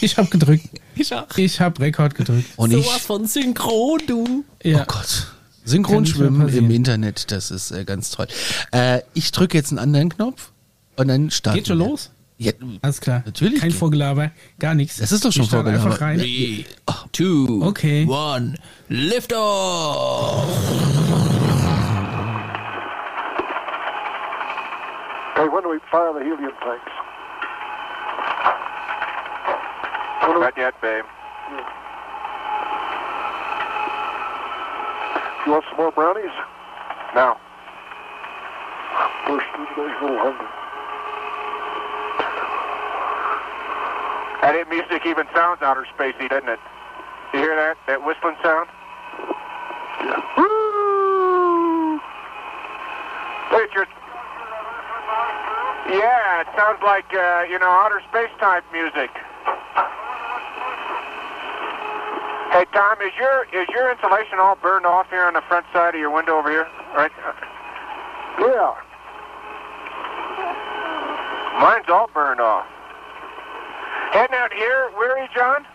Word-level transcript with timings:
Ich 0.00 0.16
habe 0.16 0.28
gedrückt. 0.28 0.66
Ich 0.94 1.14
auch. 1.14 1.26
Ich 1.36 1.60
habe 1.60 1.80
Rekord 1.80 2.14
gedrückt. 2.14 2.46
Und 2.56 2.70
Sowas 2.72 2.96
ich, 2.96 3.02
von 3.02 3.26
synchron, 3.26 4.00
du. 4.06 4.44
Ja. 4.62 4.82
oh 4.82 4.84
Gott. 4.86 5.26
Synchronschwimmen 5.64 6.48
im 6.48 6.70
Internet, 6.70 7.30
das 7.30 7.50
ist 7.50 7.72
äh, 7.72 7.84
ganz 7.84 8.10
toll. 8.10 8.26
Äh, 8.72 9.00
ich 9.12 9.32
drücke 9.32 9.58
jetzt 9.58 9.70
einen 9.70 9.78
anderen 9.78 10.08
Knopf 10.08 10.50
und 10.96 11.08
dann 11.08 11.30
starten 11.30 11.58
Geht 11.58 11.66
schon 11.68 11.78
wir. 11.78 11.88
los? 11.88 12.10
Ja, 12.38 12.52
Alles 12.80 13.00
klar. 13.02 13.22
Natürlich 13.26 13.60
Kein 13.60 13.70
geht. 13.70 13.78
Vorgelaber, 13.78 14.30
gar 14.60 14.74
nichts. 14.74 14.96
Das 14.96 15.12
ist 15.12 15.24
doch 15.24 15.32
schon 15.32 15.44
Vorgelaber. 15.46 15.84
einfach 15.84 16.00
rein. 16.00 16.20
Three, 16.20 16.64
two, 17.12 17.62
Okay. 17.66 18.06
one, 18.08 18.54
lift 18.88 19.32
off. 19.34 20.46
Okay, 25.36 25.48
when 25.52 25.62
do 25.62 25.68
we 25.70 25.78
fire 25.90 26.12
the 26.18 26.24
helium 26.24 26.52
tanks? 26.64 26.90
When 30.28 30.34
do 30.34 30.40
we- 30.40 30.44
Not 30.44 30.58
yet, 30.58 30.78
babe. 30.82 31.06
you 35.46 35.52
want 35.52 35.64
some 35.70 35.76
more 35.78 35.90
brownies? 35.90 36.30
No. 37.14 37.38
First 39.24 39.46
of 39.54 39.68
today's 39.74 39.96
a 39.96 40.04
little 40.04 40.18
hungry. 40.18 40.46
That 44.42 44.68
music 44.68 45.06
even 45.06 45.26
sounds 45.34 45.62
outer 45.62 45.86
spacey, 45.96 46.28
doesn't 46.28 46.50
it? 46.50 46.60
You 47.32 47.40
hear 47.40 47.56
that? 47.56 47.78
That 47.86 48.04
whistling 48.04 48.36
sound? 48.42 48.68
Yeah. 50.04 50.20
Woo! 50.36 52.00
Your... 53.72 53.86
Yeah, 55.88 56.40
it 56.42 56.48
sounds 56.54 56.82
like, 56.82 57.14
uh, 57.14 57.46
you 57.48 57.58
know, 57.58 57.70
outer 57.70 58.02
space 58.10 58.28
type 58.38 58.64
music. 58.74 59.10
Hey, 62.58 62.66
Tom, 62.72 62.98
is 63.00 63.12
your 63.16 63.44
is 63.54 63.68
your 63.68 63.88
insulation 63.92 64.40
all 64.40 64.56
burned 64.56 64.84
off 64.84 65.08
here 65.10 65.22
on 65.22 65.34
the 65.34 65.42
front 65.42 65.64
side 65.72 65.94
of 65.94 66.00
your 66.00 66.10
window 66.10 66.38
over 66.38 66.50
here? 66.50 66.66
Right? 66.92 67.12
Yeah. 68.40 68.74
Mine's 71.62 71.88
all 71.88 72.10
burned 72.12 72.40
off. 72.40 72.66
Heading 74.10 74.34
out 74.34 74.52
here, 74.52 74.90
Weary 74.98 75.28
John? 75.36 75.66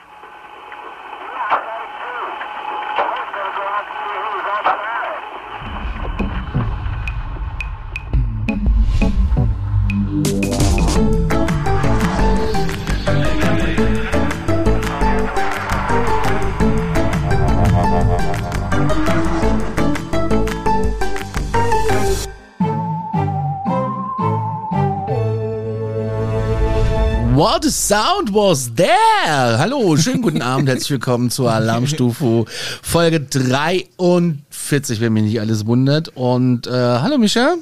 What 27.35 27.65
a 27.65 27.69
sound 27.69 28.33
was 28.33 28.73
there? 28.75 29.57
Hallo, 29.57 29.95
schönen 29.97 30.21
guten 30.21 30.41
Abend, 30.41 30.67
herzlich 30.69 30.91
willkommen 30.91 31.29
zur 31.31 31.51
Alarmstufe 31.51 32.45
Folge 32.81 33.21
43, 33.21 34.99
wenn 34.99 35.13
mich 35.13 35.23
nicht 35.23 35.39
alles 35.39 35.65
wundert. 35.65 36.09
Und 36.09 36.67
äh, 36.67 36.71
hallo 36.71 37.17
Micha. 37.17 37.55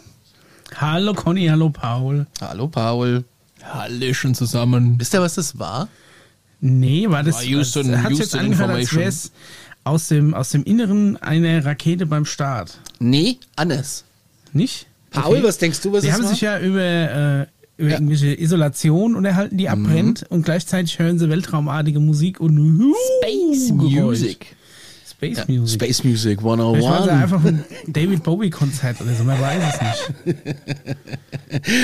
Hallo 0.76 1.14
Conny, 1.14 1.48
hallo 1.48 1.70
Paul. 1.70 2.26
Hallo 2.42 2.68
Paul. 2.68 3.24
Hallöchen 3.64 4.34
zusammen. 4.36 4.96
Wisst 5.00 5.14
ihr, 5.14 5.22
was 5.22 5.36
das 5.36 5.58
war? 5.60 5.88
Nee, 6.60 7.10
war 7.10 7.24
das. 7.24 7.36
War 7.36 7.44
Houston- 7.44 8.04
hat 8.04 8.12
jetzt 8.12 8.36
angehört, 8.36 8.70
als 8.72 8.80
Information. 8.82 9.00
wäre 9.00 9.10
es 9.10 9.32
aus 9.84 10.08
dem, 10.10 10.34
aus 10.34 10.50
dem 10.50 10.64
Inneren 10.64 11.18
einer 11.18 11.64
Rakete 11.66 12.06
beim 12.06 12.26
Start. 12.26 12.78
Nee, 13.00 13.38
Annes. 13.56 14.04
Nicht? 14.54 14.88
Paul, 15.12 15.38
Okay. 15.38 15.44
was 15.44 15.58
denkst 15.58 15.82
du, 15.82 15.92
was 15.92 16.04
Sie 16.04 16.08
es 16.10 16.14
haben 16.14 16.24
war? 16.24 16.30
sich 16.30 16.42
ja 16.42 16.60
über, 16.60 16.80
äh, 16.82 17.46
über 17.82 17.92
irgendwelche 17.92 18.40
Isolation 18.40 19.16
unterhalten, 19.16 19.58
die 19.58 19.68
abbrennt 19.68 20.24
und 20.30 20.44
gleichzeitig 20.44 21.00
hören 21.00 21.18
sie 21.18 21.30
weltraumartige 21.30 22.00
Musik 22.00 22.40
und 22.40 22.94
Space. 23.20 23.72
Music. 23.72 24.56
Space 25.22 25.38
ja, 25.38 25.46
Music. 25.48 25.80
Space 25.80 26.04
Music 26.04 26.42
Vielleicht 26.42 26.44
war 26.44 26.54
101. 26.54 27.08
einfach 27.10 27.46
ein 27.46 27.64
David 27.86 28.24
Bowie 28.24 28.50
Konzert 28.50 29.00
oder 29.02 29.14
so, 29.14 29.24
man 29.24 29.40
weiß 29.40 29.64
es 29.76 29.82
nicht. 29.82 30.38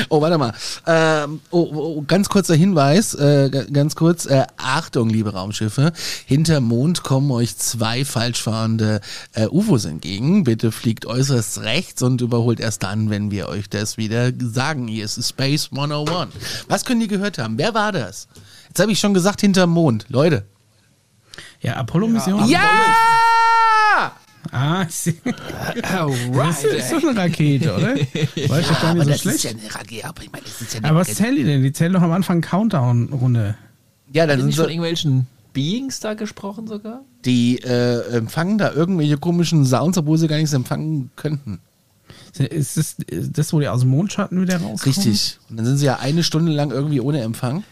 Oh, 0.10 0.22
warte 0.22 0.38
mal. 0.38 0.54
Ähm, 0.86 1.42
oh, 1.52 1.70
oh, 1.74 2.04
ganz 2.08 2.30
kurzer 2.30 2.56
Hinweis, 2.56 3.14
äh, 3.16 3.66
ganz 3.72 3.96
kurz. 3.98 4.26
Äh, 4.26 4.46
Achtung, 4.56 5.10
liebe 5.10 5.34
Raumschiffe. 5.34 5.92
Hinter 6.26 6.62
Mond 6.62 7.04
kommen 7.04 7.30
euch 7.32 7.58
zwei 7.58 8.06
falsch 8.06 8.42
fahrende 8.42 9.02
äh, 9.34 9.48
UFOs 9.48 9.84
entgegen. 9.84 10.46
Bitte 10.46 10.72
fliegt 10.72 11.06
äußerst 11.06 11.64
rechts 11.64 12.02
und 12.02 12.22
überholt 12.22 12.62
erst 12.62 12.84
dann, 12.84 13.10
wenn 13.10 13.30
wir 13.30 13.50
euch 13.50 13.70
das 13.70 13.98
wieder 13.98 14.32
sagen. 14.40 14.88
Hier 14.88 15.04
ist 15.04 15.22
Space 15.28 15.70
101. 15.72 16.34
Was 16.70 16.86
können 16.86 17.02
die 17.02 17.10
gehört 17.10 17.38
haben? 17.38 17.58
Wer 17.58 17.74
war 17.74 17.92
das? 17.92 18.30
Jetzt 18.70 18.80
habe 18.80 18.94
ich 18.94 19.00
schon 19.00 19.14
gesagt, 19.14 19.42
hinter 19.42 19.68
Mond. 19.68 20.06
Leute. 20.08 20.46
Ja, 21.62 21.76
Apollo-Mission? 21.76 22.48
Ja! 22.48 22.62
Ah, 24.52 24.86
ich 24.88 24.96
sehe. 24.96 25.14
Alright. 25.84 26.48
Das 26.50 26.64
ist 26.64 26.92
doch 26.92 27.04
eine 27.04 27.18
Rakete, 27.18 27.76
oder? 27.76 27.88
War 28.50 28.60
ich 28.60 28.68
doch 28.68 28.82
gar 28.82 28.92
aber 28.92 29.06
nicht 29.06 29.06
so 29.06 29.10
das 29.10 29.22
schlecht. 29.22 29.36
ist 29.38 29.44
ja 29.44 29.52
eine 29.52 29.76
Rakete. 29.76 30.08
Aber 30.08 30.24
ich 30.24 30.32
meine, 30.32 30.44
das 30.44 30.62
ist 30.62 30.74
ja 30.74 30.80
eine 30.80 30.90
Aber 30.90 31.00
was 31.00 31.14
zählen 31.14 31.36
die 31.36 31.44
denn? 31.44 31.64
Die 31.64 31.72
zählen 31.74 31.94
doch 31.94 32.02
am 32.02 32.12
Anfang 32.12 32.42
Countdown 32.42 33.10
runter. 33.14 33.56
Ja, 34.12 34.26
dann 34.26 34.42
sind 34.42 34.54
sie, 34.54 34.62
irgendwelchen 34.62 35.28
Beings 35.54 36.00
da 36.00 36.14
gesprochen 36.14 36.68
sogar? 36.68 37.02
die 37.26 37.58
äh, 37.60 38.16
empfangen 38.16 38.58
da 38.58 38.72
irgendwelche 38.72 39.18
komischen 39.18 39.66
Sounds, 39.66 39.98
obwohl 39.98 40.18
sie 40.18 40.28
gar 40.28 40.38
nichts 40.38 40.54
empfangen 40.54 41.12
könnten. 41.16 41.60
Ist 42.38 42.78
das, 42.78 42.96
ist 43.08 43.38
das 43.38 43.52
wo 43.52 43.60
die 43.60 43.68
aus 43.68 43.82
dem 43.82 43.90
Mondschatten 43.90 44.42
wieder 44.42 44.58
rauskommen? 44.62 44.96
Richtig. 44.96 45.40
Und 45.50 45.58
dann 45.58 45.66
sind 45.66 45.78
sie 45.78 45.86
ja 45.88 45.98
eine 45.98 46.24
Stunde 46.24 46.52
lang 46.52 46.72
irgendwie 46.72 47.02
ohne 47.02 47.22
Empfang. 47.22 47.64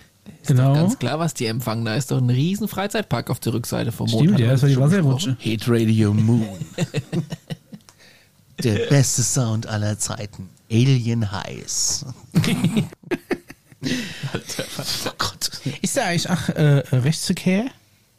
Genau. 0.48 0.74
Ganz 0.74 1.00
klar, 1.00 1.20
was 1.20 1.34
die 1.34 1.46
empfangen. 1.48 1.86
Da 1.86 1.96
ist 1.96 2.12
doch 2.12 2.18
ein 2.20 2.30
riesen 2.30 2.68
Freizeitpark 2.68 3.30
auf 3.30 3.40
der 3.40 3.54
Rückseite 3.54 3.92
vom 3.92 4.10
Mond. 4.10 4.24
Stimmt, 4.26 4.40
ja, 4.40 4.52
das 4.52 4.62
war 4.62 4.70
die 4.70 4.78
Wasserrutsche. 4.80 5.38
Hit 5.40 5.64
Radio 5.68 6.14
Moon. 6.14 6.48
Der 8.64 8.88
beste 8.88 9.22
Sound 9.22 9.68
aller 9.68 10.00
Zeiten. 10.00 10.50
Alien 10.72 11.30
Heiß. 11.32 12.06
oh 14.34 15.12
Gott. 15.18 15.52
Ist 15.82 15.96
der 15.96 16.06
eigentlich 16.06 16.30
ach, 16.30 16.50
äh, 16.50 16.84
Rechtsverkehr 16.96 17.66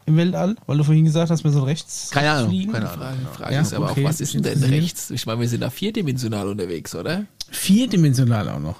im 0.04 0.16
Weltall? 0.16 0.56
Weil 0.66 0.78
du 0.78 0.84
vorhin 0.84 1.04
gesagt 1.04 1.30
hast, 1.30 1.42
wir 1.42 1.50
so 1.50 1.62
rechts 1.64 2.10
Keine 2.10 2.30
Ahnung. 2.32 2.50
fliegen? 2.50 2.72
Keine. 2.72 2.90
Ahnung. 2.90 3.18
Die 3.32 3.36
Frage 3.36 3.54
Ja, 3.54 3.60
ist 3.62 3.72
aber 3.74 3.90
okay. 3.90 4.04
auch, 4.04 4.08
was 4.10 4.20
ist 4.20 4.34
denn 4.34 4.42
denn 4.42 4.62
rechts? 4.62 5.10
Ich 5.10 5.26
meine, 5.26 5.40
wir 5.40 5.48
sind 5.48 5.60
da 5.62 5.70
vierdimensional 5.70 6.46
unterwegs, 6.48 6.94
oder? 6.94 7.24
Vierdimensional 7.50 8.48
auch 8.50 8.60
noch. 8.60 8.76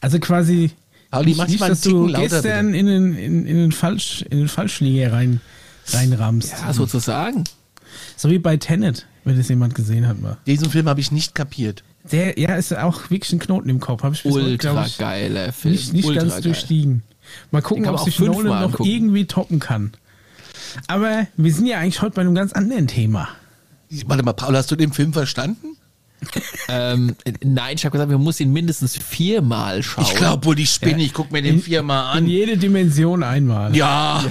Also 0.00 0.18
quasi 0.20 0.70
Pauli, 1.12 1.26
nicht, 1.26 1.40
dich 1.42 1.48
nicht 1.48 1.60
mal 1.60 1.68
dass 1.68 1.82
du 1.82 2.06
gestern 2.06 2.72
in 2.72 2.86
den, 2.86 3.14
in, 3.14 3.46
in 3.46 3.56
den, 3.56 3.72
Falsch, 3.72 4.22
in 4.22 4.38
den 4.38 4.48
Fallschläger 4.48 5.12
rein, 5.12 5.40
reinrammst. 5.88 6.52
Ja, 6.52 6.72
sozusagen. 6.72 7.44
So 8.16 8.30
wie 8.30 8.38
bei 8.38 8.56
Tenet, 8.56 9.06
wenn 9.24 9.36
das 9.36 9.48
jemand 9.48 9.74
gesehen 9.74 10.08
hat 10.08 10.20
mal. 10.20 10.38
Diesen 10.46 10.70
Film 10.70 10.88
habe 10.88 11.00
ich 11.00 11.12
nicht 11.12 11.34
kapiert. 11.34 11.84
Der, 12.10 12.38
ja, 12.38 12.56
ist 12.56 12.74
auch 12.74 13.10
wirklich 13.10 13.30
ein 13.32 13.38
Knoten 13.38 13.68
im 13.68 13.78
Kopf. 13.78 14.02
Habe 14.02 14.14
ich 14.14 14.24
Ultra 14.24 14.86
ich, 14.86 14.96
geiler 14.96 15.52
Film. 15.52 15.74
nicht, 15.74 15.92
nicht 15.92 16.14
ganz 16.14 16.32
geil. 16.32 16.42
durchstiegen. 16.42 17.02
Mal 17.50 17.60
gucken, 17.60 17.86
ob 17.86 18.00
sich 18.00 18.18
Nolan 18.18 18.46
noch 18.46 18.70
angucken. 18.70 18.88
irgendwie 18.88 19.26
toppen 19.26 19.60
kann. 19.60 19.92
Aber 20.88 21.26
wir 21.36 21.52
sind 21.52 21.66
ja 21.66 21.78
eigentlich 21.78 22.00
heute 22.00 22.14
bei 22.14 22.22
einem 22.22 22.34
ganz 22.34 22.54
anderen 22.54 22.88
Thema. 22.88 23.28
Warte 24.06 24.22
mal, 24.22 24.32
Paul, 24.32 24.56
hast 24.56 24.70
du 24.70 24.76
den 24.76 24.92
Film 24.92 25.12
verstanden? 25.12 25.76
Ähm, 26.68 27.16
äh, 27.24 27.32
nein, 27.44 27.74
ich 27.76 27.84
habe 27.84 27.92
gesagt, 27.92 28.10
wir 28.10 28.18
müssen 28.18 28.44
ihn 28.44 28.52
mindestens 28.52 28.96
viermal 28.96 29.82
schauen. 29.82 30.04
Ich 30.04 30.14
glaube 30.14 30.44
wohl, 30.46 30.54
die 30.54 30.66
Spinne. 30.66 31.02
Ich 31.02 31.12
guck 31.12 31.30
mir 31.32 31.42
den 31.42 31.60
viermal 31.60 32.16
In 32.16 32.24
an. 32.24 32.30
jede 32.30 32.56
Dimension 32.56 33.22
einmal. 33.22 33.74
Ja. 33.76 34.24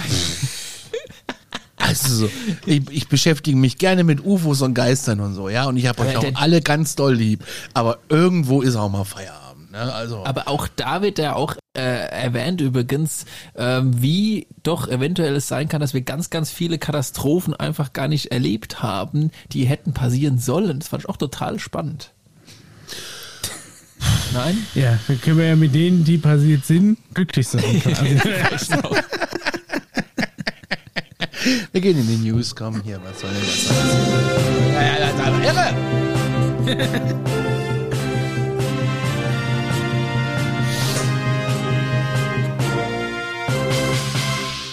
Also, 1.77 2.15
so, 2.15 2.29
ich, 2.65 2.83
ich 2.91 3.07
beschäftige 3.07 3.57
mich 3.57 3.77
gerne 3.77 4.03
mit 4.03 4.23
UFOs 4.23 4.61
und 4.61 4.73
Geistern 4.73 5.19
und 5.19 5.33
so, 5.33 5.49
ja. 5.49 5.65
Und 5.65 5.77
ich 5.77 5.87
habe 5.87 6.01
euch 6.03 6.15
Aber 6.15 6.27
auch 6.27 6.35
alle 6.35 6.61
ganz 6.61 6.95
doll 6.95 7.15
lieb. 7.15 7.43
Aber 7.73 7.97
irgendwo 8.07 8.61
ist 8.61 8.75
auch 8.75 8.89
mal 8.89 9.03
Feierabend, 9.03 9.40
ne? 9.71 9.93
Also. 9.93 10.25
Aber 10.25 10.47
auch 10.47 10.67
da 10.67 11.01
wird 11.01 11.19
ja 11.19 11.35
auch 11.35 11.55
äh, 11.75 11.81
erwähnt 11.81 12.61
übrigens, 12.61 13.25
ähm, 13.55 14.01
wie 14.01 14.47
doch 14.63 14.87
eventuell 14.87 15.35
es 15.35 15.47
sein 15.47 15.69
kann, 15.69 15.81
dass 15.81 15.93
wir 15.93 16.01
ganz, 16.01 16.29
ganz 16.29 16.51
viele 16.51 16.77
Katastrophen 16.77 17.53
einfach 17.53 17.93
gar 17.93 18.07
nicht 18.07 18.31
erlebt 18.31 18.83
haben, 18.83 19.31
die 19.51 19.65
hätten 19.65 19.93
passieren 19.93 20.37
sollen. 20.37 20.79
Das 20.79 20.89
fand 20.89 21.03
ich 21.03 21.09
auch 21.09 21.17
total 21.17 21.59
spannend. 21.59 22.11
Nein? 24.33 24.57
Ja, 24.75 24.99
dann 25.07 25.21
können 25.21 25.37
wir 25.37 25.47
ja 25.47 25.55
mit 25.55 25.73
denen, 25.73 26.03
die 26.03 26.17
passiert 26.17 26.65
sind, 26.65 26.97
glücklich 27.13 27.47
sein. 27.47 27.63
Also, 28.51 28.75
Wir 31.71 31.81
gehen 31.81 31.97
in 31.97 32.07
die 32.07 32.29
News, 32.29 32.55
komm 32.55 32.81
hier, 32.83 33.01
was 33.03 33.19
soll 33.21 33.31
denn 33.31 33.41
das 33.41 33.67
sein? 33.67 33.77
Ja, 34.73 34.81
ja, 34.81 34.99
das 34.99 35.13
ist 35.13 35.19
aber 35.25 35.43
irre. 35.43 35.73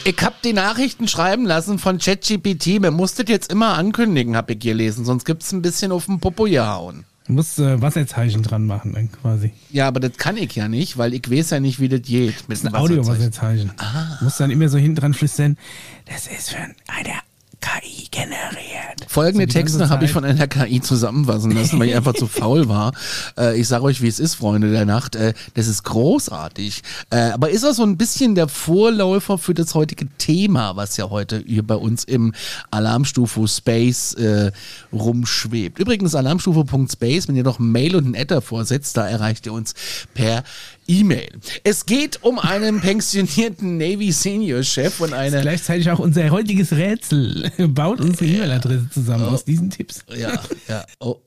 Ich 0.09 0.17
hab 0.23 0.41
die 0.41 0.55
Nachrichten 0.55 1.07
schreiben 1.07 1.45
lassen 1.45 1.79
von 1.79 1.99
ChatGPT. 1.99 2.81
Man 2.81 2.95
muss 2.95 3.13
das 3.13 3.27
jetzt 3.29 3.53
immer 3.53 3.75
ankündigen, 3.75 4.39
hab 4.39 4.49
ich 4.49 4.59
gelesen, 4.59 5.05
sonst 5.05 5.27
gibt's 5.27 5.53
ein 5.53 5.61
bisschen 5.61 5.93
auf 5.93 6.07
den 6.07 6.19
Popo 6.19 6.45
gehauen. 6.45 7.05
Du 7.27 7.35
musst 7.35 7.59
äh, 7.59 7.83
Wasserzeichen 7.83 8.43
dran 8.43 8.65
machen, 8.65 8.95
dann 8.95 9.13
quasi. 9.13 9.53
Ja, 9.71 9.87
aber 9.87 10.01
das 10.01 10.17
kann 10.17 10.39
ich 10.39 10.55
ja 10.55 10.67
nicht, 10.67 10.97
weil 10.97 11.13
ich 11.13 11.31
weiß 11.31 11.51
ja 11.51 11.61
nicht, 11.61 11.79
wie 11.79 11.91
das 11.91 12.01
geht. 12.01 12.49
Mit 12.49 12.57
Das 12.57 12.61
ist 12.61 12.67
ein. 12.69 12.75
Audio-Wasserzeichen. 12.75 13.71
Du 14.19 14.25
musst 14.25 14.41
dann 14.41 14.51
immer 14.51 14.71
so 14.71 14.79
hinten 14.79 14.97
dran 14.97 15.13
flüstern, 15.13 15.59
das 16.07 16.27
ist 16.27 16.53
von 16.53 16.75
einer 16.87 17.21
KI 17.69 18.09
generiert. 18.11 19.07
Folgende 19.09 19.47
So 19.47 19.59
Texte 19.59 19.89
habe 19.89 20.05
ich 20.05 20.13
von 20.13 20.25
einer 20.25 20.47
KI 20.47 20.81
zusammenfassen 20.81 21.51
lassen, 21.51 21.79
weil 21.79 21.89
ich 21.89 21.97
einfach 21.97 22.15
zu 22.15 22.27
faul 22.27 22.69
war. 22.69 22.93
Äh, 23.37 23.61
ich 23.61 23.69
sage 23.69 23.85
euch, 23.85 24.01
wie 24.01 24.09
es 24.09 24.21
ist, 24.21 24.37
Freunde 24.37 24.71
der 24.71 24.85
Nacht. 24.85 25.15
Äh, 25.15 25.35
das 25.55 25.67
ist 25.67 25.83
großartig. 25.85 26.83
Äh, 27.11 27.31
aber 27.31 27.51
ist 27.51 27.65
auch 27.65 27.73
so 27.73 27.83
ein 27.83 27.97
bisschen 27.97 28.35
der 28.35 28.49
Vorläufer 28.49 29.39
für 29.39 29.55
das 29.55 29.75
heutige 29.75 30.07
Thema, 30.19 30.77
was 30.77 30.97
ja 30.97 31.11
heute 31.11 31.43
hier 31.47 31.67
bei 31.67 31.75
uns 31.75 32.05
im 32.05 32.33
Alarmstufe 32.71 33.47
Space 33.47 34.15
äh, 34.15 34.51
rumschwebt. 34.93 35.79
Übrigens 35.79 36.15
alarmstufe.space, 36.15 37.29
wenn 37.29 37.37
ihr 37.37 37.45
noch 37.45 37.59
ein 37.59 37.71
Mail 37.71 37.97
und 37.97 38.07
ein 38.07 38.15
Ad 38.15 38.35
davor 38.35 38.65
setzt, 38.65 38.97
da 38.97 39.09
erreicht 39.09 39.47
ihr 39.47 39.53
uns 39.53 39.75
per 40.15 40.43
E-Mail. 40.89 41.29
Es 41.65 41.87
geht 41.87 42.23
um 42.23 42.39
einen 42.39 42.81
pensionierten 42.81 43.77
Navy 43.77 44.11
Senior 44.11 44.63
Chef 44.63 45.01
und 45.01 45.13
eine 45.13 45.43
Gleichzeitig 45.43 45.91
auch 45.91 45.99
unser 45.99 46.31
heutiges 46.31 46.73
Rätsel. 46.73 47.53
Baut 47.69 48.01
unsere 48.01 48.25
E-Mail-Adresse 48.25 48.89
zusammen 48.91 49.27
aus 49.27 49.45
diesen 49.45 49.71
Tipps. 49.71 50.05
Ja, 50.17 50.43
ja. 50.67 50.87
Oh. 50.99 51.21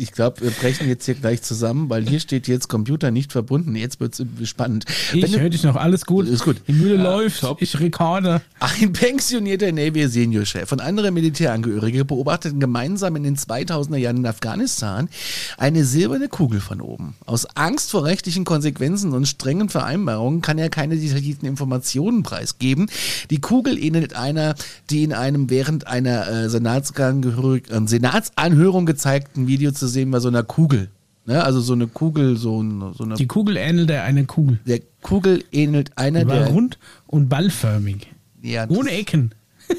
Ich 0.00 0.12
glaube, 0.12 0.40
wir 0.40 0.50
brechen 0.50 0.88
jetzt 0.88 1.04
hier 1.04 1.14
gleich 1.14 1.42
zusammen, 1.42 1.90
weil 1.90 2.08
hier 2.08 2.20
steht 2.20 2.48
jetzt 2.48 2.68
Computer 2.68 3.10
nicht 3.10 3.32
verbunden. 3.32 3.76
Jetzt 3.76 4.00
wird's 4.00 4.22
spannend. 4.44 4.86
Ich 5.12 5.22
Wenn 5.22 5.40
höre 5.40 5.50
dich 5.50 5.62
noch, 5.62 5.76
alles 5.76 6.06
gut. 6.06 6.26
Ist 6.26 6.44
gut. 6.44 6.56
Die 6.68 6.72
Mühle 6.72 6.96
läuft, 6.96 7.44
ich 7.58 7.78
rekorde. 7.80 8.40
Ein 8.60 8.92
pensionierter 8.92 9.72
Navy 9.72 10.08
Senior 10.08 10.46
Chef 10.46 10.72
und 10.72 10.80
andere 10.80 11.10
Militärangehörige 11.10 12.06
beobachteten 12.06 12.60
gemeinsam 12.60 13.16
in 13.16 13.24
den 13.24 13.36
2000er 13.36 13.98
Jahren 13.98 14.18
in 14.18 14.26
Afghanistan 14.26 15.10
eine 15.58 15.84
silberne 15.84 16.28
Kugel 16.28 16.60
von 16.60 16.80
oben. 16.80 17.14
Aus 17.26 17.44
Angst 17.56 17.90
vor 17.90 18.04
rechtlichen 18.04 18.44
Konsequenzen 18.44 19.12
und 19.12 19.26
strengen 19.26 19.68
Vereinbarungen 19.68 20.40
kann 20.40 20.56
er 20.56 20.70
keine 20.70 20.96
detaillierten 20.96 21.46
Informationen 21.46 22.22
preisgeben. 22.22 22.88
Die 23.28 23.40
Kugel 23.40 23.76
ähnelt 23.76 24.16
einer, 24.16 24.54
die 24.88 25.04
in 25.04 25.12
einem 25.12 25.50
während 25.50 25.86
einer 25.86 26.26
äh, 26.26 26.44
äh, 26.44 27.88
Senatsanhörung 27.88 28.86
gezeigten 28.86 29.46
Video 29.46 29.72
zu 29.72 29.89
sehen 29.90 30.10
war, 30.12 30.20
so 30.20 30.28
einer 30.28 30.42
Kugel. 30.42 30.88
Ne? 31.26 31.42
Also 31.44 31.60
so 31.60 31.74
eine 31.74 31.86
Kugel, 31.86 32.36
so, 32.36 32.62
ein- 32.62 32.94
so 32.94 33.04
eine. 33.04 33.14
Die 33.14 33.26
Kugel 33.26 33.56
ähnelte 33.58 34.00
einer 34.00 34.24
Kugel. 34.24 34.58
der 34.66 34.80
Kugel 35.02 35.44
ähnelt 35.52 35.96
einer 35.98 36.24
Die 36.24 36.28
war 36.30 36.38
der. 36.40 36.48
rund 36.48 36.78
und 37.06 37.28
ballförmig. 37.28 38.08
Ja, 38.42 38.66
Ohne 38.68 38.90
Ecken. 38.92 39.32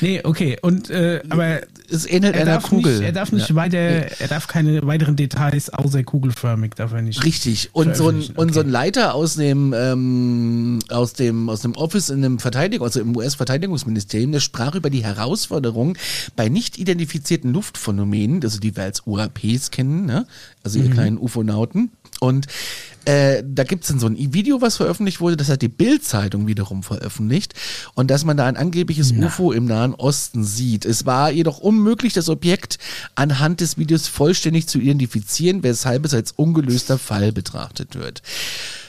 nee, 0.00 0.20
okay. 0.24 0.58
Und 0.62 0.90
äh, 0.90 1.20
aber 1.28 1.60
es 1.90 2.06
ähnelt 2.06 2.34
er 2.36 2.42
einer 2.42 2.52
darf 2.52 2.64
Kugel. 2.64 2.92
nicht, 2.98 3.02
er 3.06 3.12
darf 3.12 3.32
nicht 3.32 3.48
Ja. 3.50 3.54
weiter, 3.54 3.78
er 3.78 4.28
darf 4.28 4.46
keine 4.46 4.86
weiteren 4.86 5.16
Details 5.16 5.70
außer 5.70 6.02
kugelförmig, 6.04 6.74
darf 6.76 6.92
er 6.92 7.02
nicht. 7.02 7.24
Richtig. 7.24 7.70
Und 7.72 7.96
so 7.96 8.04
ein, 8.08 8.22
veröffentlichen. 8.22 8.38
und 8.38 8.54
so 8.54 8.60
ein 8.60 8.66
Okay. 8.66 8.72
Leiter 8.72 9.14
aus 9.14 9.34
dem, 9.34 9.74
ähm, 9.76 10.78
aus 10.88 11.12
dem, 11.14 11.48
aus 11.48 11.62
dem 11.62 11.72
Office 11.76 12.08
in 12.10 12.22
dem 12.22 12.38
Verteidigung, 12.38 12.86
also 12.86 13.00
im 13.00 13.16
US-Verteidigungsministerium, 13.16 14.32
der 14.32 14.40
sprach 14.40 14.74
über 14.74 14.90
die 14.90 15.04
Herausforderung 15.04 15.96
bei 16.36 16.48
nicht 16.48 16.78
identifizierten 16.78 17.52
Luftphänomenen, 17.52 18.42
also 18.42 18.58
die 18.60 18.76
wir 18.76 18.84
als 18.84 19.02
UAPs 19.06 19.70
kennen, 19.70 20.06
ne? 20.06 20.26
also 20.62 20.78
Mhm. 20.78 20.84
ihr 20.86 20.90
kleinen 20.92 21.18
Ufonauten. 21.18 21.90
Und 22.20 22.46
äh, 23.04 23.42
da 23.46 23.64
gibt's 23.64 23.88
dann 23.88 23.98
so 23.98 24.06
ein 24.06 24.16
Video, 24.34 24.60
was 24.60 24.76
veröffentlicht 24.76 25.20
wurde, 25.20 25.36
das 25.36 25.48
hat 25.48 25.62
die 25.62 25.68
Bild-Zeitung 25.68 26.46
wiederum 26.46 26.82
veröffentlicht. 26.82 27.54
Und 27.94 28.10
dass 28.10 28.24
man 28.24 28.36
da 28.36 28.46
ein 28.46 28.56
angebliches 28.56 29.12
UFO 29.12 29.52
im 29.52 29.64
Nahen 29.64 29.94
Osten 29.94 30.44
sieht. 30.44 30.84
Es 30.84 31.06
war 31.06 31.30
jedoch 31.30 31.58
unmöglich, 31.58 32.12
das 32.12 32.28
Objekt 32.28 32.78
anhand 33.14 33.60
des 33.60 33.78
Videos 33.78 34.08
vollständig 34.08 34.66
zu 34.66 34.78
identifizieren, 34.78 35.62
weshalb 35.62 36.04
es 36.04 36.14
als 36.14 36.32
ungelöster 36.32 36.98
Fall 36.98 37.32
betrachtet 37.32 37.96
wird. 37.96 38.22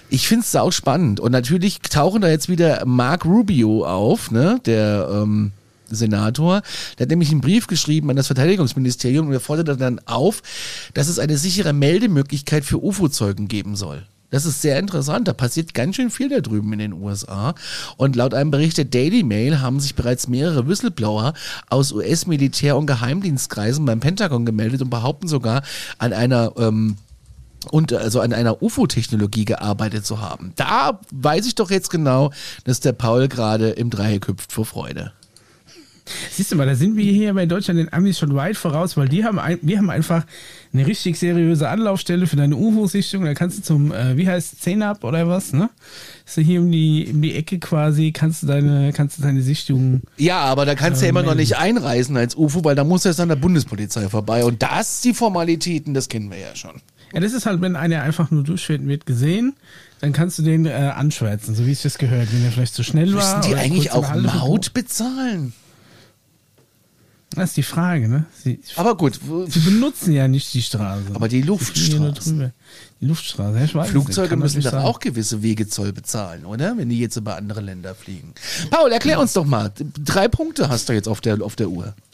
Ich 0.10 0.28
finde 0.28 0.44
es 0.44 0.52
sau 0.52 0.72
spannend. 0.72 1.22
Und 1.22 1.32
natürlich 1.32 1.80
tauchen 1.80 2.22
da 2.22 2.30
jetzt 2.30 2.50
wieder 2.50 2.86
Mark 2.86 3.26
Rubio 3.26 3.86
auf, 3.86 4.30
ne, 4.30 4.60
der 4.66 5.10
ähm, 5.10 5.54
Senator. 5.96 6.62
Der 6.98 7.06
hat 7.06 7.10
nämlich 7.10 7.32
einen 7.32 7.42
Brief 7.42 7.68
geschrieben 7.68 8.10
an 8.10 8.16
das 8.16 8.28
Verteidigungsministerium 8.28 9.28
und 9.28 9.34
er 9.34 9.40
forderte 9.40 9.78
dann 9.78 10.00
auf, 10.06 10.42
dass 10.94 11.08
es 11.08 11.20
eine 11.20 11.38
sichere 11.38 11.74
Meldemöglichkeit 11.74 12.66
für 12.66 12.84
UFO-Zeugen 12.84 13.48
geben 13.48 13.76
soll. 13.76 14.06
Das 14.32 14.46
ist 14.46 14.62
sehr 14.62 14.80
interessant. 14.80 15.28
Da 15.28 15.34
passiert 15.34 15.74
ganz 15.74 15.98
schön 15.98 16.10
viel 16.10 16.30
da 16.30 16.40
drüben 16.40 16.72
in 16.74 16.80
den 16.80 16.94
USA. 16.94 17.54
Und 17.98 18.16
laut 18.16 18.34
einem 18.34 18.50
Bericht 18.50 18.78
der 18.78 18.86
Daily 18.86 19.24
Mail 19.24 19.60
haben 19.60 19.80
sich 19.80 19.94
bereits 19.94 20.28
mehrere 20.28 20.68
Whistleblower 20.68 21.34
aus 21.70 21.92
US-Militär- 21.92 22.78
und 22.78 22.88
Geheimdienstkreisen 22.88 23.86
beim 23.86 24.00
Pentagon 24.00 24.46
gemeldet 24.46 24.82
und 24.82 24.90
behaupten 24.90 25.28
sogar 25.28 25.64
an 25.98 26.14
einer 26.14 26.54
ähm, 26.58 26.96
und 27.70 27.94
also 27.94 28.22
an 28.22 28.34
einer 28.34 28.64
UFO-Technologie 28.64 29.46
gearbeitet 29.46 30.06
zu 30.06 30.20
haben. 30.20 30.54
Da 30.56 31.00
weiß 31.12 31.46
ich 31.46 31.54
doch 31.54 31.70
jetzt 31.70 31.92
genau, 31.92 32.32
dass 32.64 32.80
der 32.80 32.94
Paul 32.94 33.28
gerade 33.28 33.70
im 33.72 33.92
Dreieck 33.92 34.28
hüpft 34.28 34.52
vor 34.52 34.66
Freude. 34.66 35.12
Siehst 36.32 36.52
du 36.52 36.56
mal, 36.56 36.66
da 36.66 36.76
sind 36.76 36.96
wir 36.96 37.12
hier 37.12 37.34
bei 37.34 37.46
Deutschland 37.46 37.80
den 37.80 37.92
Amis 37.94 38.20
schon 38.20 38.36
weit 38.36 38.58
voraus, 38.58 38.98
weil 38.98 39.10
die 39.10 39.24
haben 39.24 39.40
ein, 39.40 39.60
wir 39.62 39.78
haben 39.78 39.90
einfach 39.90 40.26
eine 40.74 40.88
richtig 40.88 41.20
seriöse 41.20 41.68
Anlaufstelle 41.70 42.28
für 42.28 42.36
deine 42.36 42.56
UFO-Sichtung. 42.56 43.26
Da 43.26 43.34
kannst 43.34 43.60
du 43.60 43.64
zum, 43.64 43.92
äh, 43.92 44.16
wie 44.18 44.28
heißt 44.28 44.62
Zenab 44.62 45.04
oder 45.04 45.28
was, 45.28 45.54
ne? 45.54 45.70
Ist 46.26 46.38
du 46.38 46.42
hier 46.42 46.62
um 46.62 46.72
die, 46.72 47.10
um 47.12 47.22
die 47.22 47.36
Ecke 47.36 47.60
quasi, 47.60 48.12
kannst 48.12 48.44
du 48.44 48.48
deine, 48.48 48.94
kannst 48.94 49.18
du 49.18 49.22
deine 49.22 49.42
Sichtung. 49.42 50.02
Ja, 50.18 50.40
aber 50.40 50.66
da 50.66 50.76
kannst 50.76 51.02
du 51.02 51.06
ja 51.06 51.08
Ja, 51.08 51.20
immer 51.20 51.24
noch 51.24 51.36
nicht 51.36 51.58
einreisen 51.58 52.16
als 52.16 52.36
UFO, 52.36 52.64
weil 52.64 52.76
da 52.76 52.84
muss 52.84 53.06
erst 53.06 53.20
an 53.20 53.30
der 53.30 53.36
Bundespolizei 53.36 54.08
vorbei. 54.08 54.46
Und 54.46 54.62
das, 54.64 55.02
die 55.02 55.14
Formalitäten, 55.14 55.94
das 55.94 56.08
kennen 56.08 56.32
wir 56.32 56.40
ja 56.40 56.56
schon. 56.56 56.82
Ja, 57.14 57.20
das 57.20 57.34
ist 57.34 57.46
halt, 57.46 57.60
wenn 57.62 57.76
einer 57.76 58.02
einfach 58.04 58.32
nur 58.32 58.44
durchfährt 58.44 58.80
und 58.80 58.88
wird 58.88 59.06
gesehen, 59.06 59.54
dann 60.00 60.14
kannst 60.14 60.40
du 60.40 60.44
den 60.44 60.66
äh, 60.66 60.72
anschwärzen, 60.96 61.54
so 61.56 61.66
wie 61.66 61.74
es 61.74 61.82
das 61.82 61.98
gehört. 61.98 62.34
Wenn 62.34 62.46
er 62.46 62.52
vielleicht 62.52 62.74
zu 62.74 62.84
schnell 62.84 63.14
war. 63.14 63.38
Müssen 63.38 63.52
die 63.52 63.58
eigentlich 63.58 63.92
auch. 63.92 64.16
Maut 64.16 64.74
bezahlen? 64.74 65.52
Das 67.36 67.52
ist 67.52 67.58
die 67.58 67.64
Frage, 67.64 68.10
ne? 68.10 68.26
Sie, 68.44 68.60
Aber 68.76 68.98
gut, 68.98 69.20
sie 69.48 69.60
benutzen 69.62 70.12
ja 70.12 70.28
nicht 70.28 70.54
die 70.54 70.62
Straße. 70.62 71.06
aber 71.14 71.30
die 71.30 71.42
drüber. 71.42 72.52
Die 73.00 73.06
Luftstraße, 73.06 73.58
ja, 73.58 73.64
ich 73.64 73.74
weiß 73.74 73.90
Flugzeuge 73.90 74.36
müssen 74.36 74.62
doch 74.62 74.74
auch 74.74 75.00
gewisse 75.00 75.42
Wegezoll 75.42 75.94
bezahlen, 75.94 76.46
oder? 76.46 76.78
Wenn 76.78 76.90
die 76.90 77.00
jetzt 77.00 77.16
über 77.16 77.38
andere 77.38 77.62
Länder 77.62 77.96
fliegen. 77.96 78.34
Paul, 78.70 78.92
erklär 78.92 79.20
uns 79.20 79.34
doch 79.34 79.46
mal. 79.46 79.72
Drei 80.04 80.28
Punkte 80.28 80.68
hast 80.68 80.90
du 80.90 80.94
jetzt 80.94 81.08
auf 81.08 81.22
der, 81.22 81.42
auf 81.42 81.56
der 81.56 81.70
Uhr. 81.70 81.96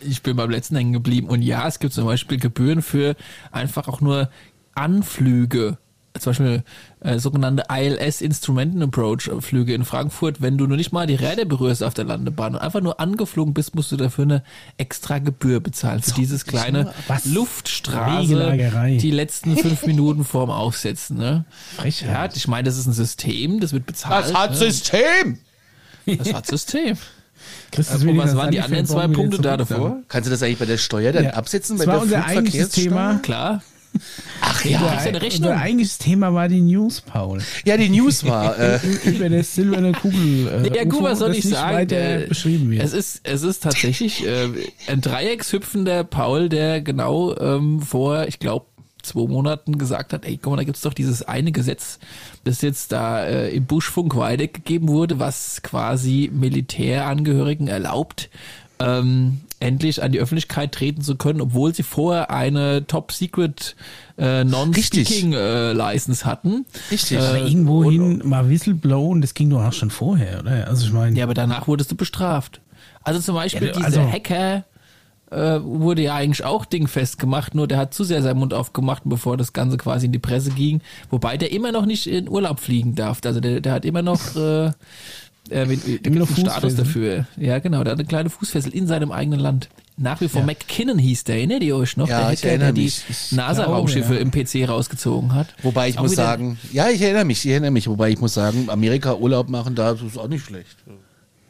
Ich 0.00 0.22
bin 0.22 0.36
beim 0.36 0.48
letzten 0.48 0.76
hängen 0.76 0.92
geblieben. 0.92 1.26
Und 1.28 1.42
ja, 1.42 1.66
es 1.66 1.80
gibt 1.80 1.92
zum 1.92 2.04
Beispiel 2.04 2.38
Gebühren 2.38 2.82
für 2.82 3.16
einfach 3.50 3.88
auch 3.88 4.00
nur 4.00 4.30
Anflüge. 4.76 5.76
Zum 6.18 6.30
Beispiel 6.30 6.62
äh, 7.00 7.18
sogenannte 7.18 7.64
ILS 7.70 8.20
Instrumenten 8.20 8.82
Approach 8.82 9.30
Flüge 9.40 9.72
in 9.74 9.84
Frankfurt. 9.84 10.42
Wenn 10.42 10.58
du 10.58 10.66
nur 10.66 10.76
nicht 10.76 10.92
mal 10.92 11.06
die 11.06 11.14
Räder 11.14 11.46
berührst 11.46 11.82
auf 11.82 11.94
der 11.94 12.04
Landebahn 12.04 12.54
und 12.54 12.60
einfach 12.60 12.82
nur 12.82 13.00
angeflogen 13.00 13.54
bist, 13.54 13.74
musst 13.74 13.92
du 13.92 13.96
dafür 13.96 14.24
eine 14.24 14.42
extra 14.76 15.18
Gebühr 15.20 15.60
bezahlen 15.60 16.02
für 16.02 16.12
dieses 16.12 16.44
kleine 16.44 16.92
Was? 17.08 17.24
Luftstraße, 17.24 18.98
die 19.00 19.10
letzten 19.10 19.56
fünf 19.56 19.82
Minuten 19.86 20.24
vorm 20.24 20.50
Aufsetzen. 20.50 21.16
Ne? 21.16 21.44
Frechheit. 21.76 22.10
Ja, 22.10 22.28
ich 22.36 22.46
meine, 22.46 22.64
das 22.66 22.76
ist 22.76 22.86
ein 22.86 22.92
System, 22.92 23.60
das 23.60 23.72
wird 23.72 23.86
bezahlt. 23.86 24.32
ne? 24.32 24.54
System! 24.56 25.38
Das 26.06 26.34
hat 26.34 26.46
System. 26.46 26.96
Du 27.70 27.78
Und 27.80 28.18
was 28.18 28.36
waren 28.36 28.50
die 28.50 28.58
an 28.60 28.66
anderen 28.66 28.86
zwei 28.86 29.08
Punkte 29.08 29.40
da 29.40 29.56
davor? 29.56 29.98
Kannst 30.08 30.26
du 30.26 30.30
das 30.30 30.42
eigentlich 30.42 30.58
bei 30.58 30.66
der 30.66 30.76
Steuer 30.78 31.12
dann 31.12 31.24
Ja. 31.24 31.30
absetzen? 31.30 31.76
Das 31.78 31.86
bei 31.86 31.92
war 31.92 32.06
der 32.06 32.18
unser 32.18 32.26
eigentliches? 32.26 32.70
Thema. 32.70 33.18
Klar. 33.22 33.62
Ach 34.40 34.64
Ja, 34.64 34.70
ja. 34.70 34.78
du 34.80 34.88
eine 35.08 35.22
Rechnung. 35.22 35.50
Unser 35.50 35.62
eigentliches 35.62 35.98
Thema 35.98 36.34
war 36.34 36.48
die 36.48 36.60
News, 36.60 37.00
Paul. 37.00 37.40
Ja, 37.64 37.76
die 37.76 37.88
News 37.88 38.24
war. 38.26 38.58
Äh, 38.58 38.78
Über 39.04 39.28
das 39.30 39.54
silberne 39.54 39.92
Kugel. 39.92 40.48
Äh, 40.66 40.76
Ja, 40.76 40.84
gut, 40.84 41.02
was 41.02 41.18
soll 41.20 41.32
ich 41.34 41.44
nicht 41.44 41.54
sagen? 41.56 41.88
Äh, 41.90 42.26
beschrieben 42.28 42.70
wird. 42.70 42.82
Es 42.82 42.92
ist, 42.92 43.20
es 43.24 43.42
ist 43.42 43.62
tatsächlich 43.62 44.26
äh, 44.26 44.48
ein 44.88 45.00
Dreieckshüpfender 45.00 46.04
Paul, 46.04 46.48
der 46.48 46.80
genau 46.80 47.36
ähm, 47.38 47.80
vor, 47.80 48.26
ich 48.26 48.38
glaube, 48.38 48.66
zwei 49.02 49.26
Monaten 49.26 49.78
gesagt 49.78 50.12
hat, 50.12 50.24
ey, 50.24 50.38
guck 50.40 50.52
mal, 50.52 50.56
da 50.58 50.64
gibt's 50.64 50.82
doch 50.82 50.94
dieses 50.94 51.22
eine 51.22 51.50
Gesetz, 51.50 51.98
das 52.44 52.62
jetzt 52.62 52.92
da 52.92 53.24
äh, 53.24 53.48
im 53.50 53.64
Buschfunk 53.66 54.14
weitergegeben 54.14 54.88
wurde, 54.88 55.18
was 55.18 55.62
quasi 55.62 56.30
Militärangehörigen 56.32 57.66
erlaubt, 57.68 58.30
ähm, 58.78 59.40
endlich 59.62 60.02
an 60.02 60.12
die 60.12 60.18
Öffentlichkeit 60.20 60.72
treten 60.72 61.00
zu 61.02 61.16
können, 61.16 61.40
obwohl 61.40 61.74
sie 61.74 61.82
vorher 61.82 62.30
eine 62.30 62.86
Top-Secret 62.86 63.76
äh, 64.18 64.44
Non-Speaking-License 64.44 66.24
hatten. 66.24 66.66
Richtig. 66.90 67.18
aber 67.18 67.38
äh, 67.38 67.48
irgendwohin 67.48 68.22
mal 68.28 68.48
whistleblowen, 68.48 69.20
das 69.20 69.34
ging 69.34 69.50
doch 69.50 69.62
auch 69.64 69.72
schon 69.72 69.90
vorher, 69.90 70.40
oder? 70.40 70.66
Also 70.68 70.86
ich 70.86 70.92
meine, 70.92 71.16
Ja, 71.16 71.24
aber 71.24 71.34
danach 71.34 71.66
wurdest 71.68 71.90
du 71.90 71.94
bestraft. 71.96 72.60
Also 73.02 73.20
zum 73.20 73.34
Beispiel 73.34 73.68
Ja, 73.68 73.72
diese 73.72 73.84
also- 73.86 74.00
Hacker, 74.10 74.64
äh, 75.30 75.60
wurde 75.62 76.02
ja 76.02 76.14
eigentlich 76.14 76.44
auch 76.44 76.66
dingfest 76.66 77.18
gemacht, 77.18 77.54
nur 77.54 77.66
der 77.66 77.78
hat 77.78 77.94
zu 77.94 78.04
sehr 78.04 78.20
seinen 78.20 78.38
Mund 78.38 78.52
aufgemacht, 78.52 79.02
bevor 79.06 79.38
das 79.38 79.54
Ganze 79.54 79.78
quasi 79.78 80.04
in 80.06 80.12
die 80.12 80.18
Presse 80.18 80.50
ging. 80.50 80.82
Wobei 81.08 81.38
der 81.38 81.52
immer 81.52 81.72
noch 81.72 81.86
nicht 81.86 82.06
in 82.06 82.28
Urlaub 82.28 82.60
fliegen 82.60 82.94
darf. 82.94 83.20
Also 83.24 83.40
der, 83.40 83.60
der 83.62 83.72
hat 83.72 83.86
immer 83.86 84.02
noch 84.02 84.36
äh, 84.36 84.72
äh, 85.50 85.66
mit, 85.66 85.86
mit, 85.86 86.06
einen 86.06 86.26
Status 86.26 86.44
Fußfessel. 86.44 86.76
dafür. 86.76 87.26
Ja, 87.36 87.58
genau, 87.58 87.82
der 87.84 87.92
hat 87.92 87.98
eine 87.98 88.06
kleine 88.06 88.30
Fußfessel 88.30 88.72
in 88.72 88.86
seinem 88.86 89.12
eigenen 89.12 89.40
Land. 89.40 89.68
Nach 89.96 90.20
wie 90.20 90.28
vor 90.28 90.40
Ja. 90.40 90.46
McKinnon 90.46 90.98
hieß 90.98 91.24
der, 91.24 91.36
erinnert 91.36 91.62
ihr 91.62 91.76
euch 91.76 91.96
noch? 91.96 92.08
Ja, 92.08 92.20
der 92.20 92.32
ich 92.32 92.38
Hacker, 92.38 92.58
der 92.58 92.66
erinnere 92.68 92.72
die 92.72 92.92
NASA-Raumschiffe 93.32 94.14
ja. 94.14 94.20
im 94.20 94.30
PC 94.30 94.68
rausgezogen 94.68 95.34
hat. 95.34 95.48
Wobei 95.62 95.88
ich 95.88 95.98
Auch 95.98 96.02
muss 96.02 96.14
sagen, 96.14 96.58
ja, 96.72 96.88
ich 96.88 97.02
erinnere 97.02 97.24
mich, 97.24 97.44
ich 97.44 97.50
erinnere 97.50 97.70
mich, 97.70 97.88
wobei 97.88 98.10
ich 98.10 98.18
muss 98.18 98.34
sagen, 98.34 98.70
Amerika 98.70 99.14
Urlaub 99.14 99.48
machen, 99.48 99.74
da 99.74 99.92
ist 99.92 100.18
auch 100.18 100.28
nicht 100.28 100.44
schlecht. 100.44 100.76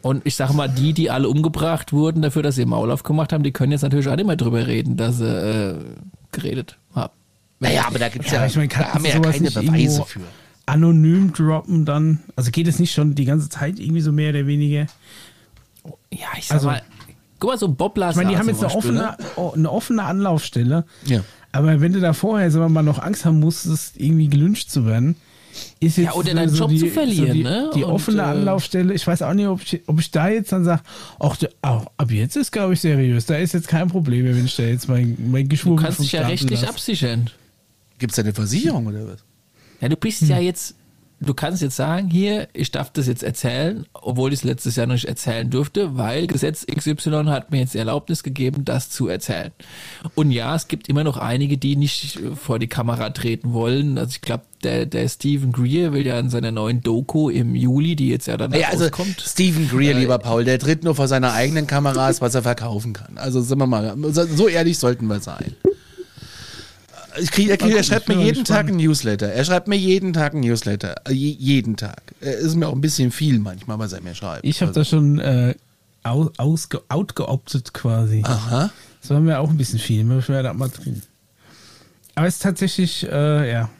Und 0.02 0.22
ich 0.26 0.34
sag 0.34 0.52
mal, 0.52 0.68
die, 0.68 0.92
die 0.92 1.10
alle 1.10 1.28
umgebracht 1.28 1.92
wurden 1.92 2.22
dafür, 2.22 2.42
dass 2.42 2.56
sie 2.56 2.64
Maul 2.64 2.90
aufgemacht 2.90 3.32
haben, 3.32 3.44
die 3.44 3.52
können 3.52 3.70
jetzt 3.70 3.82
natürlich 3.82 4.08
auch 4.08 4.16
nicht 4.16 4.26
mehr 4.26 4.36
drüber 4.36 4.66
reden, 4.66 4.96
dass 4.96 5.18
sie 5.18 5.26
äh, 5.26 5.76
geredet 6.32 6.76
haben. 6.94 7.12
Naja, 7.60 7.84
aber 7.86 8.00
da 8.00 8.08
gibt 8.08 8.26
es 8.26 8.32
Ja, 8.32 8.40
ja, 8.40 8.46
ich 8.46 8.56
meine, 8.56 8.68
da 8.68 8.94
haben 8.94 9.04
wir 9.04 9.10
ja 9.12 9.20
keine 9.20 9.50
Beweise 9.50 9.62
irgendwo 9.62 10.04
für. 10.04 10.20
Anonym 10.66 11.32
droppen 11.32 11.84
dann? 11.84 12.20
Also 12.36 12.50
geht 12.50 12.66
es 12.68 12.78
nicht 12.78 12.92
schon 12.92 13.14
die 13.14 13.24
ganze 13.24 13.48
Zeit 13.48 13.78
irgendwie 13.78 14.00
so 14.00 14.12
mehr 14.12 14.30
oder 14.30 14.46
weniger? 14.46 14.86
Ja, 16.12 16.28
ich 16.38 16.46
sag 16.46 16.54
Also- 16.56 16.68
mal, 16.68 16.82
guck 17.38 17.50
mal, 17.50 17.58
so 17.58 17.68
Bob 17.68 17.96
Lazar 17.96 18.10
Ich 18.10 18.16
meine, 18.26 18.30
die 18.30 18.38
haben 18.38 18.48
jetzt 18.48 18.62
eine 18.64 18.72
Beispiel, 18.72 18.90
offene, 18.98 19.00
ne? 19.00 19.16
oh, 19.36 19.52
eine 19.54 19.70
offene 19.70 20.02
Anlaufstelle. 20.04 20.84
Ja. 21.06 21.24
Aber 21.52 21.80
wenn 21.80 21.92
du 21.92 22.00
da 22.00 22.12
vorher, 22.12 22.50
sagen 22.50 22.64
wir 22.64 22.68
mal, 22.70 22.82
noch 22.82 22.98
Angst 23.00 23.24
haben 23.24 23.40
musstest, 23.40 24.00
irgendwie 24.00 24.28
gelünscht 24.28 24.70
zu 24.70 24.86
werden, 24.86 25.16
ist 25.80 25.98
jetzt 25.98 26.06
Ja, 26.06 26.12
oder 26.14 26.32
deinen 26.32 26.54
Job 26.54 26.70
zu 26.78 26.86
verlieren, 26.86 27.34
die, 27.34 27.42
ne? 27.42 27.70
Die 27.74 27.84
Und, 27.84 27.92
offene 27.92 28.22
äh, 28.22 28.26
Anlaufstelle, 28.26 28.94
ich 28.94 29.06
weiß 29.06 29.20
auch 29.20 29.34
nicht, 29.34 29.46
ob 29.48 29.60
ich, 29.62 29.82
ob 29.86 30.00
ich 30.00 30.10
da 30.10 30.28
jetzt 30.30 30.50
dann 30.52 30.64
sage, 30.64 30.80
ach, 31.20 31.36
ach, 31.60 31.84
ab 31.98 32.10
jetzt 32.10 32.36
ist, 32.36 32.52
glaube 32.52 32.72
ich, 32.72 32.80
seriös. 32.80 33.26
Da 33.26 33.36
ist 33.36 33.52
jetzt 33.52 33.68
kein 33.68 33.88
Problem 33.88 34.24
mehr, 34.24 34.34
wenn 34.34 34.46
ich 34.46 34.56
da 34.56 34.62
jetzt 34.62 34.88
mein, 34.88 35.14
mein 35.30 35.44
Du 35.44 35.48
Geschwurbel 35.50 35.84
kannst 35.84 36.00
dich 36.00 36.12
ja 36.12 36.22
rechtlich 36.26 36.60
lasse. 36.62 36.68
absichern. 36.72 37.28
Gibt 37.98 38.12
es 38.12 38.16
da 38.16 38.22
eine 38.22 38.32
Versicherung 38.32 38.86
oder 38.86 39.06
was? 39.08 39.24
Ja, 39.82 39.88
du 39.88 39.96
bist 39.96 40.22
Hm. 40.22 40.28
ja 40.28 40.38
jetzt, 40.38 40.76
du 41.20 41.34
kannst 41.34 41.60
jetzt 41.60 41.76
sagen, 41.76 42.08
hier, 42.08 42.48
ich 42.52 42.70
darf 42.70 42.90
das 42.92 43.06
jetzt 43.06 43.22
erzählen, 43.22 43.84
obwohl 43.92 44.32
ich 44.32 44.40
es 44.40 44.44
letztes 44.44 44.76
Jahr 44.76 44.86
noch 44.86 44.94
nicht 44.94 45.04
erzählen 45.06 45.48
durfte, 45.50 45.96
weil 45.98 46.26
Gesetz 46.26 46.64
XY 46.66 47.24
hat 47.26 47.50
mir 47.50 47.58
jetzt 47.60 47.74
die 47.74 47.78
Erlaubnis 47.78 48.22
gegeben, 48.22 48.64
das 48.64 48.88
zu 48.90 49.08
erzählen. 49.08 49.50
Und 50.14 50.30
ja, 50.30 50.54
es 50.54 50.68
gibt 50.68 50.88
immer 50.88 51.04
noch 51.04 51.16
einige, 51.18 51.58
die 51.58 51.76
nicht 51.76 52.16
äh, 52.16 52.34
vor 52.36 52.58
die 52.58 52.66
Kamera 52.68 53.10
treten 53.10 53.52
wollen. 53.52 53.98
Also 53.98 54.10
ich 54.12 54.20
glaube, 54.20 54.44
der, 54.64 54.86
der 54.86 55.08
Stephen 55.08 55.50
Greer 55.50 55.92
will 55.92 56.06
ja 56.06 56.18
in 56.20 56.30
seiner 56.30 56.52
neuen 56.52 56.80
Doku 56.82 57.28
im 57.28 57.56
Juli, 57.56 57.96
die 57.96 58.08
jetzt 58.08 58.26
ja 58.28 58.36
dann 58.36 58.52
Ja, 58.52 58.68
also 58.68 58.84
rauskommt. 58.84 59.20
Stephen 59.20 59.68
Greer, 59.68 59.94
lieber 59.94 60.18
Paul, 60.18 60.44
der 60.44 60.60
tritt 60.60 60.84
nur 60.84 60.94
vor 60.94 61.08
seiner 61.08 61.32
eigenen 61.32 61.66
Kameras, 61.66 62.20
was 62.20 62.36
er 62.36 62.42
verkaufen 62.42 62.92
kann. 62.92 63.18
Also 63.18 63.40
sind 63.40 63.58
wir 63.58 63.66
mal, 63.66 63.96
so 64.12 64.46
ehrlich 64.46 64.78
sollten 64.78 65.06
wir 65.08 65.18
sein. 65.18 65.56
Ich 67.20 67.30
krieg, 67.30 67.48
er, 67.48 67.60
er 67.60 67.82
schreibt 67.82 68.08
mir 68.08 68.22
jeden 68.22 68.44
Tag 68.44 68.68
ein 68.68 68.76
Newsletter. 68.76 69.28
Er 69.28 69.44
schreibt 69.44 69.68
mir 69.68 69.76
jeden 69.76 70.12
Tag 70.12 70.34
ein 70.34 70.40
Newsletter. 70.40 70.94
Äh, 71.06 71.12
je, 71.12 71.30
jeden 71.30 71.76
Tag. 71.76 72.02
Er 72.20 72.36
ist 72.36 72.54
mir 72.54 72.68
auch 72.68 72.74
ein 72.74 72.80
bisschen 72.80 73.10
viel 73.10 73.38
manchmal, 73.38 73.78
was 73.78 73.92
er 73.92 74.00
mir 74.00 74.14
schreibt. 74.14 74.44
Ich 74.44 74.60
habe 74.60 74.70
also, 74.70 74.80
da 74.80 74.84
schon 74.84 75.18
äh, 75.18 75.54
aus, 76.02 76.30
ausge, 76.38 76.82
outgeoptet 76.88 77.74
quasi. 77.74 78.22
Aha. 78.24 78.70
Das 79.00 79.10
war 79.10 79.20
mir 79.20 79.40
auch 79.40 79.50
ein 79.50 79.56
bisschen 79.56 79.78
viel. 79.78 80.00
Ich 80.18 80.28
werde 80.28 80.44
da 80.44 80.54
mal 80.54 80.68
drin. 80.68 81.02
Aber 82.14 82.26
es 82.26 82.34
ist 82.34 82.42
tatsächlich, 82.42 83.06
äh, 83.10 83.50
ja, 83.50 83.70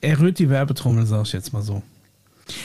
er 0.00 0.20
rührt 0.20 0.38
die 0.38 0.50
Werbetrommel, 0.50 1.06
sag 1.06 1.26
ich 1.26 1.32
jetzt 1.32 1.52
mal 1.52 1.62
so. 1.62 1.82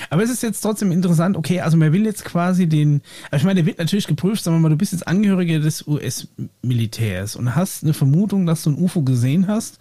Aber 0.09 0.23
es 0.23 0.29
ist 0.29 0.43
jetzt 0.43 0.61
trotzdem 0.61 0.91
interessant, 0.91 1.37
okay, 1.37 1.61
also 1.61 1.77
man 1.77 1.93
will 1.93 2.05
jetzt 2.05 2.25
quasi 2.25 2.67
den, 2.67 3.01
aber 3.27 3.37
ich 3.37 3.43
meine, 3.43 3.55
der 3.55 3.65
wird 3.65 3.77
natürlich 3.77 4.07
geprüft, 4.07 4.43
sagen 4.43 4.57
wir 4.57 4.61
mal, 4.61 4.69
du 4.69 4.75
bist 4.75 4.91
jetzt 4.91 5.07
Angehöriger 5.07 5.59
des 5.59 5.87
US-Militärs 5.87 7.35
und 7.35 7.55
hast 7.55 7.83
eine 7.83 7.93
Vermutung, 7.93 8.45
dass 8.45 8.63
du 8.63 8.71
ein 8.71 8.77
UFO 8.77 9.03
gesehen 9.03 9.47
hast. 9.47 9.79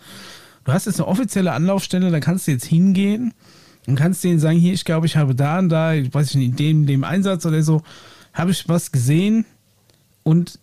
Du 0.65 0.73
hast 0.73 0.87
jetzt 0.87 1.01
eine 1.01 1.09
offizielle 1.09 1.53
Anlaufstelle, 1.53 2.11
da 2.11 2.21
kannst 2.21 2.47
du 2.47 2.53
jetzt 2.53 2.67
hingehen 2.67 3.33
und 3.87 3.97
kannst 3.97 4.23
denen 4.25 4.39
sagen, 4.39 4.59
hier, 4.59 4.75
ich 4.75 4.85
glaube, 4.85 5.07
ich 5.07 5.17
habe 5.17 5.35
da 5.35 5.59
und 5.59 5.69
da, 5.69 5.95
ich 5.95 6.13
weiß 6.13 6.35
nicht, 6.35 6.51
in 6.51 6.57
dem, 6.57 6.87
dem 6.87 7.05
Einsatz 7.05 7.47
oder 7.47 7.63
so, 7.63 7.83
habe 8.33 8.51
ich 8.51 8.69
was 8.69 8.93
gesehen 8.93 9.47
und 10.23 10.59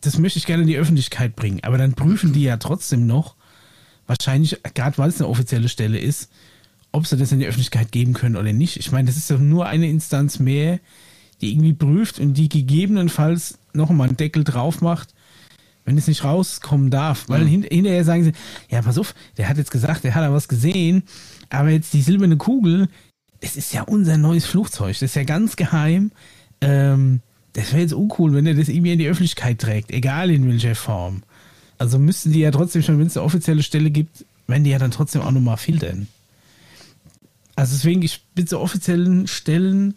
das 0.00 0.18
möchte 0.18 0.38
ich 0.38 0.46
gerne 0.46 0.62
in 0.62 0.68
die 0.68 0.76
Öffentlichkeit 0.76 1.36
bringen. 1.36 1.60
Aber 1.62 1.78
dann 1.78 1.94
prüfen 1.94 2.32
die 2.32 2.42
ja 2.42 2.56
trotzdem 2.58 3.06
noch, 3.06 3.36
wahrscheinlich, 4.06 4.60
gerade 4.74 4.98
weil 4.98 5.08
es 5.08 5.20
eine 5.20 5.28
offizielle 5.28 5.68
Stelle 5.68 5.98
ist, 5.98 6.30
ob 6.96 7.06
sie 7.06 7.16
das 7.16 7.30
in 7.30 7.40
die 7.40 7.46
Öffentlichkeit 7.46 7.92
geben 7.92 8.14
können 8.14 8.36
oder 8.36 8.52
nicht. 8.52 8.78
Ich 8.78 8.90
meine, 8.90 9.06
das 9.06 9.18
ist 9.18 9.28
ja 9.28 9.36
nur 9.36 9.66
eine 9.66 9.88
Instanz 9.88 10.38
mehr, 10.38 10.80
die 11.40 11.52
irgendwie 11.52 11.74
prüft 11.74 12.18
und 12.18 12.34
die 12.34 12.48
gegebenenfalls 12.48 13.58
nochmal 13.74 14.08
einen 14.08 14.16
Deckel 14.16 14.44
drauf 14.44 14.80
macht, 14.80 15.12
wenn 15.84 15.98
es 15.98 16.08
nicht 16.08 16.24
rauskommen 16.24 16.90
darf. 16.90 17.24
Weil 17.28 17.46
hin, 17.46 17.62
hinterher 17.62 18.04
sagen 18.04 18.24
sie, 18.24 18.32
ja, 18.70 18.80
pass 18.80 18.96
auf, 18.96 19.14
der 19.36 19.48
hat 19.48 19.58
jetzt 19.58 19.70
gesagt, 19.70 20.04
der 20.04 20.14
hat 20.14 20.22
da 20.22 20.32
was 20.32 20.48
gesehen, 20.48 21.02
aber 21.50 21.68
jetzt 21.68 21.92
die 21.92 22.00
silberne 22.00 22.38
Kugel, 22.38 22.88
das 23.40 23.56
ist 23.56 23.74
ja 23.74 23.82
unser 23.82 24.16
neues 24.16 24.46
Flugzeug, 24.46 24.94
das 24.94 25.02
ist 25.02 25.16
ja 25.16 25.24
ganz 25.24 25.56
geheim. 25.56 26.12
Ähm, 26.62 27.20
das 27.52 27.72
wäre 27.72 27.82
jetzt 27.82 27.92
uncool, 27.92 28.32
wenn 28.32 28.46
er 28.46 28.54
das 28.54 28.68
irgendwie 28.68 28.92
in 28.92 28.98
die 28.98 29.08
Öffentlichkeit 29.08 29.58
trägt, 29.58 29.90
egal 29.90 30.30
in 30.30 30.48
welcher 30.48 30.74
Form. 30.74 31.22
Also 31.76 31.98
müssten 31.98 32.32
die 32.32 32.40
ja 32.40 32.50
trotzdem 32.50 32.82
schon, 32.82 32.98
wenn 32.98 33.06
es 33.06 33.16
eine 33.16 33.24
offizielle 33.24 33.62
Stelle 33.62 33.90
gibt, 33.90 34.24
werden 34.46 34.64
die 34.64 34.70
ja 34.70 34.78
dann 34.78 34.90
trotzdem 34.90 35.20
auch 35.20 35.30
nochmal 35.30 35.58
filtern. 35.58 36.08
Also 37.56 37.74
deswegen, 37.74 38.02
ich 38.02 38.22
bin 38.34 38.46
so 38.46 38.60
offiziellen 38.60 39.26
Stellen 39.26 39.94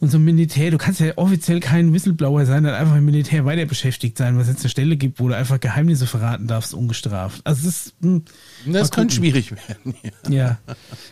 und 0.00 0.10
so 0.10 0.18
Militär, 0.18 0.70
du 0.70 0.76
kannst 0.76 1.00
ja 1.00 1.12
offiziell 1.16 1.60
kein 1.60 1.92
Whistleblower 1.94 2.44
sein, 2.44 2.64
dann 2.64 2.74
einfach 2.74 2.96
im 2.96 3.04
Militär 3.06 3.46
weiter 3.46 3.64
beschäftigt 3.64 4.18
sein, 4.18 4.36
was 4.38 4.46
jetzt 4.48 4.60
eine 4.60 4.68
Stelle 4.68 4.96
gibt, 4.98 5.18
wo 5.20 5.28
du 5.28 5.34
einfach 5.36 5.58
Geheimnisse 5.58 6.06
verraten 6.06 6.46
darfst, 6.46 6.74
ungestraft. 6.74 7.40
Also 7.44 7.64
das 7.64 7.86
ist, 7.86 7.94
hm, 8.02 8.22
Das 8.66 8.90
könnte 8.90 9.14
schwierig 9.14 9.52
werden. 9.52 9.94
Ja. 10.28 10.34
Ja, 10.36 10.58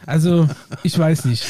also 0.04 0.48
ich 0.82 0.98
weiß 0.98 1.24
nicht. 1.24 1.44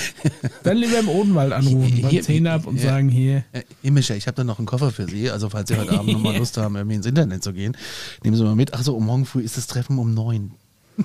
Dann 0.63 0.77
lieber 0.77 1.01
im 1.01 1.09
Odenwald 1.09 1.53
anrufen, 1.53 2.03
beim 2.03 2.11
Hier- 2.11 2.23
Zähne 2.23 2.53
ab 2.53 2.67
und 2.69 2.77
ja. 2.77 2.91
sagen 2.91 3.09
hier, 3.09 3.43
Äh, 3.51 3.63
Himmlischer, 3.83 4.15
ich 4.15 4.29
habe 4.29 4.37
da 4.37 4.45
noch 4.45 4.59
einen 4.59 4.67
Koffer 4.67 4.93
für 4.93 5.07
Sie. 5.09 5.29
Also 5.31 5.51
falls 5.51 5.69
Sie 5.69 5.77
heute 5.77 5.99
Abend 5.99 6.13
nochmal 6.13 6.37
Lust 6.39 6.57
haben, 6.57 6.77
irgendwie 6.77 6.97
ins 6.97 7.07
Internet 7.07 7.43
zu 7.43 7.53
gehen, 7.53 7.77
nehmen 8.23 8.37
Sie 8.37 8.45
mal 8.45 8.55
mit. 8.55 8.75
Achso, 8.75 8.93
um 8.93 9.07
morgen 9.07 9.27
früh 9.27 9.41
ist 9.43 9.57
das 9.57 9.67
Treffen 9.67 9.99
um 9.99 10.15
neun. 10.15 10.53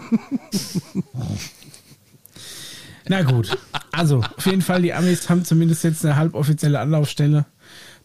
na 3.09 3.23
gut. 3.23 3.57
Also 3.91 4.21
auf 4.37 4.45
jeden 4.45 4.61
Fall, 4.61 4.83
die 4.83 4.93
Amis 4.93 5.29
haben 5.29 5.43
zumindest 5.43 5.83
jetzt 5.83 6.05
eine 6.05 6.15
halboffizielle 6.15 6.79
Anlaufstelle. 6.79 7.45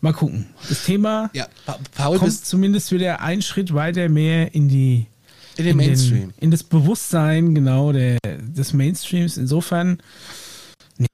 Mal 0.00 0.12
gucken. 0.12 0.46
Das 0.68 0.84
Thema 0.84 1.30
Ja, 1.34 1.46
pa 1.66 1.78
Paul, 1.94 2.18
kommt 2.18 2.32
zumindest 2.44 2.90
wieder 2.90 3.20
einen 3.20 3.42
Schritt 3.42 3.72
weiter 3.72 4.08
mehr 4.08 4.54
in 4.54 4.68
die 4.68 5.06
in 5.56 5.64
den 5.66 5.76
Mainstream. 5.76 6.32
in 6.40 6.50
das 6.50 6.62
Bewusstsein 6.62 7.54
genau 7.54 7.92
der, 7.92 8.18
des 8.24 8.72
Mainstreams. 8.72 9.36
Insofern, 9.36 9.98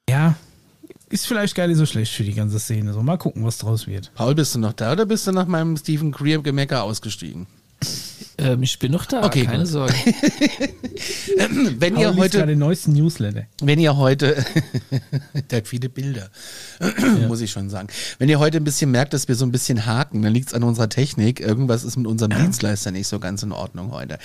ja, 0.09 0.37
ist 1.09 1.27
vielleicht 1.27 1.55
gar 1.57 1.67
nicht 1.67 1.77
so 1.77 1.85
schlecht 1.85 2.13
für 2.13 2.25
die 2.25 2.35
ganze 2.35 2.59
Szene. 2.59 2.93
So 2.93 3.03
mal 3.03 3.19
gucken, 3.19 3.45
was 3.45 3.59
draus 3.59 3.87
wird. 3.87 4.13
Paul, 4.15 4.35
bist 4.35 4.55
du 4.55 4.61
noch 4.61 4.73
da 4.73 4.93
oder 4.93 5.05
bist 5.05 5.27
du 5.27 5.33
nach 5.33 5.47
meinem 5.47 5.77
Stephen 5.77 6.13
Greer-Gemecker 6.13 6.85
ausgestiegen? 6.85 7.47
Ähm, 8.41 8.63
ich 8.63 8.79
bin 8.79 8.93
noch 8.93 9.07
da, 9.07 9.25
Okay, 9.25 9.45
keine 9.45 9.65
gut. 9.65 9.69
Sorge. 9.69 9.95
Wenn 11.79 11.97
ihr 11.97 12.15
heute 12.17 12.47
den 12.47 12.59
neuesten 12.59 12.93
Newsletter. 12.93 13.45
Wenn 13.61 13.79
ihr 13.79 13.97
heute, 13.97 14.45
der 15.51 15.59
hat 15.59 15.69
viele 15.69 15.89
Bilder, 15.89 16.31
muss 17.29 17.41
ich 17.41 17.51
schon 17.51 17.71
sagen. 17.71 17.89
Wenn 18.19 18.29
ihr 18.29 18.39
heute 18.39 18.59
ein 18.59 18.65
bisschen 18.65 18.91
merkt, 18.91 19.13
dass 19.13 19.29
wir 19.29 19.35
so 19.35 19.45
ein 19.45 19.53
bisschen 19.53 19.87
haken, 19.87 20.23
dann 20.23 20.33
liegt 20.33 20.49
es 20.49 20.55
an 20.55 20.63
unserer 20.63 20.89
Technik. 20.89 21.41
Irgendwas 21.41 21.85
ist 21.85 21.97
mit 21.97 22.07
unserem 22.07 22.33
Dienstleister 22.33 22.91
nicht 22.91 23.09
so 23.09 23.19
ganz 23.19 23.43
in 23.43 23.53
Ordnung 23.53 23.93
heute. 23.93 24.19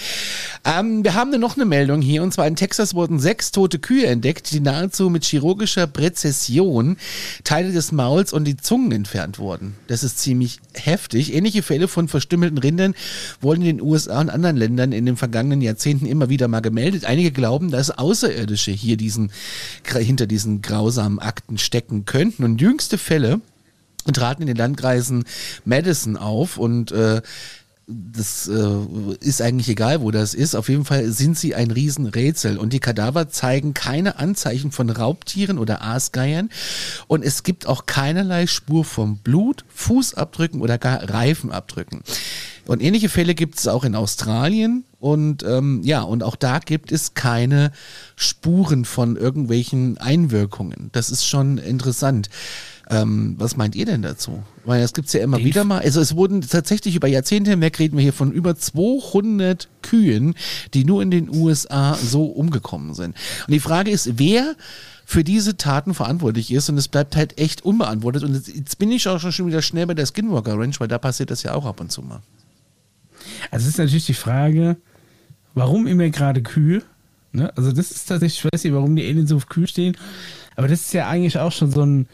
Ähm, 0.64 1.04
wir 1.04 1.14
haben 1.14 1.38
noch 1.40 1.56
eine 1.56 1.66
Meldung 1.66 2.02
hier, 2.02 2.24
und 2.24 2.34
zwar 2.34 2.48
in 2.48 2.56
Texas 2.56 2.94
wurden 2.94 3.20
sechs 3.20 3.52
tote 3.52 3.80
Kühe 3.80 4.06
entdeckt, 4.06 4.52
die 4.52 4.60
nahezu 4.60 5.10
mit 5.10 5.26
chirurgischer 5.26 5.88
Präzision 5.88 6.98
Teile 7.44 7.72
des 7.72 7.92
Mauls 7.92 8.32
und 8.32 8.46
die 8.46 8.58
Zungen 8.58 8.92
entfernt 8.92 9.40
wurden. 9.40 9.76
Das 9.88 10.04
ist 10.04 10.20
ziemlich 10.20 10.60
heftig. 10.74 11.34
Ähnliche 11.34 11.64
Fälle 11.64 11.88
von 11.88 12.08
verstümmelten 12.08 12.58
Rindern 12.58 12.96
wurden 13.42 13.62
in 13.62 13.78
den 13.78 13.82
USA 13.82 14.05
und 14.08 14.30
anderen 14.30 14.58
Ländern 14.58 14.92
in 14.92 15.06
den 15.06 15.18
vergangenen 15.18 15.62
Jahrzehnten 15.62 16.06
immer 16.06 16.30
wieder 16.30 16.48
mal 16.48 16.62
gemeldet. 16.62 17.06
Einige 17.06 17.32
glauben, 17.32 17.72
dass 17.72 17.92
Außerirdische 17.92 18.72
hier 18.72 18.98
diesen, 18.98 19.32
hinter 19.94 20.28
diesen 20.28 20.62
grausamen 20.62 21.20
Akten 21.20 21.58
stecken 21.58 22.06
könnten. 22.06 22.44
Und 22.44 22.62
jüngste 22.62 22.98
Fälle 22.98 23.42
traten 24.14 24.44
in 24.44 24.48
den 24.48 24.58
Landkreisen 24.58 25.26
Madison 25.64 26.18
auf 26.18 26.58
und 26.58 26.92
äh, 26.92 27.22
das 27.88 28.48
äh, 28.48 29.16
ist 29.20 29.42
eigentlich 29.42 29.70
egal, 29.70 30.02
wo 30.02 30.10
das 30.10 30.34
ist. 30.34 30.56
Auf 30.56 30.70
jeden 30.70 30.86
Fall 30.86 31.12
sind 31.12 31.38
sie 31.38 31.54
ein 31.54 31.70
Riesenrätsel. 31.70 32.58
Und 32.58 32.74
die 32.74 32.80
Kadaver 32.80 33.30
zeigen 33.30 33.74
keine 33.74 34.18
Anzeichen 34.18 34.72
von 34.72 34.90
Raubtieren 34.90 35.60
oder 35.60 35.84
Aasgeiern. 35.84 36.50
Und 37.08 37.24
es 37.24 37.44
gibt 37.44 37.68
auch 37.68 37.86
keinerlei 37.86 38.48
Spur 38.48 38.86
vom 38.86 39.18
Blut, 39.18 39.66
Fußabdrücken 39.70 40.62
oder 40.62 40.78
gar 40.80 41.10
Reifenabdrücken. 41.10 42.02
Und 42.66 42.82
ähnliche 42.82 43.10
Fälle 43.10 43.36
gibt 43.36 43.60
es 43.60 43.68
auch 43.68 43.84
in 43.84 43.96
Australien. 43.96 44.86
Und 45.00 45.44
ähm, 45.44 45.82
ja, 45.84 46.02
und 46.02 46.24
auch 46.24 46.36
da 46.36 46.58
gibt 46.58 46.92
es 46.92 47.14
keine 47.14 47.72
Spuren 48.16 48.86
von 48.86 49.16
irgendwelchen 49.16 50.00
Einwirkungen. 50.00 50.90
Das 50.94 51.12
ist 51.12 51.28
schon 51.28 51.60
interessant. 51.60 52.30
Ähm, 52.90 53.36
was 53.40 53.58
meint 53.58 53.76
ihr 53.76 53.86
denn 53.86 54.02
dazu? 54.02 54.44
Weil 54.64 54.82
das 54.82 54.94
gibt's 54.94 55.14
ja 55.14 55.22
immer 55.22 55.40
wieder 55.40 55.64
mal. 55.64 55.82
Also 55.82 56.02
es 56.02 56.16
wurden 56.16 56.42
tatsächlich 56.42 56.96
über 56.96 57.08
Jahrzehnte 57.08 57.52
hinweg, 57.52 57.80
reden 57.80 57.98
wir 57.98 58.04
hier 58.04 58.14
von 58.14 58.32
über 58.32 58.56
200 58.56 59.68
Kühen, 59.82 60.36
die 60.74 60.86
nur 60.86 61.02
in 61.02 61.10
den 61.10 61.30
USA 61.30 61.96
so 61.96 62.26
umgekommen 62.26 62.94
sind. 62.94 63.16
Und 63.48 63.54
die 63.54 63.60
Frage 63.60 63.90
ist, 63.90 64.20
wer 64.20 64.56
für 65.06 65.24
diese 65.24 65.56
Taten 65.56 65.94
verantwortlich 65.94 66.52
ist 66.52 66.70
und 66.70 66.78
es 66.78 66.88
bleibt 66.88 67.16
halt 67.16 67.40
echt 67.40 67.64
unbeantwortet. 67.64 68.24
Und 68.24 68.34
jetzt, 68.34 68.48
jetzt 68.48 68.78
bin 68.80 68.92
ich 68.92 69.08
auch 69.08 69.20
schon 69.20 69.48
wieder 69.48 69.62
schnell 69.62 69.86
bei 69.86 69.94
der 69.94 70.06
Skinwalker 70.06 70.58
Ranch, 70.58 70.80
weil 70.80 70.88
da 70.88 70.98
passiert 70.98 71.30
das 71.32 71.44
ja 71.44 71.54
auch 71.54 71.66
ab 71.66 71.80
und 71.80 71.92
zu 71.92 72.02
mal. 72.02 72.22
Also 73.52 73.66
es 73.66 73.74
ist 73.74 73.78
natürlich 73.78 74.08
die 74.08 74.14
Frage, 74.14 74.78
warum 75.54 75.88
immer 75.88 76.10
gerade 76.10 76.42
Kühe? 76.42 76.82
Ne? 77.32 77.56
Also 77.56 77.72
das 77.72 77.92
ist 77.92 78.06
tatsächlich, 78.08 78.40
ich 78.40 78.52
weiß 78.52 78.64
nicht, 78.64 78.74
warum 78.74 78.96
die 78.96 79.06
Aliens 79.06 79.30
so 79.30 79.36
auf 79.36 79.48
Kühe 79.48 79.68
stehen, 79.68 79.96
aber 80.56 80.68
das 80.68 80.82
ist 80.82 80.94
ja 80.94 81.08
eigentlich 81.08 81.38
auch 81.38 81.52
schon 81.52 81.72
so 81.72 81.86
ein, 81.86 82.08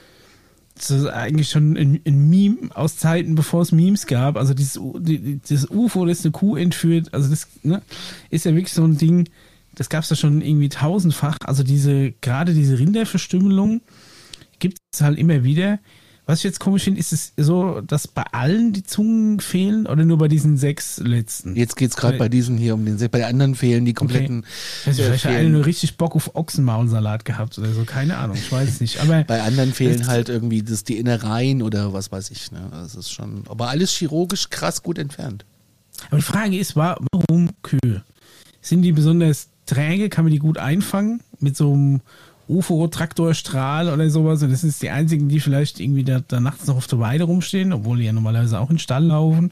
so 0.84 1.10
eigentlich 1.10 1.50
schon 1.50 1.78
ein, 1.78 2.02
ein 2.06 2.30
Meme 2.30 2.70
aus 2.74 2.98
Zeiten, 2.98 3.36
bevor 3.36 3.62
es 3.62 3.72
Memes 3.72 4.08
gab. 4.08 4.38
Also 4.38 4.54
dieses, 4.54 4.80
dieses 4.98 5.70
UFO, 5.70 6.06
das 6.06 6.24
eine 6.24 6.32
Kuh 6.32 6.56
entführt, 6.56 7.14
also 7.14 7.30
das 7.30 7.48
ne, 7.64 7.82
ist 8.30 8.46
ja 8.46 8.54
wirklich 8.54 8.74
so 8.74 8.84
ein 8.84 8.98
Ding, 8.98 9.30
das 9.76 9.90
gab 9.90 10.04
es 10.04 10.10
ja 10.10 10.16
schon 10.16 10.42
irgendwie 10.42 10.70
tausendfach. 10.70 11.38
Also 11.46 11.64
diese, 11.64 12.12
gerade 12.22 12.54
diese 12.54 12.78
Rinderverstümmelung 12.78 13.82
gibt 14.60 14.78
es 14.94 15.02
halt 15.02 15.18
immer 15.18 15.44
wieder. 15.44 15.80
Was 16.28 16.40
ich 16.40 16.44
jetzt 16.46 16.60
komisch 16.60 16.84
finde, 16.84 17.00
ist 17.00 17.12
es 17.12 17.34
so, 17.36 17.82
dass 17.82 18.08
bei 18.08 18.24
allen 18.32 18.74
die 18.74 18.84
Zungen 18.84 19.40
fehlen 19.40 19.86
oder 19.88 20.06
nur 20.06 20.18
bei 20.18 20.28
diesen 20.28 20.56
sechs 20.56 20.98
letzten? 21.00 21.56
Jetzt 21.56 21.76
geht's 21.76 21.96
gerade 21.98 22.18
bei 22.18 22.30
diesen 22.30 22.58
hier 22.58 22.76
um 22.76 22.86
den 22.86 22.98
See. 22.98 23.08
Bei 23.08 23.18
den 23.18 23.28
anderen 23.28 23.56
fehlen 23.56 23.84
die 23.86 23.94
kompletten. 23.94 24.46
Ich 24.82 24.88
weiß 24.88 24.98
nicht, 24.98 25.00
äh, 25.00 25.04
vielleicht 25.10 25.24
fehlen. 25.24 25.52
nur 25.52 25.66
richtig 25.66 25.98
Bock 25.98 26.16
auf 26.16 26.36
Ochsenmaulsalat 26.36 27.26
gehabt 27.26 27.58
oder 27.58 27.74
so, 27.74 27.84
keine 27.86 28.18
Ahnung, 28.18 28.38
ich 28.38 28.52
weiß 28.52 28.70
es 28.70 28.80
nicht. 28.82 29.02
Aber 29.02 29.24
Bei 29.24 29.42
anderen 29.42 29.74
fehlen 29.74 30.08
halt 30.08 30.30
irgendwie 30.30 30.62
das, 30.62 30.84
die 30.84 30.98
Innereien 31.00 31.62
oder 31.64 31.92
was 31.92 32.12
weiß 32.12 32.30
ich. 32.32 32.52
Ne? 32.52 32.62
Das 32.72 32.96
ist 32.96 33.12
schon, 33.12 33.44
aber 33.50 33.70
alles 33.70 33.92
chirurgisch 33.92 34.50
krass 34.50 34.84
gut 34.84 35.00
entfernt. 35.00 35.44
Aber 36.08 36.18
die 36.18 36.24
Frage 36.24 36.58
ist, 36.58 36.76
wa- 36.76 36.98
warum 37.12 37.50
Kühe? 37.64 38.04
Sind 38.62 38.84
die 38.84 38.92
besonders 38.92 39.48
träge? 39.66 40.08
Kann 40.10 40.24
man 40.26 40.32
die 40.32 40.40
gut 40.40 40.58
einfangen 40.60 41.22
mit 41.40 41.58
so 41.58 41.74
einem 41.74 42.02
UFO-Traktorstrahl 42.52 43.90
oder 43.90 44.10
sowas? 44.10 44.42
Und 44.44 44.52
das 44.52 44.62
sind 44.62 44.82
die 44.82 44.90
einzigen, 44.90 45.30
die 45.30 45.40
vielleicht 45.40 45.80
irgendwie 45.80 46.04
da, 46.04 46.20
da 46.28 46.40
nachts 46.40 46.68
noch 46.68 46.76
auf 46.78 46.88
der 46.88 47.00
Weide 47.00 47.24
rumstehen, 47.26 47.74
obwohl 47.74 47.98
die 48.00 48.06
ja 48.06 48.14
normalerweise 48.14 48.60
auch 48.60 48.70
in 48.70 48.76
den 48.76 48.80
Stall 48.80 49.06
laufen. 49.06 49.52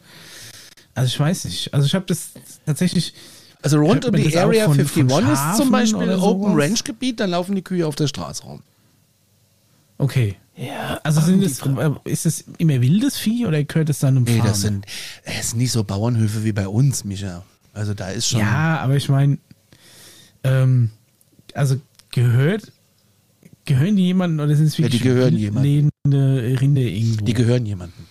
Also 0.95 1.07
ich 1.07 1.19
weiß 1.19 1.45
nicht. 1.45 1.73
Also 1.73 1.85
ich 1.85 1.95
habe 1.95 2.05
das 2.05 2.31
tatsächlich. 2.65 3.13
Also 3.61 3.79
rund 3.79 4.05
um 4.05 4.15
die 4.15 4.23
das 4.23 4.35
Area 4.37 4.65
von- 4.65 4.79
51 4.79 5.11
von 5.11 5.31
ist 5.33 5.57
zum 5.57 5.69
Beispiel 5.71 6.09
Open? 6.15 6.53
Range 6.59 6.79
Gebiet, 6.83 7.19
dann 7.19 7.31
laufen 7.31 7.55
die 7.55 7.61
Kühe 7.61 7.85
auf 7.85 7.95
der 7.95 8.07
Straße 8.07 8.43
rum. 8.43 8.61
Okay. 9.97 10.35
Ja, 10.55 10.99
Also 11.03 11.21
sind 11.21 11.41
es, 11.43 11.61
ist 12.05 12.25
es 12.25 12.43
immer 12.57 12.81
wildes 12.81 13.17
Vieh 13.17 13.45
oder 13.45 13.63
gehört 13.63 13.89
es 13.89 13.99
dann 13.99 14.17
einem 14.17 14.23
Nee, 14.25 14.37
Farm? 14.37 14.47
das 14.47 14.61
sind, 14.61 14.85
es 15.23 15.51
sind 15.51 15.59
nicht 15.59 15.71
so 15.71 15.83
Bauernhöfe 15.85 16.43
wie 16.43 16.51
bei 16.51 16.67
uns, 16.67 17.05
Micha. 17.05 17.43
Also 17.73 17.93
da 17.93 18.09
ist 18.09 18.27
schon. 18.27 18.41
Ja, 18.41 18.79
aber 18.79 18.95
ich 18.97 19.07
meine, 19.07 19.37
ähm, 20.43 20.89
also 21.53 21.79
gehört, 22.11 22.71
gehören 23.73 23.95
die 23.95 24.03
jemandem 24.05 24.45
oder 24.45 24.55
sind 24.55 24.67
es 24.67 24.77
Ja, 24.77 24.83
wirklich 24.85 25.01
die 25.01 25.07
gehören 25.07 25.37
jemandem. 25.37 25.91
lebende 26.03 26.59
Rinder 26.61 26.81
irgendwo? 26.81 27.25
Die 27.25 27.33
gehören 27.33 27.65
jemandem. 27.65 28.05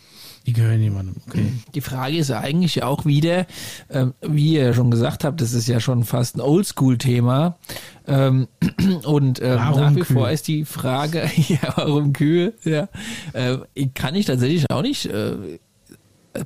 die 0.46 0.52
gehören 0.54 0.80
jemandem, 0.80 1.16
okay. 1.26 1.52
Die 1.74 1.80
Frage 1.82 2.16
ist 2.16 2.30
eigentlich 2.30 2.76
ja 2.76 2.86
auch 2.86 3.04
wieder, 3.04 3.46
ähm, 3.90 4.14
wie 4.22 4.54
ihr 4.54 4.72
schon 4.72 4.90
gesagt 4.90 5.24
habt, 5.24 5.40
das 5.42 5.52
ist 5.52 5.68
ja 5.68 5.78
schon 5.78 6.04
fast 6.04 6.36
ein 6.36 6.40
Oldschool-Thema. 6.40 7.58
Ähm, 8.06 8.48
und 9.04 9.42
ähm, 9.42 9.56
nach 9.56 9.90
wie 9.94 10.00
Kühe? 10.00 10.16
vor 10.16 10.30
ist 10.30 10.48
die 10.48 10.64
Frage, 10.64 11.30
ja, 11.48 11.74
warum 11.76 12.14
Kühe? 12.14 12.54
Ja, 12.64 12.88
äh, 13.34 13.58
kann 13.94 14.14
ich 14.14 14.24
tatsächlich 14.24 14.70
auch 14.70 14.80
nicht 14.82 15.04
äh, 15.06 15.36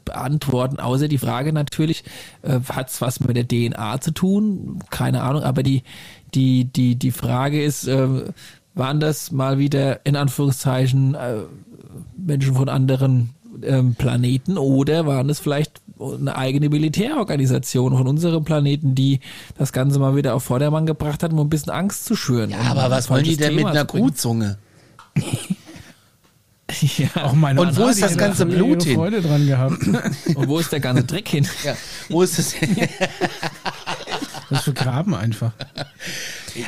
beantworten, 0.05 0.81
außer 0.81 1.07
die 1.07 1.19
Frage 1.19 1.53
natürlich, 1.53 2.03
äh, 2.43 2.61
hat 2.71 2.89
es 2.89 3.01
was 3.01 3.21
mit 3.21 3.37
der 3.37 3.47
DNA 3.47 4.01
zu 4.01 4.11
tun? 4.13 4.81
Keine 4.91 5.23
Ahnung, 5.23 5.43
aber 5.43 5.63
die, 5.63 5.83
die, 6.35 6.65
die, 6.65 6.97
die 6.97 7.11
Frage 7.13 7.63
ist, 7.63 7.87
äh, 7.87 8.09
waren 8.75 9.01
das 9.01 9.33
mal 9.33 9.59
wieder 9.59 10.05
in 10.05 10.17
Anführungszeichen 10.17 11.15
äh, 11.15 11.37
Menschen 12.17 12.55
von 12.55 12.69
anderen 12.69 13.31
ähm, 13.63 13.95
Planeten 13.95 14.57
oder 14.59 15.07
waren 15.07 15.29
es 15.31 15.41
vielleicht 15.41 15.81
eine 15.99 16.37
eigene 16.37 16.69
Militärorganisation 16.69 17.97
von 17.97 18.07
unserem 18.09 18.45
Planeten, 18.45 18.95
die 18.95 19.21
das 19.57 19.73
Ganze 19.73 19.99
mal 19.99 20.17
wieder 20.17 20.35
auf 20.35 20.45
Vordermann 20.45 20.87
gebracht 20.87 21.23
hat, 21.23 21.33
um 21.33 21.41
ein 21.41 21.51
bisschen 21.51 21.73
Angst 21.73 22.07
zu 22.07 22.17
schüren. 22.17 22.51
Ja, 22.51 22.61
aber 22.63 22.91
was 22.91 23.09
wollen 23.09 23.25
die 23.25 23.37
denn 23.37 23.55
mit 23.55 23.59
Thema 23.59 23.71
einer 23.71 23.81
zu 23.87 23.93
bringen. 23.93 24.09
Kuhzunge? 24.09 24.59
Ja. 26.97 27.25
Auch 27.25 27.35
meine 27.35 27.61
Und 27.61 27.77
wo 27.77 27.85
ist 27.89 28.01
das 28.01 28.17
ganze 28.17 28.47
da 28.47 28.55
Blut 28.55 28.85
hin? 28.85 28.95
Freude 28.95 29.21
dran 29.21 29.47
gehabt. 29.47 29.87
Und 30.35 30.49
wo 30.49 30.59
ist 30.59 30.73
der 30.73 30.81
ganze 30.81 31.05
Dreck 31.05 31.29
hin? 31.29 31.47
Ja. 31.65 31.77
Wo 32.09 32.23
ist 32.23 32.39
das? 32.39 32.55
Das 34.51 34.65
vergraben 34.65 35.15
einfach. 35.15 35.53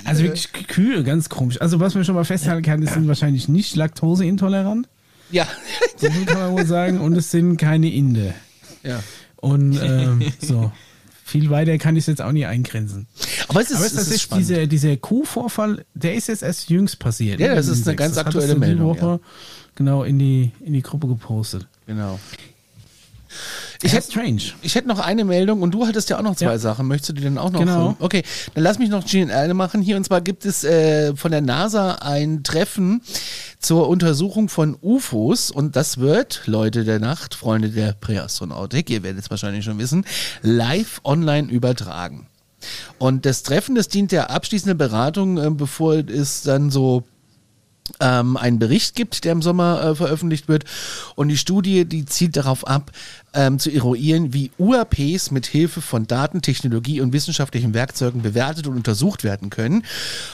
Also 0.04 0.22
wirklich 0.24 0.52
Kühe, 0.68 1.02
ganz 1.04 1.28
komisch. 1.28 1.60
Also 1.60 1.80
was 1.80 1.94
man 1.94 2.04
schon 2.04 2.14
mal 2.14 2.24
festhalten 2.24 2.62
kann, 2.62 2.80
die 2.80 2.86
sind 2.86 3.06
wahrscheinlich 3.08 3.48
nicht 3.48 3.76
laktoseintolerant. 3.76 4.88
ja. 5.30 5.46
So 5.96 6.08
kann 6.26 6.38
man 6.38 6.52
wohl 6.52 6.66
sagen. 6.66 7.00
Und 7.00 7.16
es 7.16 7.30
sind 7.30 7.56
keine 7.56 7.90
Inde. 7.92 8.34
ja. 8.82 9.02
Und 9.36 9.78
ähm, 9.82 10.22
so. 10.40 10.72
Viel 11.26 11.48
weiter 11.48 11.78
kann 11.78 11.96
ich 11.96 12.02
es 12.02 12.06
jetzt 12.06 12.20
auch 12.22 12.32
nicht 12.32 12.46
eingrenzen. 12.46 13.06
Aber 13.48 13.60
es 13.62 13.70
ist, 13.70 13.76
Aber 13.76 13.86
es 13.86 13.92
es 13.94 14.08
ist 14.08 14.14
ist 14.14 14.34
dieser, 14.34 14.66
dieser 14.66 14.96
Kuhvorfall, 14.98 15.84
der 15.94 16.14
ist 16.14 16.28
jetzt 16.28 16.42
erst 16.42 16.68
jüngst 16.68 16.98
passiert. 16.98 17.40
Ja, 17.40 17.48
ne, 17.48 17.54
das 17.56 17.66
ist 17.66 17.88
eine 17.88 17.96
ganz 17.96 18.16
Das 18.16 18.26
aktuelle 18.26 18.52
die 18.54 18.60
Meldung, 18.60 18.86
Woche 18.88 19.20
genau 19.74 20.04
in 20.04 20.18
die, 20.18 20.52
in 20.60 20.74
die 20.74 20.82
Gruppe 20.82 21.08
gepostet. 21.08 21.66
Genau. 21.86 22.20
Ich 23.84 23.92
hätte 23.92 24.10
strange. 24.10 24.42
ich 24.62 24.74
hätte 24.74 24.88
noch 24.88 24.98
eine 24.98 25.24
Meldung 25.24 25.62
und 25.62 25.72
du 25.72 25.86
hattest 25.86 26.08
ja 26.10 26.18
auch 26.18 26.22
noch 26.22 26.36
zwei 26.36 26.46
Ja. 26.52 26.58
Sachen. 26.58 26.86
Möchtest 26.86 27.10
du 27.10 27.12
die 27.14 27.22
denn 27.22 27.38
auch 27.38 27.50
noch? 27.50 27.60
Genau. 27.60 27.96
Okay, 27.98 28.22
dann 28.54 28.64
lass 28.64 28.78
mich 28.78 28.88
noch 28.88 29.04
GNL 29.04 29.52
machen 29.54 29.82
hier. 29.82 29.96
Und 29.96 30.04
zwar 30.04 30.20
gibt 30.20 30.46
es 30.46 30.64
äh, 30.64 31.14
von 31.14 31.30
der 31.30 31.40
NASA 31.42 31.96
ein 31.96 32.42
Treffen 32.42 33.02
zur 33.60 33.88
Untersuchung 33.88 34.48
von 34.48 34.76
UFOs 34.80 35.50
und 35.50 35.76
das 35.76 35.98
wird, 35.98 36.42
Leute 36.46 36.84
der 36.84 36.98
Nacht, 36.98 37.34
Freunde 37.34 37.70
der 37.70 37.92
Präastronautik, 37.92 38.90
ihr 38.90 39.02
werdet 39.02 39.22
es 39.24 39.30
wahrscheinlich 39.30 39.64
schon 39.64 39.78
wissen, 39.78 40.04
live 40.42 41.00
online 41.04 41.50
übertragen. 41.50 42.26
Und 42.98 43.26
das 43.26 43.42
Treffen, 43.42 43.74
das 43.74 43.88
dient 43.88 44.12
der 44.12 44.30
abschließenden 44.30 44.78
Beratung, 44.78 45.38
äh, 45.38 45.50
bevor 45.50 45.94
es 45.96 46.42
dann 46.42 46.70
so 46.70 47.04
ähm, 48.00 48.36
einen 48.36 48.58
Bericht 48.58 48.94
gibt, 48.94 49.24
der 49.24 49.32
im 49.32 49.42
Sommer 49.42 49.82
äh, 49.82 49.94
veröffentlicht 49.94 50.48
wird. 50.48 50.64
Und 51.16 51.28
die 51.28 51.36
Studie, 51.36 51.84
die 51.84 52.06
zielt 52.06 52.36
darauf 52.36 52.66
ab, 52.66 52.90
ähm, 53.34 53.58
zu 53.58 53.70
eruieren, 53.70 54.32
wie 54.32 54.50
UAPs 54.58 55.30
mit 55.30 55.46
Hilfe 55.46 55.80
von 55.80 56.06
Datentechnologie 56.06 57.00
und 57.00 57.12
wissenschaftlichen 57.12 57.74
Werkzeugen 57.74 58.22
bewertet 58.22 58.66
und 58.66 58.76
untersucht 58.76 59.24
werden 59.24 59.50
können. 59.50 59.84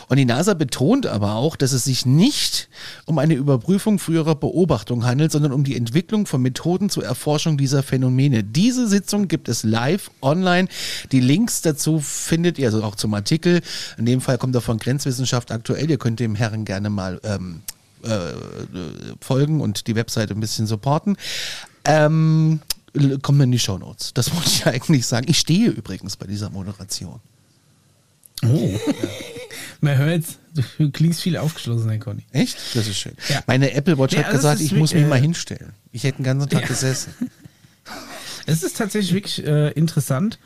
Und 0.08 0.18
die 0.18 0.24
NASA 0.24 0.54
betont 0.54 1.06
aber 1.06 1.34
auch, 1.34 1.56
dass 1.56 1.72
es 1.72 1.84
sich 1.84 2.06
nicht 2.06 2.68
um 3.06 3.18
eine 3.18 3.34
Überprüfung 3.34 3.98
früherer 3.98 4.34
Beobachtungen 4.34 5.06
handelt, 5.06 5.32
sondern 5.32 5.52
um 5.52 5.64
die 5.64 5.76
Entwicklung 5.76 6.26
von 6.26 6.42
Methoden 6.42 6.90
zur 6.90 7.04
Erforschung 7.04 7.56
dieser 7.56 7.82
Phänomene. 7.82 8.44
Diese 8.44 8.86
Sitzung 8.86 9.28
gibt 9.28 9.48
es 9.48 9.62
live 9.64 10.10
online. 10.20 10.68
Die 11.12 11.20
Links 11.20 11.62
dazu 11.62 12.00
findet 12.00 12.58
ihr, 12.58 12.66
also 12.66 12.82
auch 12.82 12.96
zum 12.96 13.14
Artikel. 13.14 13.60
In 13.96 14.06
dem 14.06 14.20
Fall 14.20 14.38
kommt 14.38 14.54
er 14.54 14.60
von 14.60 14.78
Grenzwissenschaft 14.78 15.50
aktuell. 15.50 15.90
Ihr 15.90 15.98
könnt 15.98 16.20
dem 16.20 16.34
Herren 16.34 16.64
gerne 16.64 16.90
mal 16.90 17.20
ähm, 17.24 17.62
äh, 18.02 18.32
folgen 19.20 19.60
und 19.60 19.86
die 19.86 19.94
Webseite 19.94 20.34
ein 20.34 20.40
bisschen 20.40 20.66
supporten. 20.66 21.16
Ähm, 21.84 22.60
kommen 23.22 23.40
in 23.42 23.52
die 23.52 23.58
Show 23.58 23.78
Notes. 23.78 24.12
Das 24.14 24.30
wollte 24.34 24.48
ich 24.48 24.66
eigentlich 24.66 25.06
sagen. 25.06 25.26
Ich 25.28 25.38
stehe 25.38 25.70
übrigens 25.70 26.16
bei 26.16 26.26
dieser 26.26 26.50
Moderation. 26.50 27.20
Oh. 28.42 28.78
Man 29.80 29.96
hört, 29.98 30.24
du 30.78 30.90
klingst 30.90 31.20
viel 31.22 31.36
aufgeschlossener, 31.36 31.98
Conny. 31.98 32.24
Echt? 32.32 32.56
Das 32.74 32.86
ist 32.86 32.96
schön. 32.98 33.12
Ja. 33.28 33.42
Meine 33.46 33.72
Apple 33.72 33.98
Watch 33.98 34.14
Ja, 34.14 34.20
hat 34.20 34.28
das 34.28 34.36
gesagt, 34.36 34.60
ich 34.60 34.72
muss 34.72 34.94
mich 34.94 35.06
mal 35.06 35.18
äh, 35.18 35.20
hinstellen. 35.20 35.72
Ich 35.92 36.04
hätte 36.04 36.18
den 36.18 36.24
ganzen 36.24 36.48
Tag 36.48 36.62
Ja. 36.62 36.68
gesessen. 36.68 37.12
Es 38.46 38.62
ist 38.62 38.76
tatsächlich 38.78 39.12
wirklich 39.12 39.44
äh, 39.46 39.70
interessant, 39.72 40.38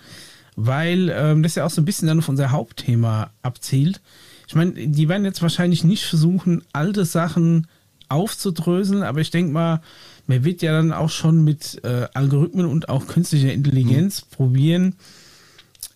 weil 0.56 1.10
ähm, 1.14 1.42
das 1.42 1.54
ja 1.54 1.64
auch 1.64 1.70
so 1.70 1.80
ein 1.80 1.84
bisschen 1.84 2.08
dann 2.08 2.18
auf 2.18 2.28
unser 2.28 2.50
Hauptthema 2.50 3.30
abzielt. 3.42 4.00
Ich 4.48 4.54
meine, 4.54 4.72
die 4.72 5.08
werden 5.08 5.24
jetzt 5.24 5.42
wahrscheinlich 5.42 5.84
nicht 5.84 6.04
versuchen, 6.04 6.64
alte 6.72 7.04
Sachen 7.04 7.66
aufzudröseln, 8.08 9.02
aber 9.04 9.20
ich 9.20 9.30
denke 9.30 9.52
mal, 9.52 9.80
man 10.26 10.44
wird 10.44 10.62
ja 10.62 10.72
dann 10.72 10.92
auch 10.92 11.10
schon 11.10 11.44
mit 11.44 11.82
äh, 11.84 12.08
Algorithmen 12.14 12.66
und 12.66 12.88
auch 12.88 13.06
künstlicher 13.06 13.52
Intelligenz 13.52 14.22
probieren, 14.22 14.96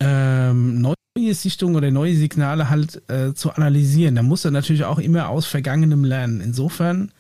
ähm, 0.01 0.81
neue 0.81 1.35
Sichtungen 1.35 1.77
oder 1.77 1.91
neue 1.91 2.15
Signale 2.15 2.71
halt 2.71 3.03
äh, 3.11 3.35
zu 3.35 3.53
analysieren. 3.53 4.15
Da 4.15 4.23
muss 4.23 4.45
er 4.45 4.51
natürlich 4.51 4.85
auch 4.85 4.99
immer 4.99 5.29
aus 5.29 5.47
Vergangenem 5.47 6.05
lernen. 6.05 6.41
Insofern, 6.41 7.11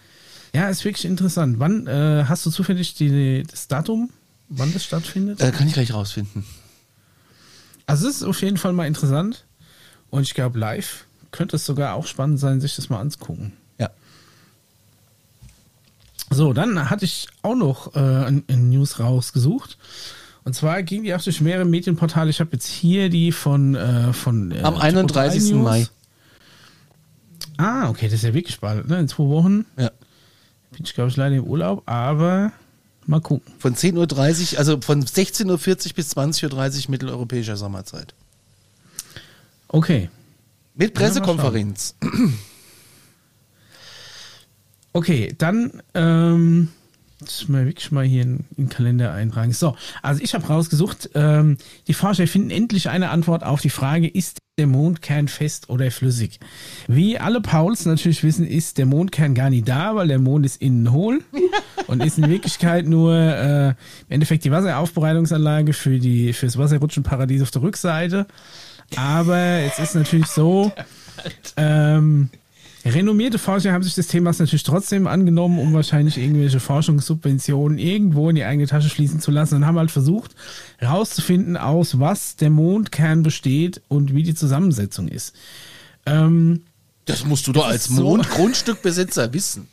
ja, 0.54 0.68
ist 0.68 0.84
wirklich 0.84 1.04
interessant. 1.04 1.58
Wann 1.58 1.86
äh, 1.86 2.24
hast 2.28 2.44
du 2.46 2.50
zufällig 2.50 2.94
die, 2.94 3.42
das 3.48 3.68
Datum, 3.68 4.10
wann 4.48 4.72
das 4.72 4.84
stattfindet? 4.84 5.40
Äh, 5.40 5.50
kann 5.50 5.66
ich 5.66 5.74
gleich 5.74 5.92
rausfinden. 5.92 6.44
Also 7.86 8.06
es 8.06 8.16
ist 8.16 8.22
auf 8.22 8.42
jeden 8.42 8.58
Fall 8.58 8.74
mal 8.74 8.86
interessant 8.86 9.46
und 10.10 10.22
ich 10.22 10.34
glaube 10.34 10.58
live 10.58 11.06
könnte 11.30 11.56
es 11.56 11.64
sogar 11.64 11.94
auch 11.94 12.06
spannend 12.06 12.38
sein, 12.38 12.60
sich 12.60 12.76
das 12.76 12.88
mal 12.90 13.00
anzugucken. 13.00 13.52
Ja. 16.30 16.36
So, 16.36 16.52
dann 16.52 16.90
hatte 16.90 17.04
ich 17.04 17.26
auch 17.42 17.54
noch 17.54 17.94
äh, 17.94 18.30
News 18.54 19.00
rausgesucht. 19.00 19.78
Und 20.44 20.54
zwar 20.54 20.82
ging 20.82 21.02
die 21.02 21.14
auch 21.14 21.22
durch 21.22 21.40
mehrere 21.40 21.64
Medienportale. 21.66 22.30
Ich 22.30 22.40
habe 22.40 22.50
jetzt 22.52 22.66
hier 22.66 23.10
die 23.10 23.32
von, 23.32 23.74
äh, 23.74 24.12
von 24.12 24.50
äh, 24.52 24.60
Am 24.62 24.74
Typo 24.74 24.84
31. 24.86 25.42
3 25.42 25.54
News. 25.54 25.64
Mai. 25.64 25.86
Ah, 27.58 27.88
okay, 27.90 28.06
das 28.06 28.14
ist 28.14 28.22
ja 28.24 28.34
wirklich 28.34 28.60
bald, 28.60 28.88
ne? 28.88 28.98
In 29.00 29.08
zwei 29.08 29.24
Wochen 29.24 29.66
Ja. 29.76 29.90
bin 30.70 30.84
ich, 30.84 30.94
glaube 30.94 31.10
ich, 31.10 31.16
leider 31.16 31.34
im 31.36 31.44
Urlaub, 31.44 31.82
aber 31.86 32.52
mal 33.06 33.20
gucken. 33.20 33.52
Von 33.58 33.74
10.30 33.74 34.52
Uhr, 34.54 34.58
also 34.58 34.80
von 34.80 35.04
16.40 35.04 35.48
Uhr 35.50 35.94
bis 35.94 36.16
20.30 36.16 36.84
Uhr 36.84 36.90
mitteleuropäischer 36.92 37.56
Sommerzeit. 37.56 38.14
Okay. 39.68 40.08
Mit 40.76 40.90
Ja, 40.96 41.04
Pressekonferenz. 41.04 41.94
Okay, 44.92 45.34
dann 45.36 45.82
ähm, 45.94 46.68
mal 47.48 47.66
wirklich 47.66 47.90
mal 47.90 48.04
hier 48.04 48.22
in, 48.22 48.44
in 48.56 48.64
den 48.64 48.68
Kalender 48.68 49.12
eintragen. 49.12 49.52
So, 49.52 49.76
also 50.02 50.22
ich 50.22 50.34
habe 50.34 50.46
rausgesucht, 50.46 51.10
ähm, 51.14 51.56
die 51.86 51.94
Forscher 51.94 52.26
finden 52.26 52.50
endlich 52.50 52.88
eine 52.88 53.10
Antwort 53.10 53.44
auf 53.44 53.60
die 53.60 53.70
Frage, 53.70 54.06
ist 54.06 54.38
der 54.56 54.66
Mondkern 54.66 55.28
fest 55.28 55.68
oder 55.68 55.90
flüssig? 55.90 56.38
Wie 56.86 57.18
alle 57.18 57.40
Pauls 57.40 57.86
natürlich 57.86 58.22
wissen, 58.22 58.46
ist 58.46 58.78
der 58.78 58.86
Mondkern 58.86 59.34
gar 59.34 59.50
nicht 59.50 59.68
da, 59.68 59.94
weil 59.94 60.08
der 60.08 60.18
Mond 60.18 60.46
ist 60.46 60.60
innen 60.60 60.92
hohl 60.92 61.22
und 61.86 62.04
ist 62.04 62.18
in 62.18 62.28
Wirklichkeit 62.28 62.86
nur 62.86 63.14
äh, 63.14 63.68
im 63.68 63.74
Endeffekt 64.08 64.44
die 64.44 64.50
Wasseraufbereitungsanlage 64.50 65.72
für 65.72 65.98
die 65.98 66.32
fürs 66.32 66.58
Wasserrutschenparadies 66.58 67.42
auf 67.42 67.50
der 67.50 67.62
Rückseite. 67.62 68.26
Aber 68.96 69.36
es 69.36 69.78
ist 69.78 69.94
natürlich 69.94 70.26
so, 70.26 70.72
ähm, 71.56 72.30
Renommierte 72.84 73.38
Forscher 73.38 73.72
haben 73.72 73.82
sich 73.82 73.94
des 73.94 74.06
Themas 74.06 74.38
natürlich 74.38 74.62
trotzdem 74.62 75.06
angenommen, 75.06 75.58
um 75.58 75.72
wahrscheinlich 75.74 76.16
irgendwelche 76.16 76.60
Forschungssubventionen 76.60 77.76
irgendwo 77.78 78.30
in 78.30 78.36
die 78.36 78.44
eigene 78.44 78.66
Tasche 78.66 78.88
schließen 78.88 79.20
zu 79.20 79.30
lassen 79.30 79.56
und 79.56 79.66
haben 79.66 79.78
halt 79.78 79.90
versucht, 79.90 80.34
herauszufinden, 80.78 81.56
aus 81.56 81.98
was 81.98 82.36
der 82.36 82.50
Mondkern 82.50 83.22
besteht 83.22 83.82
und 83.88 84.14
wie 84.14 84.22
die 84.22 84.34
Zusammensetzung 84.34 85.08
ist. 85.08 85.34
Ähm, 86.06 86.62
Das 87.04 87.24
musst 87.26 87.46
du 87.46 87.52
doch 87.52 87.66
als 87.68 87.86
so. 87.86 88.02
Mondgrundstückbesitzer 88.02 89.32
wissen. 89.32 89.66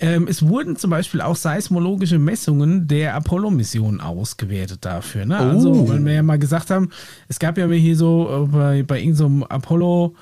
ähm, 0.00 0.26
es 0.28 0.46
wurden 0.46 0.76
zum 0.76 0.90
Beispiel 0.90 1.20
auch 1.20 1.36
seismologische 1.36 2.18
Messungen 2.18 2.88
der 2.88 3.14
Apollo-Mission 3.14 4.00
ausgewertet 4.00 4.84
dafür. 4.84 5.26
Ne? 5.26 5.36
Also, 5.36 5.88
weil 5.88 6.04
wir 6.04 6.14
ja 6.14 6.22
mal 6.22 6.38
gesagt 6.38 6.70
haben, 6.70 6.90
es 7.28 7.38
gab 7.38 7.58
ja 7.58 7.66
hier 7.68 7.96
so 7.96 8.44
äh, 8.44 8.46
bei, 8.46 8.82
bei 8.84 9.00
irgendeinem 9.00 9.42
Apollo, 9.44 10.14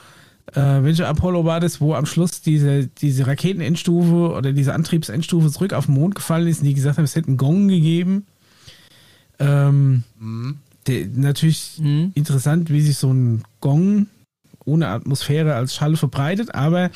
äh, 0.54 0.82
welcher 0.82 1.08
Apollo 1.08 1.44
war 1.44 1.60
das, 1.60 1.80
wo 1.80 1.94
am 1.94 2.06
Schluss 2.06 2.40
diese, 2.40 2.86
diese 2.86 3.26
Raketenendstufe 3.26 4.32
oder 4.32 4.52
diese 4.52 4.74
Antriebsendstufe 4.74 5.50
zurück 5.50 5.72
auf 5.72 5.86
den 5.86 5.94
Mond 5.94 6.14
gefallen 6.14 6.46
ist 6.46 6.60
und 6.60 6.66
die 6.66 6.74
gesagt 6.74 6.98
haben, 6.98 7.04
es 7.04 7.16
hätte 7.16 7.28
einen 7.28 7.36
Gong 7.36 7.68
gegeben. 7.68 8.26
Ähm, 9.38 10.04
der, 10.86 11.06
natürlich 11.14 11.80
interessant, 12.14 12.70
wie 12.70 12.80
sich 12.80 12.96
so 12.96 13.12
ein 13.12 13.42
Gong 13.60 14.06
ohne 14.64 14.88
Atmosphäre 14.88 15.54
als 15.54 15.74
Schall 15.74 15.96
verbreitet, 15.96 16.54
aber 16.54 16.90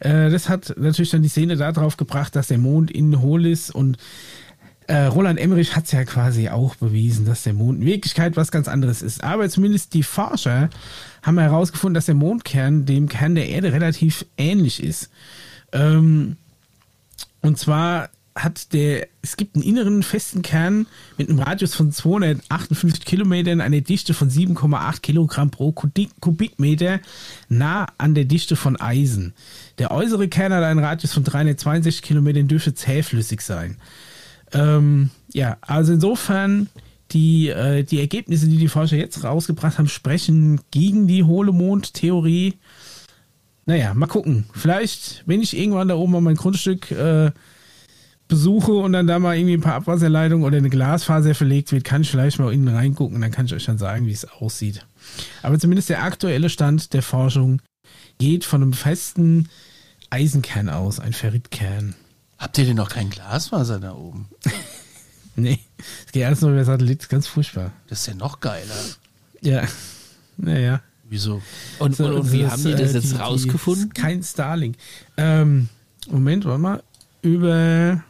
äh, 0.00 0.30
das 0.30 0.48
hat 0.48 0.74
natürlich 0.78 1.10
dann 1.10 1.22
die 1.22 1.28
Szene 1.28 1.56
darauf 1.56 1.96
gebracht, 1.96 2.36
dass 2.36 2.48
der 2.48 2.58
Mond 2.58 2.90
innen 2.90 3.20
hohl 3.20 3.46
ist 3.46 3.70
und 3.70 3.98
äh, 4.86 5.04
Roland 5.04 5.38
Emmerich 5.38 5.74
hat 5.76 5.86
es 5.86 5.92
ja 5.92 6.04
quasi 6.04 6.48
auch 6.48 6.74
bewiesen, 6.76 7.24
dass 7.24 7.42
der 7.42 7.54
Mond 7.54 7.80
in 7.80 7.86
Wirklichkeit 7.86 8.36
was 8.36 8.50
ganz 8.50 8.68
anderes 8.68 9.00
ist. 9.00 9.24
Aber 9.24 9.48
zumindest 9.48 9.94
die 9.94 10.02
Forscher 10.02 10.68
haben 11.24 11.38
herausgefunden, 11.38 11.94
dass 11.94 12.06
der 12.06 12.14
Mondkern 12.14 12.86
dem 12.86 13.08
Kern 13.08 13.34
der 13.34 13.48
Erde 13.48 13.72
relativ 13.72 14.26
ähnlich 14.36 14.82
ist. 14.82 15.10
Ähm, 15.72 16.36
und 17.40 17.58
zwar 17.58 18.10
hat 18.36 18.72
der, 18.72 19.06
es 19.22 19.36
gibt 19.36 19.54
einen 19.54 19.64
inneren 19.64 20.02
festen 20.02 20.42
Kern 20.42 20.86
mit 21.16 21.28
einem 21.28 21.38
Radius 21.38 21.74
von 21.74 21.92
258 21.92 23.04
Kilometern, 23.04 23.60
eine 23.60 23.80
Dichte 23.80 24.12
von 24.12 24.28
7,8 24.28 25.00
Kilogramm 25.02 25.50
pro 25.50 25.70
Kubik- 25.70 26.20
Kubikmeter, 26.20 27.00
nah 27.48 27.86
an 27.96 28.14
der 28.14 28.24
Dichte 28.24 28.56
von 28.56 28.76
Eisen. 28.80 29.34
Der 29.78 29.92
äußere 29.92 30.28
Kern 30.28 30.52
hat 30.52 30.64
einen 30.64 30.80
Radius 30.80 31.12
von 31.12 31.22
362 31.22 32.02
Kilometern, 32.02 32.48
dürfte 32.48 32.74
zähflüssig 32.74 33.40
sein. 33.40 33.76
Ähm, 34.52 35.10
ja, 35.32 35.56
also 35.60 35.92
insofern 35.92 36.68
die, 37.14 37.48
äh, 37.48 37.84
die 37.84 38.00
Ergebnisse, 38.00 38.48
die 38.48 38.58
die 38.58 38.68
Forscher 38.68 38.96
jetzt 38.96 39.24
rausgebracht 39.24 39.78
haben, 39.78 39.88
sprechen 39.88 40.60
gegen 40.70 41.06
die 41.06 41.24
hohle 41.24 41.52
Mond-Theorie. 41.52 42.54
Naja, 43.66 43.94
mal 43.94 44.06
gucken. 44.06 44.44
Vielleicht, 44.52 45.22
wenn 45.26 45.40
ich 45.40 45.56
irgendwann 45.56 45.88
da 45.88 45.94
oben 45.94 46.12
mal 46.12 46.20
mein 46.20 46.34
Grundstück 46.34 46.90
äh, 46.90 47.30
besuche 48.28 48.72
und 48.72 48.92
dann 48.92 49.06
da 49.06 49.18
mal 49.18 49.36
irgendwie 49.36 49.54
ein 49.54 49.60
paar 49.60 49.74
Abwasserleitungen 49.74 50.44
oder 50.44 50.58
eine 50.58 50.70
Glasfaser 50.70 51.34
verlegt 51.34 51.72
wird, 51.72 51.84
kann 51.84 52.02
ich 52.02 52.10
vielleicht 52.10 52.38
mal 52.38 52.52
innen 52.52 52.74
reingucken. 52.74 53.20
Dann 53.20 53.30
kann 53.30 53.46
ich 53.46 53.54
euch 53.54 53.64
dann 53.64 53.78
sagen, 53.78 54.06
wie 54.06 54.12
es 54.12 54.30
aussieht. 54.30 54.86
Aber 55.42 55.58
zumindest 55.58 55.88
der 55.88 56.02
aktuelle 56.02 56.50
Stand 56.50 56.92
der 56.92 57.02
Forschung 57.02 57.62
geht 58.18 58.44
von 58.44 58.62
einem 58.62 58.72
festen 58.72 59.48
Eisenkern 60.10 60.68
aus, 60.68 61.00
ein 61.00 61.12
Ferritkern. 61.12 61.94
Habt 62.38 62.58
ihr 62.58 62.64
denn 62.64 62.76
noch 62.76 62.90
kein 62.90 63.10
Glasfaser 63.10 63.80
da 63.80 63.94
oben? 63.94 64.28
Nee, 65.36 65.58
es 66.06 66.12
geht 66.12 66.24
alles 66.24 66.40
nur 66.42 66.52
über 66.52 66.64
Satellit, 66.64 67.02
ist 67.02 67.08
ganz 67.08 67.26
furchtbar. 67.26 67.72
Das 67.88 68.00
ist 68.00 68.06
ja 68.06 68.14
noch 68.14 68.38
geiler. 68.40 68.62
Ja, 69.40 69.64
naja. 70.36 70.80
Wieso? 71.08 71.42
Und, 71.78 71.98
und, 72.00 72.12
und 72.12 72.32
wie 72.32 72.42
das, 72.42 72.52
haben 72.52 72.64
die 72.64 72.72
das 72.72 72.92
äh, 72.92 72.94
jetzt 72.98 73.12
die- 73.12 73.16
rausgefunden? 73.16 73.90
Die, 73.94 74.00
kein 74.00 74.22
Starlink. 74.22 74.76
Ähm, 75.16 75.68
Moment, 76.08 76.44
warte 76.44 76.60
mal. 76.60 76.82
Über. 77.22 78.02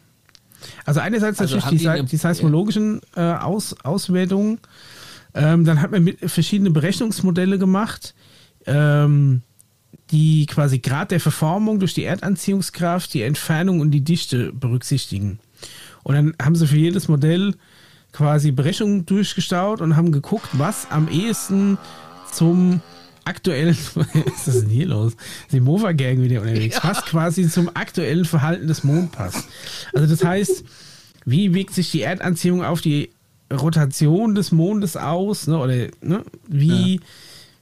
Also 0.84 1.00
einerseits 1.00 1.40
Also 1.40 1.56
natürlich 1.56 1.82
die, 1.82 1.88
eine- 1.88 2.04
die 2.04 2.16
seismologischen 2.16 3.00
äh, 3.16 3.20
Aus, 3.20 3.74
Auswertungen. 3.82 4.58
Ähm, 5.34 5.64
dann 5.64 5.80
hat 5.80 5.90
man 5.90 6.04
mit 6.04 6.18
verschiedene 6.30 6.70
Berechnungsmodelle 6.70 7.58
gemacht, 7.58 8.14
ähm, 8.66 9.42
die 10.10 10.46
quasi 10.46 10.78
Grad 10.78 11.10
der 11.10 11.20
Verformung 11.20 11.80
durch 11.80 11.94
die 11.94 12.04
Erdanziehungskraft, 12.04 13.12
die 13.14 13.22
Entfernung 13.22 13.80
und 13.80 13.90
die 13.90 14.02
Dichte 14.02 14.52
berücksichtigen. 14.52 15.40
Und 16.04 16.14
dann 16.14 16.34
haben 16.40 16.54
sie 16.54 16.66
für 16.66 16.76
jedes 16.76 17.08
Modell 17.08 17.54
quasi 18.12 18.52
Berechnungen 18.52 19.04
durchgestaut 19.06 19.80
und 19.80 19.96
haben 19.96 20.12
geguckt, 20.12 20.48
was 20.52 20.86
am 20.90 21.08
ehesten 21.08 21.78
zum 22.32 22.80
aktuellen, 23.24 23.76
was 23.94 24.48
ist 24.48 24.62
denn 24.62 24.70
hier 24.70 24.86
los? 24.86 25.14
Simova 25.48 25.92
Gang 25.92 26.20
wieder 26.22 26.42
unterwegs, 26.42 26.78
was 26.82 27.04
quasi 27.04 27.48
zum 27.48 27.70
aktuellen 27.74 28.24
Verhalten 28.24 28.68
des 28.68 28.84
Mond 28.84 29.12
passt. 29.12 29.48
Also 29.92 30.06
das 30.06 30.24
heißt, 30.24 30.64
wie 31.24 31.54
wirkt 31.54 31.74
sich 31.74 31.90
die 31.90 32.02
Erdanziehung 32.02 32.62
auf 32.62 32.80
die 32.80 33.10
Rotation 33.52 34.34
des 34.34 34.52
Mondes 34.52 34.96
aus, 34.96 35.46
ne? 35.46 35.58
oder 35.58 35.74
ne? 36.02 36.24
wie, 36.48 37.00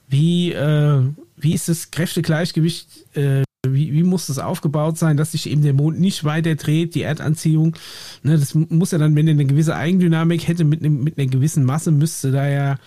wie, 0.08 0.52
äh, 0.52 1.00
wie 1.36 1.54
ist 1.54 1.68
das 1.68 1.90
Kräftegleichgewicht, 1.90 3.16
äh, 3.16 3.42
wie, 3.64 3.92
wie 3.92 4.02
muss 4.02 4.26
das 4.26 4.38
aufgebaut 4.40 4.98
sein, 4.98 5.16
dass 5.16 5.32
sich 5.32 5.48
eben 5.48 5.62
der 5.62 5.72
Mond 5.72 6.00
nicht 6.00 6.24
weiter 6.24 6.56
dreht, 6.56 6.96
die 6.96 7.02
Erdanziehung. 7.02 7.76
Ne, 8.24 8.36
das 8.36 8.54
muss 8.54 8.90
ja 8.90 8.98
dann, 8.98 9.14
wenn 9.14 9.28
er 9.28 9.32
eine 9.34 9.44
gewisse 9.44 9.76
Eigendynamik 9.76 10.48
hätte 10.48 10.64
mit, 10.64 10.80
einem, 10.80 11.04
mit 11.04 11.16
einer 11.16 11.28
gewissen 11.28 11.64
Masse, 11.64 11.92
müsste 11.92 12.32
da 12.32 12.48
ja 12.48 12.78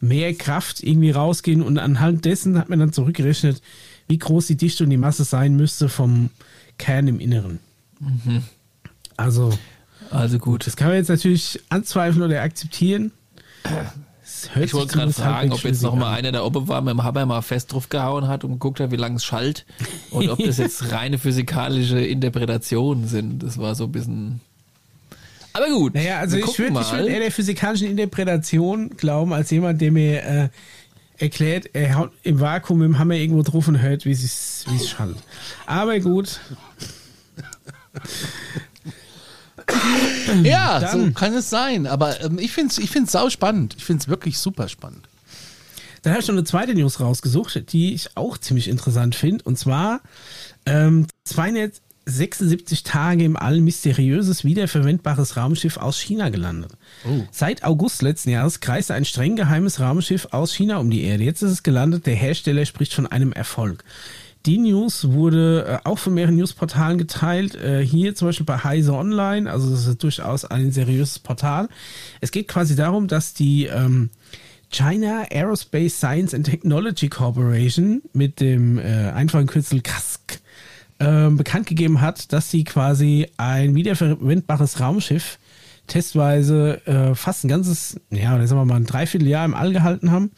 mehr 0.00 0.34
Kraft 0.34 0.82
irgendwie 0.82 1.12
rausgehen 1.12 1.62
und 1.62 1.78
anhand 1.78 2.24
dessen 2.24 2.58
hat 2.58 2.68
man 2.68 2.80
dann 2.80 2.92
zurückgerechnet, 2.92 3.62
wie 4.08 4.18
groß 4.18 4.48
die 4.48 4.56
Dichte 4.56 4.82
und 4.82 4.90
die 4.90 4.96
Masse 4.96 5.22
sein 5.22 5.54
müsste 5.54 5.88
vom 5.88 6.30
Kern 6.78 7.06
im 7.06 7.20
Inneren. 7.20 7.60
Also, 9.16 9.56
Also 10.10 10.38
gut. 10.40 10.66
das 10.66 10.74
kann 10.76 10.88
man 10.88 10.96
jetzt 10.96 11.08
natürlich 11.08 11.60
anzweifeln 11.68 12.22
oder 12.24 12.42
akzeptieren. 12.42 13.12
Ich 14.62 14.72
wollte 14.72 14.96
gerade 14.96 15.12
fragen, 15.12 15.48
ob 15.52 15.58
jetzt 15.58 15.60
schlüssig 15.60 15.82
noch 15.82 15.94
mal 15.94 16.12
an. 16.12 16.14
einer 16.16 16.32
da 16.32 16.44
oben 16.44 16.66
war, 16.66 16.80
mit 16.80 16.92
dem 16.92 17.02
Hammer 17.02 17.26
mal 17.26 17.42
fest 17.42 17.72
drauf 17.72 17.88
gehauen 17.88 18.26
hat 18.26 18.44
und 18.44 18.52
geguckt 18.52 18.80
hat, 18.80 18.90
wie 18.90 18.96
lange 18.96 19.16
es 19.16 19.24
schallt. 19.24 19.66
Und 20.10 20.30
ob 20.30 20.38
das 20.38 20.58
jetzt 20.58 20.92
reine 20.92 21.18
physikalische 21.18 22.00
Interpretationen 22.00 23.06
sind. 23.06 23.42
Das 23.42 23.58
war 23.58 23.74
so 23.74 23.84
ein 23.84 23.92
bisschen. 23.92 24.40
Aber 25.52 25.68
gut. 25.68 25.94
Naja, 25.94 26.20
also 26.20 26.36
ich 26.38 26.58
würde 26.58 26.74
würd 26.74 27.08
eher 27.08 27.20
der 27.20 27.30
physikalischen 27.30 27.88
Interpretation 27.88 28.90
glauben, 28.96 29.32
als 29.32 29.50
jemand, 29.50 29.80
der 29.80 29.92
mir 29.92 30.22
äh, 30.24 30.48
erklärt, 31.18 31.70
er 31.74 31.94
haut 31.96 32.10
im 32.22 32.40
Vakuum 32.40 32.78
mit 32.78 32.86
dem 32.86 32.98
Hammer 32.98 33.14
irgendwo 33.14 33.42
drauf 33.42 33.68
und 33.68 33.80
hört, 33.80 34.04
wie 34.04 34.12
es 34.12 34.64
wie 34.68 34.76
es 34.76 34.88
schallt. 34.88 35.16
Aber 35.66 36.00
gut, 36.00 36.40
Ja, 40.42 40.80
so 40.90 40.98
Dann- 40.98 41.14
kann 41.14 41.34
es 41.34 41.50
sein. 41.50 41.86
Aber 41.86 42.20
ähm, 42.22 42.38
ich 42.38 42.52
finde 42.52 42.70
es 42.72 42.78
ich 42.78 42.90
find's 42.90 43.12
sau 43.12 43.30
spannend. 43.30 43.74
Ich 43.78 43.84
finde 43.84 44.02
es 44.02 44.08
wirklich 44.08 44.38
super 44.38 44.68
spannend. 44.68 45.06
Dann 46.02 46.12
habe 46.12 46.22
ich 46.22 46.28
noch 46.28 46.34
eine 46.34 46.44
zweite 46.44 46.74
News 46.74 47.00
rausgesucht, 47.00 47.72
die 47.72 47.94
ich 47.94 48.16
auch 48.16 48.36
ziemlich 48.36 48.68
interessant 48.68 49.14
finde. 49.14 49.44
Und 49.44 49.58
zwar 49.58 50.00
ähm, 50.66 51.06
276 51.24 52.82
Tage 52.82 53.24
im 53.24 53.36
All 53.36 53.60
mysteriöses 53.60 54.44
wiederverwendbares 54.44 55.36
Raumschiff 55.38 55.78
aus 55.78 55.98
China 55.98 56.28
gelandet. 56.28 56.72
Seit 57.30 57.64
August 57.64 58.02
letzten 58.02 58.30
Jahres 58.30 58.60
kreiste 58.60 58.92
ein 58.92 59.06
streng 59.06 59.36
geheimes 59.36 59.80
Raumschiff 59.80 60.28
aus 60.30 60.52
China 60.54 60.76
um 60.78 60.90
die 60.90 61.02
Erde. 61.04 61.24
Jetzt 61.24 61.42
ist 61.42 61.52
es 61.52 61.62
gelandet. 61.62 62.04
Der 62.06 62.14
Hersteller 62.16 62.66
spricht 62.66 62.92
von 62.92 63.06
einem 63.06 63.32
Erfolg. 63.32 63.82
Die 64.46 64.58
News 64.58 65.10
wurde 65.10 65.80
äh, 65.84 65.88
auch 65.88 65.98
von 65.98 66.14
mehreren 66.14 66.36
Newsportalen 66.36 66.98
geteilt. 66.98 67.54
Äh, 67.54 67.84
hier 67.84 68.14
zum 68.14 68.28
Beispiel 68.28 68.46
bei 68.46 68.58
Heise 68.58 68.92
Online, 68.92 69.50
also 69.50 69.70
das 69.70 69.86
ist 69.86 70.02
durchaus 70.02 70.44
ein 70.44 70.70
seriöses 70.70 71.18
Portal. 71.18 71.68
Es 72.20 72.30
geht 72.30 72.48
quasi 72.48 72.76
darum, 72.76 73.08
dass 73.08 73.34
die 73.34 73.66
ähm, 73.66 74.10
China 74.70 75.24
Aerospace 75.30 75.96
Science 75.96 76.34
and 76.34 76.44
Technology 76.44 77.08
Corporation 77.08 78.02
mit 78.12 78.40
dem 78.40 78.78
äh, 78.78 78.82
einfachen 79.12 79.46
Kürzel 79.46 79.80
CASC 79.80 80.40
äh, 80.98 81.30
bekannt 81.30 81.66
gegeben 81.66 82.00
hat, 82.00 82.32
dass 82.32 82.50
sie 82.50 82.64
quasi 82.64 83.28
ein 83.36 83.74
wiederverwendbares 83.74 84.80
Raumschiff 84.80 85.38
testweise 85.86 86.86
äh, 86.86 87.14
fast 87.14 87.44
ein 87.44 87.48
ganzes, 87.48 88.00
ja, 88.10 88.34
oder 88.34 88.46
sagen 88.46 88.60
wir 88.60 88.64
mal 88.64 88.76
ein 88.76 88.86
Dreivierteljahr 88.86 89.44
im 89.44 89.54
All 89.54 89.72
gehalten 89.72 90.10
haben, 90.10 90.32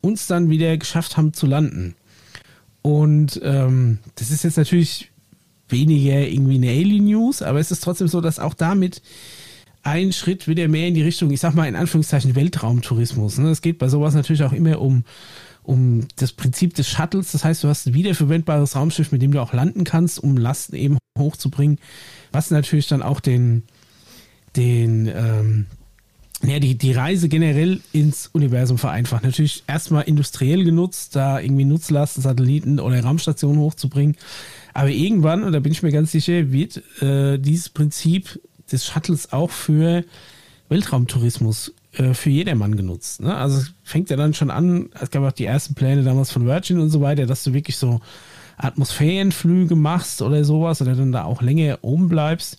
uns 0.00 0.26
dann 0.26 0.50
wieder 0.50 0.76
geschafft 0.76 1.16
haben 1.16 1.32
zu 1.32 1.46
landen. 1.46 1.94
Und 2.82 3.40
ähm, 3.42 3.98
das 4.14 4.30
ist 4.30 4.44
jetzt 4.44 4.56
natürlich 4.56 5.10
weniger 5.68 6.26
irgendwie 6.26 6.56
eine 6.56 6.70
Alien-News, 6.70 7.42
aber 7.42 7.60
es 7.60 7.70
ist 7.70 7.82
trotzdem 7.82 8.08
so, 8.08 8.20
dass 8.20 8.38
auch 8.38 8.54
damit 8.54 9.02
ein 9.82 10.12
Schritt 10.12 10.48
wieder 10.48 10.68
mehr 10.68 10.88
in 10.88 10.94
die 10.94 11.02
Richtung, 11.02 11.30
ich 11.30 11.40
sag 11.40 11.54
mal 11.54 11.68
in 11.68 11.76
Anführungszeichen 11.76 12.34
Weltraumtourismus. 12.34 13.38
Ne? 13.38 13.50
Es 13.50 13.62
geht 13.62 13.78
bei 13.78 13.88
sowas 13.88 14.14
natürlich 14.14 14.42
auch 14.42 14.52
immer 14.52 14.80
um, 14.80 15.04
um 15.62 16.06
das 16.16 16.32
Prinzip 16.32 16.74
des 16.74 16.88
Shuttles. 16.88 17.32
Das 17.32 17.44
heißt, 17.44 17.64
du 17.64 17.68
hast 17.68 17.86
ein 17.86 17.94
wiederverwendbares 17.94 18.76
Raumschiff, 18.76 19.12
mit 19.12 19.22
dem 19.22 19.32
du 19.32 19.40
auch 19.40 19.52
landen 19.52 19.84
kannst, 19.84 20.22
um 20.22 20.36
Lasten 20.36 20.76
eben 20.76 20.98
hochzubringen, 21.18 21.78
was 22.32 22.50
natürlich 22.50 22.88
dann 22.88 23.02
auch 23.02 23.20
den, 23.20 23.64
den, 24.56 25.06
ähm, 25.06 25.66
ja, 26.44 26.60
die, 26.60 26.78
die 26.78 26.92
Reise 26.92 27.28
generell 27.28 27.80
ins 27.92 28.28
Universum 28.32 28.78
vereinfacht. 28.78 29.24
Natürlich 29.24 29.64
erstmal 29.66 30.04
industriell 30.04 30.64
genutzt, 30.64 31.16
da 31.16 31.40
irgendwie 31.40 31.64
Nutzlasten, 31.64 32.22
Satelliten 32.22 32.78
oder 32.78 33.02
Raumstationen 33.02 33.60
hochzubringen. 33.60 34.16
Aber 34.72 34.90
irgendwann, 34.90 35.42
und 35.42 35.52
da 35.52 35.58
bin 35.58 35.72
ich 35.72 35.82
mir 35.82 35.90
ganz 35.90 36.12
sicher, 36.12 36.52
wird 36.52 36.82
äh, 37.02 37.38
dieses 37.38 37.68
Prinzip 37.68 38.40
des 38.70 38.86
Shuttles 38.86 39.32
auch 39.32 39.50
für 39.50 40.04
Weltraumtourismus 40.68 41.74
äh, 41.92 42.14
für 42.14 42.30
jedermann 42.30 42.76
genutzt. 42.76 43.20
Ne? 43.20 43.34
Also 43.34 43.58
es 43.58 43.72
fängt 43.82 44.10
ja 44.10 44.16
dann 44.16 44.34
schon 44.34 44.50
an, 44.50 44.90
es 45.00 45.10
gab 45.10 45.24
auch 45.24 45.32
die 45.32 45.46
ersten 45.46 45.74
Pläne 45.74 46.04
damals 46.04 46.30
von 46.30 46.46
Virgin 46.46 46.78
und 46.78 46.90
so 46.90 47.00
weiter, 47.00 47.26
dass 47.26 47.42
du 47.42 47.52
wirklich 47.52 47.76
so 47.76 48.00
Atmosphärenflüge 48.58 49.74
machst 49.74 50.22
oder 50.22 50.44
sowas 50.44 50.80
oder 50.82 50.94
dann 50.94 51.10
da 51.10 51.24
auch 51.24 51.42
länger 51.42 51.78
oben 51.82 52.08
bleibst. 52.08 52.58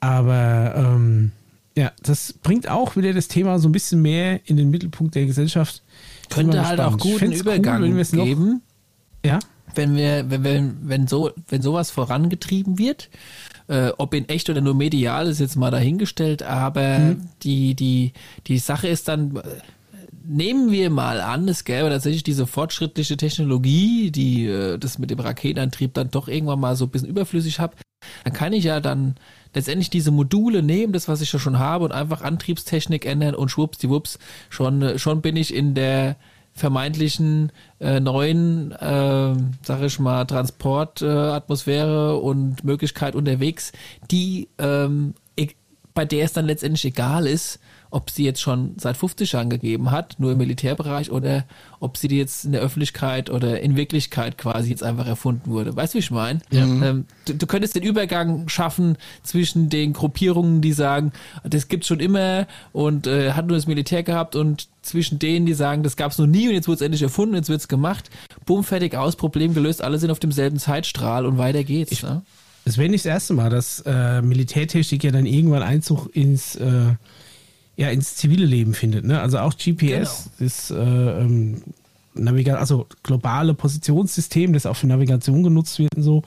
Aber 0.00 0.74
ähm, 0.76 1.32
ja, 1.76 1.92
das 2.02 2.32
bringt 2.32 2.68
auch 2.68 2.96
wieder 2.96 3.12
das 3.12 3.28
Thema 3.28 3.58
so 3.58 3.68
ein 3.68 3.72
bisschen 3.72 4.00
mehr 4.00 4.40
in 4.48 4.56
den 4.56 4.70
Mittelpunkt 4.70 5.14
der 5.14 5.26
Gesellschaft. 5.26 5.82
Könnte 6.30 6.66
halt 6.66 6.80
auch 6.80 6.96
guten 6.96 7.32
Übergang 7.32 7.82
cool, 7.82 8.04
geben. 8.04 8.50
Noch, 9.22 9.30
ja? 9.30 9.38
Wenn 9.74 9.94
wir, 9.94 10.30
wenn, 10.30 10.42
wenn, 10.42 10.76
wenn 10.88 11.06
so, 11.06 11.32
wenn 11.48 11.60
sowas 11.60 11.90
vorangetrieben 11.90 12.78
wird, 12.78 13.10
äh, 13.68 13.90
ob 13.98 14.14
in 14.14 14.26
echt 14.28 14.48
oder 14.48 14.62
nur 14.62 14.74
medial 14.74 15.26
ist 15.26 15.38
jetzt 15.38 15.56
mal 15.56 15.70
dahingestellt, 15.70 16.42
aber 16.42 16.98
mhm. 16.98 17.28
die, 17.42 17.74
die, 17.74 18.12
die 18.46 18.58
Sache 18.58 18.88
ist 18.88 19.08
dann, 19.08 19.42
nehmen 20.24 20.70
wir 20.70 20.88
mal 20.88 21.20
an, 21.20 21.46
es 21.46 21.64
gäbe 21.64 21.90
tatsächlich 21.90 22.22
diese 22.22 22.46
fortschrittliche 22.46 23.18
Technologie, 23.18 24.10
die 24.10 24.46
äh, 24.46 24.78
das 24.78 24.98
mit 24.98 25.10
dem 25.10 25.20
Raketenantrieb 25.20 25.92
dann 25.92 26.10
doch 26.10 26.28
irgendwann 26.28 26.60
mal 26.60 26.74
so 26.74 26.86
ein 26.86 26.90
bisschen 26.90 27.08
überflüssig 27.08 27.60
hat, 27.60 27.74
dann 28.24 28.32
kann 28.32 28.54
ich 28.54 28.64
ja 28.64 28.80
dann 28.80 29.16
letztendlich 29.56 29.90
diese 29.90 30.10
Module 30.10 30.62
nehmen, 30.62 30.92
das 30.92 31.08
was 31.08 31.22
ich 31.22 31.32
ja 31.32 31.38
schon 31.38 31.58
habe 31.58 31.84
und 31.86 31.92
einfach 31.92 32.20
Antriebstechnik 32.20 33.06
ändern 33.06 33.34
und 33.34 33.48
schwuppsdiwupps, 33.48 34.18
schon, 34.50 34.82
äh, 34.82 34.98
schon 34.98 35.22
bin 35.22 35.34
ich 35.34 35.52
in 35.52 35.74
der 35.74 36.16
vermeintlichen 36.52 37.52
äh, 37.80 37.98
neuen, 38.00 38.72
äh, 38.72 39.34
sag 39.62 39.82
ich 39.82 39.98
mal, 39.98 40.24
Transportatmosphäre 40.26 42.14
äh, 42.14 42.20
und 42.20 42.64
Möglichkeit 42.64 43.14
unterwegs, 43.14 43.72
die 44.10 44.48
ähm, 44.58 45.14
e-, 45.36 45.48
bei 45.94 46.04
der 46.04 46.24
es 46.24 46.32
dann 46.34 46.46
letztendlich 46.46 46.84
egal 46.84 47.26
ist, 47.26 47.58
ob 47.96 48.10
sie 48.10 48.24
jetzt 48.24 48.42
schon 48.42 48.74
seit 48.76 48.94
50 48.94 49.32
Jahren 49.32 49.48
gegeben 49.48 49.90
hat, 49.90 50.16
nur 50.18 50.32
im 50.32 50.38
Militärbereich, 50.38 51.10
oder 51.10 51.46
ob 51.80 51.96
sie 51.96 52.08
die 52.08 52.18
jetzt 52.18 52.44
in 52.44 52.52
der 52.52 52.60
Öffentlichkeit 52.60 53.30
oder 53.30 53.60
in 53.60 53.74
Wirklichkeit 53.74 54.36
quasi 54.36 54.68
jetzt 54.68 54.82
einfach 54.82 55.06
erfunden 55.06 55.50
wurde. 55.50 55.74
Weißt 55.74 55.94
du, 55.94 55.96
wie 55.96 56.00
ich 56.00 56.10
meine? 56.10 56.40
Ja. 56.50 56.64
Ähm, 56.64 57.06
du, 57.24 57.32
du, 57.32 57.46
könntest 57.46 57.74
den 57.74 57.82
Übergang 57.82 58.50
schaffen 58.50 58.98
zwischen 59.22 59.70
den 59.70 59.94
Gruppierungen, 59.94 60.60
die 60.60 60.74
sagen, 60.74 61.12
das 61.42 61.68
gibt's 61.68 61.86
schon 61.86 62.00
immer 62.00 62.46
und 62.74 63.06
äh, 63.06 63.32
hat 63.32 63.46
nur 63.46 63.56
das 63.56 63.66
Militär 63.66 64.02
gehabt 64.02 64.36
und 64.36 64.68
zwischen 64.82 65.18
denen, 65.18 65.46
die 65.46 65.54
sagen, 65.54 65.82
das 65.82 65.96
gab's 65.96 66.18
noch 66.18 66.26
nie 66.26 66.48
und 66.48 66.54
jetzt 66.54 66.68
wurde 66.68 66.76
es 66.76 66.82
endlich 66.82 67.02
erfunden, 67.02 67.34
jetzt 67.34 67.48
wird's 67.48 67.66
gemacht. 67.66 68.10
Bumm, 68.44 68.62
fertig 68.62 68.94
aus, 68.94 69.16
Problem 69.16 69.54
gelöst, 69.54 69.80
alle 69.80 69.98
sind 69.98 70.10
auf 70.10 70.20
demselben 70.20 70.58
Zeitstrahl 70.58 71.24
und 71.24 71.38
weiter 71.38 71.64
geht's. 71.64 71.92
Ich, 71.92 72.02
ne? 72.02 72.20
Es 72.66 72.76
wäre 72.76 72.90
nicht 72.90 73.06
das 73.06 73.10
erste 73.10 73.32
Mal, 73.32 73.48
dass 73.48 73.82
äh, 73.86 74.20
Militärtechnik 74.20 75.02
ja 75.02 75.12
dann 75.12 75.24
irgendwann 75.24 75.62
Einzug 75.62 76.14
ins 76.14 76.56
äh, 76.56 76.94
ja 77.76 77.90
ins 77.90 78.16
zivile 78.16 78.46
Leben 78.46 78.74
findet. 78.74 79.04
Ne? 79.04 79.20
Also 79.20 79.38
auch 79.38 79.54
GPS 79.56 80.30
genau. 80.38 80.46
ist 80.46 80.70
äh, 80.70 80.74
ähm, 81.20 81.62
Naviga 82.14 82.54
also 82.56 82.86
globale 83.02 83.54
Positionssystem, 83.54 84.52
das 84.52 84.66
auch 84.66 84.76
für 84.76 84.86
Navigation 84.86 85.42
genutzt 85.42 85.78
wird 85.78 85.94
und 85.94 86.02
so, 86.02 86.22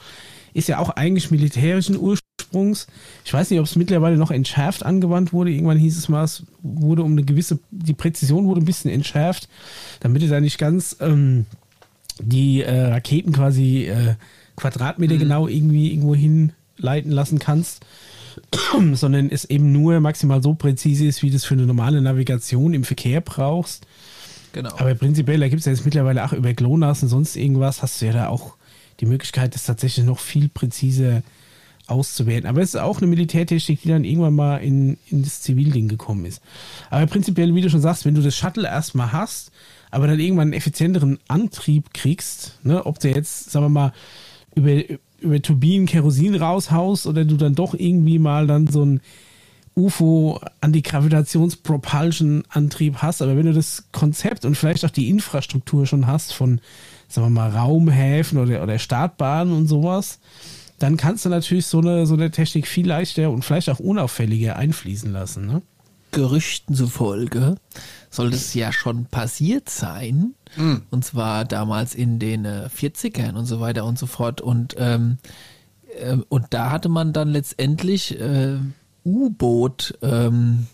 ist 0.54 0.68
ja 0.68 0.80
auch 0.80 0.92
eigentlich 0.92 1.32
militärischen 1.32 1.98
Ursprungs. 1.98 2.88
Ich 3.26 3.34
weiß 3.34 3.50
nicht, 3.50 3.60
ob 3.60 3.66
es 3.66 3.76
mittlerweile 3.76 4.18
noch 4.18 4.32
entschärft 4.32 4.86
angewandt 4.86 5.34
wurde. 5.34 5.52
Irgendwann 5.52 5.78
hieß 5.78 5.98
es 5.98 6.10
mal, 6.10 6.24
es 6.24 6.44
wurde 6.62 7.04
um 7.04 7.14
eine 7.14 7.24
gewisse, 7.24 7.60
die 7.72 7.94
Präzision 7.94 8.46
wurde 8.46 8.62
ein 8.62 8.66
bisschen 8.66 8.92
entschärft, 8.92 9.50
damit 10.00 10.22
du 10.22 10.28
da 10.28 10.40
nicht 10.40 10.58
ganz 10.58 10.98
ähm, 11.00 11.46
die 12.20 12.62
äh, 12.62 12.88
Raketen 12.88 13.34
quasi 13.34 13.86
äh, 13.86 14.16
Quadratmeter 14.56 15.16
mhm. 15.16 15.20
genau 15.20 15.48
irgendwie 15.48 15.92
irgendwo 15.92 16.16
hinleiten 16.16 17.12
lassen 17.12 17.40
kannst. 17.40 17.86
sondern 18.94 19.30
es 19.30 19.46
eben 19.46 19.72
nur 19.72 20.00
maximal 20.00 20.42
so 20.42 20.54
präzise 20.54 21.06
ist, 21.06 21.24
wie 21.24 21.30
du 21.30 21.36
es 21.36 21.46
für 21.46 21.56
eine 21.56 21.66
normale 21.66 22.02
Navigation 22.02 22.74
im 22.74 22.84
Verkehr 22.84 23.22
brauchst. 23.22 23.86
Genau. 24.54 24.72
Aber 24.78 24.96
prinzipiell, 24.96 25.40
da 25.40 25.48
gibt 25.48 25.60
es 25.60 25.66
ja 25.66 25.72
jetzt 25.72 25.86
mittlerweile 25.86 26.26
auch 26.26 26.34
über 26.34 26.54
GLONASS 26.54 27.04
und 27.04 27.10
sonst 27.10 27.36
irgendwas, 27.36 27.82
hast 27.82 28.02
du 28.02 28.08
ja 28.08 28.14
da 28.14 28.28
auch 28.28 28.56
die 29.00 29.06
Möglichkeit, 29.06 29.56
das 29.56 29.66
tatsächlich 29.66 30.06
noch 30.06 30.20
viel 30.20 30.50
präziser 30.50 31.22
auszuwerten. 31.88 32.48
Aber 32.48 32.62
es 32.62 32.70
ist 32.70 32.82
auch 32.82 32.98
eine 32.98 33.08
Militärtechnik, 33.08 33.82
die 33.82 33.90
dann 33.90 34.04
irgendwann 34.04 34.36
mal 34.36 34.58
in, 34.58 34.98
in 35.10 35.24
das 35.24 35.42
Zivilding 35.42 35.88
gekommen 35.88 36.26
ist. 36.26 36.42
Aber 36.90 37.06
prinzipiell, 37.08 37.54
wie 37.56 37.62
du 37.62 37.70
schon 37.70 37.82
sagst, 37.82 38.06
wenn 38.06 38.16
du 38.16 38.22
das 38.22 38.36
Shuttle 38.36 38.68
erstmal 38.68 39.12
hast, 39.12 39.52
aber 39.92 40.08
dann 40.08 40.20
irgendwann 40.20 40.50
einen 40.50 40.54
effizienteren 40.54 41.20
Antrieb 41.28 41.94
kriegst, 41.94 42.60
ne, 42.64 42.86
ob 42.86 43.00
der 43.00 43.12
jetzt, 43.12 43.52
sagen 43.52 43.66
wir 43.66 43.70
mal, 43.70 43.94
über, 44.56 44.84
über 45.22 45.42
Turbinen 45.42 45.86
Kerosin 45.86 46.36
raushaust 46.36 47.08
oder 47.08 47.24
du 47.26 47.36
dann 47.38 47.56
doch 47.56 47.74
irgendwie 47.74 48.20
mal 48.20 48.48
dann 48.48 48.68
so 48.68 48.86
ein 48.86 49.00
UFO 49.76 50.40
Antigravitations-Propulsion-Antrieb 50.62 52.98
hast, 52.98 53.22
aber 53.22 53.38
wenn 53.38 53.46
du 53.46 53.54
das 53.54 53.86
Konzept 53.92 54.46
und 54.46 54.56
vielleicht 54.56 54.84
auch 54.86 54.90
die 54.90 55.10
Infrastruktur 55.10 55.86
schon 55.86 56.08
hast 56.08 56.34
von, 56.34 56.60
sagen 57.08 57.28
wir 57.28 57.32
mal, 57.32 57.50
Raumhäfen 57.50 58.40
oder, 58.40 58.62
oder 58.62 58.78
Startbahnen 58.80 59.54
und 59.54 59.68
sowas, 59.68 60.20
dann 60.80 60.98
kannst 60.98 61.24
du 61.26 61.30
natürlich 61.30 61.66
so 61.66 61.80
eine, 61.80 62.06
so 62.06 62.16
eine 62.16 62.30
Technik 62.32 62.68
viel 62.68 62.88
leichter 62.88 63.32
und 63.32 63.46
vielleicht 63.46 63.70
auch 63.70 63.80
unauffälliger 63.80 64.58
einfließen 64.58 65.12
lassen. 65.12 65.46
Ne? 65.46 65.62
Gerüchten 66.12 66.76
zufolge 66.76 67.56
soll 68.10 68.32
das 68.32 68.54
ja 68.54 68.72
schon 68.72 69.06
passiert 69.06 69.70
sein. 69.70 70.34
Mhm. 70.56 70.84
Und 70.90 71.06
zwar 71.06 71.46
damals 71.46 71.96
in 71.96 72.20
den 72.20 72.46
äh, 72.46 72.70
40ern 72.76 73.36
und 73.36 73.46
so 73.46 73.60
weiter 73.60 73.86
und 73.86 74.00
so 74.00 74.08
fort. 74.08 74.42
Und, 74.42 74.76
ähm, 74.78 75.18
äh, 76.00 76.18
und 76.30 76.48
da 76.50 76.72
hatte 76.72 76.90
man 76.90 77.14
dann 77.14 77.30
letztendlich 77.30 78.20
äh, 78.20 78.58
U-Boot 79.06 79.98
ähm, 80.02 80.68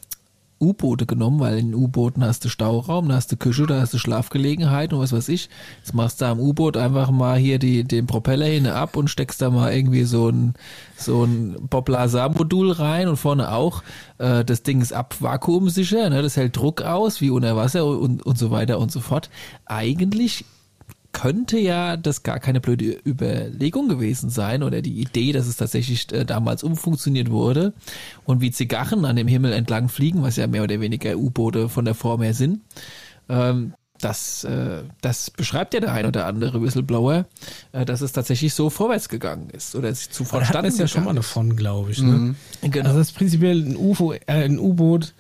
U-Boote 0.60 1.06
genommen, 1.06 1.40
weil 1.40 1.58
in 1.58 1.76
U-Booten 1.76 2.24
hast 2.24 2.46
du 2.46 2.50
Stauraum, 2.50 3.10
da 3.10 3.16
hast 3.16 3.32
du 3.32 3.38
Küche, 3.38 3.66
da 3.66 3.82
hast 3.82 3.94
du 3.94 3.98
Schlafgelegenheit 3.98 4.94
und 4.94 5.00
was 5.00 5.12
weiß 5.12 5.30
ich. 5.30 5.50
Jetzt 5.80 5.94
machst 5.94 6.22
du 6.22 6.26
am 6.26 6.40
U-Boot 6.40 6.78
einfach 6.78 7.12
mal 7.12 7.38
hier 7.38 7.60
die, 7.60 7.84
den 7.84 8.08
Propeller 8.08 8.46
hin 8.46 8.68
ab 8.68 8.96
und 8.96 9.10
steckst 9.10 9.42
da 9.42 9.50
mal 9.50 9.74
irgendwie 9.74 10.04
so 10.04 10.30
ein, 10.30 10.54
so 10.98 11.24
ein 11.24 11.68
Poplasar-Modul 11.70 12.72
rein 12.72 13.08
und 13.08 13.18
vorne 13.18 13.52
auch. 13.52 13.84
Äh, 14.18 14.46
das 14.46 14.64
Ding 14.64 14.82
ist 14.82 14.94
abvakuumsicher, 14.94 16.10
ne? 16.10 16.22
das 16.22 16.38
hält 16.38 16.56
Druck 16.56 16.82
aus, 16.82 17.22
wie 17.22 17.30
unter 17.30 17.56
Wasser 17.56 17.86
und, 17.86 18.26
und 18.26 18.38
so 18.38 18.52
weiter 18.52 18.80
und 18.80 18.92
so 18.92 19.02
fort. 19.02 19.30
Eigentlich 19.66 20.46
könnte 21.16 21.58
ja 21.58 21.96
das 21.96 22.24
gar 22.24 22.42
keine 22.42 22.60
blöde 22.60 23.00
Überlegung 23.06 23.88
gewesen 23.88 24.30
sein 24.30 24.64
oder 24.64 24.82
die 24.82 25.00
Idee, 25.00 25.32
dass 25.32 25.48
es 25.48 25.56
tatsächlich 25.56 26.12
äh, 26.12 26.26
damals 26.26 26.62
umfunktioniert 26.62 27.32
wurde 27.32 27.72
und 28.26 28.42
wie 28.42 28.52
Zigarren 28.52 29.06
an 29.06 29.16
dem 29.16 29.30
Himmel 29.30 29.54
entlang 29.54 29.88
fliegen, 29.88 30.24
was 30.24 30.36
ja 30.36 30.46
mehr 30.48 30.64
oder 30.64 30.82
weniger 30.82 31.16
U-Boote 31.16 31.70
von 31.70 31.86
der 31.86 31.94
Form 31.96 32.22
her 32.22 32.34
sind. 32.34 32.60
Ähm, 33.30 33.74
das, 34.02 34.44
äh, 34.44 34.84
das 35.00 35.32
beschreibt 35.32 35.74
ja 35.74 35.80
der 35.80 35.94
ein 35.94 36.06
oder 36.06 36.26
andere 36.26 36.62
Whistleblower, 36.62 37.26
äh, 37.72 37.86
dass 37.86 38.02
es 38.02 38.12
tatsächlich 38.12 38.54
so 38.54 38.70
vorwärts 38.70 39.08
gegangen 39.08 39.50
ist 39.52 39.74
oder 39.74 39.96
sich 39.96 40.10
zu 40.10 40.26
verstanden 40.26 40.68
ist 40.68 40.80
ja 40.80 40.88
schon 40.90 41.06
mal 41.06 41.16
davon, 41.16 41.56
glaube 41.56 41.92
ich. 41.92 42.02
Ne? 42.02 42.12
Mhm. 42.12 42.36
Genau. 42.72 42.88
Also 42.88 43.00
das 43.00 43.08
ist 43.12 43.16
prinzipiell 43.16 43.64
ein 43.64 43.78
UFO, 43.78 44.12
äh, 44.12 44.20
ein 44.28 44.60
U-Boot, 44.60 45.14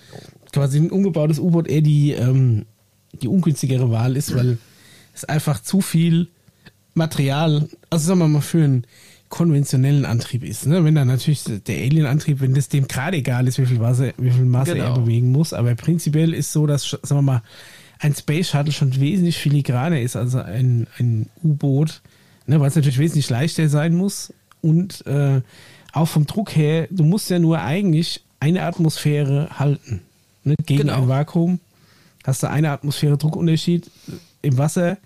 quasi 0.52 0.78
ein 0.78 0.92
umgebautes 0.92 1.40
U-Boot 1.40 1.70
eher 1.70 1.82
die, 1.82 2.12
ähm, 2.12 2.66
die 3.22 3.30
ungünstigere 3.30 3.90
Wahl 3.92 4.18
ist, 4.18 4.36
weil 4.36 4.58
es 5.16 5.26
einfach 5.26 5.62
zu 5.62 5.82
viel 5.82 6.28
Material, 6.94 7.68
also 7.90 8.08
sagen 8.08 8.20
wir 8.20 8.28
mal 8.28 8.42
für 8.42 8.64
einen 8.64 8.86
konventionellen 9.30 10.06
Antrieb 10.06 10.44
ist. 10.44 10.66
Ne? 10.66 10.84
Wenn 10.84 10.96
dann 10.96 11.08
natürlich 11.08 11.44
der 11.44 11.76
Alien-Antrieb, 11.78 12.40
wenn 12.42 12.54
das 12.54 12.70
dem 12.70 12.88
gerade 12.88 13.18
egal 13.18 13.48
ist, 13.48 13.58
wie 13.58 13.66
viel, 13.66 13.80
Masse, 13.80 14.14
wie 14.18 14.32
viel 14.32 14.46
Masse 14.46 14.74
Genau. 14.76 14.86
er 14.86 15.00
bewegen 15.00 15.32
muss, 15.32 15.52
aber 15.52 15.76
prinzipiell 15.76 16.34
ist 16.34 16.52
so, 16.52 16.68
dass, 16.68 16.88
sagen 16.90 17.18
wir 17.18 17.22
mal, 17.22 17.42
ein 18.00 18.14
Space 18.14 18.50
Shuttle 18.50 18.72
schon 18.72 18.98
wesentlich 19.00 19.38
filigraner 19.38 20.00
ist 20.00 20.16
als 20.16 20.36
ein, 20.36 20.88
ein 21.00 21.30
U-Boot, 21.44 22.02
ne? 22.46 22.60
weil 22.60 22.68
es 22.68 22.76
natürlich 22.76 23.00
wesentlich 23.00 23.30
leichter 23.30 23.68
sein 23.68 23.96
muss 23.96 24.32
und 24.62 25.06
äh, 25.08 25.42
auch 25.92 26.08
vom 26.08 26.26
Druck 26.28 26.56
her, 26.56 26.88
du 26.92 27.04
musst 27.04 27.30
ja 27.30 27.40
nur 27.40 27.60
eigentlich 27.62 28.24
eine 28.40 28.64
Atmosphäre 28.64 29.50
halten. 29.58 30.02
Ne? 30.44 30.56
Gegen 30.66 30.82
Genau. 30.84 31.02
ein 31.04 31.08
Vakuum 31.08 31.60
hast 32.26 32.44
du 32.44 32.50
eine 32.50 32.70
Atmosphäre 32.72 33.18
Druckunterschied 33.18 33.90
im 34.46 34.58
Wasser, 34.58 34.98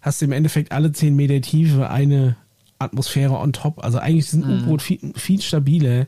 hast 0.00 0.20
du 0.20 0.26
im 0.26 0.32
Endeffekt 0.32 0.72
alle 0.72 0.92
10 0.92 1.14
Meter 1.16 1.40
Tiefe 1.40 1.88
eine 1.88 2.36
Atmosphäre 2.78 3.34
on 3.38 3.52
top. 3.52 3.82
Also 3.84 3.98
eigentlich 3.98 4.26
ist 4.26 4.32
ein 4.34 4.40
Mhm. 4.46 4.62
U-Boot 4.64 4.82
viel, 4.82 4.98
viel 5.14 5.40
stabiler 5.40 6.06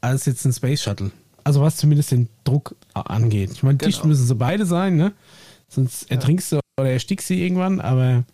als 0.00 0.26
jetzt 0.26 0.44
ein 0.44 0.52
Space 0.52 0.82
Shuttle. 0.82 1.10
Also 1.44 1.60
was 1.60 1.76
zumindest 1.76 2.10
den 2.10 2.28
Druck 2.44 2.74
angeht. 2.94 3.50
Ich 3.52 3.62
meine, 3.62 3.78
dicht 3.78 3.98
Genau. 3.98 4.08
müssen 4.08 4.26
sie 4.26 4.34
beide 4.34 4.66
sein, 4.66 4.96
ne? 4.96 5.12
Sonst 5.68 6.10
ertrinkst 6.10 6.52
du 6.52 6.60
oder 6.78 6.90
erstickst 6.90 7.30
du 7.30 7.34
irgendwann, 7.34 7.80
aber 7.80 8.24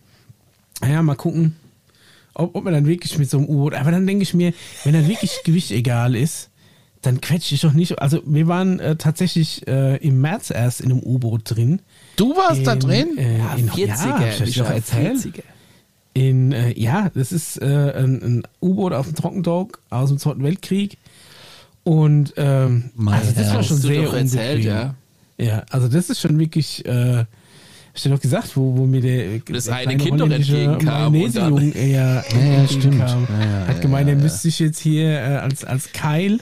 ja, 0.87 1.01
mal 1.03 1.15
gucken, 1.15 1.55
ob, 2.33 2.55
ob 2.55 2.63
man 2.63 2.73
dann 2.73 2.87
wirklich 2.87 3.17
mit 3.19 3.29
so 3.29 3.37
einem 3.37 3.47
U-Boot, 3.47 3.75
aber 3.75 3.91
dann 3.91 4.07
denke 4.07 4.23
ich 4.23 4.33
mir, 4.33 4.53
wenn 4.83 4.93
dann 4.93 5.07
wirklich 5.07 5.31
Gewicht 5.43 5.71
egal 5.71 6.15
ist, 6.15 6.49
dann 7.03 7.21
quetsche 7.21 7.53
ich 7.53 7.61
doch 7.61 7.73
nicht. 7.73 7.99
Also 8.01 8.21
wir 8.25 8.47
waren 8.47 8.79
äh, 8.79 8.95
tatsächlich 8.95 9.67
äh, 9.67 9.97
im 9.97 10.19
März 10.21 10.49
erst 10.49 10.81
in 10.81 10.91
einem 10.91 11.01
U-Boot 11.03 11.41
drin. 11.45 11.81
Du 12.15 12.35
warst 12.35 12.65
da 12.65 12.73
In, 12.73 12.79
drin? 12.79 13.17
Äh, 13.17 13.37
Ja, 13.37 13.53
in, 13.55 13.69
40er, 13.69 13.87
ja, 14.21 14.27
ich 14.29 14.41
euch 14.41 14.55
doch 14.55 14.69
erzählt. 14.69 15.17
40er. 15.17 15.43
In, 16.15 16.51
äh, 16.51 16.79
ja, 16.79 17.09
das 17.13 17.31
ist 17.31 17.61
äh, 17.61 17.65
ein, 17.65 18.21
ein 18.23 18.43
U-Boot 18.61 18.93
auf 18.93 19.05
dem 19.07 19.15
Trockendock 19.15 19.79
aus 19.89 20.09
dem 20.09 20.17
Zweiten 20.17 20.43
Weltkrieg. 20.43 20.97
Und 21.83 22.33
ähm, 22.37 22.91
Mein 22.95 23.19
also 23.19 23.31
das 23.35 23.53
war 23.53 23.63
schon 23.63 23.77
sehr 23.77 24.09
erzählt, 24.13 24.63
ja. 24.63 24.95
Ja, 25.37 25.63
also 25.69 25.87
das 25.87 26.09
ist 26.09 26.21
schon 26.21 26.39
wirklich, 26.39 26.85
äh, 26.85 27.25
ich 27.95 28.01
dir 28.03 28.09
doch 28.09 28.21
gesagt, 28.21 28.55
wo, 28.55 28.77
wo 28.77 28.85
mir 28.85 29.01
der 29.01 29.39
Das 29.39 29.65
der 29.65 29.75
eine 29.75 29.97
Kind 29.97 30.19
doch 30.21 30.29
entgegenkam 30.29 31.15
und 31.15 31.35
ja, 31.75 31.81
ja, 31.83 32.19
entgegenkam. 32.21 32.67
stimmt. 32.67 32.99
Ja, 32.99 33.07
ja, 33.07 33.67
Hat 33.67 33.75
ja, 33.75 33.81
gemeint, 33.81 34.07
ja, 34.07 34.13
er 34.13 34.17
ja. 34.17 34.23
müsste 34.23 34.39
sich 34.39 34.59
jetzt 34.59 34.79
hier 34.79 35.09
äh, 35.09 35.35
als, 35.37 35.65
als 35.65 35.91
Keil 35.91 36.39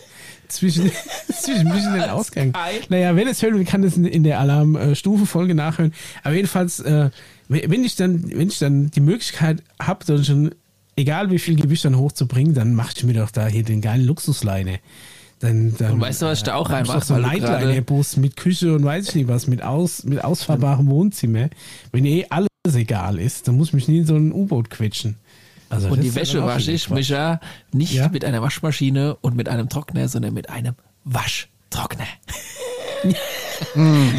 zwischen, 0.51 0.91
zwischen 1.33 1.71
und 1.71 1.93
den 1.93 2.09
Ausgang. 2.09 2.53
Naja, 2.89 3.15
wer 3.15 3.25
das 3.25 3.41
hören 3.41 3.55
will, 3.55 3.65
kann 3.65 3.81
das 3.81 3.97
in, 3.97 4.23
der 4.23 4.39
Alarmstufe-Folge 4.39 5.55
nachhören. 5.55 5.93
Aber 6.23 6.35
jedenfalls, 6.35 6.79
äh, 6.79 7.09
wenn 7.47 7.81
wenn 7.81 7.83
ich 7.83 7.95
dann, 7.95 8.31
wenn 8.31 8.47
ich 8.47 8.59
dann 8.59 8.91
die 8.91 9.01
Möglichkeit 9.01 9.63
habe, 9.81 10.05
dann 10.05 10.23
schon, 10.23 10.55
egal 10.95 11.31
wie 11.31 11.39
viel 11.39 11.55
Gewicht 11.55 11.83
dann 11.85 11.97
hochzubringen, 11.97 12.53
dann 12.53 12.75
mache 12.75 12.93
ich 12.95 13.03
mir 13.03 13.13
doch 13.13 13.31
da 13.31 13.47
hier 13.47 13.63
den 13.63 13.81
geilen 13.81 14.05
Luxusleine. 14.05 14.79
Dann, 15.39 15.75
dann, 15.77 15.93
Und 15.93 16.01
weißt 16.01 16.21
du, 16.21 16.27
was 16.27 16.39
ich 16.39 16.43
da 16.43 16.53
auch 16.53 16.69
reinmache, 16.69 16.99
doch 16.99 17.03
so 17.05 17.17
Nightliner-Bus 17.17 18.17
mit 18.17 18.37
Küche 18.37 18.75
und 18.75 18.83
weiß 18.83 19.09
ich 19.09 19.15
nicht 19.15 19.27
was, 19.27 19.47
mit, 19.47 19.63
aus, 19.63 20.03
mit 20.03 20.23
ausfahrbarem 20.23 20.87
Wohnzimmer. 20.87 21.49
Wenn 21.91 22.05
eh 22.05 22.27
alles 22.29 22.47
egal 22.75 23.17
ist, 23.17 23.47
dann 23.47 23.57
muss 23.57 23.69
ich 23.69 23.73
mich 23.73 23.87
nie 23.87 23.99
in 23.99 24.05
so 24.05 24.15
ein 24.15 24.31
U-Boot 24.31 24.69
quetschen. 24.69 25.17
Also 25.71 25.87
Und 25.87 26.01
die 26.03 26.13
Wäsche 26.13 26.43
wasche 26.45 26.71
ich. 26.71 26.89
Micha, 26.89 27.39
nicht 27.71 27.93
Ja? 27.93 28.09
mit 28.09 28.25
einer 28.25 28.41
Waschmaschine 28.41 29.15
und 29.21 29.35
mit 29.35 29.47
einem 29.49 29.69
Trockner, 29.69 30.07
sondern 30.07 30.33
mit 30.33 30.49
einem 30.49 30.75
Waschtrockner. 31.05 32.05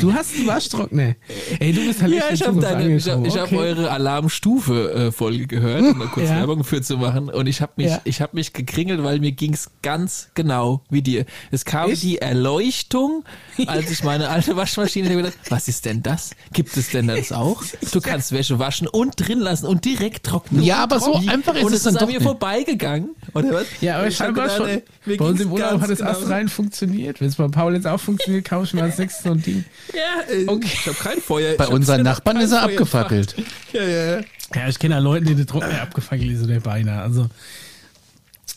Du 0.01 0.13
hast 0.13 0.35
einen 0.37 0.47
Waschtrockner. 0.47 1.15
Ey, 1.59 1.73
du 1.73 1.87
bist 1.87 2.01
halt 2.03 2.13
Ja, 2.15 2.25
ich 2.33 2.47
habe 2.47 2.61
deine, 2.61 2.97
ich 2.97 3.09
hab, 3.09 3.25
ich 3.27 3.37
hab 3.37 3.43
Okay. 3.47 3.57
eure 3.57 3.91
Alarmstufe-Folge 3.91 5.47
gehört, 5.47 5.83
um 5.83 5.99
mal 5.99 6.09
kurz 6.09 6.29
Ja. 6.29 6.37
Werbung 6.37 6.65
für 6.65 6.81
zu 6.83 6.97
machen. 6.97 7.29
Und 7.29 7.47
ich 7.47 7.61
habe 7.61 7.73
mich, 7.77 7.89
Ja. 7.89 8.01
ich 8.05 8.21
habe 8.21 8.37
mich 8.37 8.53
gekringelt, 8.53 9.03
weil 9.03 9.19
mir 9.21 9.33
ging's 9.33 9.71
ganz 9.83 10.29
genau 10.35 10.83
wie 10.91 11.03
dir. 11.03 11.25
Es 11.51 11.65
kam 11.65 11.91
Echt? 11.91 12.03
die 12.03 12.19
Erleuchtung, 12.19 13.25
als 13.67 13.91
ich 13.91 14.05
meine 14.05 14.29
alte 14.29 14.57
Waschmaschine 14.57 15.09
hab 15.09 15.17
gedacht, 15.17 15.35
was 15.49 15.69
ist 15.69 15.85
denn 15.85 16.03
das? 16.03 16.31
Gibt 16.53 16.77
es 16.77 16.91
denn 16.91 17.07
das 17.09 17.33
auch? 17.33 17.63
Du 17.93 18.01
kannst 18.03 18.33
Wäsche 18.33 18.59
waschen 18.59 18.87
und 18.89 19.15
drin 19.17 19.41
lassen 19.41 19.67
und 19.67 19.85
direkt 19.85 20.25
trocknen. 20.27 20.63
Ja, 20.63 20.83
aber 20.83 21.01
so 21.01 21.15
einfach 21.15 21.55
ist 21.55 21.65
und 21.65 21.73
es 21.73 21.83
dann 21.83 21.95
ist 21.95 22.01
doch 22.01 22.07
an 22.07 22.13
mir 22.13 22.19
nicht. 22.19 22.23
vorbeigegangen, 22.27 23.11
oder 23.35 23.53
was? 23.53 23.67
Ja, 23.81 23.99
aber 23.99 24.09
Ich 24.09 24.15
ich 24.15 24.21
habe 24.21 24.33
gedacht, 24.33 24.57
schon. 24.57 24.83
Bei 25.19 25.25
uns 25.25 25.41
im 25.41 25.53
Urlaub 25.53 25.81
hat 25.81 25.91
es 25.91 25.99
genau. 25.99 26.11
astrein 26.11 26.49
funktioniert. 26.49 27.21
Wenn 27.21 27.29
es 27.29 27.37
bei 27.37 27.49
Paul 27.49 27.75
jetzt 27.75 27.87
auch 27.87 27.99
funktioniert, 28.01 28.45
kaufe 28.45 28.67
ich 28.67 28.75
mir 28.75 28.83
als 28.83 28.99
nächstes 28.99 29.25
so 29.33 29.39
ein 29.39 29.43
Ding. 29.43 29.65
Ja, 29.95 30.33
äh, 30.35 30.47
Okay. 30.47 30.69
ich 30.73 30.87
habe 30.87 30.97
kein 30.97 31.21
Feuer. 31.21 31.57
Bei 31.57 31.69
unseren 31.69 32.03
Nachbarn 32.03 32.37
ist 32.39 32.53
er 32.53 32.63
Feuer 32.63 32.71
abgefackelt. 32.71 33.37
gemacht. 33.37 33.53
Ja, 33.73 33.83
ja. 33.85 34.21
Ja, 34.55 34.69
ich 34.69 34.79
kenne 34.79 34.95
ja 34.95 35.01
Leute, 35.01 35.25
die 35.27 35.35
den 35.35 35.47
Trockner 35.47 35.81
abgefackelt 35.83 36.31
ist 36.31 36.43
oder 36.45 36.61
beinahe. 36.61 37.01
Also, 37.03 37.29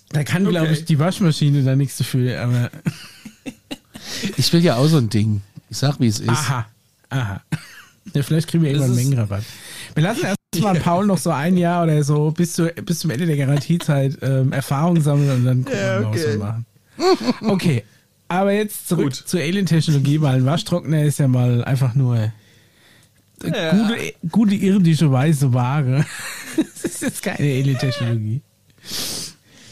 da 0.10 0.24
kann, 0.24 0.46
glaube 0.46 0.68
ich, 0.74 0.86
die 0.86 1.00
Waschmaschine 1.00 1.64
da 1.64 1.76
nichts 1.76 1.98
dafür. 1.98 2.42
Aber, 2.42 2.70
Ich 4.38 4.52
will 4.54 4.64
ja 4.64 4.76
auch 4.76 4.88
so 4.88 4.98
ein 4.98 5.10
Ding. 5.10 5.42
Ich 5.70 5.78
sag, 5.78 6.00
wie 6.00 6.08
es 6.08 6.20
ist. 6.20 6.30
aha, 6.30 6.66
aha. 7.10 7.42
Ja, 8.14 8.22
vielleicht 8.24 8.48
kriegen 8.48 8.64
wir 8.64 8.70
irgendwann 8.70 8.92
einen 8.92 8.98
Mengenrabatt. 8.98 9.44
Wir 9.96 10.04
lassen 10.04 10.26
erstmal 10.54 10.76
Paul 10.82 11.06
noch 11.08 11.18
so 11.18 11.32
ein 11.32 11.58
Jahr 11.58 11.84
oder 11.84 12.04
so 12.04 12.32
bis, 12.32 12.54
zu, 12.54 12.68
bis 12.68 13.00
zum 13.00 13.10
Ende 13.10 13.26
der 13.26 13.36
Garantiezeit 13.38 14.18
ähm, 14.22 14.52
Erfahrung 14.54 15.02
sammeln 15.02 15.32
und 15.32 15.46
dann 15.46 15.66
gucken 15.66 15.80
Ja, 15.80 16.00
wir 16.00 16.06
mal, 16.08 16.14
was 16.14 16.22
okay. 16.22 16.32
wir 16.34 16.40
machen. 16.40 16.66
Okay, 17.50 17.84
aber 18.28 18.52
jetzt 18.54 18.88
zurück 18.88 19.06
Gut. 19.06 19.16
zur 19.16 19.40
Alien-Technologie, 19.40 20.22
weil 20.22 20.36
ein 20.36 20.46
Waschtrockner 20.46 21.04
ist 21.04 21.20
ja 21.20 21.28
mal 21.28 21.64
einfach 21.64 21.94
nur 21.96 22.32
Ja. 23.44 23.72
gute, 23.72 24.14
gute 24.32 24.56
irdische 24.56 25.12
weiße 25.12 25.54
Ware. 25.54 26.06
das 26.58 26.84
ist 26.84 27.02
jetzt 27.02 27.22
keine 27.24 27.40
Alien-Technologie. 27.40 28.42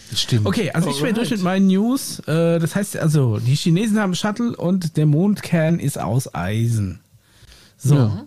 Das 0.10 0.22
stimmt. 0.22 0.46
Okay, 0.46 0.70
also 0.72 0.90
ich 0.90 0.98
werde 0.98 1.08
Alright. 1.08 1.18
durch 1.18 1.32
mit 1.32 1.42
meinen 1.42 1.68
News. 1.68 2.20
Äh, 2.28 2.60
das 2.60 2.76
heißt 2.76 2.98
also, 2.98 3.40
die 3.40 3.56
Chinesen 3.56 4.00
haben 4.00 4.14
Shuttle 4.14 4.56
und 4.56 4.96
der 4.98 5.06
Mondkern 5.08 5.80
ist 5.80 5.98
aus 6.00 6.34
Eisen. 6.36 7.00
So. 7.78 7.96
Ja. 7.96 8.26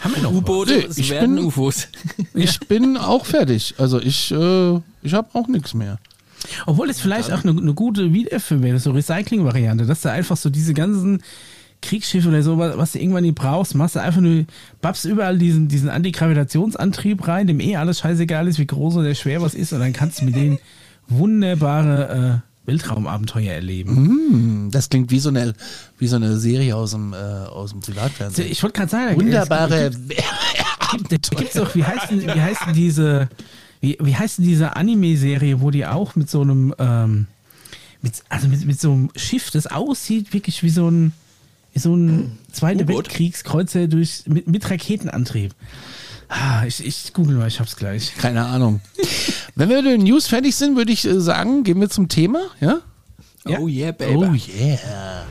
Haben 0.00 0.16
wir 0.16 0.22
noch 0.22 0.32
U-Boote, 0.32 0.78
Nee, 0.78 0.88
ich 0.96 1.10
werden 1.10 1.36
bin- 1.36 1.44
UFOs. 1.44 1.86
Ich 2.34 2.58
bin 2.60 2.96
auch 2.96 3.24
fertig. 3.24 3.74
Also 3.78 4.00
ich, 4.00 4.32
äh, 4.32 4.80
ich 5.02 5.12
habe 5.14 5.28
auch 5.34 5.46
nichts 5.46 5.74
mehr. 5.74 5.98
Obwohl 6.66 6.90
es 6.90 7.00
vielleicht 7.00 7.32
auch 7.32 7.44
eine, 7.44 7.58
eine 7.58 7.74
gute 7.74 8.12
Wiedererfindung 8.12 8.64
wäre, 8.64 8.78
so 8.78 8.90
Recycling-Variante, 8.92 9.86
dass 9.86 10.00
du 10.02 10.10
einfach 10.10 10.36
so 10.36 10.50
diese 10.50 10.74
ganzen 10.74 11.22
Kriegsschiffe 11.80 12.28
oder 12.28 12.42
so, 12.42 12.58
was, 12.58 12.92
du 12.92 13.00
irgendwann 13.00 13.24
nicht 13.24 13.34
brauchst, 13.34 13.74
machst 13.74 13.96
du 13.96 14.00
einfach 14.00 14.20
nur, 14.20 14.44
babst 14.80 15.04
überall 15.04 15.36
diesen, 15.38 15.68
diesen 15.68 15.88
Antigravitationsantrieb 15.88 17.26
rein, 17.26 17.46
dem 17.46 17.60
eh 17.60 17.76
alles 17.76 17.98
scheißegal 18.00 18.46
ist, 18.48 18.58
wie 18.58 18.66
groß 18.66 18.96
oder 18.96 19.14
schwer 19.14 19.42
was 19.42 19.54
ist, 19.54 19.72
und 19.72 19.80
dann 19.80 19.92
kannst 19.92 20.20
du 20.20 20.24
mit 20.24 20.36
denen 20.36 20.58
wunderbare 21.08 22.42
äh, 22.44 22.68
Weltraumabenteuer 22.70 23.52
erleben. 23.52 23.96
Hm, 23.96 24.68
Das 24.70 24.88
klingt 24.88 25.10
wie 25.10 25.18
so 25.18 25.30
eine, 25.30 25.54
wie 25.98 26.06
so 26.06 26.16
eine 26.16 26.36
Serie 26.36 26.76
aus 26.76 26.92
dem, 26.92 27.12
äh, 27.12 27.16
aus 27.16 27.70
dem 27.72 27.80
Privatfernsehen. 27.80 28.50
Ich 28.50 28.62
wollte 28.62 28.78
gerade 28.78 28.90
sagen, 28.90 29.16
Wunderbare. 29.16 29.90
Da 31.08 31.16
gibt's 31.38 31.54
doch, 31.54 31.74
wie 31.74 31.82
heißt 31.84 32.10
denn, 32.10 32.20
wie 32.22 32.40
heißt 32.40 32.66
denn 32.66 32.74
diese, 32.74 33.30
wie, 33.82 33.98
wie 34.00 34.16
heißt 34.16 34.38
denn 34.38 34.44
diese 34.46 34.76
Anime-Serie, 34.76 35.60
wo 35.60 35.72
die 35.72 35.84
auch 35.84 36.14
mit 36.14 36.30
so 36.30 36.40
einem, 36.40 36.72
ähm, 36.78 37.26
mit, 38.00 38.14
also 38.28 38.46
mit, 38.46 38.64
mit 38.64 38.80
so 38.80 38.92
einem 38.92 39.10
Schiff, 39.16 39.50
das 39.50 39.66
aussieht 39.66 40.32
wirklich 40.32 40.62
wie 40.62 40.70
so 40.70 40.88
ein, 40.88 41.12
wie 41.72 41.80
so 41.80 41.94
ein 41.94 42.38
Zweiter? 42.52 42.86
Weltkriegskreuzer 42.86 43.88
durch, 43.88 44.22
mit, 44.26 44.46
mit 44.46 44.70
Raketenantrieb. 44.70 45.52
Ah, 46.28 46.64
ich, 46.64 46.86
ich 46.86 47.12
google 47.12 47.36
mal, 47.36 47.48
ich 47.48 47.58
hab's 47.58 47.74
gleich. 47.74 48.14
Keine 48.16 48.46
Ahnung. 48.46 48.80
Wenn 49.56 49.68
wir 49.68 49.82
mit 49.82 49.92
den 49.92 50.04
News 50.04 50.28
fertig 50.28 50.54
sind, 50.54 50.76
würde 50.76 50.92
ich 50.92 51.04
äh, 51.04 51.20
sagen, 51.20 51.64
gehen 51.64 51.80
wir 51.80 51.90
zum 51.90 52.08
Thema. 52.08 52.40
Ja? 52.60 52.80
Ja. 53.46 53.58
Oh 53.58 53.66
yeah, 53.66 53.90
baby. 53.90 54.14
Oh 54.14 54.32
yeah. 54.32 55.26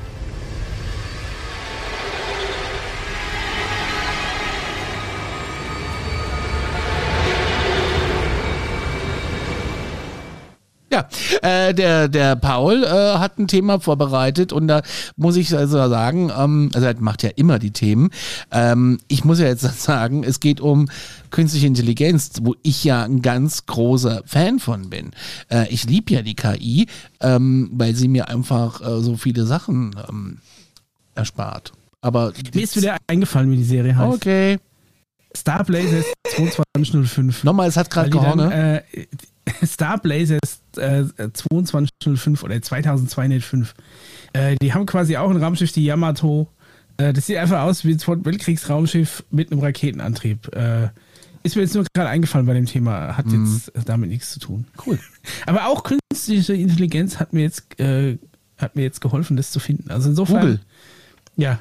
Ja, 10.91 11.07
äh, 11.41 11.73
der, 11.73 12.09
der 12.09 12.35
Paul 12.35 12.83
äh, 12.83 12.87
hat 13.17 13.39
ein 13.39 13.47
Thema 13.47 13.79
vorbereitet 13.79 14.51
und 14.51 14.67
da 14.67 14.81
muss 15.15 15.37
ich 15.37 15.55
also 15.55 15.77
sagen, 15.89 16.31
ähm, 16.37 16.69
also 16.73 16.85
er 16.85 16.99
macht 16.99 17.23
ja 17.23 17.29
immer 17.35 17.59
die 17.59 17.71
Themen. 17.71 18.09
Ähm, 18.51 18.99
ich 19.07 19.23
muss 19.23 19.39
ja 19.39 19.47
jetzt 19.47 19.61
sagen, 19.83 20.23
es 20.25 20.41
geht 20.41 20.59
um 20.59 20.89
künstliche 21.29 21.67
Intelligenz, 21.67 22.31
wo 22.41 22.55
ich 22.61 22.83
ja 22.83 23.03
ein 23.03 23.21
ganz 23.21 23.65
großer 23.67 24.23
Fan 24.25 24.59
von 24.59 24.89
bin. 24.89 25.11
Äh, 25.49 25.69
ich 25.69 25.85
liebe 25.85 26.13
ja 26.13 26.21
die 26.23 26.35
KI, 26.35 26.87
ähm, 27.21 27.69
weil 27.73 27.95
sie 27.95 28.09
mir 28.09 28.27
einfach 28.27 28.81
äh, 28.81 29.01
so 29.01 29.15
viele 29.15 29.45
Sachen 29.45 29.95
ähm, 30.09 30.39
erspart. 31.15 31.71
Aber 32.01 32.33
Mir 32.53 32.63
ist 32.63 32.75
wieder 32.75 32.97
eingefallen, 33.07 33.49
wie 33.51 33.57
die 33.57 33.63
Serie 33.63 33.95
heißt. 33.95 34.13
okay. 34.13 34.59
Star 35.37 35.63
Blazers 35.63 36.05
2205. 36.35 37.45
Nochmal, 37.45 37.69
es 37.69 37.77
hat 37.77 37.89
gerade 37.89 38.07
Weil 38.07 38.19
die 38.19 38.25
gehauen, 38.25 38.37
dann, 38.39 38.49
ne? 38.49 38.83
äh, 38.91 39.05
Star 39.65 39.99
Blazers 39.99 40.39
äh, 40.77 41.03
2205 41.33 42.43
oder 42.43 42.61
2205. 42.61 43.73
Äh, 44.33 44.55
die 44.61 44.73
haben 44.73 44.85
quasi 44.85 45.17
auch 45.17 45.29
ein 45.29 45.37
Raumschiff, 45.41 45.71
die 45.71 45.83
Yamato. 45.85 46.47
Äh, 46.97 47.13
das 47.13 47.25
sieht 47.27 47.37
einfach 47.37 47.61
aus 47.61 47.83
wie 47.85 47.91
ein 47.91 47.99
Zweiten 47.99 48.25
Weltkriegsraumschiff 48.25 49.23
mit 49.31 49.51
einem 49.51 49.61
Raketenantrieb. 49.61 50.53
Äh, 50.55 50.89
Ist 51.43 51.55
mir 51.55 51.63
jetzt 51.63 51.73
nur 51.73 51.85
gerade 51.93 52.09
eingefallen 52.09 52.45
bei 52.45 52.53
dem 52.53 52.65
Thema, 52.67 53.17
hat 53.17 53.25
Mhm. 53.25 53.45
jetzt 53.45 53.71
damit 53.89 54.09
nichts 54.09 54.31
zu 54.31 54.39
tun. 54.39 54.65
Cool. 54.85 54.99
Aber 55.47 55.65
auch 55.67 55.83
künstliche 55.83 56.53
Intelligenz 56.53 57.19
hat 57.19 57.33
mir 57.33 57.41
jetzt, 57.41 57.79
äh, 57.79 58.17
hat 58.57 58.75
mir 58.75 58.83
jetzt 58.83 59.01
geholfen, 59.01 59.37
das 59.37 59.51
zu 59.51 59.59
finden. 59.59 59.89
Also 59.89 60.09
insofern. 60.09 60.41
Google. 60.41 60.59
Ja, 61.37 61.59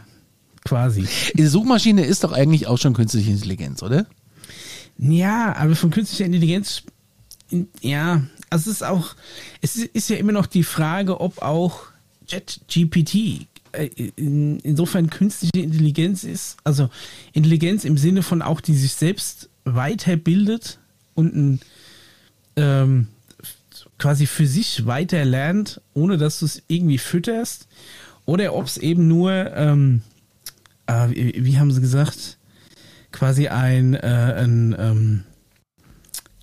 quasi. 0.66 1.06
Die 1.34 1.46
Suchmaschine 1.46 2.04
ist 2.04 2.24
doch 2.24 2.32
eigentlich 2.32 2.66
auch 2.66 2.76
schon 2.76 2.92
künstliche 2.92 3.30
Intelligenz, 3.30 3.82
oder? 3.82 4.04
Ja, 4.98 5.54
aber 5.56 5.74
von 5.76 5.90
künstlicher 5.90 6.26
Intelligenz, 6.26 6.82
in- 6.82 6.92
ja, 7.80 8.22
also 8.50 8.70
es 8.70 8.76
ist 8.76 8.82
auch, 8.82 9.14
es 9.60 9.76
ist, 9.76 10.10
ja 10.10 10.16
immer 10.16 10.32
noch 10.32 10.46
die 10.46 10.64
Frage, 10.64 11.20
ob 11.20 11.42
auch 11.42 11.86
JetGPT 12.28 13.46
äh, 13.72 13.86
in, 14.16 14.58
insofern 14.60 15.10
künstliche 15.10 15.64
Intelligenz 15.64 16.24
ist, 16.24 16.56
also 16.64 16.90
Intelligenz 17.32 17.84
im 17.84 17.96
Sinne 17.96 18.22
von 18.22 18.42
auch, 18.42 18.60
die 18.60 18.74
sich 18.74 18.92
selbst 18.92 19.48
weiterbildet 19.64 20.78
und 21.14 21.34
ein, 21.34 21.60
ähm, 22.56 23.08
quasi 23.98 24.26
für 24.26 24.46
sich 24.46 24.86
weiter 24.86 25.24
lernt, 25.24 25.80
ohne 25.94 26.18
dass 26.18 26.40
du 26.40 26.46
es 26.46 26.62
irgendwie 26.68 26.98
fütterst, 26.98 27.68
oder 28.24 28.54
ob 28.54 28.66
es 28.66 28.76
eben 28.76 29.08
nur, 29.08 29.32
ähm, 29.54 30.02
äh, 30.86 31.10
wie, 31.10 31.44
wie 31.44 31.58
haben 31.58 31.72
sie 31.72 31.80
gesagt, 31.80 32.38
quasi 33.12 33.48
ein, 33.48 33.94
äh, 33.94 34.34
ein, 34.36 34.74
ähm, 34.78 35.24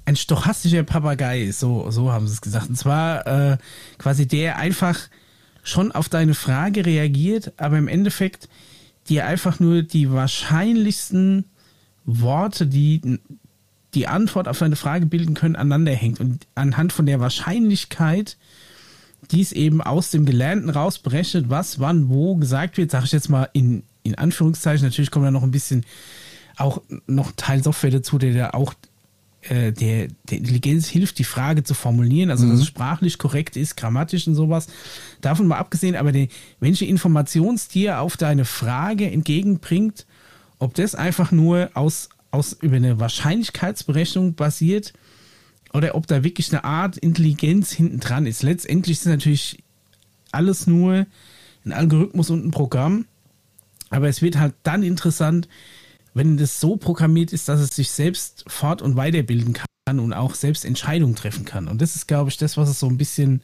ein 0.08 0.16
stochastischer 0.16 0.84
Papagei 0.84 1.52
so, 1.52 1.92
so 1.92 2.14
haben 2.14 2.28
sie 2.28 2.34
es 2.34 2.42
gesagt. 2.42 2.70
Und 2.70 2.78
zwar 2.78 3.28
äh, 3.28 3.58
quasi 3.98 4.26
der 4.26 4.58
einfach 4.58 4.98
schon 5.64 5.92
auf 5.92 6.08
deine 6.08 6.34
Frage 6.34 6.86
reagiert, 6.86 7.52
aber 7.58 7.78
im 7.78 7.90
Endeffekt 7.90 8.48
dir 9.10 9.26
einfach 9.26 9.60
nur 9.60 9.84
die 9.84 10.10
wahrscheinlichsten 10.10 11.44
Worte, 12.06 12.68
die 12.68 13.20
die 13.94 14.08
Antwort 14.08 14.48
auf 14.48 14.60
deine 14.60 14.78
Frage 14.78 15.08
bilden 15.08 15.34
können, 15.34 15.58
aneinander 15.58 15.92
hängt. 15.92 16.22
Und 16.22 16.48
anhand 16.56 16.94
von 16.94 17.06
der 17.06 17.20
Wahrscheinlichkeit, 17.20 18.38
die 19.32 19.42
es 19.42 19.52
eben 19.52 19.82
aus 19.82 20.12
dem 20.12 20.26
Gelernten 20.26 20.70
rausberechnet, 20.70 21.50
was, 21.50 21.82
wann, 21.82 22.08
wo 22.08 22.38
gesagt 22.38 22.78
wird, 22.78 22.92
sage 22.92 23.06
ich 23.06 23.12
jetzt 23.12 23.30
mal 23.30 23.50
in, 23.52 23.84
in 24.04 24.16
Anführungszeichen. 24.16 24.88
Natürlich 24.88 25.12
kommt 25.12 25.26
da 25.26 25.32
noch 25.32 25.44
ein 25.44 25.52
bisschen 25.52 25.86
auch 26.56 26.82
noch 27.08 27.34
Teil 27.36 27.62
Software 27.62 27.92
dazu, 27.92 28.18
der 28.18 28.34
da 28.34 28.50
auch 28.52 28.74
äh, 29.50 29.72
der, 29.72 30.08
der 30.30 30.38
Intelligenz 30.38 30.88
hilft, 30.88 31.20
die 31.20 31.24
Frage 31.24 31.64
zu 31.64 31.74
formulieren, 31.74 32.30
also 32.30 32.50
dass 32.50 32.60
es 32.60 32.68
sprachlich 32.68 33.18
korrekt 33.18 33.56
ist, 33.56 33.78
grammatisch 33.78 34.28
und 34.28 34.36
sowas. 34.36 34.68
Davon 35.22 35.48
mal 35.48 35.58
abgesehen, 35.58 35.96
aber 35.96 36.12
die, 36.12 36.30
welche 36.60 36.86
Informationstier 36.86 38.02
auf 38.02 38.18
deine 38.18 38.46
Frage 38.46 39.10
entgegenbringt, 39.10 40.06
ob 40.60 40.74
das 40.74 40.96
einfach 40.96 41.32
nur 41.32 41.70
aus, 41.74 42.10
aus 42.32 42.54
über 42.62 42.78
eine 42.78 43.00
Wahrscheinlichkeitsberechnung 43.00 44.36
basiert 44.36 44.94
oder 45.74 45.96
ob 45.96 46.08
da 46.08 46.24
wirklich 46.24 46.52
eine 46.52 46.64
Art 46.64 46.98
Intelligenz 46.98 47.72
hinten 47.72 48.00
dran 48.00 48.26
ist. 48.26 48.44
Letztendlich 48.44 48.98
ist 48.98 49.06
natürlich 49.06 49.64
alles 50.32 50.68
nur 50.68 51.06
ein 51.66 51.72
Algorithmus 51.72 52.30
und 52.30 52.46
ein 52.46 52.52
Programm, 52.52 53.06
aber 53.90 54.08
es 54.08 54.22
wird 54.22 54.38
halt 54.38 54.56
dann 54.64 54.84
interessant, 54.84 55.48
wenn 56.18 56.38
das 56.38 56.60
so 56.60 56.78
programmiert 56.78 57.32
ist, 57.32 57.48
dass 57.48 57.60
es 57.60 57.76
sich 57.76 57.92
selbst 57.92 58.44
fort- 58.48 58.82
und 58.82 58.96
weiterbilden 58.96 59.54
kann 59.54 60.00
und 60.00 60.14
auch 60.14 60.36
selbst 60.36 60.66
Entscheidungen 60.66 61.16
treffen 61.16 61.46
kann. 61.46 61.68
Und 61.68 61.82
das 61.82 61.96
ist, 61.96 62.08
glaube 62.08 62.30
ich, 62.30 62.38
das, 62.38 62.58
was 62.58 62.70
es 62.70 62.80
so 62.80 62.88
ein 62.88 62.98
bisschen 62.98 63.42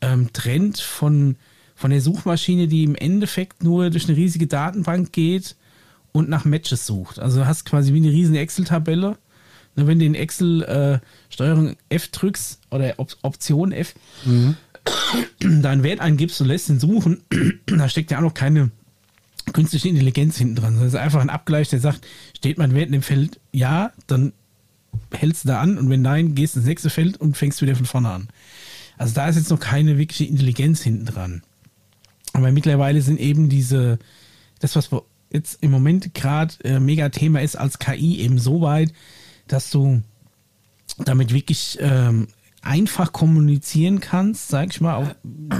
ähm, 0.00 0.32
trennt 0.32 0.80
von, 0.80 1.36
von 1.74 1.90
der 1.90 2.00
Suchmaschine, 2.00 2.66
die 2.66 2.84
im 2.84 2.96
Endeffekt 2.96 3.62
nur 3.62 3.88
durch 3.90 4.08
eine 4.08 4.16
riesige 4.16 4.46
Datenbank 4.46 5.12
geht 5.12 5.56
und 6.10 6.28
nach 6.28 6.44
Matches 6.44 6.86
sucht. 6.86 7.18
Also 7.18 7.40
du 7.40 7.46
hast 7.46 7.64
quasi 7.64 7.94
wie 7.94 7.98
eine 7.98 8.10
riesige 8.10 8.40
Excel-Tabelle. 8.40 9.16
Ne, 9.76 9.86
Wenn 9.86 9.98
du 9.98 10.04
in 10.04 10.14
Excel 10.14 10.62
äh, 10.62 10.98
Steuerung 11.30 11.76
F 11.88 12.08
drückst 12.08 12.60
oder 12.70 12.94
Op 12.98 13.16
Option 13.22 13.72
F, 13.72 13.94
deinen 15.40 15.82
Wert 15.84 16.00
eingibst 16.00 16.40
und 16.40 16.48
lässt 16.48 16.68
ihn 16.68 16.80
suchen, 16.80 17.22
da 17.66 17.88
steckt 17.88 18.10
ja 18.10 18.18
auch 18.18 18.22
noch 18.22 18.34
keine 18.34 18.70
künstliche 19.52 19.88
Intelligenz 19.88 20.36
hinten 20.36 20.56
dran. 20.56 20.76
Das 20.78 20.88
ist 20.88 20.94
einfach 20.94 21.20
ein 21.20 21.30
Abgleich, 21.30 21.68
der 21.68 21.80
sagt, 21.80 22.06
steht 22.36 22.58
mein 22.58 22.74
Wert 22.74 22.86
in 22.86 22.92
dem 22.92 23.02
Feld 23.02 23.40
ja, 23.52 23.92
dann 24.06 24.32
hältst 25.12 25.44
du 25.44 25.48
da 25.48 25.60
an 25.60 25.78
und 25.78 25.90
wenn 25.90 26.02
nein, 26.02 26.34
gehst 26.34 26.56
ins 26.56 26.66
nächste 26.66 26.90
Feld 26.90 27.16
und 27.16 27.36
fängst 27.36 27.62
wieder 27.62 27.76
von 27.76 27.86
vorne 27.86 28.10
an. 28.10 28.28
Also 28.98 29.14
da 29.14 29.28
ist 29.28 29.36
jetzt 29.36 29.50
noch 29.50 29.60
keine 29.60 29.98
wirkliche 29.98 30.24
Intelligenz 30.24 30.82
hinten 30.82 31.06
dran. 31.06 31.42
Aber 32.32 32.52
mittlerweile 32.52 33.02
sind 33.02 33.20
eben 33.20 33.48
diese, 33.48 33.98
das, 34.60 34.76
was 34.76 34.90
jetzt 35.30 35.62
im 35.62 35.70
Moment 35.70 36.14
gerade 36.14 36.54
äh, 36.64 36.80
mega 36.80 37.08
Thema 37.08 37.40
ist 37.40 37.56
als 37.56 37.78
KI, 37.78 38.20
eben 38.20 38.38
so 38.38 38.60
weit, 38.60 38.92
dass 39.48 39.70
du 39.70 40.02
damit 40.98 41.32
wirklich 41.32 41.78
ähm, 41.80 42.28
einfach 42.62 43.12
kommunizieren 43.12 44.00
kannst, 44.00 44.48
sag 44.48 44.70
ich 44.70 44.80
mal, 44.80 44.94
auch 44.94 45.14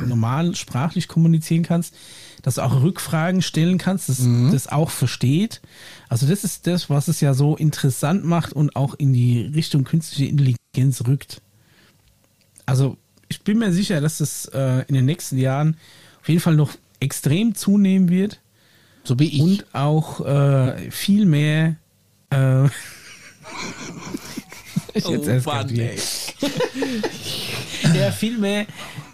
normal 0.07 0.55
sprachlich 0.55 1.09
kommunizieren 1.09 1.63
kannst, 1.65 1.95
dass 2.43 2.55
du 2.55 2.63
auch 2.63 2.83
Rückfragen 2.83 3.43
stellen 3.43 3.77
kannst, 3.79 4.09
dass 4.09 4.27
das 4.51 4.69
auch 4.69 4.91
versteht. 4.91 5.61
Also 6.09 6.27
das 6.27 6.45
ist 6.45 6.67
das, 6.67 6.89
was 6.91 7.09
es 7.09 7.21
ja 7.21 7.35
so 7.35 7.57
interessant 7.57 8.25
macht 8.25 8.53
und 8.53 8.77
auch 8.77 8.95
in 8.95 9.13
die 9.13 9.43
Richtung 9.43 9.85
künstliche 9.85 10.27
Intelligenz 10.31 11.05
rückt. 11.07 11.43
Also 12.67 12.97
ich 13.29 13.43
bin 13.43 13.59
mir 13.59 13.73
sicher, 13.73 14.01
dass 14.01 14.21
es 14.21 14.47
äh, 14.47 14.85
in 14.87 14.95
den 14.95 15.05
nächsten 15.05 15.39
Jahren 15.39 15.77
auf 16.21 16.29
jeden 16.29 16.41
Fall 16.41 16.55
noch 16.55 16.71
extrem 17.01 17.55
zunehmen 17.57 18.09
wird 18.11 18.41
So 19.03 19.19
wie 19.19 19.27
ich. 19.29 19.41
und 19.41 19.67
auch 19.75 20.25
äh, 20.25 20.91
viel 20.93 21.27
mehr 21.27 21.77
äh, 22.31 22.69
ich 24.95 25.07
jetzt 25.09 25.27
erst 25.29 25.47
Mann, 25.47 25.69
ey. 25.79 25.97
ja, 27.95 28.11
viel 28.11 28.39
mehr, 28.39 28.67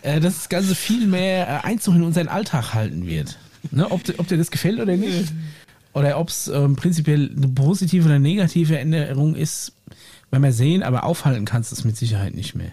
äh, 0.03 0.21
dass 0.21 0.35
das 0.35 0.49
Ganze 0.49 0.75
viel 0.75 1.07
mehr 1.07 1.47
äh, 1.49 1.67
Einzug 1.67 1.95
in 1.95 2.03
unseren 2.03 2.29
Alltag 2.29 2.75
halten 2.75 3.07
wird. 3.07 3.39
Ne? 3.71 3.91
Ob, 3.91 4.05
dir- 4.05 4.15
ob 4.19 4.29
dir 4.29 4.37
das 4.39 4.51
gefällt 4.51 4.81
oder 4.81 4.97
nicht. 4.97 5.33
Oder 5.95 6.19
ob 6.19 6.29
es 6.29 6.49
ähm, 6.49 6.77
prinzipiell 6.77 7.31
eine 7.37 7.49
positive 7.49 8.05
oder 8.07 8.19
negative 8.19 8.79
Änderung 8.79 9.35
ist, 9.35 9.73
werden 10.31 10.43
wir 10.45 10.53
sehen, 10.53 10.83
aber 10.83 11.05
aufhalten 11.05 11.45
kannst 11.45 11.73
du 11.73 11.77
es 11.77 11.85
mit 11.85 11.97
Sicherheit 11.97 12.35
nicht 12.35 12.55
mehr. 12.55 12.71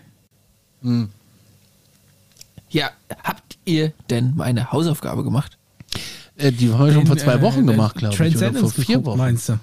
Ja, 2.69 2.89
habt 3.23 3.57
ihr 3.65 3.93
denn 4.09 4.33
meine 4.35 4.71
Hausaufgabe 4.71 5.23
gemacht? 5.23 5.57
Äh, 6.37 6.51
die 6.51 6.71
haben 6.71 6.85
wir 6.87 6.93
schon 6.93 7.07
vor 7.07 7.17
zwei 7.17 7.35
äh, 7.35 7.41
Wochen 7.41 7.65
gemacht, 7.65 7.95
glaube 7.95 8.13
ich. 8.27 8.35
Oder 8.37 8.53
vor 8.53 8.69
vier 8.69 8.85
geguckt, 8.85 9.05
Wochen. 9.07 9.17
meinst 9.17 9.49
du? 9.49 9.59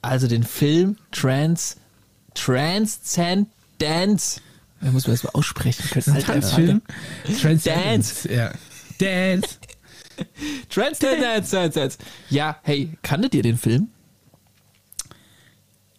Also 0.00 0.28
den 0.28 0.44
Film 0.44 0.96
Trans 1.10 1.76
Transcendence. 2.34 4.40
Da 4.80 4.90
muss 4.90 5.06
man 5.06 5.14
das 5.16 5.24
mal 5.24 5.30
aussprechen 5.30 5.84
können. 5.90 6.16
Alter? 6.16 6.32
Alter. 6.34 6.80
Transcendence. 7.40 8.24
Ja. 8.30 8.52
Dance. 8.98 9.48
Transcendence. 10.68 11.98
Ja, 12.30 12.58
hey, 12.62 12.90
kanntet 13.02 13.34
ihr 13.34 13.42
den 13.42 13.56
Film? 13.56 13.88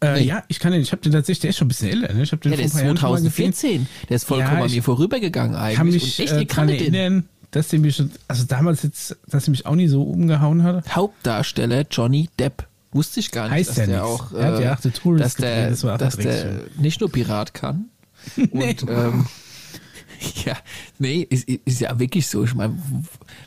Äh, 0.01 0.19
Nee. 0.19 0.23
Ja, 0.25 0.43
ich 0.47 0.59
kann 0.59 0.71
den, 0.71 0.81
ich 0.81 0.91
habe 0.91 1.01
den 1.01 1.11
tatsächlich, 1.13 1.39
der 1.41 1.49
ist 1.51 1.57
schon 1.57 1.65
ein 1.65 1.69
bisschen 1.69 1.89
älter, 1.89 2.13
ne? 2.13 2.23
Ich 2.23 2.31
habe 2.31 2.41
den 2.41 2.51
Ja, 2.51 2.57
der 2.57 2.65
ist 2.65 2.73
vor 2.73 2.81
ein 2.81 2.85
paar 2.85 2.87
Jahren 2.87 2.97
schon 2.97 3.11
mal 3.11 3.15
gesehen. 3.29 3.53
2014. 3.53 3.87
Der 4.09 4.15
ist 4.15 4.23
vollkommen 4.25 4.57
Ja, 4.57 4.63
an 4.65 4.71
mir 4.71 4.83
vorübergegangen 4.83 5.55
eigentlich. 5.55 5.77
kann 5.77 5.87
mich 5.87 6.19
Und 6.19 6.25
echt, 6.25 6.33
äh, 6.57 6.65
den. 6.67 6.93
erinnern, 6.93 7.29
dass 7.51 7.69
der 7.69 7.79
mich 7.79 7.95
schon, 7.95 8.11
also 8.27 8.43
damals 8.43 8.83
jetzt, 8.83 9.15
dass 9.27 9.47
er 9.47 9.51
mich 9.51 9.65
auch 9.65 9.75
nie 9.75 9.87
so 9.87 10.03
umgehauen 10.03 10.63
hatte. 10.63 10.83
Hauptdarsteller 10.93 11.85
Johnny 11.89 12.29
Depp. 12.37 12.67
Wusste 12.95 13.19
ich 13.19 13.29
gar 13.31 13.43
nicht, 13.43 13.51
Heißt 13.51 13.69
dass 13.71 13.75
der 13.75 13.87
nix. 13.87 13.99
auch, 13.99 14.31
Er 14.31 14.45
hat 14.45 14.59
äh, 14.59 14.63
ja 14.63 14.77
dass 15.17 15.35
der, 15.35 15.69
das 15.71 15.81
dass 15.81 16.15
der 16.17 16.61
nicht 16.77 17.01
nur 17.01 17.11
Pirat 17.11 17.53
kann. 17.53 17.89
Und 18.51 18.85
ähm, 18.89 19.25
ja, 20.45 20.55
nee, 20.97 21.27
ist, 21.29 21.47
ist 21.49 21.81
ja 21.81 21.99
wirklich 21.99 22.25
so. 22.27 22.45
Ich 22.45 22.55
meine, 22.55 22.77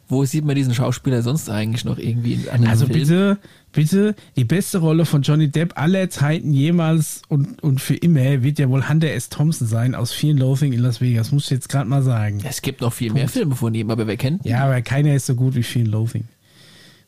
wo 0.07 0.23
sieht 0.27 0.45
man 0.45 0.55
diesen 0.55 0.75
Schauspieler 0.75 1.23
sonst 1.23 1.49
eigentlich 1.49 1.87
noch 1.87 1.97
irgendwie 1.97 2.35
in 2.35 2.49
anderen 2.51 2.69
Also 2.69 2.85
Filmen? 2.87 3.01
bitte, 3.01 3.39
bitte, 3.73 4.15
die 4.37 4.45
beste 4.45 4.79
Rolle 4.79 5.07
von 5.07 5.23
Johnny 5.23 5.49
Depp 5.49 5.79
aller 5.81 6.11
Zeiten 6.11 6.53
jemals 6.53 7.23
und, 7.29 7.63
und 7.63 7.81
für 7.81 7.95
immer 7.97 8.43
wird 8.43 8.59
ja 8.59 8.69
wohl 8.69 8.87
Hunter 8.87 9.11
S. 9.13 9.31
Thompson 9.31 9.67
sein 9.67 9.95
aus 9.95 10.13
Fear 10.13 10.33
and 10.33 10.41
Loathing 10.41 10.75
in 10.75 10.81
Las 10.81 11.01
Vegas, 11.01 11.33
muss 11.33 11.45
ich 11.45 11.51
jetzt 11.53 11.71
gerade 11.71 11.89
mal 11.89 12.03
sagen. 12.03 12.43
Es 12.45 12.61
gibt 12.61 12.83
noch 12.83 12.93
viel 12.93 13.15
mehr 13.15 13.29
Filme 13.31 13.55
von 13.57 13.75
ihm, 13.75 13.91
aber 13.91 14.07
wer 14.07 14.19
kennt 14.19 14.45
ihn? 14.45 14.51
Ja, 14.51 14.65
aber 14.67 14.83
keiner 14.83 15.15
ist 15.15 15.25
so 15.25 15.35
gut 15.35 15.55
wie 15.55 15.63
Fear 15.63 15.87
and 15.87 15.93
Loathing. 15.93 16.25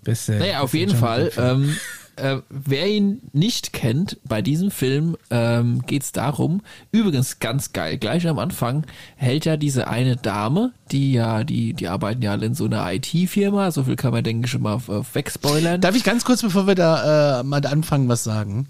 Beste. 0.03 0.37
Naja, 0.39 0.61
auf 0.61 0.73
jeden 0.73 0.93
Johnny 0.93 1.01
Fall. 1.01 1.33
Ähm, 1.37 1.77
äh, 2.17 2.39
wer 2.49 2.89
ihn 2.89 3.21
nicht 3.33 3.73
kennt, 3.73 4.19
bei 4.25 4.43
diesem 4.43 4.71
Film 4.71 5.17
ähm, 5.31 5.83
geht 5.87 6.03
es 6.03 6.13
darum, 6.13 6.63
übrigens 6.93 7.39
ganz 7.39 7.73
geil, 7.73 7.99
gleich 7.99 8.27
am 8.29 8.39
Anfang 8.39 8.85
hält 9.17 9.45
ja 9.45 9.57
diese 9.57 9.89
eine 9.89 10.17
Dame, 10.17 10.73
die 10.91 11.13
ja, 11.13 11.45
die, 11.45 11.73
die 11.75 11.89
arbeiten 11.89 12.23
ja 12.23 12.33
alle 12.33 12.47
in 12.47 12.55
so 12.55 12.65
einer 12.67 12.93
IT-Firma, 12.93 13.71
so 13.71 13.85
viel 13.85 13.97
kann 13.97 14.13
man, 14.13 14.25
denke 14.25 14.47
ich, 14.47 14.51
schon 14.51 14.63
mal 14.63 14.77
äh, 14.89 15.03
wegspoilern. 15.13 15.81
Darf 15.81 15.97
ich 15.97 16.05
ganz 16.05 16.25
kurz, 16.25 16.43
bevor 16.43 16.67
wir 16.67 16.75
da 16.75 17.41
äh, 17.41 17.43
mal 17.43 17.65
anfangen, 17.67 18.09
was 18.09 18.25
sagen? 18.25 18.67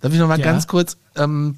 Darf 0.00 0.12
ich 0.12 0.18
noch 0.18 0.28
mal 0.28 0.38
Ja. 0.38 0.44
ganz 0.44 0.66
kurz? 0.66 0.96
Ähm, 1.16 1.56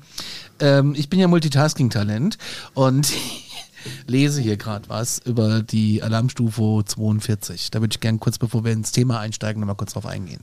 ähm, 0.60 0.94
ich 0.96 1.08
bin 1.08 1.18
ja 1.20 1.28
Multitasking-Talent 1.28 2.38
und 2.74 3.12
lese 4.06 4.40
hier 4.40 4.56
gerade 4.56 4.88
was 4.88 5.18
über 5.18 5.62
die 5.62 6.02
Alarmstufe 6.02 6.82
42. 6.84 7.70
Da 7.70 7.80
würde 7.80 7.92
ich 7.92 8.00
gerne 8.00 8.18
kurz, 8.18 8.38
bevor 8.38 8.64
wir 8.64 8.72
ins 8.72 8.92
Thema 8.92 9.20
einsteigen, 9.20 9.60
noch 9.60 9.66
mal 9.66 9.74
kurz 9.74 9.92
drauf 9.94 10.06
eingehen. 10.06 10.40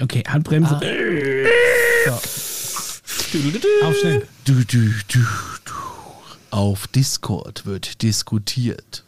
Okay, 0.00 0.22
Handbremse. 0.26 0.76
Ah. 0.76 0.80
So. 2.06 2.12
Auf 3.86 3.96
schnell. 3.98 4.22
Du, 4.44 4.54
du, 4.64 4.90
du, 5.08 5.18
du. 5.64 5.72
Auf 6.50 6.86
Discord 6.88 7.64
wird 7.66 8.02
diskutiert. 8.02 9.04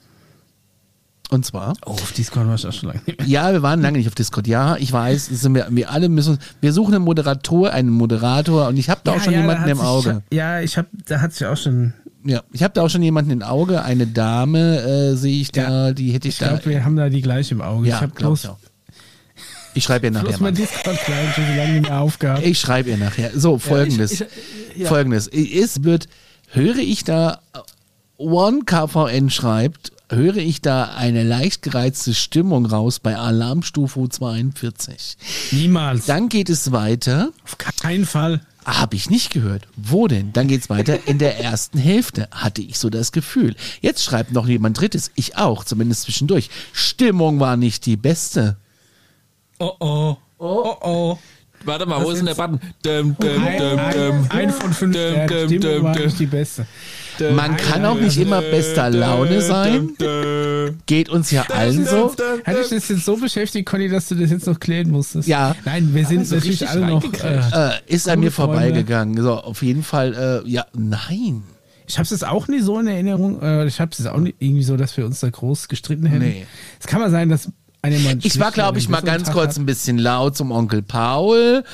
Und 1.30 1.44
zwar? 1.44 1.74
Oh, 1.84 1.92
auf 1.92 2.12
Discord 2.12 2.46
war 2.46 2.54
ich 2.54 2.66
auch 2.66 2.72
schon 2.72 2.88
lange 2.90 3.00
nicht 3.06 3.18
mehr. 3.18 3.28
Ja, 3.28 3.52
wir 3.52 3.62
waren 3.62 3.80
lange 3.80 3.98
nicht 3.98 4.06
auf 4.06 4.14
Discord. 4.14 4.46
Ja, 4.46 4.76
ich 4.76 4.92
weiß, 4.92 5.30
wir, 5.54 5.66
wir 5.70 5.90
alle 5.90 6.08
müssen, 6.08 6.38
wir 6.60 6.72
suchen 6.72 6.94
einen 6.94 7.04
Moderator, 7.04 7.70
einen 7.70 7.90
Moderator 7.90 8.68
und 8.68 8.76
ich 8.76 8.88
habe 8.90 9.00
da 9.04 9.12
auch 9.12 9.20
schon 9.20 9.32
ja, 9.32 9.40
jemanden 9.40 9.68
im 9.68 9.78
hat 9.78 9.86
Auge. 9.86 10.22
Sich, 10.30 10.38
ja, 10.38 10.60
ich 10.60 10.76
habe, 10.78 10.88
da 11.06 11.20
hat 11.20 11.32
sich 11.32 11.46
auch 11.46 11.56
schon. 11.56 11.92
Ja, 12.24 12.42
ich 12.52 12.62
habe 12.62 12.72
da 12.74 12.82
auch 12.82 12.88
schon 12.88 13.02
jemanden 13.02 13.30
im 13.30 13.42
Auge. 13.42 13.82
Eine 13.82 14.06
Dame 14.06 14.80
äh, 14.80 15.16
sehe 15.16 15.40
ich 15.40 15.50
da, 15.50 15.92
die 15.92 16.12
hätte 16.12 16.28
ich, 16.28 16.34
Ich 16.34 16.38
da. 16.40 16.48
glaube, 16.48 16.66
wir 16.66 16.84
haben 16.84 16.96
da 16.96 17.08
die 17.08 17.20
gleiche 17.22 17.54
im 17.54 17.60
Auge. 17.62 17.88
ja, 17.88 17.96
ich 17.96 18.02
habe 18.02 18.12
glaub 18.14 18.30
bloß, 18.30 18.44
ich 18.44 18.50
auch. 18.50 18.58
Ich 19.74 19.84
schreibe 19.84 20.06
ihr 20.06 20.10
nachher 20.12 20.38
mein 20.40 20.54
Discord-Client 20.54 21.34
schon 21.34 21.46
so 21.46 21.52
lange 21.54 21.72
nicht 21.74 21.82
mehr 21.88 22.00
aufgehabt. 22.00 22.42
Ich 22.46 22.58
schreibe 22.60 22.90
ihr 22.90 22.96
nachher. 22.96 23.30
So, 23.38 23.58
folgendes. 23.58 24.12
ich- 24.12 24.24
ja. 24.76 24.88
Folgendes. 24.88 25.26
Es 25.28 25.82
wird, 25.84 26.08
höre 26.52 26.78
ich 26.78 27.04
da, 27.04 27.40
OneKVN 28.18 29.30
schreibt, 29.30 29.92
höre 30.10 30.36
ich 30.36 30.60
da 30.60 30.84
eine 30.96 31.22
leicht 31.24 31.62
gereizte 31.62 32.14
Stimmung 32.14 32.66
raus 32.66 33.00
bei 33.00 33.16
Alarmstufe 33.16 34.08
42. 34.08 35.16
Niemals. 35.52 36.06
Dann 36.06 36.28
geht 36.28 36.48
es 36.50 36.70
weiter. 36.72 37.30
Auf 37.44 37.58
keinen 37.58 38.04
Fall. 38.06 38.40
Habe 38.64 38.96
ich 38.96 39.10
nicht 39.10 39.30
gehört. 39.30 39.66
Wo 39.76 40.08
denn? 40.08 40.32
Dann 40.32 40.48
geht's 40.48 40.70
weiter. 40.70 41.06
In 41.06 41.18
der 41.18 41.38
ersten 41.40 41.78
Hälfte 41.78 42.28
hatte 42.30 42.62
ich 42.62 42.78
so 42.78 42.88
das 42.88 43.12
Gefühl. 43.12 43.56
Jetzt 43.82 44.02
schreibt 44.04 44.32
noch 44.32 44.46
jemand 44.48 44.80
Drittes. 44.80 45.10
Ich 45.16 45.36
auch, 45.36 45.64
zumindest 45.64 46.02
zwischendurch. 46.02 46.48
Stimmung 46.72 47.40
war 47.40 47.56
nicht 47.58 47.84
die 47.84 47.96
beste. 47.98 48.56
Oh 49.58 49.72
oh. 49.80 50.16
Oh 50.38 50.74
oh. 50.82 51.18
Warte 51.66 51.86
mal, 51.86 52.04
wo 52.04 52.10
ist 52.10 52.18
denn 52.18 52.26
der 52.26 52.34
Button? 52.34 52.60
Dum, 52.82 53.16
dum, 53.18 53.42
Ein, 53.42 53.58
dum, 53.58 53.78
ein, 53.78 53.94
dum. 53.94 54.26
ein 54.28 54.50
von 54.50 54.72
fünf 54.74 54.94
Dum, 54.94 55.48
dum, 55.48 55.60
dum, 55.60 55.82
war 55.82 55.98
nicht 55.98 56.18
die 56.18 56.26
beste. 56.26 56.66
Man 57.34 57.56
kann 57.56 57.84
auch 57.86 57.98
nicht 57.98 58.18
immer 58.18 58.42
bester 58.42 58.90
Laune 58.90 59.40
sein. 59.40 59.96
Geht 60.84 61.08
uns 61.08 61.30
ja 61.30 61.42
allen 61.48 61.86
so. 61.86 62.14
Hatte 62.44 62.60
ich 62.60 62.68
das 62.68 62.88
jetzt 62.88 63.04
so 63.04 63.16
beschäftigt, 63.16 63.66
Conny, 63.66 63.88
dass 63.88 64.08
du 64.08 64.16
das 64.16 64.30
jetzt 64.30 64.46
noch 64.46 64.60
klären 64.60 64.90
musstest? 64.90 65.26
Ja. 65.28 65.54
Nein, 65.64 65.94
wir 65.94 66.04
sind 66.04 66.26
so 66.26 66.34
natürlich 66.34 66.60
richtig 66.60 66.68
alle 66.70 66.86
noch. 66.86 67.04
Äh, 67.22 67.36
Äh, 67.36 67.70
ist 67.86 68.08
an 68.08 68.20
mir 68.20 68.32
vorbeigegangen. 68.32 69.22
So, 69.22 69.32
auf 69.34 69.62
jeden 69.62 69.84
Fall, 69.84 70.42
äh, 70.44 70.48
ja, 70.50 70.66
nein. 70.74 71.44
ich 71.86 71.94
habe 71.96 72.04
es 72.04 72.10
jetzt 72.10 72.26
auch 72.26 72.48
nie 72.48 72.60
so 72.60 72.78
in 72.78 72.88
Erinnerung. 72.88 73.40
Äh, 73.40 73.66
ich 73.66 73.80
habe 73.80 73.92
es 73.92 73.98
jetzt 73.98 74.08
auch 74.08 74.18
nicht 74.18 74.36
irgendwie 74.40 74.64
so, 74.64 74.76
dass 74.76 74.96
wir 74.96 75.06
uns 75.06 75.20
da 75.20 75.30
groß 75.30 75.68
gestritten 75.68 76.06
hätten. 76.06 76.24
Nee. 76.24 76.46
Es 76.80 76.86
kann 76.86 77.00
mal 77.00 77.10
sein, 77.10 77.28
dass 77.30 77.48
Ich 78.22 78.38
war, 78.40 78.50
glaube 78.52 78.78
ich, 78.78 78.88
mal 78.88 79.02
ganz 79.02 79.24
Tag 79.24 79.34
kurz 79.34 79.54
hat. 79.54 79.58
ein 79.58 79.66
bisschen 79.66 79.98
laut 79.98 80.36
zum 80.36 80.50
Onkel 80.50 80.82
Paul. 80.82 81.64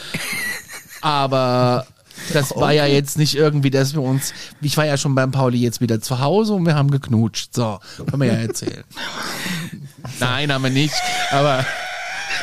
Aber 1.03 1.87
das 2.33 2.55
war 2.57 2.73
ja 2.73 2.87
jetzt 2.87 3.19
nicht 3.19 3.35
irgendwie, 3.35 3.71
dass 3.71 3.95
wir 3.95 4.03
uns. 4.03 4.33
Ich 4.61 4.77
war 4.77 4.87
ja 4.87 4.97
schon 4.97 5.15
beim 5.15 5.31
Pauli 5.31 5.59
jetzt 5.59 5.81
wieder 5.81 6.01
zu 6.01 6.21
Hause 6.21 6.55
und 6.55 6.67
wir 6.67 6.75
haben 6.75 6.91
geknutscht. 6.91 7.55
So, 7.55 7.81
können 8.09 8.23
wir 8.23 8.29
ja 8.29 8.35
erzählen. 8.35 8.85
Nein, 10.19 10.53
haben 10.53 10.63
wir 10.63 10.71
nicht. 10.71 10.95
Aber 11.31 11.65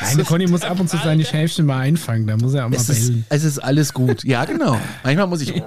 Nein, 0.01 0.25
Conny 0.25 0.47
muss 0.47 0.63
ab 0.63 0.79
und 0.79 0.89
zu 0.89 0.97
seine 0.97 1.25
Schäfchen 1.25 1.65
mal 1.65 1.79
einfangen. 1.79 2.27
Da 2.27 2.37
muss 2.37 2.53
er 2.53 2.65
auch 2.65 2.69
mal 2.69 2.75
es 2.75 2.89
ist, 2.89 3.07
bellen. 3.07 3.25
es 3.29 3.43
ist 3.43 3.59
alles 3.59 3.93
gut. 3.93 4.23
Ja, 4.23 4.45
genau. 4.45 4.79
Manchmal 5.03 5.27
muss 5.27 5.41
ich 5.41 5.61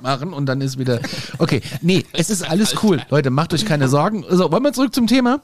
machen 0.00 0.32
und 0.32 0.46
dann 0.46 0.60
ist 0.60 0.78
wieder. 0.78 1.00
Okay, 1.38 1.60
nee, 1.80 2.04
es 2.12 2.30
ist 2.30 2.42
alles 2.42 2.74
cool. 2.82 3.00
Leute, 3.10 3.30
macht 3.30 3.54
euch 3.54 3.64
keine 3.64 3.88
Sorgen. 3.88 4.24
So, 4.28 4.50
wollen 4.50 4.62
wir 4.62 4.72
zurück 4.72 4.94
zum 4.94 5.06
Thema? 5.06 5.40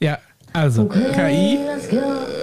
Ja, 0.00 0.18
also, 0.52 0.86
KI. 0.86 1.56
Äh, 1.56 2.38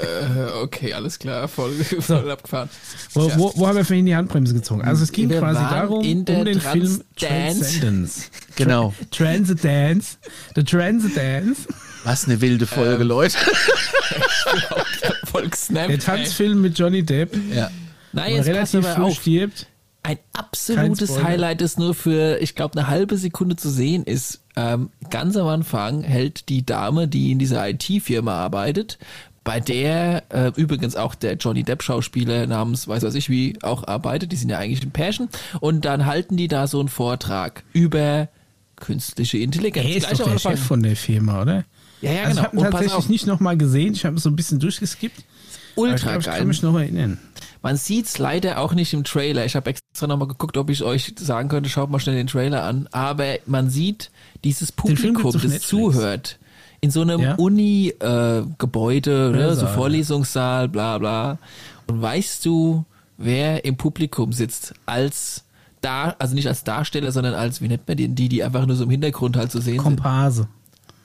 Okay, 0.61 0.93
alles 0.93 1.19
klar, 1.19 1.47
voll, 1.47 1.71
voll 1.99 2.29
abgefahren. 2.31 2.69
Wo, 3.13 3.31
wo, 3.37 3.53
wo 3.55 3.67
haben 3.67 3.77
wir 3.77 3.85
vorhin 3.85 4.05
die 4.05 4.15
Handbremse 4.15 4.53
gezogen? 4.53 4.81
Also 4.81 5.03
es 5.03 5.11
ging 5.11 5.29
Wir 5.29 5.39
quasi 5.39 5.59
darum, 5.59 5.99
um 5.99 6.25
den 6.25 6.59
Film 6.59 6.59
Transdance. 6.59 7.03
Transcendence. 7.15 8.31
Genau. 8.55 8.93
Transcendence. 9.11 10.17
The 10.55 10.63
Transcendence. 10.63 11.67
Was 12.03 12.25
eine 12.25 12.41
wilde 12.41 12.65
Folge, 12.65 13.03
Leute. 13.03 13.37
Voll 15.25 15.49
gesnappt. 15.49 15.89
Der 15.89 15.99
Tanzfilm 15.99 16.61
mit 16.61 16.77
Johnny 16.77 17.03
Depp, 17.03 17.35
Ja. 17.53 17.69
Nein, 18.11 18.35
jetzt 18.35 18.47
relativ 18.47 18.85
früh 18.85 19.03
auf. 19.03 19.15
stirbt. 19.21 19.67
Ein 20.03 20.19
absolutes. 20.33 21.21
Highlight, 21.23 21.61
das 21.61 21.77
nur 21.77 21.93
für, 21.93 22.37
ich 22.39 22.55
glaube, 22.55 22.77
eine 22.77 22.87
halbe 22.87 23.17
Sekunde 23.17 23.55
zu 23.55 23.69
sehen 23.69 24.03
ist. 24.03 24.41
Ähm, 24.55 24.89
ganz 25.09 25.35
am 25.37 25.47
Anfang 25.47 26.01
hält 26.03 26.49
die 26.49 26.65
Dame, 26.65 27.07
die 27.07 27.31
in 27.31 27.39
dieser 27.39 27.67
IT-Firma 27.69 28.33
arbeitet, 28.33 28.97
bei 29.43 29.59
der 29.59 30.23
äh, 30.29 30.51
übrigens 30.55 30.95
auch 30.95 31.13
der 31.13 31.35
Johnny 31.35 31.63
Depp-Schauspieler 31.63 32.47
namens, 32.47 32.87
weiß 32.87 33.03
was 33.03 33.13
ich 33.15 33.29
wie, 33.29 33.57
auch 33.61 33.87
arbeitet. 33.87 34.31
Die 34.31 34.35
sind 34.37 34.49
ja 34.49 34.57
eigentlich 34.57 34.83
ein 34.83 34.91
Pärchen. 34.91 35.29
Und 35.59 35.85
dann 35.85 36.05
halten 36.05 36.35
die 36.35 36.47
da 36.47 36.67
so 36.67 36.79
einen 36.79 36.89
Vortrag 36.89 37.63
über 37.73 38.27
künstliche 38.75 39.37
Intelligenz. 39.37 39.85
Er 39.87 39.95
ist 39.97 40.07
Gleich 40.07 40.17
doch 40.19 40.31
der. 40.31 40.39
Chef 40.39 40.59
von 40.59 40.81
der 40.81 40.95
Firma, 40.95 41.41
oder? 41.43 41.65
Ja, 42.01 42.11
ja, 42.11 42.23
Also 42.23 42.29
ich 42.29 42.35
genau. 42.35 42.43
habe 42.43 42.55
ihn 42.55 42.59
Und 42.59 42.71
pass 42.71 42.81
tatsächlich 42.81 43.09
nicht 43.09 43.27
nochmal 43.27 43.57
gesehen. 43.57 43.93
Ich 43.93 44.03
habe 44.05 44.19
so 44.19 44.29
ein 44.29 44.35
bisschen 44.35 44.59
durchgeskippt. 44.59 45.19
Ich 45.19 45.25
ultra 45.75 45.95
glaube, 46.07 46.19
ich 46.19 46.25
geil. 46.25 46.39
kann 46.39 46.47
mich 46.47 46.63
noch 46.63 46.75
erinnern. 46.75 47.19
Man 47.61 47.77
sieht's 47.77 48.17
leider 48.17 48.59
auch 48.59 48.73
nicht 48.73 48.93
im 48.93 49.03
Trailer. 49.03 49.45
Ich 49.45 49.55
habe 49.55 49.69
extra 49.69 50.07
nochmal 50.07 50.27
geguckt, 50.27 50.57
ob 50.57 50.69
ich 50.69 50.83
euch 50.83 51.13
sagen 51.19 51.49
könnte, 51.49 51.69
schaut 51.69 51.89
mal 51.89 51.99
schnell 51.99 52.15
den 52.15 52.27
Trailer 52.27 52.63
an. 52.63 52.87
Aber 52.91 53.35
man 53.45 53.69
sieht 53.69 54.11
dieses 54.45 54.69
Den 54.69 54.75
Publikum, 54.75 55.31
das 55.33 55.61
zuhört, 55.61 56.39
in 56.81 56.91
so 56.91 57.01
einem 57.01 57.19
Ja. 57.19 57.35
Uni-Gebäude, 57.35 59.31
ne, 59.31 59.55
so. 59.55 59.67
Vorlesungssaal, 59.67 60.69
bla 60.69 60.97
bla. 60.97 61.37
Und 61.87 62.01
weißt 62.01 62.45
du, 62.45 62.85
wer 63.17 63.65
im 63.65 63.75
Publikum 63.77 64.31
sitzt 64.31 64.73
als 64.85 65.43
da, 65.81 66.15
also 66.19 66.33
nicht 66.35 66.47
als 66.47 66.63
Darsteller, 66.63 67.11
sondern 67.11 67.33
als, 67.33 67.61
wie 67.61 67.67
nennt 67.67 67.87
man 67.87 67.97
die, 67.97 68.07
die, 68.07 68.29
die 68.29 68.43
einfach 68.43 68.65
nur 68.65 68.75
so 68.75 68.83
im 68.85 68.89
Hintergrund 68.89 69.37
halt 69.37 69.51
zu 69.51 69.59
sehen 69.61 69.75
sind? 69.75 69.83
Komparse. 69.83 70.47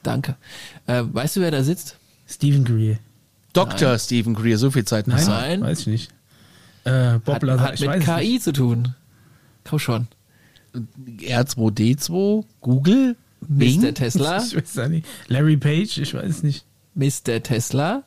Danke. 0.03 0.35
Äh, 0.87 1.03
weißt 1.11 1.35
du, 1.35 1.41
wer 1.41 1.51
da 1.51 1.63
sitzt? 1.63 1.97
Stephen 2.27 2.63
Greer. 2.63 2.97
Dr. 3.53 3.99
Stephen 3.99 4.33
Greer, 4.33 4.57
so 4.57 4.71
viel 4.71 4.85
Zeit 4.85 5.07
muss 5.07 5.17
Nein, 5.17 5.25
sein. 5.25 5.59
Nein. 5.59 5.69
weiß 5.69 5.79
ich 5.81 5.87
nicht. 5.87 6.11
Äh, 6.85 7.19
Bob 7.19 7.35
Hat, 7.35 7.43
Lazar, 7.43 7.67
hat 7.73 7.79
mit 7.79 8.03
KI 8.03 8.33
nicht. 8.33 8.43
zu 8.43 8.53
tun. 8.53 8.95
Komm 9.63 9.77
schon. 9.79 10.07
R2D2, 11.19 12.43
Google, 12.61 13.15
Mr. 13.47 13.93
Tesla. 13.93 14.37
Ich 14.43 14.55
weiß 14.55 14.89
nicht. 14.89 15.07
Larry 15.27 15.57
Page, 15.57 15.97
ich 15.97 16.13
weiß 16.13 16.43
nicht. 16.43 16.65
Mr. 16.95 17.41
Tesla 17.41 18.03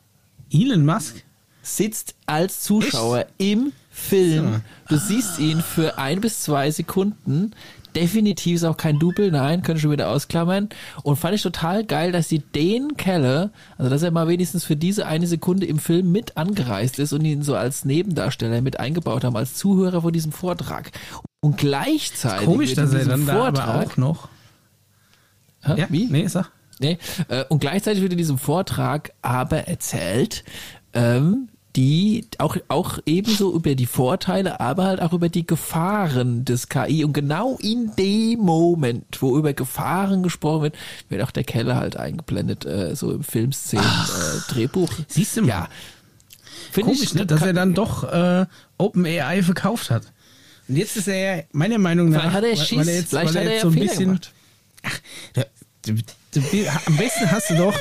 Elon 0.51 0.85
Musk. 0.85 1.23
sitzt 1.61 2.15
als 2.25 2.61
Zuschauer 2.61 3.25
im 3.37 3.71
Film. 3.89 4.61
Du 4.89 4.97
siehst 4.97 5.39
ihn 5.39 5.61
für 5.61 5.97
ein 5.97 6.21
bis 6.21 6.41
zwei 6.41 6.69
Sekunden. 6.69 7.51
Definitiv 7.95 8.55
ist 8.57 8.63
auch 8.65 8.75
kein 8.75 8.99
Double, 8.99 9.31
nein, 9.31 9.61
können 9.63 9.79
schon 9.79 9.91
wieder 9.91 10.09
ausklammern. 10.09 10.67
Und 11.03 11.15
fand 11.15 11.33
ich 11.33 11.41
total 11.41 11.85
geil, 11.85 12.11
dass 12.11 12.27
sie 12.27 12.39
den 12.39 12.97
Keller, 12.97 13.51
also 13.77 13.89
dass 13.89 14.03
er 14.03 14.11
mal 14.11 14.27
wenigstens 14.27 14.65
für 14.65 14.75
diese 14.75 15.05
eine 15.05 15.27
Sekunde 15.27 15.65
im 15.65 15.79
Film 15.79 16.11
mit 16.11 16.35
angereist 16.35 16.99
ist 16.99 17.13
und 17.13 17.23
ihn 17.23 17.41
so 17.41 17.55
als 17.55 17.85
Nebendarsteller 17.85 18.61
mit 18.61 18.81
eingebaut 18.81 19.23
haben, 19.23 19.37
als 19.37 19.55
Zuhörer 19.55 20.01
von 20.01 20.11
diesem 20.11 20.33
Vortrag. 20.33 20.91
Und 21.39 21.57
gleichzeitig 21.57 22.45
Komisch, 22.45 22.73
dass 22.73 22.93
er 22.93 23.05
dann 23.05 23.25
da 23.25 23.45
aber 23.45 23.57
Vortrag, 23.61 23.91
auch 23.93 23.97
noch. 23.97 24.29
Hä? 25.65 25.73
Ja, 25.77 25.87
wie? 25.89 26.05
Nee, 26.05 26.27
sag. 26.27 26.51
Nee, 26.79 26.97
äh, 27.29 27.45
und 27.45 27.59
gleichzeitig 27.59 28.01
wird 28.01 28.11
in 28.11 28.17
diesem 28.17 28.37
Vortrag 28.37 29.13
aber 29.21 29.67
erzählt, 29.67 30.43
ähm, 30.93 31.47
die 31.75 32.25
auch, 32.37 32.55
auch 32.69 32.99
ebenso 33.05 33.53
über 33.53 33.75
die 33.75 33.85
Vorteile, 33.85 34.59
aber 34.59 34.85
halt 34.85 35.01
auch 35.01 35.13
über 35.13 35.29
die 35.29 35.45
Gefahren 35.45 36.45
des 36.45 36.69
KI. 36.69 37.03
Und 37.03 37.13
genau 37.13 37.57
in 37.61 37.91
dem 37.97 38.39
Moment, 38.39 39.21
wo 39.21 39.37
über 39.37 39.53
Gefahren 39.53 40.23
gesprochen 40.23 40.63
wird, 40.63 40.75
wird 41.09 41.21
auch 41.21 41.31
der 41.31 41.43
Keller 41.43 41.75
halt 41.75 41.97
eingeblendet, 41.97 42.65
äh, 42.65 42.95
so 42.95 43.11
im 43.11 43.23
Filmszenen, 43.23 43.85
äh, 43.85 44.53
Drehbuch. 44.53 44.89
Siehst 45.07 45.35
du 45.37 45.41
mal. 45.41 45.47
Ja. 45.47 45.69
Finde 46.71 46.91
Komisch, 46.91 47.13
ne, 47.13 47.25
dass 47.25 47.41
er 47.41 47.53
dann 47.53 47.73
doch 47.73 48.03
äh, 48.03 48.45
OpenAI 48.77 49.43
verkauft 49.43 49.91
hat. 49.91 50.03
Und 50.67 50.77
jetzt 50.77 50.97
ist 50.97 51.07
er 51.07 51.37
ja, 51.37 51.43
meiner 51.51 51.77
Meinung 51.77 52.09
nach, 52.09 52.21
Vielleicht 52.21 52.35
hat 52.35 52.43
er 52.43 52.55
Schiss, 52.55 52.79
weil 52.79 52.87
er 52.87 52.95
jetzt, 52.95 53.09
vielleicht 53.09 53.33
weil 53.33 53.35
er 53.35 53.41
hat 53.41 53.47
er 53.47 53.53
jetzt 53.53 53.61
so 53.61 53.67
ein 53.69 53.75
bisschen, 53.75 54.19
du, 55.33 55.41
du, 55.41 55.45
am 55.87 56.97
besten 56.97 57.31
hast 57.31 57.49
du 57.49 57.55
doch, 57.55 57.75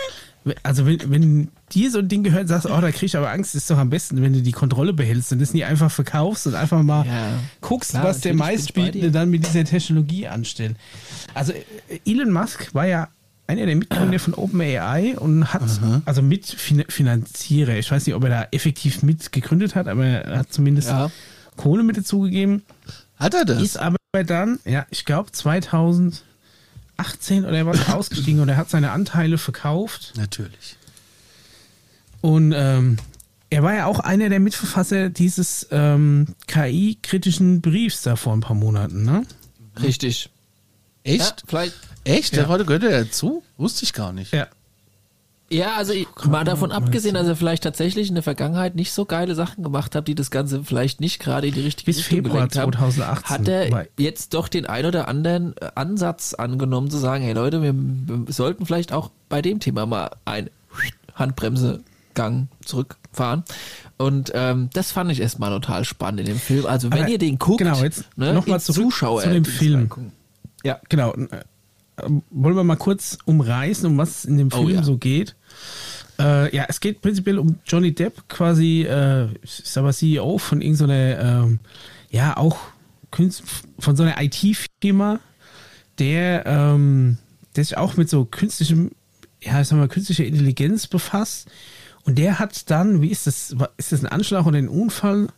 also 0.62 0.84
wenn, 0.86 0.98
wenn 1.10 1.48
dir 1.72 1.90
so 1.90 1.98
ein 2.00 2.08
Ding 2.08 2.22
gehört, 2.22 2.48
sagst 2.48 2.66
du, 2.66 2.74
oh, 2.74 2.80
da 2.80 2.90
krieg 2.90 3.04
ich 3.04 3.16
aber 3.16 3.30
Angst, 3.30 3.54
ist 3.54 3.70
doch 3.70 3.78
am 3.78 3.88
besten, 3.90 4.20
wenn 4.22 4.32
du 4.34 4.42
die 4.42 4.52
Kontrolle 4.52 4.92
behältst 4.92 5.32
und 5.32 5.40
das 5.40 5.54
nie 5.54 5.64
einfach 5.64 5.90
verkaufst 5.90 6.46
und 6.46 6.54
einfach 6.54 6.82
mal 6.82 7.06
Ja. 7.06 7.38
guckst, 7.60 7.90
Klar, 7.92 8.04
was 8.04 8.20
der 8.20 8.34
meistbietende 8.34 9.10
dann 9.10 9.30
mit 9.30 9.46
dieser 9.46 9.64
Technologie 9.64 10.28
anstellt. 10.28 10.76
Also 11.32 11.52
äh, 11.52 11.64
Elon 12.04 12.30
Musk 12.30 12.74
war 12.74 12.86
ja 12.86 13.08
einer 13.46 13.66
der 13.66 13.76
Mitgründer 13.76 14.18
von 14.18 14.34
OpenAI 14.34 15.18
und 15.18 15.52
hat, 15.52 15.62
also 16.06 16.22
Mitfinanzierer, 16.22 17.76
ich 17.76 17.90
weiß 17.90 18.06
nicht, 18.06 18.14
ob 18.14 18.24
er 18.24 18.30
da 18.30 18.48
effektiv 18.52 19.02
mitgegründet 19.02 19.74
hat, 19.74 19.88
aber 19.88 20.04
er 20.06 20.38
hat 20.38 20.52
zumindest 20.52 20.88
Ja. 20.88 21.10
Kohle 21.56 21.82
mit 21.82 21.96
dazugegeben. 21.96 22.62
Hat 23.16 23.34
er 23.34 23.44
das? 23.44 23.62
Ist 23.62 23.76
aber 23.78 23.96
dann, 24.26 24.58
ja, 24.64 24.86
ich 24.90 25.04
glaube 25.04 25.30
2018 26.96 27.44
oder 27.44 27.66
was 27.66 27.88
ausgestiegen 27.88 28.40
und 28.40 28.48
er 28.48 28.56
hat 28.56 28.70
seine 28.70 28.90
Anteile 28.92 29.38
verkauft 29.38 30.12
Natürlich. 30.16 30.76
und 32.20 32.52
ähm, 32.56 32.98
er 33.50 33.62
war 33.62 33.74
ja 33.74 33.86
auch 33.86 34.00
einer 34.00 34.28
der 34.28 34.40
Mitverfasser 34.40 35.10
dieses 35.10 35.68
ähm, 35.70 36.26
KI-kritischen 36.46 37.60
Briefs 37.60 38.02
da 38.02 38.16
vor 38.16 38.32
ein 38.32 38.40
paar 38.40 38.56
Monaten, 38.56 39.04
ne? 39.04 39.24
Richtig. 39.80 40.30
Ja, 41.04 41.14
Echt? 41.14 41.44
vielleicht. 41.46 41.74
Echt? 42.04 42.32
Ja. 42.34 42.42
Der 42.42 42.48
heute 42.48 42.64
gehört 42.64 42.82
er 42.84 43.04
dazu? 43.04 43.42
Wusste 43.56 43.84
ich 43.84 43.92
gar 43.92 44.12
nicht. 44.12 44.32
Ja. 44.32 44.48
Ja, 45.50 45.76
also 45.76 45.92
ich, 45.92 46.08
mal 46.24 46.44
davon 46.44 46.72
abgesehen, 46.72 47.14
dass 47.14 47.28
er 47.28 47.36
vielleicht 47.36 47.62
tatsächlich 47.62 48.08
in 48.08 48.14
der 48.14 48.22
Vergangenheit 48.22 48.74
nicht 48.74 48.92
so 48.92 49.04
geile 49.04 49.34
Sachen 49.34 49.62
gemacht 49.62 49.94
hat, 49.94 50.08
die 50.08 50.14
das 50.14 50.30
Ganze 50.30 50.64
vielleicht 50.64 51.00
nicht 51.00 51.20
gerade 51.20 51.46
in 51.46 51.54
die 51.54 51.60
richtige 51.60 51.86
Bis 51.86 51.98
Richtung 51.98 52.16
Februar 52.16 52.34
gelenkt 52.48 52.56
haben, 52.56 52.72
2018 52.72 53.28
hat 53.28 53.48
er 53.48 53.86
jetzt 53.98 54.34
doch 54.34 54.48
den 54.48 54.66
ein 54.66 54.86
oder 54.86 55.06
anderen 55.06 55.54
äh, 55.58 55.70
Ansatz 55.74 56.34
angenommen, 56.34 56.90
zu 56.90 56.96
sagen, 56.96 57.22
hey 57.22 57.34
Leute, 57.34 57.62
wir, 57.62 57.74
wir 57.74 58.32
sollten 58.32 58.64
vielleicht 58.64 58.92
auch 58.92 59.10
bei 59.28 59.42
dem 59.42 59.60
Thema 59.60 59.84
mal 59.84 60.10
ein 60.24 60.48
Handbremsegang 61.14 62.48
zurückfahren. 62.64 63.44
Und 63.98 64.32
ähm, 64.34 64.70
das 64.72 64.92
fand 64.92 65.12
ich 65.12 65.20
erstmal 65.20 65.50
total 65.50 65.84
spannend 65.84 66.20
in 66.20 66.26
dem 66.26 66.38
Film. 66.38 66.66
Also 66.66 66.90
wenn 66.90 67.02
Aber 67.02 67.08
ihr 67.08 67.18
den 67.18 67.38
guckt, 67.38 67.58
genau, 67.58 67.82
jetzt 67.82 68.04
noch 68.16 68.46
mal 68.46 68.54
ins 68.54 68.64
zurück 68.64 68.82
Zuschauer 68.82 69.22
zu 69.22 69.30
dem 69.30 69.44
Film. 69.44 69.90
Ja, 70.64 70.80
Genau. 70.88 71.14
Äh, 71.96 72.02
Wollen 72.30 72.56
wir 72.56 72.64
mal 72.64 72.76
kurz 72.76 73.18
umreißen, 73.24 73.86
um 73.86 73.98
was 73.98 74.18
es 74.18 74.24
in 74.24 74.36
dem 74.36 74.48
Oh, 74.52 74.56
Film 74.64 74.76
ja. 74.76 74.82
so 74.82 74.96
geht? 74.98 75.36
Äh, 76.18 76.54
ja, 76.54 76.66
es 76.68 76.80
geht 76.80 77.00
prinzipiell 77.00 77.38
um 77.38 77.58
Johnny 77.66 77.94
Depp, 77.94 78.28
quasi, 78.28 78.82
äh, 78.82 79.26
ich 79.42 79.62
sag 79.64 79.82
mal, 79.82 79.92
CEO 79.92 80.38
von 80.38 80.60
irgendeiner, 80.60 81.18
ähm, 81.44 81.60
ja, 82.10 82.36
auch 82.36 82.58
Künst 83.10 83.42
von 83.78 83.96
so 83.96 84.02
einer 84.02 84.20
IT-Firma, 84.20 85.20
der, 85.98 86.46
ähm, 86.46 87.18
der 87.54 87.64
sich 87.64 87.76
auch 87.76 87.96
mit 87.96 88.08
so 88.08 88.24
künstlichem, 88.24 88.90
ja, 89.40 89.60
ich 89.60 89.68
sag 89.68 89.78
mal, 89.78 89.88
künstlicher 89.88 90.24
Intelligenz 90.24 90.86
befasst. 90.86 91.48
Und 92.04 92.18
der 92.18 92.38
hat 92.38 92.70
dann, 92.70 93.02
wie 93.02 93.10
ist 93.10 93.26
das, 93.26 93.54
ist 93.76 93.92
das 93.92 94.04
ein 94.04 94.08
Anschlag 94.08 94.46
oder 94.46 94.58
ein 94.58 94.68
Unfall? 94.68 95.28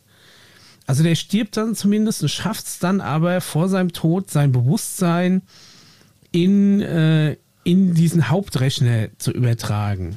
Also 0.87 1.03
der 1.03 1.15
stirbt 1.17 1.57
dann 1.57 1.75
zumindest 1.75 2.23
und 2.23 2.29
schafft 2.29 2.67
es 2.67 2.79
dann 2.79 3.01
aber 3.01 3.41
vor 3.41 3.69
seinem 3.69 3.93
Tod 3.93 4.31
sein 4.31 4.53
Bewusstsein 4.53 5.43
in, 6.37 6.81
äh, 6.81 7.37
in 7.65 7.95
diesen 7.95 8.29
Hauptrechner 8.29 9.09
zu 9.19 9.31
übertragen. 9.33 10.17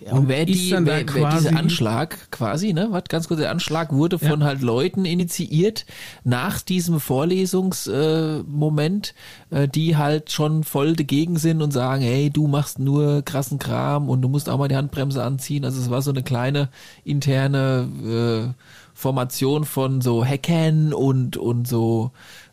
Ja, 0.00 0.12
und 0.12 0.28
wer, 0.28 0.46
ist 0.46 0.54
die, 0.54 0.70
dann 0.70 0.86
wer, 0.86 0.98
wer 0.98 1.04
quasi- 1.06 1.48
dieser 1.48 1.58
Anschlag 1.58 2.30
quasi, 2.30 2.72
ne, 2.72 2.88
was 2.90 3.04
ganz 3.08 3.26
kurz, 3.26 3.40
der 3.40 3.50
Anschlag 3.50 3.92
wurde 3.92 4.18
von 4.20 4.44
halt 4.44 4.62
Leuten 4.62 5.04
initiiert 5.04 5.84
nach 6.22 6.60
diesem 6.60 7.00
Vorlesungsmoment, 7.00 8.44
äh, 8.46 8.48
Moment, 8.48 9.14
äh, 9.50 9.66
die 9.66 9.96
halt 9.96 10.30
schon 10.30 10.62
voll 10.62 10.94
dagegen 10.94 11.38
sind 11.38 11.60
und 11.60 11.72
sagen, 11.72 12.02
hey, 12.02 12.30
du 12.30 12.46
machst 12.46 12.78
nur 12.78 13.22
krassen 13.22 13.58
Kram 13.58 14.08
und 14.08 14.22
du 14.22 14.28
musst 14.28 14.48
auch 14.48 14.58
mal 14.58 14.68
die 14.68 14.76
Handbremse 14.76 15.24
anziehen. 15.24 15.64
Also 15.64 15.80
es 15.80 15.90
war 15.90 16.02
so 16.02 16.12
eine 16.12 16.22
kleine 16.22 16.68
interne 17.04 18.54
äh, 18.54 18.62
Formation 18.94 19.64
von 19.64 20.00
so 20.02 20.24
Hackern 20.24 20.92
und 20.92 21.36
und 21.36 21.66
so 21.66 22.12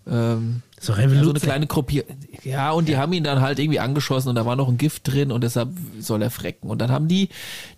ähm, 0.09 0.61
So 0.83 0.91
ja, 0.91 0.97
so 0.97 1.03
eine 1.03 1.13
Revolution. 1.13 1.41
kleine 1.41 1.65
Gruppierung. 1.65 2.17
Ja, 2.43 2.71
und 2.71 2.89
die 2.89 2.97
haben 2.97 3.13
ihn 3.13 3.23
dann 3.23 3.39
halt 3.39 3.57
irgendwie 3.57 3.79
angeschossen 3.79 4.27
und 4.27 4.35
da 4.35 4.45
war 4.45 4.57
noch 4.57 4.67
ein 4.67 4.77
Gift 4.77 5.07
drin 5.07 5.31
und 5.31 5.41
deshalb 5.41 5.69
soll 5.97 6.21
er 6.21 6.29
frecken. 6.29 6.69
Und 6.69 6.79
dann 6.79 6.91
haben 6.91 7.07
die 7.07 7.29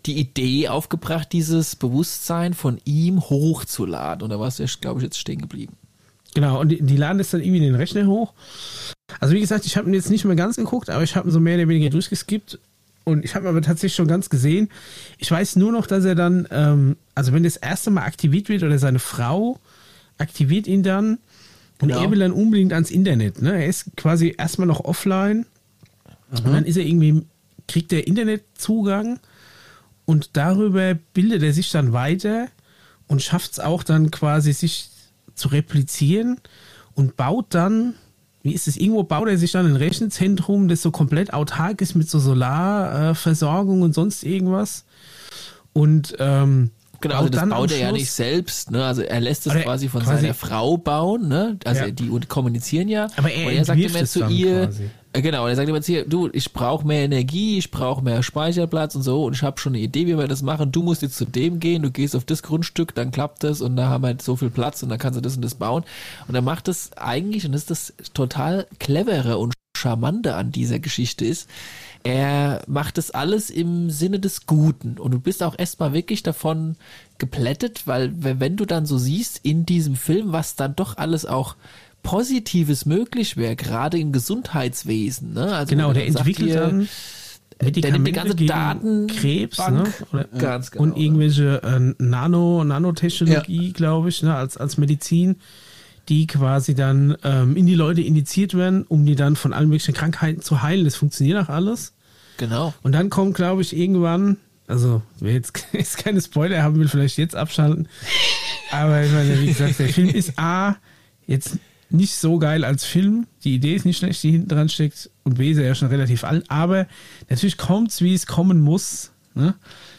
die 0.07 0.17
Idee 0.17 0.69
aufgebracht, 0.69 1.31
dieses 1.31 1.75
Bewusstsein 1.75 2.55
von 2.55 2.81
ihm 2.83 3.21
hochzuladen. 3.21 4.23
Und 4.23 4.31
da 4.31 4.39
warst 4.39 4.57
du, 4.57 4.65
glaube 4.81 4.99
ich, 4.99 5.03
jetzt 5.03 5.19
stehen 5.19 5.39
geblieben. 5.39 5.73
Genau, 6.33 6.59
und 6.59 6.69
die, 6.69 6.81
die 6.81 6.97
laden 6.97 7.19
das 7.19 7.29
dann 7.29 7.41
irgendwie 7.41 7.57
in 7.57 7.63
den 7.63 7.75
Rechner 7.75 8.07
hoch. 8.07 8.33
Also 9.19 9.35
wie 9.35 9.39
gesagt, 9.39 9.67
ich 9.67 9.77
habe 9.77 9.87
ihn 9.87 9.93
jetzt 9.93 10.09
nicht 10.09 10.25
mehr 10.25 10.35
ganz 10.35 10.55
geguckt, 10.55 10.89
aber 10.89 11.03
ich 11.03 11.15
habe 11.15 11.29
ihn 11.29 11.31
so 11.31 11.39
mehr 11.39 11.57
oder 11.57 11.67
weniger 11.67 11.91
durchgeskippt. 11.91 12.57
Und 13.03 13.23
ich 13.23 13.35
habe 13.35 13.45
ihn 13.45 13.49
aber 13.49 13.61
tatsächlich 13.61 13.95
schon 13.95 14.07
ganz 14.07 14.31
gesehen. 14.31 14.69
Ich 15.19 15.29
weiß 15.29 15.57
nur 15.57 15.71
noch, 15.71 15.85
dass 15.85 16.05
er 16.05 16.15
dann, 16.15 16.47
ähm, 16.49 16.97
also 17.13 17.33
wenn 17.33 17.43
das 17.43 17.55
erste 17.55 17.91
Mal 17.91 18.01
aktiviert 18.01 18.49
wird 18.49 18.63
oder 18.63 18.79
seine 18.79 18.97
Frau 18.97 19.59
aktiviert 20.17 20.65
ihn 20.65 20.81
dann 20.81 21.19
und 21.85 21.89
Genau. 21.91 22.03
er 22.03 22.11
will 22.11 22.19
dann 22.19 22.31
unbedingt 22.31 22.73
ans 22.73 22.89
Internet. 22.89 23.41
Ne? 23.41 23.53
Er 23.53 23.67
ist 23.67 23.95
quasi 23.95 24.33
erstmal 24.37 24.67
noch 24.67 24.83
offline 24.85 25.45
und 26.31 26.47
dann 26.47 26.65
ist 26.65 26.77
er 26.77 26.83
irgendwie, 26.85 27.21
kriegt 27.67 27.93
er 27.93 28.07
Internetzugang 28.07 29.19
und 30.05 30.31
darüber 30.35 30.95
bildet 31.13 31.43
er 31.43 31.53
sich 31.53 31.69
dann 31.71 31.93
weiter 31.93 32.47
und 33.07 33.21
schafft 33.21 33.53
es 33.53 33.59
auch 33.59 33.83
dann 33.83 34.09
quasi 34.09 34.51
sich 34.51 34.89
zu 35.35 35.49
replizieren 35.49 36.39
und 36.95 37.15
baut 37.17 37.47
dann, 37.49 37.93
wie 38.41 38.53
ist 38.53 38.67
es, 38.67 38.77
irgendwo 38.77 39.03
baut 39.03 39.27
er 39.27 39.37
sich 39.37 39.51
dann 39.51 39.67
ein 39.67 39.75
Rechenzentrum, 39.75 40.67
das 40.67 40.81
so 40.81 40.89
komplett 40.89 41.33
autark 41.33 41.81
ist 41.81 41.93
mit 41.93 42.09
so 42.09 42.17
Solarversorgung 42.19 43.15
Versorgung 43.15 43.81
und 43.83 43.93
sonst 43.93 44.23
irgendwas. 44.23 44.85
Und 45.73 46.15
ähm, 46.19 46.71
Genau, 47.01 47.15
also 47.15 47.29
das 47.29 47.47
baut 47.49 47.71
er 47.71 47.77
ja 47.77 47.87
Schluss- 47.89 47.99
nicht 47.99 48.11
selbst, 48.11 48.71
ne? 48.71 48.83
Also 48.85 49.01
er 49.01 49.19
lässt 49.19 49.45
es 49.47 49.53
quasi 49.53 49.89
von 49.89 50.01
quasi- 50.03 50.21
seiner 50.21 50.33
Frau 50.33 50.77
bauen, 50.77 51.27
ne? 51.27 51.57
Also 51.65 51.85
Ja. 51.85 51.91
die 51.91 52.09
und 52.09 52.29
kommunizieren 52.29 52.87
ja. 52.87 53.07
Aber 53.17 53.31
er 53.31 53.47
und 53.47 53.53
er 53.53 53.65
sagt 53.65 53.79
immer 53.79 54.05
zu 54.05 54.25
ihr, 54.27 54.65
quasi. 54.67 54.89
äh, 55.13 55.21
genau, 55.21 55.43
und 55.43 55.49
er 55.49 55.55
sagt 55.55 55.69
immer 55.69 55.81
zu 55.81 55.91
ihr, 55.93 56.05
du, 56.07 56.29
ich 56.33 56.51
brauche 56.53 56.85
mehr 56.87 57.03
Energie, 57.03 57.57
ich 57.57 57.71
brauche 57.71 58.03
mehr 58.03 58.23
Speicherplatz 58.23 58.95
und 58.95 59.03
so 59.03 59.25
und 59.25 59.33
ich 59.35 59.43
habe 59.43 59.59
schon 59.59 59.73
eine 59.73 59.81
Idee, 59.83 60.07
wie 60.07 60.17
wir 60.17 60.27
das 60.27 60.41
machen. 60.41 60.71
Du 60.71 60.83
musst 60.83 61.01
jetzt 61.01 61.17
zu 61.17 61.25
dem 61.25 61.59
gehen, 61.59 61.81
du 61.83 61.91
gehst 61.91 62.15
auf 62.15 62.25
das 62.25 62.43
Grundstück, 62.43 62.95
dann 62.95 63.11
klappt 63.11 63.43
das 63.43 63.61
und 63.61 63.75
da 63.75 63.87
haben 63.89 64.03
wir 64.03 64.07
halt 64.07 64.21
so 64.21 64.35
viel 64.35 64.49
Platz 64.49 64.81
und 64.83 64.89
dann 64.89 64.97
kannst 64.99 65.17
du 65.17 65.21
das 65.21 65.35
und 65.35 65.41
das 65.43 65.55
bauen. 65.55 65.83
Und 66.27 66.35
er 66.35 66.41
macht 66.41 66.67
das 66.67 66.91
eigentlich 66.97 67.45
und 67.45 67.51
das 67.51 67.63
ist 67.63 67.69
das 67.71 67.93
total 68.13 68.67
clevere 68.79 69.37
und 69.37 69.53
charmante 69.85 70.35
an 70.35 70.51
dieser 70.51 70.79
Geschichte 70.79 71.25
ist, 71.25 71.47
er 72.03 72.63
macht 72.67 72.97
das 72.97 73.11
alles 73.11 73.51
im 73.51 73.91
Sinne 73.91 74.19
des 74.19 74.47
Guten 74.47 74.97
und 74.97 75.11
du 75.11 75.19
bist 75.19 75.43
auch 75.43 75.57
erstmal 75.57 75.93
wirklich 75.93 76.23
davon 76.23 76.75
geplättet, 77.19 77.83
weil 77.85 78.11
wenn 78.19 78.57
du 78.57 78.65
dann 78.65 78.87
so 78.87 78.97
siehst 78.97 79.41
in 79.43 79.65
diesem 79.65 79.95
Film, 79.95 80.31
was 80.31 80.55
dann 80.55 80.75
doch 80.75 80.97
alles 80.97 81.25
auch 81.25 81.55
Positives 82.01 82.85
möglich 82.85 83.37
wäre, 83.37 83.55
gerade 83.55 83.99
im 83.99 84.11
Gesundheitswesen. 84.11 85.33
Ne? 85.33 85.55
Also 85.55 85.69
Genau, 85.69 85.93
der 85.93 86.07
entwickelt 86.07 86.49
hier, 86.49 86.61
dann 86.61 86.87
der 87.59 87.91
nimmt 87.91 88.07
die 88.07 88.11
ganze 88.11 88.35
Daten 88.35 89.07
Krebs, 89.07 89.57
ne? 89.57 89.85
Oder, 90.11 90.25
Ganz 90.37 90.71
genau, 90.71 90.83
und 90.83 90.97
irgendwelche 90.97 91.61
äh, 91.63 92.03
Nano, 92.03 92.63
Nanotechnologie, 92.63 93.71
glaube 93.71 94.09
ich, 94.09 94.23
ne? 94.23 94.35
als, 94.35 94.57
als 94.57 94.77
Medizin, 94.77 95.37
die 96.09 96.27
quasi 96.27 96.75
dann 96.75 97.17
ähm, 97.23 97.55
in 97.55 97.65
die 97.65 97.75
Leute 97.75 98.01
indiziert 98.01 98.53
werden, 98.53 98.83
um 98.83 99.05
die 99.05 99.15
dann 99.15 99.35
von 99.35 99.53
allen 99.53 99.69
möglichen 99.69 99.93
Krankheiten 99.93 100.41
zu 100.41 100.61
heilen. 100.61 100.85
Das 100.85 100.95
funktioniert 100.95 101.43
auch 101.43 101.49
alles. 101.49 101.93
Genau. 102.37 102.73
Und 102.83 102.91
dann 102.91 103.09
kommt, 103.09 103.35
glaube 103.35 103.61
ich, 103.61 103.75
irgendwann, 103.75 104.37
also 104.67 105.01
wer 105.19 105.33
jetzt, 105.33 105.67
jetzt 105.73 105.97
keine 105.97 106.21
Spoiler 106.21 106.61
haben 106.61 106.77
will, 106.79 106.87
vielleicht 106.87 107.17
jetzt 107.17 107.35
abschalten. 107.35 107.87
Aber 108.71 109.03
ich 109.03 109.11
meine, 109.11 109.39
wie 109.41 109.47
gesagt, 109.47 109.79
der 109.79 109.89
Film 109.89 110.09
ist 110.09 110.37
A, 110.37 110.75
jetzt 111.27 111.57
nicht 111.89 112.15
so 112.15 112.39
geil 112.39 112.63
als 112.63 112.83
Film. 112.83 113.27
Die 113.43 113.55
Idee 113.55 113.75
ist 113.75 113.85
nicht 113.85 113.97
schlecht, 113.97 114.21
die 114.23 114.31
hinten 114.31 114.49
dran 114.49 114.69
steckt. 114.69 115.09
Und 115.23 115.37
B 115.37 115.51
ist 115.51 115.57
er 115.57 115.65
ja 115.65 115.75
schon 115.75 115.87
relativ 115.89 116.23
alt. 116.23 116.45
Aber 116.49 116.87
natürlich 117.29 117.57
kommt 117.57 117.91
es, 117.91 118.01
wie 118.01 118.13
es 118.13 118.25
kommen 118.25 118.59
muss. 118.61 119.11
Ne? 119.33 119.55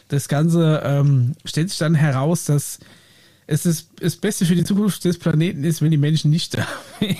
Das 0.09 0.27
Ganze 0.27 0.81
ähm, 0.83 1.33
stellt 1.45 1.69
sich 1.69 1.79
dann 1.79 1.95
heraus, 1.95 2.45
dass 2.45 2.79
es 3.47 3.63
das, 3.63 3.87
das 3.99 4.15
Beste 4.17 4.45
für 4.45 4.55
die 4.55 4.63
Zukunft 4.63 5.03
des 5.05 5.17
Planeten 5.17 5.63
ist, 5.63 5.81
wenn 5.81 5.91
die 5.91 5.97
Menschen 5.97 6.29
nicht 6.31 6.55
da 6.57 6.67
wären. 6.99 7.17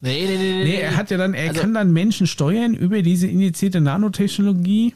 Nee, 0.00 0.26
nee, 0.26 0.36
nee, 0.36 0.36
nee. 0.36 0.64
Nee, 0.64 0.74
er 0.76 0.96
hat 0.96 1.10
ja 1.10 1.16
dann, 1.16 1.32
er 1.34 1.48
Also- 1.50 1.60
kann 1.62 1.72
dann 1.74 1.92
Menschen 1.92 2.26
steuern 2.26 2.74
über 2.74 3.02
diese 3.02 3.26
injizierte 3.26 3.80
Nanotechnologie. 3.80 4.94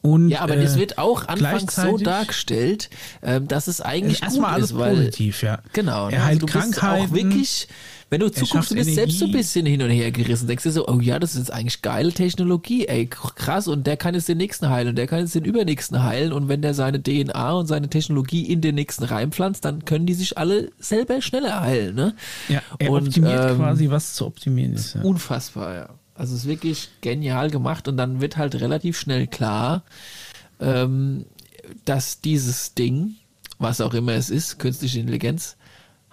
Und, 0.00 0.28
Ja, 0.28 0.40
aber 0.42 0.56
äh, 0.58 0.62
das 0.62 0.76
wird 0.78 0.98
auch 0.98 1.28
anfangs 1.28 1.74
so 1.76 1.96
dargestellt, 1.96 2.90
ähm, 3.22 3.48
dass 3.48 3.68
es 3.68 3.80
eigentlich 3.80 4.20
gut 4.20 4.28
erstmal 4.28 4.52
alles 4.52 4.70
ist, 4.72 4.78
weil 4.78 4.96
positiv, 4.96 5.42
ja. 5.42 5.60
Genau, 5.72 6.08
ne? 6.08 6.16
Er 6.16 6.24
heilt 6.26 6.42
also 6.42 6.46
du 6.46 6.52
bist 6.60 6.72
Krankheiten. 6.76 7.06
auch 7.10 7.14
wirklich, 7.14 7.68
wenn 8.14 8.30
du 8.30 8.46
schafft 8.46 8.70
du 8.70 8.76
bist 8.76 8.94
selbst 8.94 9.18
so 9.18 9.24
ein 9.24 9.30
Energie. 9.30 9.38
bisschen 9.38 9.66
hin 9.66 9.82
und 9.82 9.90
her 9.90 10.12
gerissen, 10.12 10.46
denkst 10.46 10.62
dir 10.62 10.70
so, 10.70 10.86
oh 10.86 11.00
ja, 11.00 11.18
das 11.18 11.34
ist 11.34 11.50
eigentlich 11.50 11.82
geile 11.82 12.12
Technologie, 12.12 12.86
ey, 12.86 13.06
krass, 13.06 13.66
und 13.66 13.86
der 13.86 13.96
kann 13.96 14.14
jetzt 14.14 14.28
den 14.28 14.38
nächsten 14.38 14.68
heilen 14.68 14.88
und 14.88 14.96
der 14.96 15.06
kann 15.08 15.20
jetzt 15.20 15.34
den 15.34 15.44
übernächsten 15.44 16.02
heilen 16.02 16.32
und 16.32 16.48
wenn 16.48 16.62
der 16.62 16.74
seine 16.74 17.02
DNA 17.02 17.52
und 17.52 17.66
seine 17.66 17.90
Technologie 17.90 18.44
in 18.44 18.60
den 18.60 18.76
nächsten 18.76 19.04
reinpflanzt, 19.04 19.64
dann 19.64 19.84
können 19.84 20.06
die 20.06 20.14
sich 20.14 20.38
alle 20.38 20.70
selber 20.78 21.20
schneller 21.22 21.60
heilen, 21.60 21.96
ne? 21.96 22.14
ja, 22.48 22.62
er 22.78 22.90
und, 22.90 23.08
optimiert 23.08 23.50
ähm, 23.50 23.56
quasi, 23.56 23.90
was 23.90 24.14
zu 24.14 24.26
optimieren 24.26 24.74
ist. 24.74 24.94
Ja. 24.94 25.02
Unfassbar, 25.02 25.74
ja. 25.74 25.88
Also 26.14 26.34
es 26.34 26.42
ist 26.42 26.48
wirklich 26.48 26.90
genial 27.00 27.50
gemacht 27.50 27.88
und 27.88 27.96
dann 27.96 28.20
wird 28.20 28.36
halt 28.36 28.54
relativ 28.54 28.96
schnell 28.96 29.26
klar, 29.26 29.82
ähm, 30.60 31.26
dass 31.84 32.20
dieses 32.20 32.74
Ding, 32.74 33.16
was 33.58 33.80
auch 33.80 33.94
immer 33.94 34.12
es 34.12 34.30
ist, 34.30 34.60
künstliche 34.60 35.00
Intelligenz, 35.00 35.56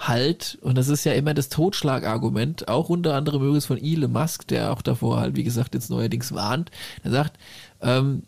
halt, 0.08 0.58
und 0.62 0.78
das 0.78 0.88
ist 0.88 1.04
ja 1.04 1.14
immer 1.14 1.34
das 1.34 1.49
Totschlagargument, 1.49 2.68
auch 2.68 2.89
unter 2.89 3.16
anderem 3.16 3.43
übrigens 3.43 3.66
von 3.66 3.78
Elon 3.78 4.12
Musk, 4.12 4.47
der 4.47 4.72
auch 4.74 4.82
davor 4.82 5.20
halt, 5.20 5.36
wie 5.36 5.43
gesagt, 5.43 5.74
jetzt 5.74 5.89
neuerdings 5.89 6.34
warnt, 6.34 6.72
der 7.04 7.12
sagt, 7.12 7.38
ähm, 7.82 8.24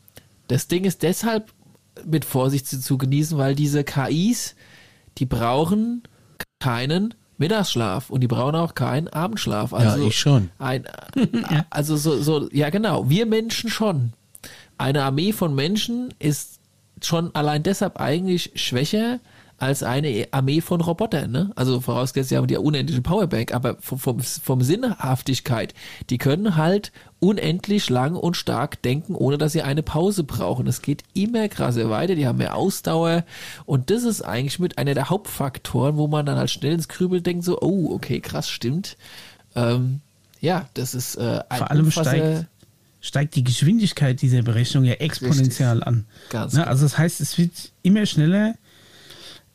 das 0.48 0.68
Ding 0.68 0.86
ist 0.86 1.04
deshalb 1.04 1.52
mit 2.06 2.26
Vorsicht 2.26 2.68
zu, 2.68 2.80
zu 2.80 2.98
genießen, 2.98 3.38
weil 3.38 3.56
diese 3.56 3.84
KIs, 3.84 4.56
die 5.18 5.26
brauchen 5.26 6.04
keinen 6.60 7.14
Mittagsschlaf 7.38 8.10
und 8.10 8.22
die 8.22 8.28
brauchen 8.28 8.56
auch 8.56 8.76
keinen 8.76 9.08
Abendschlaf. 9.08 9.74
Also 9.74 10.08
ich 10.08 10.18
schon. 10.18 10.50
Ein, 10.60 10.86
also 11.70 11.98
so, 11.98 12.22
so, 12.22 12.50
ja 12.52 12.70
genau, 12.70 13.10
wir 13.10 13.26
Menschen 13.26 13.70
schon. 13.70 14.14
Eine 14.78 15.04
Armee 15.04 15.34
von 15.34 15.56
Menschen 15.56 16.14
ist 16.20 16.60
schon 17.02 17.34
allein 17.36 17.64
deshalb 17.64 18.00
eigentlich 18.00 18.52
schwächer 18.56 19.20
als 19.64 19.82
eine 19.82 20.28
Armee 20.32 20.62
von 20.62 20.82
Robotern, 20.82 21.32
ne? 21.32 21.52
Also 21.56 21.80
vorausgesetzt, 21.80 22.30
sie 22.30 22.38
haben 22.38 22.48
die 22.48 22.58
unendliche 22.58 23.02
Powerbank, 23.02 23.54
aber 23.54 23.78
vom, 23.80 23.98
vom, 23.98 24.20
vom 24.20 24.62
Sinnhaftigkeit, 24.62 25.74
die 26.10 26.18
können 26.18 26.56
halt 26.56 26.92
unendlich 27.20 27.90
lang 27.90 28.16
und 28.16 28.36
stark 28.36 28.82
denken, 28.82 29.16
ohne 29.16 29.38
dass 29.38 29.54
sie 29.54 29.62
eine 29.62 29.82
Pause 29.82 30.24
brauchen. 30.24 30.68
Es 30.68 30.82
geht 30.82 31.04
immer 31.14 31.48
krasser 31.48 31.90
weiter, 31.90 32.16
die 32.16 32.28
haben 32.28 32.38
mehr 32.38 32.56
Ausdauer 32.56 33.24
und 33.66 33.90
das 33.90 34.04
ist 34.04 34.22
eigentlich 34.22 34.60
mit 34.60 34.78
einer 34.78 34.94
der 34.94 35.10
Hauptfaktoren, 35.10 35.96
wo 35.96 36.08
man 36.08 36.26
dann 36.26 36.38
halt 36.38 36.52
schnell 36.52 36.74
ins 36.74 36.90
Krübel 36.90 37.22
denkt, 37.22 37.46
so, 37.46 37.62
oh, 37.62 37.94
okay, 37.94 38.20
krass, 38.20 38.50
stimmt. 38.50 38.98
Ähm, 39.56 40.02
ja, 40.42 40.68
das 40.74 40.94
ist 40.94 41.16
äh, 41.16 41.40
ein 41.48 41.58
Vor 41.58 41.72
allem 41.72 41.90
steigt, 41.90 42.48
steigt 43.00 43.36
die 43.36 43.44
Geschwindigkeit 43.44 44.22
dieser 44.22 44.42
Berechnung 44.42 44.84
ja 44.84 44.94
exponentiell 44.94 45.84
an. 45.84 46.06
Ganz 46.30 46.54
Ne? 46.54 46.68
Also 46.68 46.84
das 46.84 46.98
heißt, 46.98 47.22
es 47.22 47.38
wird 47.38 47.52
immer 47.82 48.06
schneller, 48.06 48.56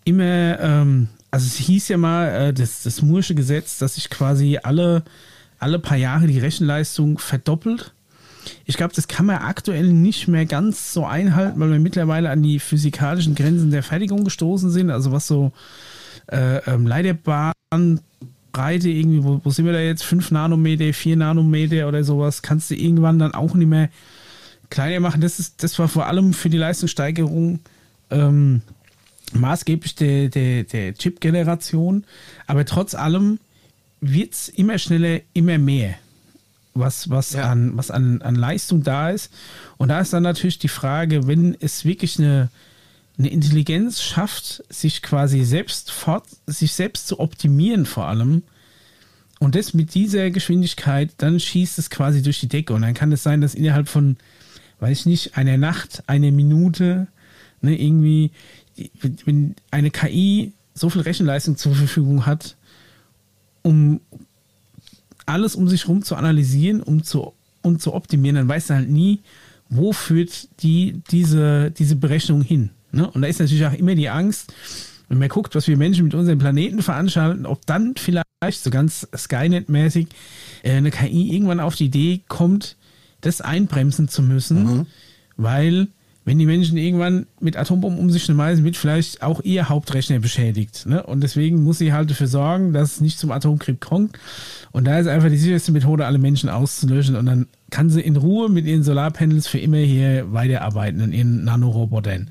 immer, 0.08 0.58
ähm, 0.60 1.08
also 1.30 1.46
es 1.46 1.56
hieß 1.56 1.88
ja 1.88 1.96
mal, 1.96 2.28
äh, 2.28 2.52
das, 2.52 2.82
das 2.82 3.02
Moore'sche 3.02 3.34
Gesetz, 3.34 3.78
dass 3.78 3.96
sich 3.96 4.10
quasi 4.10 4.58
alle, 4.62 5.02
alle 5.58 5.78
paar 5.78 5.96
Jahre 5.96 6.26
die 6.26 6.38
Rechenleistung 6.38 7.18
verdoppelt. 7.18 7.92
Ich 8.64 8.76
glaube, 8.76 8.94
das 8.94 9.08
kann 9.08 9.26
man 9.26 9.36
aktuell 9.36 9.92
nicht 9.92 10.26
mehr 10.26 10.46
ganz 10.46 10.94
so 10.94 11.04
einhalten, 11.04 11.60
weil 11.60 11.70
wir 11.70 11.78
mittlerweile 11.78 12.30
an 12.30 12.42
die 12.42 12.58
physikalischen 12.58 13.34
Grenzen 13.34 13.70
der 13.70 13.82
Fertigung 13.82 14.24
gestoßen 14.24 14.70
sind. 14.70 14.90
Also 14.90 15.12
was 15.12 15.26
so 15.26 15.52
äh, 16.28 16.58
ähm, 16.66 16.86
Leiterbahnbreite 16.86 18.88
irgendwie, 18.88 19.22
wo, 19.22 19.40
wo 19.44 19.50
sind 19.50 19.66
wir 19.66 19.74
da 19.74 19.80
jetzt? 19.80 20.04
5 20.04 20.30
Nanometer, 20.30 20.94
4 20.94 21.16
Nanometer 21.16 21.88
oder 21.88 22.04
sowas, 22.04 22.40
kannst 22.40 22.70
du 22.70 22.74
irgendwann 22.74 23.18
dann 23.18 23.34
auch 23.34 23.54
nicht 23.54 23.68
mehr 23.68 23.90
kleiner 24.70 25.00
machen. 25.00 25.20
Das, 25.20 25.38
ist, 25.38 25.62
das 25.62 25.78
war 25.78 25.88
vor 25.88 26.06
allem 26.06 26.32
für 26.32 26.48
die 26.48 26.58
Leistungssteigerung 26.58 27.60
ähm, 28.10 28.62
maßgeblich 29.34 29.94
der, 29.94 30.28
der, 30.28 30.64
der 30.64 30.94
Chip-Generation. 30.94 32.04
Aber 32.46 32.64
trotz 32.64 32.94
allem 32.94 33.38
wird 34.00 34.34
es 34.34 34.48
immer 34.48 34.78
schneller, 34.78 35.20
immer 35.32 35.58
mehr, 35.58 35.94
was, 36.74 37.10
was, 37.10 37.32
Ja. 37.32 37.50
an, 37.50 37.76
was 37.76 37.90
an, 37.90 38.22
an 38.22 38.34
Leistung 38.34 38.82
da 38.82 39.10
ist. 39.10 39.32
Und 39.76 39.88
da 39.88 40.00
ist 40.00 40.12
dann 40.12 40.22
natürlich 40.22 40.58
die 40.58 40.68
Frage, 40.68 41.26
wenn 41.26 41.56
es 41.60 41.84
wirklich 41.84 42.18
eine, 42.18 42.50
eine 43.18 43.28
Intelligenz 43.28 44.00
schafft, 44.00 44.62
sich 44.68 45.02
quasi 45.02 45.44
selbst 45.44 45.90
fort, 45.90 46.24
sich 46.46 46.72
selbst 46.72 47.08
zu 47.08 47.18
optimieren 47.18 47.86
vor 47.86 48.06
allem, 48.06 48.42
und 49.40 49.54
das 49.54 49.72
mit 49.72 49.94
dieser 49.94 50.30
Geschwindigkeit, 50.30 51.10
dann 51.18 51.38
schießt 51.38 51.78
es 51.78 51.90
quasi 51.90 52.22
durch 52.22 52.40
die 52.40 52.48
Decke. 52.48 52.72
Und 52.74 52.82
dann 52.82 52.94
kann 52.94 53.12
es 53.12 53.22
sein, 53.22 53.40
dass 53.40 53.54
innerhalb 53.54 53.88
von, 53.88 54.16
weiß 54.80 55.00
ich 55.00 55.06
nicht, 55.06 55.36
einer 55.36 55.56
Nacht, 55.56 56.02
einer 56.08 56.32
Minute, 56.32 57.06
ne, 57.60 57.80
irgendwie, 57.80 58.32
wenn- 59.24 59.54
eine 59.70 59.90
KI 59.90 60.52
so 60.74 60.90
viel 60.90 61.02
Rechenleistung 61.02 61.56
zur 61.56 61.74
Verfügung 61.74 62.26
hat, 62.26 62.56
um 63.62 64.00
alles 65.26 65.54
um 65.56 65.68
sich 65.68 65.82
herum 65.84 66.02
zu 66.02 66.16
analysieren, 66.16 66.82
um 66.82 67.02
zu, 67.02 67.32
um 67.62 67.78
zu 67.78 67.92
optimieren, 67.94 68.36
dann 68.36 68.48
weiß 68.48 68.70
er 68.70 68.76
halt 68.76 68.90
nie, 68.90 69.20
wo 69.68 69.92
führt 69.92 70.48
die, 70.62 71.02
diese, 71.10 71.70
diese 71.70 71.96
Berechnung 71.96 72.42
hin. 72.42 72.70
Ne? 72.92 73.10
Und 73.10 73.20
da 73.22 73.28
ist 73.28 73.38
natürlich 73.40 73.66
auch 73.66 73.74
immer 73.74 73.94
die 73.94 74.08
Angst, 74.08 74.52
wenn 75.08 75.18
man 75.18 75.28
guckt, 75.28 75.54
was 75.54 75.66
wir 75.68 75.76
Menschen 75.76 76.04
mit 76.04 76.14
unserem 76.14 76.38
Planeten 76.38 76.82
veranstalten, 76.82 77.44
ob 77.46 77.64
dann 77.66 77.94
vielleicht 77.96 78.62
so 78.62 78.70
ganz 78.70 79.06
Skynet-mäßig 79.14 80.08
äh, 80.62 80.72
eine 80.72 80.90
KI 80.90 81.32
irgendwann 81.34 81.60
auf 81.60 81.74
die 81.74 81.86
Idee 81.86 82.20
kommt, 82.28 82.76
das 83.20 83.40
einbremsen 83.40 84.08
zu 84.08 84.22
müssen, 84.22 84.86
weil 85.36 85.88
wenn 86.28 86.38
die 86.38 86.44
Menschen 86.44 86.76
irgendwann 86.76 87.24
mit 87.40 87.56
Atombomben 87.56 87.98
um 87.98 88.10
sich 88.10 88.24
schmeißen, 88.24 88.62
wird 88.62 88.76
vielleicht 88.76 89.22
auch 89.22 89.40
ihr 89.44 89.70
Hauptrechner 89.70 90.18
beschädigt. 90.18 90.84
Ne? 90.84 91.02
Und 91.02 91.22
deswegen 91.22 91.64
muss 91.64 91.78
sie 91.78 91.94
halt 91.94 92.10
dafür 92.10 92.26
sorgen, 92.26 92.74
dass 92.74 92.96
es 92.96 93.00
nicht 93.00 93.18
zum 93.18 93.32
Atomkrieg 93.32 93.80
kommt. 93.80 94.18
Und 94.70 94.84
da 94.84 94.98
ist 94.98 95.06
einfach 95.06 95.30
die 95.30 95.38
sicherste 95.38 95.72
Methode, 95.72 96.04
alle 96.04 96.18
Menschen 96.18 96.50
auszulöschen. 96.50 97.16
Und 97.16 97.24
dann 97.24 97.46
kann 97.70 97.88
sie 97.88 98.02
in 98.02 98.16
Ruhe 98.16 98.50
mit 98.50 98.66
ihren 98.66 98.82
Solarpanels 98.82 99.48
für 99.48 99.58
immer 99.58 99.78
hier 99.78 100.30
weiterarbeiten 100.30 101.00
in 101.00 101.12
ihren 101.14 101.44
Nanorobotern. 101.44 102.28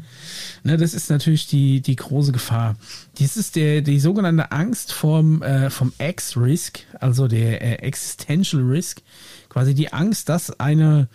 Ne, 0.64 0.78
das 0.78 0.94
ist 0.94 1.10
natürlich 1.10 1.48
die, 1.48 1.82
die 1.82 1.96
große 1.96 2.32
Gefahr. 2.32 2.76
Dies 3.18 3.36
ist 3.36 3.56
der, 3.56 3.82
die 3.82 4.00
sogenannte 4.00 4.52
Angst 4.52 4.94
vom, 4.94 5.42
äh, 5.42 5.72
vom 5.72 5.92
X-Risk, 5.98 6.82
also 7.00 7.28
der 7.28 7.64
äh, 7.64 7.88
Existential 7.88 8.62
Risk. 8.62 9.02
Quasi 9.50 9.74
die 9.74 9.92
Angst, 9.92 10.30
dass 10.30 10.60
eine 10.60 11.08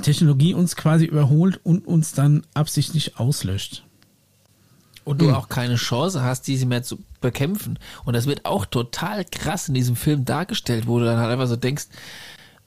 Technologie 0.00 0.54
uns 0.54 0.76
quasi 0.76 1.04
überholt 1.04 1.60
und 1.64 1.86
uns 1.86 2.12
dann 2.12 2.42
absichtlich 2.54 3.18
auslöscht. 3.18 3.84
und 5.04 5.20
Hm. 5.20 5.28
du 5.28 5.34
auch 5.36 5.48
keine 5.48 5.74
Chance 5.76 6.22
hast, 6.22 6.46
diese 6.46 6.64
mehr 6.66 6.82
zu 6.84 6.98
bekämpfen. 7.20 7.78
Und 8.04 8.14
das 8.14 8.26
wird 8.26 8.44
auch 8.44 8.66
total 8.66 9.24
krass 9.24 9.68
in 9.68 9.74
diesem 9.74 9.96
Film 9.96 10.24
dargestellt, 10.24 10.86
wo 10.86 10.98
du 11.00 11.04
dann 11.04 11.18
halt 11.18 11.30
einfach 11.32 11.48
so 11.48 11.56
denkst, 11.56 11.86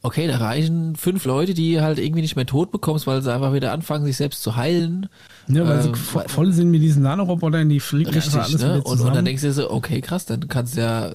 okay, 0.02 0.28
da 0.28 0.38
reichen 0.38 0.96
fünf 0.96 1.26
Leute, 1.26 1.54
die 1.54 1.82
halt 1.82 1.98
irgendwie 1.98 2.22
nicht 2.22 2.36
mehr 2.36 2.46
tot 2.46 2.72
bekommst, 2.72 3.08
weil 3.08 3.22
sie 3.22 3.34
einfach 3.34 3.54
wieder 3.54 3.72
anfangen, 3.72 4.06
sich 4.06 4.18
selbst 4.18 4.44
zu 4.44 4.56
heilen. 4.56 5.08
Ne, 5.48 5.66
weil 5.68 5.82
sie 5.82 5.90
Ähm, 5.90 5.94
vo- 5.96 6.28
voll 6.28 6.52
sind 6.52 6.72
mit 6.72 6.82
diesen 6.82 7.04
Nanorobotern, 7.04 7.70
die 7.70 7.80
fliegen 7.80 8.12
Richtig, 8.14 8.36
alles 8.36 8.62
ne? 8.62 8.82
Und, 8.84 9.00
und 9.02 9.14
dann 9.14 9.26
denkst 9.26 9.42
du 9.42 9.48
dir 9.48 9.54
so, 9.54 9.72
okay, 9.72 10.02
krass, 10.02 10.26
dann 10.26 10.48
kannst 10.48 10.76
du 10.78 10.82
ja, 10.82 11.12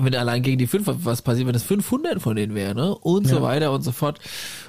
wenn 0.00 0.14
allein 0.14 0.42
gegen 0.42 0.58
die 0.58 0.66
fünf, 0.66 0.86
was 0.86 1.22
passiert, 1.22 1.46
wenn 1.48 1.54
es 1.54 1.62
500 1.64 2.20
von 2.22 2.36
denen 2.36 2.54
wäre, 2.54 2.74
ne? 2.74 2.94
Und 2.94 3.26
Ja. 3.26 3.36
so 3.36 3.42
weiter 3.42 3.72
und 3.72 3.82
so 3.82 3.92
fort. 3.92 4.18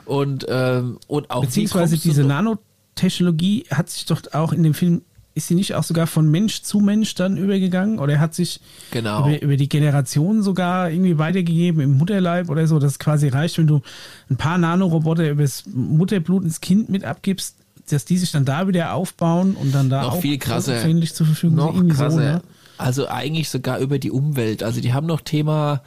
Und, 0.06 0.46
ähm, 0.50 0.98
und 1.08 1.30
auch 1.30 1.42
Beziehungsweise 1.46 1.96
du 1.98 2.02
diese 2.02 2.24
Nanotechnologie 2.24 3.66
hat 3.72 3.90
sich 3.90 4.06
doch 4.06 4.22
auch 4.34 4.54
in 4.54 4.64
dem 4.64 4.74
Film, 4.74 5.02
ist 5.36 5.48
sie 5.48 5.56
nicht 5.56 5.76
auch 5.76 5.84
sogar 5.84 6.08
von 6.08 6.30
Mensch 6.30 6.64
zu 6.64 6.80
Mensch 6.80 7.16
dann 7.16 7.38
übergegangen? 7.38 8.00
Oder 8.00 8.20
hat 8.20 8.34
sich 8.36 8.60
Genau. 8.92 9.22
über, 9.28 9.42
über 9.42 9.58
die 9.58 9.70
Generation 9.70 10.42
sogar 10.44 10.90
irgendwie 10.90 11.18
weitergegeben 11.18 11.82
im 11.82 11.98
Mutterleib 11.98 12.50
oder 12.50 12.68
so, 12.68 12.80
dass 12.80 12.94
es 12.94 13.00
quasi 13.00 13.28
reicht, 13.30 13.58
wenn 13.58 13.68
du 13.68 13.82
ein 14.30 14.36
paar 14.38 14.58
Nanoroboter 14.58 15.30
übers 15.30 15.64
Mutterblut 15.68 16.44
ins 16.44 16.60
Kind 16.60 16.90
mit 16.90 17.06
abgibst, 17.06 17.56
dass 17.90 18.06
die 18.06 18.18
sich 18.18 18.32
dann 18.32 18.46
da 18.46 18.68
wieder 18.68 18.94
aufbauen 18.94 19.56
und 19.56 19.74
dann 19.74 19.90
da 19.90 20.02
Noch 20.02 20.16
auch 20.16 20.22
viel 20.22 20.38
krasser. 20.38 20.76
zur 21.14 21.26
Verfügung 21.26 21.56
noch 21.56 21.76
sind. 21.78 21.90
Krasser. 21.90 22.12
So, 22.12 22.18
ne? 22.20 22.42
Also 22.80 23.08
eigentlich 23.08 23.50
sogar 23.50 23.80
über 23.80 24.00
die 24.00 24.12
Umwelt. 24.12 24.64
Also 24.64 24.82
die 24.82 24.94
haben 24.94 25.06
noch 25.08 25.22
Thema 25.22 25.82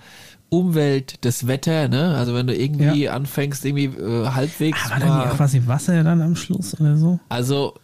Umwelt, 0.51 1.25
das 1.25 1.47
Wetter, 1.47 1.89
ne? 1.89 2.15
Also 2.17 2.35
wenn 2.35 2.47
du 2.47 2.55
irgendwie 2.55 3.09
anfängst, 3.09 3.65
irgendwie 3.65 3.87
äh, 3.87 4.29
halbwegs 4.29 4.91
war 4.91 5.01
dann 5.01 5.09
mal, 5.09 5.25
ja 5.25 5.31
quasi 5.31 5.63
Wasser 5.67 6.05
dann 6.05 6.21
am 6.21 6.37
Schluss 6.37 6.79
oder 6.79 6.99
so? 6.99 7.19
also 7.31 7.75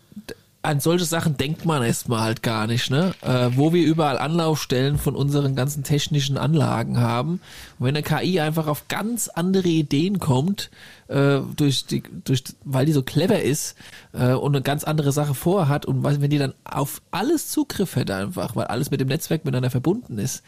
an 0.61 0.81
solche 0.81 1.07
Sachen 1.07 1.37
denkt 1.37 1.65
man 1.65 1.83
erstmal 1.83 2.21
halt 2.21 2.43
gar 2.43 2.67
nicht, 2.67 2.91
ne? 2.91 3.15
Äh, 3.23 3.51
wo 3.55 3.73
wir 3.73 3.83
überall 3.83 4.19
Anlaufstellen 4.19 4.99
von 4.99 5.15
unseren 5.15 5.55
ganzen 5.55 5.83
technischen 5.85 6.37
Anlagen 6.37 7.01
haben. 7.01 7.41
Und 7.79 7.87
wenn 7.87 7.97
eine 7.97 8.03
KI 8.03 8.41
einfach 8.41 8.67
auf 8.67 8.89
ganz 8.89 9.29
andere 9.29 9.69
Ideen 9.69 10.19
kommt, 10.19 10.71
äh, 11.09 11.41
durch 11.57 11.87
die, 11.87 12.03
durch, 12.25 12.45
weil 12.65 12.87
die 12.87 12.93
so 12.93 13.03
clever 13.03 13.41
ist 13.43 13.75
äh, 14.13 14.33
und 14.33 14.55
eine 14.55 14.63
ganz 14.63 14.85
andere 14.85 15.13
Sache 15.13 15.35
vorhat 15.35 15.87
und 15.87 16.05
wenn 16.05 16.31
die 16.31 16.39
dann 16.39 16.55
auf 16.65 17.03
alles 17.11 17.49
Zugriff 17.49 17.97
hätte 17.97 18.15
einfach, 18.15 18.55
weil 18.57 18.67
alles 18.67 18.91
mit 18.91 19.01
dem 19.01 19.09
Netzwerk 19.09 19.45
miteinander 19.45 19.71
verbunden 19.71 20.19
ist, 20.19 20.43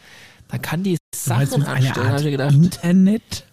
dann 0.49 0.61
kann 0.61 0.83
die 0.83 0.95
Du 0.95 1.17
Sachen 1.17 1.63
anstellen, 1.63 2.07
habe 2.07 2.19
ich 2.19 2.25
mir 2.25 2.31
gedacht, 2.31 2.53
Internet? 2.53 3.45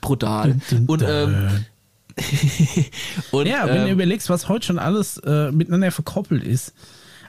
brutal. 0.00 0.56
Und, 0.86 1.02
ähm, 1.06 1.64
und 3.32 3.46
Ja, 3.46 3.66
wenn 3.66 3.82
du 3.82 3.88
ähm, 3.88 3.92
überlegst, 3.92 4.30
was 4.30 4.48
heute 4.48 4.66
schon 4.66 4.78
alles 4.78 5.18
äh, 5.18 5.50
miteinander 5.52 5.90
verkoppelt 5.90 6.44
ist. 6.44 6.72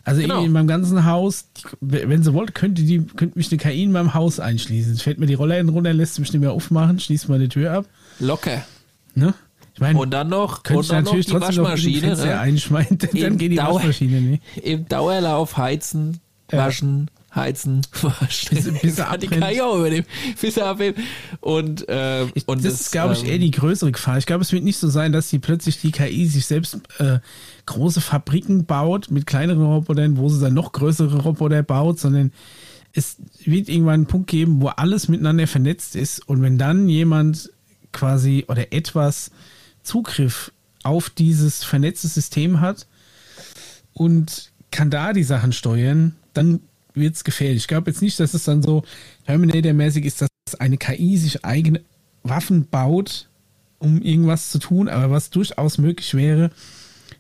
Also 0.04 0.22
Genau. 0.22 0.42
in 0.44 0.54
meinem 0.54 0.68
ganzen 0.68 1.04
Haus, 1.06 1.50
wenn 1.82 2.24
sie 2.24 2.34
wollte, 2.34 2.54
könnte 2.54 2.82
die 2.84 3.06
könnte 3.06 3.38
mich 3.38 3.52
eine 3.52 3.58
KI 3.58 3.84
in 3.84 3.92
meinem 3.92 4.14
Haus 4.14 4.40
einschließen. 4.40 4.96
Fällt 4.98 5.20
mir 5.20 5.26
die 5.26 5.34
Rollladen 5.34 5.68
runter, 5.70 5.92
lässt 5.92 6.16
sie 6.16 6.22
mich 6.22 6.32
nicht 6.32 6.40
mehr 6.42 6.54
aufmachen, 6.54 7.00
schließt 7.00 7.28
meine 7.28 7.50
Tür 7.50 7.74
ab. 7.74 7.86
locker. 8.20 8.64
Ne? 9.18 9.34
Ich 9.74 9.82
meine, 9.82 10.00
Und 10.00 10.12
dann 10.12 10.30
noch, 10.30 10.64
könnte 10.64 10.80
und 10.80 10.90
dann 10.90 11.04
noch 11.04 11.12
natürlich 11.12 11.26
die 11.28 11.32
trotzdem 11.34 11.56
noch 11.58 11.64
die 11.66 11.72
Waschmaschine. 11.72 12.00
Fenster 12.02 12.26
Ne? 12.26 12.40
einschmeißen, 12.40 12.98
dann 13.00 13.10
Im 13.12 13.38
geht 13.38 13.52
die 13.52 13.56
Dauer- 13.58 13.76
Waschmaschine 13.76 14.22
nicht. 14.22 14.44
Im 14.64 14.88
Dauerlauf 14.88 15.58
heizen, 15.58 16.20
Ja. 16.52 16.58
waschen, 16.60 17.12
heizen, 17.36 17.82
waschen. 18.02 18.56
Bis- 18.58 18.72
bis 18.82 18.98
er 19.00 19.12
abbrennt. 19.12 19.40
kann 19.42 19.52
ich 19.54 19.62
auch 19.62 19.78
übernehmen. 19.78 20.06
Bis 20.42 20.58
er 20.58 20.66
abhebt. 20.68 21.00
Und, 21.42 21.86
ähm, 21.90 22.32
Ich, 22.34 22.48
und 22.48 22.66
das, 22.66 22.82
ist, 22.82 22.92
glaube 22.92 23.14
ich, 23.14 23.24
ähm, 23.24 23.30
eher 23.30 23.38
die 23.40 23.52
größere 23.52 23.92
Gefahr. 23.92 24.18
Ich 24.18 24.26
glaube, 24.26 24.42
es 24.42 24.52
wird 24.52 24.64
nicht 24.64 24.78
so 24.78 24.88
sein, 24.88 25.12
dass 25.12 25.30
die 25.30 25.38
plötzlich 25.40 25.80
die 25.80 25.92
KI 25.92 26.26
sich 26.26 26.48
selbst 26.48 26.80
äh, 26.98 27.20
große 27.68 28.02
Fabriken 28.02 28.66
baut 28.66 29.12
mit 29.12 29.28
kleineren 29.28 29.62
Robotern, 29.64 30.18
wo 30.18 30.30
sie 30.30 30.40
dann 30.42 30.56
noch 30.56 30.72
größere 30.72 31.22
Roboter 31.22 31.62
baut, 31.62 32.00
sondern 32.00 32.32
es 32.94 33.18
wird 33.46 33.70
irgendwann 33.70 33.94
einen 33.96 34.06
Punkt 34.08 34.28
geben, 34.28 34.60
wo 34.62 34.70
alles 34.70 35.08
miteinander 35.08 35.46
vernetzt 35.46 35.96
ist 35.96 36.28
und 36.28 36.42
wenn 36.42 36.58
dann 36.58 36.90
jemand 36.90 37.52
quasi 37.98 38.46
oder 38.48 38.72
etwas 38.72 39.32
Zugriff 39.82 40.52
auf 40.84 41.10
dieses 41.10 41.64
vernetzte 41.64 42.08
System 42.08 42.62
hat 42.62 42.88
und 43.94 44.52
kann 44.72 44.92
da 44.92 45.14
die 45.14 45.24
Sachen 45.24 45.52
steuern, 45.52 46.16
dann 46.34 46.60
wird 46.94 47.16
es 47.16 47.24
gefährlich. 47.24 47.64
Ich 47.64 47.68
glaube 47.68 47.90
jetzt 47.90 48.02
nicht, 48.02 48.20
dass 48.20 48.34
es 48.34 48.44
dann 48.44 48.62
so 48.62 48.84
Terminator-mäßig 49.26 50.06
ist, 50.06 50.22
dass 50.22 50.60
eine 50.60 50.78
KI 50.78 51.18
sich 51.18 51.44
eigene 51.44 51.82
Waffen 52.24 52.68
baut, 52.68 53.30
um 53.80 54.02
irgendwas 54.02 54.52
zu 54.52 54.60
tun, 54.60 54.90
aber 54.90 55.12
was 55.12 55.30
durchaus 55.30 55.78
möglich 55.78 56.14
wäre, 56.14 56.52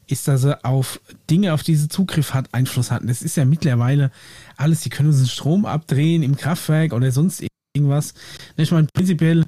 ist, 0.08 0.28
dass 0.28 0.44
er 0.44 0.66
auf 0.66 1.00
Dinge, 1.30 1.54
auf 1.54 1.64
die 1.64 1.76
sie 1.76 1.88
Zugriff 1.88 2.34
hat, 2.34 2.54
Einfluss 2.54 2.92
hat. 2.92 3.02
Das 3.06 3.22
ist 3.22 3.38
ja 3.38 3.46
mittlerweile 3.46 4.12
alles, 4.56 4.82
sie 4.84 4.90
können 4.90 5.10
uns 5.10 5.18
den 5.18 5.28
Strom 5.28 5.66
abdrehen 5.66 6.24
im 6.24 6.38
Kraftwerk 6.38 6.94
oder 6.94 7.12
sonst 7.12 7.44
irgendwas. 7.74 8.14
Ich 8.56 8.72
meine, 8.72 8.88
prinzipiell 8.94 9.46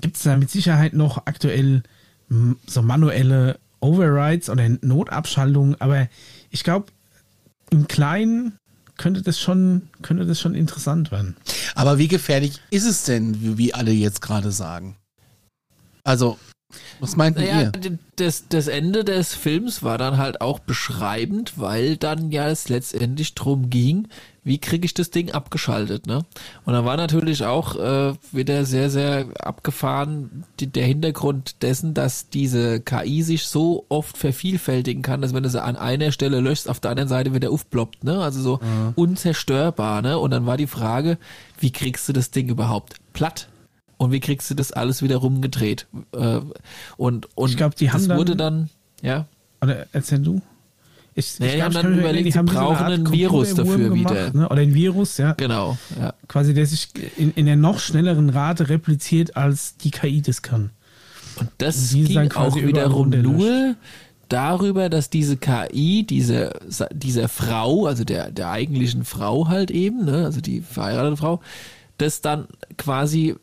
gibt 0.00 0.16
es 0.16 0.22
da 0.22 0.36
mit 0.36 0.50
Sicherheit 0.50 0.92
noch 0.92 1.26
aktuell 1.26 1.82
m, 2.30 2.56
so 2.66 2.82
manuelle 2.82 3.58
Overrides 3.80 4.48
oder 4.48 4.68
Notabschaltungen, 4.80 5.80
aber 5.80 6.08
ich 6.50 6.64
glaube, 6.64 6.86
im 7.70 7.86
Kleinen 7.86 8.56
könnte 8.96 9.22
das 9.22 9.40
schon, 9.40 9.88
könnte 10.02 10.24
das 10.24 10.40
schon 10.40 10.54
interessant 10.54 11.10
werden. 11.10 11.36
Aber 11.74 11.98
wie 11.98 12.08
gefährlich 12.08 12.60
ist 12.70 12.86
es 12.86 13.04
denn, 13.04 13.58
wie 13.58 13.74
alle 13.74 13.90
jetzt 13.90 14.22
gerade 14.22 14.52
sagen? 14.52 14.96
Also, 16.04 16.38
was 17.00 17.16
meint 17.16 17.36
Naja, 17.36 17.62
ihr? 17.62 17.98
das, 18.16 18.48
das 18.48 18.68
Ende 18.68 19.04
des 19.04 19.34
Films 19.34 19.82
war 19.82 19.98
dann 19.98 20.18
halt 20.18 20.40
auch 20.40 20.58
beschreibend, 20.58 21.54
weil 21.56 21.96
dann 21.96 22.30
ja 22.30 22.48
es 22.48 22.68
letztendlich 22.68 23.34
drum 23.34 23.70
ging, 23.70 24.08
wie 24.46 24.58
kriege 24.58 24.84
ich 24.84 24.92
das 24.92 25.10
Ding 25.10 25.32
abgeschaltet, 25.32 26.06
ne? 26.06 26.22
Und 26.66 26.74
da 26.74 26.84
war 26.84 26.98
natürlich 26.98 27.44
auch 27.44 27.76
äh, 27.76 28.12
wieder 28.30 28.66
sehr, 28.66 28.90
sehr 28.90 29.26
abgefahren 29.40 30.44
die, 30.60 30.66
der 30.66 30.84
Hintergrund 30.84 31.62
dessen, 31.62 31.94
dass 31.94 32.28
diese 32.28 32.80
KI 32.80 33.22
sich 33.22 33.46
so 33.46 33.86
oft 33.88 34.18
vervielfältigen 34.18 35.02
kann, 35.02 35.22
dass 35.22 35.32
wenn 35.32 35.42
du 35.42 35.48
sie 35.48 35.62
an 35.62 35.76
einer 35.76 36.12
Stelle 36.12 36.40
löscht, 36.40 36.68
auf 36.68 36.78
der 36.78 36.90
anderen 36.90 37.08
Seite 37.08 37.32
wieder 37.32 37.50
aufploppt, 37.50 38.04
ne? 38.04 38.20
Also 38.20 38.40
so 38.42 38.60
unzerstörbar, 38.96 40.02
ne? 40.02 40.18
Und 40.18 40.30
dann 40.30 40.44
war 40.46 40.56
die 40.58 40.66
Frage, 40.66 41.18
wie 41.58 41.70
kriegst 41.72 42.08
du 42.08 42.12
das 42.12 42.30
Ding 42.30 42.48
überhaupt 42.48 42.96
platt? 43.14 43.48
Und 43.96 44.12
wie 44.12 44.20
kriegst 44.20 44.50
du 44.50 44.54
das 44.54 44.72
alles 44.72 45.02
wieder 45.02 45.16
rumgedreht? 45.16 45.86
Äh, 46.12 46.40
und 46.96 47.28
und 47.36 47.50
Ich 47.50 47.56
glaub, 47.56 47.74
die 47.76 47.90
haben 47.90 47.98
das 48.00 48.08
dann- 48.08 48.18
wurde 48.18 48.36
dann, 48.36 48.70
ja. 49.02 49.26
Oder 49.62 49.86
erzähl 49.92 50.18
du? 50.20 50.40
Ich, 51.16 51.38
Nee, 51.38 51.46
die 51.46 51.52
glaub, 51.54 51.64
haben 51.66 51.72
ich 51.76 51.82
dann 51.82 51.98
überlegt, 52.00 52.26
die 52.26 52.32
sie 52.32 52.38
haben 52.38 52.48
so 52.48 52.54
brauchen 52.54 52.76
Art 52.76 52.92
einen 52.92 53.12
Virus 53.12 53.54
dafür 53.54 53.78
gemacht, 53.90 54.12
wieder. 54.14 54.32
Ne? 54.32 54.48
Oder 54.48 54.62
ein 54.62 54.74
Virus, 54.74 55.16
ja. 55.18 55.32
Genau, 55.34 55.78
ja. 55.98 56.12
Quasi, 56.26 56.54
der 56.54 56.66
sich 56.66 56.88
in, 57.16 57.30
in 57.34 57.46
der 57.46 57.54
noch 57.56 57.78
schnelleren 57.78 58.30
Rate 58.30 58.68
repliziert, 58.68 59.36
als 59.36 59.76
die 59.76 59.92
KI 59.92 60.22
das 60.22 60.42
kann. 60.42 60.70
Und 61.36 61.50
das 61.58 61.92
Und 61.92 61.98
die 62.00 62.04
ging 62.14 62.32
auch 62.32 62.56
wiederum 62.56 63.10
nur 63.10 63.76
darüber, 64.28 64.88
dass 64.88 65.08
diese 65.08 65.36
KI, 65.36 66.04
diese, 66.04 66.52
dieser 66.92 67.28
Frau, 67.28 67.86
also 67.86 68.02
der, 68.02 68.32
der 68.32 68.50
eigentlichen 68.50 69.04
Frau 69.04 69.46
halt 69.48 69.70
eben, 69.70 70.04
ne, 70.06 70.24
also 70.24 70.40
die 70.40 70.62
verheiratete 70.62 71.16
Frau, 71.16 71.40
das 71.98 72.20
dann 72.20 72.48
quasi 72.76 73.36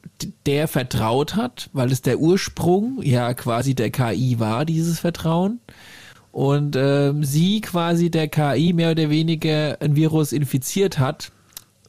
der 0.45 0.67
vertraut 0.67 1.35
hat, 1.35 1.69
weil 1.73 1.91
es 1.91 2.01
der 2.01 2.19
Ursprung 2.19 3.01
ja 3.01 3.33
quasi 3.33 3.75
der 3.75 3.91
KI 3.91 4.39
war, 4.39 4.65
dieses 4.65 4.99
Vertrauen. 4.99 5.59
Und 6.31 6.75
ähm, 6.77 7.23
sie 7.23 7.61
quasi 7.61 8.09
der 8.09 8.27
KI 8.27 8.73
mehr 8.73 8.91
oder 8.91 9.09
weniger 9.09 9.81
ein 9.81 9.95
Virus 9.95 10.31
infiziert 10.31 10.97
hat, 10.97 11.31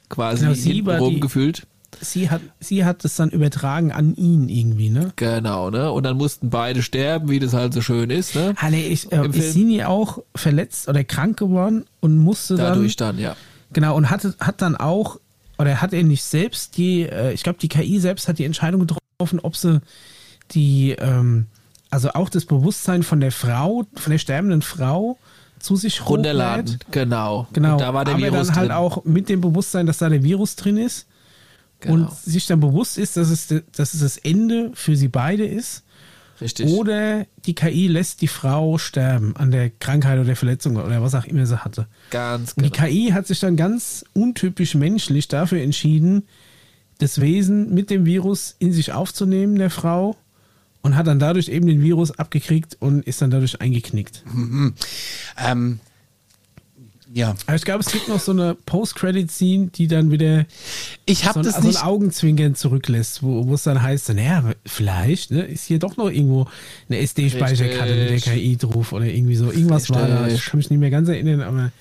quasi 0.08 0.42
Genau, 0.42 0.54
sie 0.54 0.80
rumgefühlt. 0.80 1.66
Sie 2.00 2.30
hat, 2.30 2.40
sie 2.58 2.84
hat 2.84 3.04
es 3.04 3.16
dann 3.16 3.30
übertragen 3.30 3.92
an 3.92 4.14
ihn 4.16 4.48
irgendwie, 4.48 4.88
ne? 4.88 5.12
Genau, 5.16 5.70
ne? 5.70 5.92
Und 5.92 6.04
dann 6.04 6.16
mussten 6.16 6.50
beide 6.50 6.82
sterben, 6.82 7.28
wie 7.28 7.38
das 7.38 7.52
halt 7.52 7.74
so 7.74 7.80
schön 7.80 8.10
ist, 8.10 8.34
ne? 8.34 8.54
Nee, 8.70 8.86
ich, 8.86 9.12
äh, 9.12 9.28
ist 9.28 9.52
sie 9.52 9.64
nie 9.64 9.84
auch 9.84 10.18
verletzt 10.34 10.88
oder 10.88 11.04
krank 11.04 11.38
geworden 11.38 11.84
und 12.00 12.18
musste 12.18 12.56
Dadurch 12.56 12.96
dann, 12.96 13.16
dann, 13.16 13.22
ja. 13.22 13.36
genau, 13.72 13.94
und 13.94 14.10
hatte, 14.10 14.34
hat 14.40 14.62
dann 14.62 14.74
auch, 14.74 15.20
oder 15.62 15.80
hat 15.80 15.92
er 15.92 16.02
nicht 16.02 16.22
selbst 16.24 16.76
die, 16.76 17.02
äh, 17.02 17.32
ich 17.32 17.42
glaube, 17.42 17.58
die 17.60 17.68
KI 17.68 17.98
selbst 17.98 18.28
hat 18.28 18.38
die 18.38 18.44
Entscheidung 18.44 18.86
getroffen, 18.86 19.40
ob 19.40 19.56
sie 19.56 19.80
die, 20.52 20.90
ähm, 20.98 21.46
also 21.90 22.10
auch 22.10 22.28
das 22.28 22.44
Bewusstsein 22.44 23.02
von 23.02 23.20
der 23.20 23.32
Frau, 23.32 23.84
von 23.94 24.10
der 24.10 24.18
sterbenden 24.18 24.62
Frau 24.62 25.18
zu 25.58 25.76
sich 25.76 26.06
Runterladen, 26.08 26.66
hochlädt. 26.66 26.86
genau. 26.90 27.46
Genau, 27.52 27.72
Und 27.72 27.80
da 27.80 27.94
war 27.94 28.04
der 28.04 28.14
aber 28.14 28.22
Virus 28.24 28.48
dann 28.48 28.56
halt 28.56 28.68
drin. 28.70 28.76
auch 28.76 29.04
mit 29.04 29.28
dem 29.28 29.40
Bewusstsein, 29.40 29.86
dass 29.86 29.98
da 29.98 30.08
der 30.08 30.22
Virus 30.24 30.56
drin 30.56 30.76
ist 30.76 31.06
Genau. 31.80 31.94
und 31.94 32.12
sich 32.14 32.46
dann 32.46 32.60
bewusst 32.60 32.96
ist, 32.98 33.16
dass 33.16 33.28
es, 33.30 33.48
dass 33.72 33.94
es 33.94 34.00
das 34.00 34.16
Ende 34.16 34.70
für 34.74 34.94
sie 34.96 35.08
beide 35.08 35.44
ist. 35.44 35.82
Richtig. 36.42 36.68
Oder 36.68 37.26
die 37.46 37.54
KI 37.54 37.86
lässt 37.86 38.20
die 38.20 38.28
Frau 38.28 38.78
sterben 38.78 39.36
an 39.36 39.50
der 39.50 39.70
Krankheit 39.70 40.18
oder 40.18 40.26
der 40.26 40.36
Verletzung 40.36 40.76
oder 40.76 41.02
was 41.02 41.14
auch 41.14 41.24
immer 41.24 41.46
sie 41.46 41.64
hatte. 41.64 41.86
Ganz 42.10 42.52
Und 42.52 42.62
genau. 42.62 42.74
die 42.74 42.80
KI 42.80 43.10
hat 43.12 43.26
sich 43.26 43.40
dann 43.40 43.56
ganz 43.56 44.04
untypisch 44.12 44.74
menschlich 44.74 45.28
dafür 45.28 45.60
entschieden, 45.62 46.24
das 46.98 47.20
Wesen 47.20 47.74
mit 47.74 47.90
dem 47.90 48.04
Virus 48.04 48.54
in 48.58 48.72
sich 48.72 48.92
aufzunehmen, 48.92 49.56
der 49.56 49.70
Frau, 49.70 50.16
und 50.82 50.96
hat 50.96 51.06
dann 51.06 51.18
dadurch 51.18 51.48
eben 51.48 51.66
den 51.66 51.82
Virus 51.82 52.10
abgekriegt 52.18 52.76
und 52.80 53.06
ist 53.06 53.22
dann 53.22 53.30
dadurch 53.30 53.60
eingeknickt. 53.60 54.24
Ähm, 55.36 55.80
ja, 57.14 57.34
Aber 57.46 57.56
ich 57.56 57.64
glaube, 57.64 57.80
es 57.80 57.92
gibt 57.92 58.08
noch 58.08 58.20
so 58.20 58.32
eine 58.32 58.54
Post-Credit-Scene, 58.54 59.68
die 59.74 59.86
dann 59.86 60.10
wieder 60.10 60.46
ich 61.04 61.20
so 61.20 61.24
habe 61.26 61.40
ein, 61.40 61.44
das 61.44 61.56
so 61.56 61.62
nicht. 61.62 61.78
ein 61.78 61.86
Augenzwinkern 61.86 62.54
zurücklässt, 62.54 63.22
wo, 63.22 63.52
es 63.52 63.64
dann 63.64 63.82
heißt, 63.82 64.06
so, 64.06 64.12
naja, 64.14 64.52
vielleicht 64.64 65.30
ne, 65.30 65.42
ist 65.42 65.64
hier 65.66 65.78
doch 65.78 65.96
noch 65.96 66.10
irgendwo 66.10 66.46
eine 66.88 66.98
SD-Speicherkarte 67.00 67.94
mit 67.94 68.08
der 68.08 68.10
Richtig. 68.12 68.32
KI 68.32 68.56
drauf 68.56 68.92
oder 68.92 69.06
irgendwie 69.06 69.36
so. 69.36 69.50
Irgendwas 69.50 69.90
war 69.90 70.08
da. 70.08 70.26
Ich 70.26 70.34
Richtig. 70.34 70.50
kann 70.50 70.58
mich 70.58 70.70
nicht 70.70 70.80
mehr 70.80 70.90
ganz 70.90 71.08
erinnern, 71.08 71.42
aber 71.42 71.72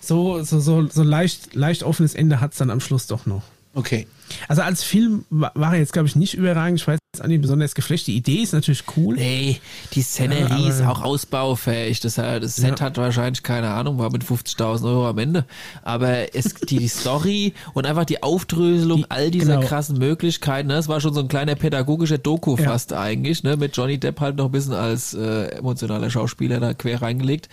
so, 0.00 0.42
so, 0.42 0.58
so, 0.58 0.88
so 0.88 1.02
leicht, 1.02 1.54
leicht 1.54 1.84
offenes 1.84 2.14
Ende 2.14 2.40
hat 2.40 2.52
es 2.52 2.58
dann 2.58 2.70
am 2.70 2.80
Schluss 2.80 3.06
doch 3.06 3.26
noch. 3.26 3.42
Okay. 3.74 4.06
Also 4.48 4.62
als 4.62 4.82
Film 4.82 5.24
war, 5.30 5.52
er 5.74 5.78
jetzt, 5.78 5.92
glaube 5.92 6.08
ich, 6.08 6.16
nicht 6.16 6.34
überragend. 6.34 6.80
Ich 6.80 6.86
weiß 6.86 6.98
jetzt 7.14 7.22
auch 7.24 7.28
nicht 7.28 7.42
besonders 7.42 7.74
geflasht. 7.74 8.06
Die 8.06 8.16
Idee 8.16 8.42
ist 8.42 8.52
natürlich 8.52 8.84
cool. 8.96 9.16
Nee, 9.16 9.60
die 9.92 10.02
Szenerie 10.02 10.62
Ja, 10.64 10.68
ist 10.68 10.82
auch 10.82 11.02
ausbaufähig. 11.02 12.00
Das, 12.00 12.18
äh, 12.18 12.38
das 12.40 12.56
Set 12.56 12.78
Ja. 12.80 12.86
hat 12.86 12.96
wahrscheinlich, 12.96 13.42
keine 13.42 13.70
Ahnung, 13.70 13.98
war 13.98 14.10
mit 14.10 14.22
50.000 14.24 14.84
Euro 14.88 15.08
am 15.08 15.18
Ende. 15.18 15.44
Aber 15.82 16.34
es, 16.34 16.54
die, 16.54 16.78
die 16.78 16.88
Story 16.88 17.54
und 17.74 17.86
einfach 17.86 18.04
die 18.04 18.22
Aufdröselung 18.22 18.98
Die- 19.00 19.10
all 19.10 19.30
dieser 19.30 19.56
genau. 19.56 19.66
krassen 19.66 19.98
Möglichkeiten, 19.98 20.68
ne? 20.68 20.74
das 20.74 20.88
war 20.88 21.00
schon 21.00 21.14
so 21.14 21.20
ein 21.20 21.28
kleiner 21.28 21.54
pädagogischer 21.56 22.18
Doku 22.18 22.56
Ja. 22.56 22.64
fast 22.70 22.92
eigentlich, 22.92 23.42
ne? 23.42 23.56
mit 23.56 23.76
Johnny 23.76 23.98
Depp 23.98 24.20
halt 24.20 24.36
noch 24.36 24.46
ein 24.46 24.52
bisschen 24.52 24.74
als 24.74 25.14
äh, 25.14 25.46
emotionaler 25.56 26.10
Schauspieler 26.10 26.60
da 26.60 26.74
quer 26.74 27.02
reingelegt. 27.02 27.48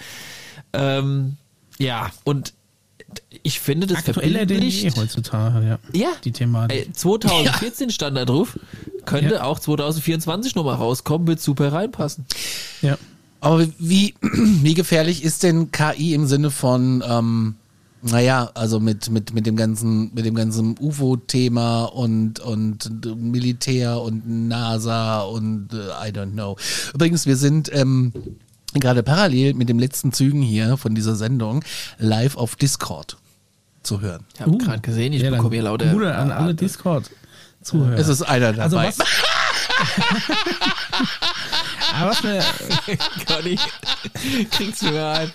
Ähm, 0.74 1.38
ja, 1.80 2.10
und 2.24 2.54
ich 3.44 3.60
finde 3.60 3.88
das 3.88 4.00
Aktueller 4.00 4.46
denn 4.46 4.62
je 4.62 4.72
verbildlicht. 4.72 4.98
heutzutage, 4.98 5.66
ja. 5.68 5.80
Ja. 5.94 6.10
Die 6.24 6.32
Thematik. 6.32 6.88
Ey, 6.88 6.92
2014 6.94 7.90
stand 7.90 8.18
da 8.18 8.26
drauf. 8.26 8.60
Könnte 9.06 9.36
Ja. 9.36 9.44
auch 9.44 9.60
2024 9.60 10.56
nochmal 10.56 10.76
rauskommen, 10.76 11.28
wird 11.28 11.40
super 11.42 11.72
reinpassen. 11.72 12.26
ja. 12.82 12.98
Aber 13.40 13.66
wie, 13.78 14.16
wie 14.22 14.74
gefährlich 14.74 15.24
ist 15.24 15.44
denn 15.44 15.72
KI 15.72 16.14
im 16.16 16.26
Sinne 16.26 16.50
von, 16.50 17.04
ähm, 17.08 17.56
naja, 18.02 18.50
also 18.56 18.80
mit, 18.80 19.10
mit, 19.12 19.34
mit 19.34 19.46
dem 19.46 19.56
ganzen, 19.56 20.12
mit 20.14 20.26
dem 20.26 20.34
ganzen 20.34 20.76
UFO-Thema 20.80 21.86
und, 21.86 22.40
und 22.40 23.06
Militär 23.16 24.02
und 24.02 24.48
NASA 24.48 25.22
und 25.22 25.70
äh, 25.74 26.10
I 26.10 26.12
don't 26.12 26.32
know. 26.32 26.58
Übrigens, 26.94 27.26
wir 27.28 27.36
sind 27.38 27.70
ähm, 27.74 28.12
gerade 28.74 29.04
parallel 29.04 29.54
mit 29.54 29.70
den 29.70 29.80
letzten 29.80 30.12
Zügen 30.14 30.42
hier 30.42 30.78
von 30.78 30.96
dieser 30.96 31.16
Sendung 31.16 31.64
live 31.98 32.36
auf 32.38 32.56
Discord 32.56 33.18
zu 33.84 34.02
hören. 34.02 34.26
Ich 34.34 34.42
habe 34.42 34.52
Uh, 34.52 34.58
gerade 34.58 34.82
gesehen, 34.82 35.14
ich 35.14 35.22
ja, 35.22 35.30
bekomme 35.30 35.56
hier 35.56 35.64
lauter. 35.64 35.88
Gute 35.88 36.14
an 36.14 36.32
alle 36.32 36.54
Discord-Zuhörer. 36.54 37.98
Es 37.98 38.08
ist 38.08 38.22
einer 38.22 38.54
dabei. 38.54 38.64
Also 38.64 38.78
was, 38.78 38.98
aber 41.94 42.10
was 42.12 42.24
mir, 42.24 42.44
Conny, 43.26 43.58
kriegst 44.52 44.82
du 44.82 44.92
mir 44.92 45.08
ein. 45.08 45.32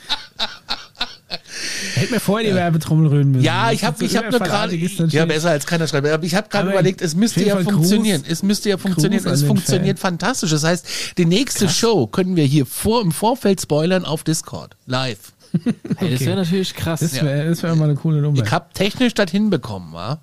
Hätte 1.94 2.12
mir 2.12 2.20
vorher 2.20 2.50
die 2.50 2.54
Werbetrommel 2.54 3.08
rühren 3.08 3.30
müssen. 3.32 3.44
Ja, 3.44 3.70
ich 3.70 3.84
habe 3.84 4.04
ich 4.04 4.16
hab 4.16 4.30
nur 4.30 4.40
gerade, 4.40 4.74
ja 4.76 5.24
besser 5.24 5.50
als 5.50 5.66
keiner 5.66 5.86
schreibt, 5.86 6.06
aber 6.08 6.24
ich 6.24 6.34
habe 6.34 6.48
gerade 6.48 6.70
überlegt, 6.70 7.02
es 7.02 7.14
müsste 7.14 7.44
ja 7.44 7.56
funktionieren, 7.58 8.22
Gruß- 8.22 8.30
es 8.30 8.42
müsste 8.42 8.70
ja 8.70 8.78
funktionieren, 8.78 9.22
Gruß 9.24 9.32
es 9.32 9.42
funktioniert 9.44 9.98
fantastisch. 9.98 10.50
Das 10.50 10.64
heißt, 10.64 10.86
die 11.18 11.26
nächste 11.26 11.68
Show 11.68 12.06
können 12.06 12.36
wir 12.36 12.44
hier 12.44 12.66
vor 12.66 13.02
im 13.02 13.12
Vorfeld 13.12 13.60
spoilern 13.60 14.04
auf 14.04 14.24
Discord, 14.24 14.76
live. 14.86 15.32
Hey, 15.98 16.10
das 16.10 16.20
wäre 16.20 16.36
natürlich 16.36 16.74
krass. 16.74 17.00
Das 17.00 17.14
wäre 17.14 17.62
wär 17.62 17.74
mal 17.76 17.84
eine 17.84 17.94
coole 17.94 18.22
Nummer. 18.22 18.42
Ich 18.42 18.50
habe 18.50 18.66
technisch 18.72 19.12
das 19.14 19.30
hinbekommen, 19.30 19.92
wa? 19.92 20.18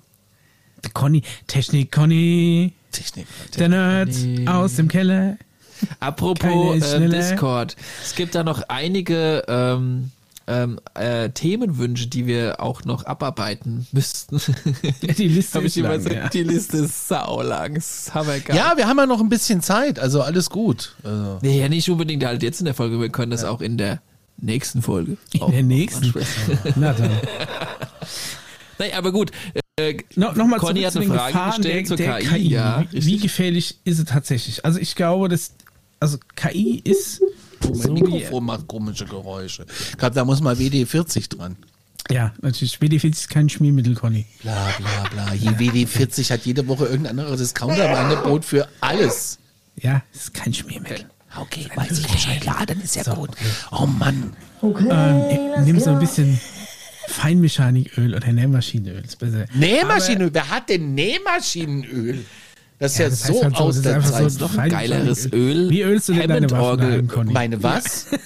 Conny, 0.92 1.22
Technik, 1.46 1.92
Conny, 1.92 2.72
Technik. 2.90 3.26
der 3.56 3.68
Nerd 3.68 4.10
Conny. 4.12 4.48
aus 4.48 4.74
dem 4.74 4.88
Keller. 4.88 5.36
Apropos 5.98 6.92
äh. 6.92 7.08
Discord. 7.08 7.76
Es 8.02 8.14
gibt 8.14 8.34
da 8.34 8.42
noch 8.42 8.62
einige 8.68 9.44
ähm, 9.48 10.10
ähm, 10.46 10.80
äh, 10.94 11.30
Themenwünsche, 11.30 12.08
die 12.08 12.26
wir 12.26 12.60
auch 12.60 12.84
noch 12.84 13.04
abarbeiten 13.04 13.86
müssten. 13.92 14.40
Die 15.18 15.28
Liste 15.28 15.60
ist 15.60 15.76
lang, 15.76 15.98
gesagt, 15.98 16.14
ja. 16.14 16.28
die 16.28 16.42
Liste 16.42 16.78
ist 16.78 17.08
saulang. 17.08 17.76
Ist. 17.76 18.10
Ja, 18.48 18.76
wir 18.76 18.88
haben 18.88 18.98
ja 18.98 19.06
noch 19.06 19.20
ein 19.20 19.28
bisschen 19.28 19.60
Zeit, 19.60 19.98
also 19.98 20.22
alles 20.22 20.50
gut. 20.50 20.96
Also, 21.04 21.38
Nee, 21.42 21.60
ja, 21.60 21.68
nicht 21.68 21.88
unbedingt 21.88 22.24
halt 22.24 22.42
jetzt 22.42 22.60
in 22.60 22.64
der 22.64 22.74
Folge. 22.74 23.00
Wir 23.00 23.10
können 23.10 23.30
das 23.30 23.44
auch 23.44 23.60
in 23.60 23.78
der 23.78 24.00
nächsten 24.38 24.82
Folge. 24.82 25.16
In 25.32 25.42
auch 25.42 25.50
der 25.50 25.62
noch 25.62 25.68
nächsten. 25.68 26.12
Na 26.76 26.92
dann. 26.92 27.10
Nee, 28.78 28.94
aber 28.94 29.12
gut. 29.12 29.30
Äh, 29.76 29.98
No, 30.16 30.32
Nochmal 30.32 30.58
Conny 30.58 30.80
zurück 30.80 30.86
hat 30.86 30.92
zu 30.92 30.98
eine 31.00 31.08
den 31.08 31.14
Frage 31.14 31.32
Gefahren 31.32 31.62
gestellt 31.62 31.86
zur 31.86 31.96
der, 31.98 32.18
der 32.18 32.28
KI, 32.30 32.48
ja, 32.48 32.84
wie, 32.90 33.04
wie 33.06 33.16
gefährlich 33.18 33.78
ist 33.84 33.98
es 33.98 34.06
tatsächlich? 34.06 34.64
Also 34.64 34.78
ich 34.78 34.94
glaube, 34.94 35.28
dass 35.28 35.52
also 36.00 36.16
KI 36.34 36.80
ist 36.82 37.22
Oh, 37.64 37.68
mein 37.68 37.80
So 37.82 37.92
Mikrofon 37.92 38.44
macht 38.44 38.66
komische 38.66 39.04
Geräusche. 39.04 39.66
Ich 39.90 39.98
glaube, 39.98 40.14
da 40.14 40.24
muss 40.24 40.40
mal 40.40 40.54
WD40 40.54 41.36
dran. 41.36 41.56
Ja, 42.10 42.32
natürlich. 42.40 42.76
WD40 42.78 43.10
ist 43.10 43.30
kein 43.30 43.48
Schmiermittel, 43.48 43.94
Conny. 43.94 44.26
Bla 44.42 44.68
bla 44.78 45.08
bla. 45.10 45.34
Je 45.34 45.50
WD40 45.50 46.32
hat 46.32 46.44
jede 46.44 46.66
Woche 46.66 46.86
irgendein 46.86 47.18
anderer 47.18 47.36
Discounter 47.36 47.88
im 47.88 47.94
Angebot 47.96 48.44
für 48.44 48.68
alles. 48.80 49.38
Ja, 49.76 50.02
es 50.12 50.22
ist 50.22 50.34
kein 50.34 50.52
Schmiermittel. 50.52 51.06
Okay, 51.38 51.68
weiß 51.74 51.98
ich 51.98 52.08
Bescheid. 52.08 52.44
Ja, 52.44 52.66
dann 52.66 52.80
ist 52.80 52.96
ja 52.96 53.02
gut. 53.14 53.30
Oh 53.70 53.86
Mann. 53.86 54.34
Ähm, 54.62 55.64
nimm 55.64 55.78
so 55.78 55.90
ein 55.90 56.00
bisschen 56.00 56.40
Feinmechaniköl 57.06 58.14
oder 58.14 58.32
Nähmaschinenöl. 58.32 59.04
Ist 59.04 59.18
besser. 59.18 59.46
Nähmaschinenöl. 59.54 60.34
Wer 60.34 60.50
hat 60.50 60.68
denn 60.68 60.94
Nähmaschinenöl? 60.94 62.24
Das 62.80 62.92
ist 62.92 62.98
ja, 62.98 63.04
Ja, 63.04 63.10
das 63.10 63.24
heißt 63.24 63.34
so 63.34 63.44
halt 63.44 63.56
so, 63.56 63.62
aus 63.62 63.82
der 63.82 63.94
einfach 63.96 64.18
so 64.18 64.28
Zeit. 64.28 64.40
Noch 64.40 64.58
ein 64.58 64.70
geileres 64.70 65.32
Öl. 65.32 65.70
Wie 65.70 65.82
ölst 65.82 66.08
du 66.08 66.14
denn 66.14 66.28
deine 66.28 66.50
Waffen 66.50 66.56
Hammond-Orgel. 66.58 66.90
daheim, 66.90 67.08
Conny? 67.08 67.32
Meine 67.32 67.62
was? 67.62 68.06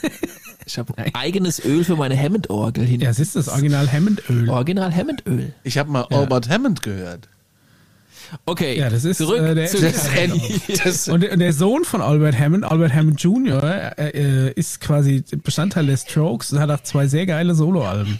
Ich 0.66 0.78
habe 0.78 0.94
eigenes 1.12 1.62
Öl 1.62 1.84
für 1.84 1.94
meine 1.94 2.18
Hammond-Orgel 2.18 2.86
hin. 2.86 3.00
Ja, 3.02 3.10
es 3.10 3.18
ist 3.18 3.36
das 3.36 3.48
Original 3.48 3.86
Hammondöl. 3.92 4.48
Original 4.48 4.94
Hammond-Öl. 4.94 5.52
Ich 5.62 5.76
habe 5.76 5.90
mal 5.90 6.04
Albert 6.04 6.48
Hammond 6.48 6.82
gehört. 6.82 7.28
Okay, 8.46 8.78
Ja, 8.78 8.90
das 8.90 9.04
ist, 9.04 9.18
zurück 9.18 9.40
äh, 9.40 9.54
der- 9.54 9.66
zu 9.66 9.80
Das, 9.82 10.10
das, 10.84 11.08
Und, 11.08 11.22
der- 11.22 11.32
und 11.32 11.38
der 11.38 11.52
Sohn 11.52 11.84
von 11.84 12.00
Albert 12.02 12.38
Hammond, 12.38 12.64
Albert 12.64 12.92
Hammond 12.92 13.20
Jr., 13.20 13.62
äh, 13.98 14.08
äh, 14.48 14.52
ist 14.54 14.80
quasi 14.80 15.22
Bestandteil 15.42 15.86
der 15.86 15.96
Strokes 15.96 16.52
und 16.52 16.60
hat 16.60 16.70
auch 16.70 16.82
zwei 16.82 17.06
sehr 17.06 17.26
geile 17.26 17.54
Soloalben. 17.54 18.18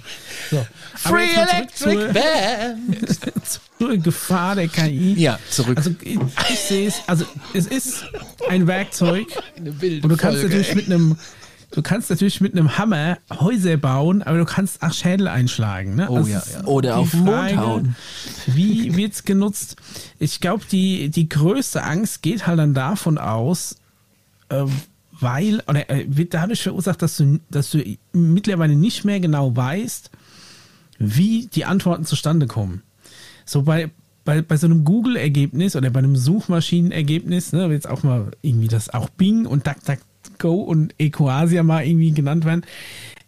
So. 0.50 0.64
Free 0.96 1.26
Electric 1.34 2.12
Band. 2.12 3.08
zur, 3.08 3.32
zur 3.78 3.96
Gefahr 3.98 4.54
der 4.56 4.68
KI. 4.68 5.14
Ja, 5.14 5.38
zurück. 5.50 5.76
Also 5.76 5.90
ich, 6.02 6.18
ich 6.50 6.58
sehe 6.60 6.88
es, 6.88 6.96
also 7.06 7.24
es 7.52 7.66
ist 7.66 8.04
ein 8.48 8.66
Werkzeug 8.66 9.26
Eine 9.56 9.80
wilde 9.80 10.04
und 10.04 10.10
du 10.10 10.16
kannst 10.16 10.40
Folge, 10.40 10.56
natürlich 10.56 10.68
ey. 10.70 10.74
mit 10.76 10.86
einem 10.86 11.16
Du 11.74 11.82
kannst 11.82 12.08
natürlich 12.08 12.40
mit 12.40 12.52
einem 12.52 12.78
Hammer 12.78 13.18
Häuser 13.32 13.76
bauen, 13.76 14.22
aber 14.22 14.38
du 14.38 14.44
kannst 14.44 14.80
auch 14.80 14.92
Schädel 14.92 15.26
einschlagen. 15.26 15.96
Ne? 15.96 16.06
Oh 16.08 16.18
Also 16.18 16.30
ja, 16.30 16.40
ja. 16.52 16.64
Oder 16.66 16.98
auf 16.98 17.10
den 17.10 17.24
Mond 17.24 17.56
hauen. 17.56 17.96
Wie 18.46 18.94
wird 18.94 19.14
es 19.14 19.24
genutzt? 19.24 19.74
Ich 20.20 20.38
glaube, 20.38 20.62
die, 20.70 21.08
die 21.08 21.28
größte 21.28 21.82
Angst 21.82 22.22
geht 22.22 22.46
halt 22.46 22.60
dann 22.60 22.74
davon 22.74 23.18
aus, 23.18 23.74
äh, 24.50 24.66
weil, 25.10 25.64
oder 25.66 25.90
äh, 25.90 26.04
wird 26.06 26.32
dadurch 26.34 26.62
verursacht, 26.62 27.02
dass 27.02 27.16
du, 27.16 27.40
dass 27.50 27.72
du 27.72 27.82
mittlerweile 28.12 28.76
nicht 28.76 29.04
mehr 29.04 29.18
genau 29.18 29.56
weißt, 29.56 30.12
wie 31.00 31.48
die 31.48 31.64
Antworten 31.64 32.04
zustande 32.04 32.46
kommen. 32.46 32.82
So 33.46 33.62
bei, 33.62 33.90
bei, 34.24 34.42
bei 34.42 34.56
so 34.56 34.68
einem 34.68 34.84
Google-Ergebnis 34.84 35.74
oder 35.74 35.90
bei 35.90 35.98
einem 35.98 36.14
Suchmaschinenergebnis, 36.14 37.52
ne, 37.52 37.66
jetzt 37.72 37.90
auch 37.90 38.04
mal 38.04 38.30
irgendwie 38.42 38.68
das 38.68 38.90
auch 38.90 39.08
Bing 39.08 39.44
und 39.44 39.66
DuckDuckGo 39.66 40.04
und 40.42 40.94
Ecoasia 40.98 41.62
mal 41.62 41.86
irgendwie 41.86 42.12
genannt 42.12 42.44
werden, 42.44 42.64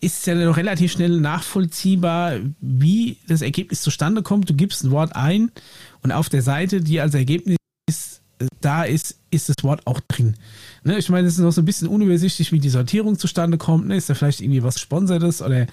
ist 0.00 0.26
ja 0.26 0.34
noch 0.34 0.56
relativ 0.56 0.92
schnell 0.92 1.20
nachvollziehbar, 1.20 2.34
wie 2.60 3.18
das 3.28 3.42
Ergebnis 3.42 3.82
zustande 3.82 4.22
kommt. 4.22 4.50
Du 4.50 4.54
gibst 4.54 4.84
ein 4.84 4.90
Wort 4.90 5.16
ein 5.16 5.50
und 6.02 6.12
auf 6.12 6.28
der 6.28 6.42
Seite, 6.42 6.80
die 6.80 7.00
als 7.00 7.14
Ergebnis 7.14 7.56
da 8.60 8.84
ist, 8.84 9.18
ist 9.30 9.48
das 9.48 9.56
Wort 9.62 9.86
auch 9.86 10.00
drin. 10.08 10.36
Ne, 10.84 10.98
ich 10.98 11.08
meine, 11.08 11.26
es 11.26 11.34
ist 11.34 11.40
noch 11.40 11.52
so 11.52 11.62
ein 11.62 11.64
bisschen 11.64 11.88
unübersichtlich, 11.88 12.52
wie 12.52 12.60
die 12.60 12.68
Sortierung 12.68 13.18
zustande 13.18 13.58
kommt. 13.58 13.88
Ne? 13.88 13.96
Ist 13.96 14.10
da 14.10 14.14
vielleicht 14.14 14.40
irgendwie 14.40 14.62
was 14.62 14.78
Sponsertes 14.80 15.42
oder 15.42 15.66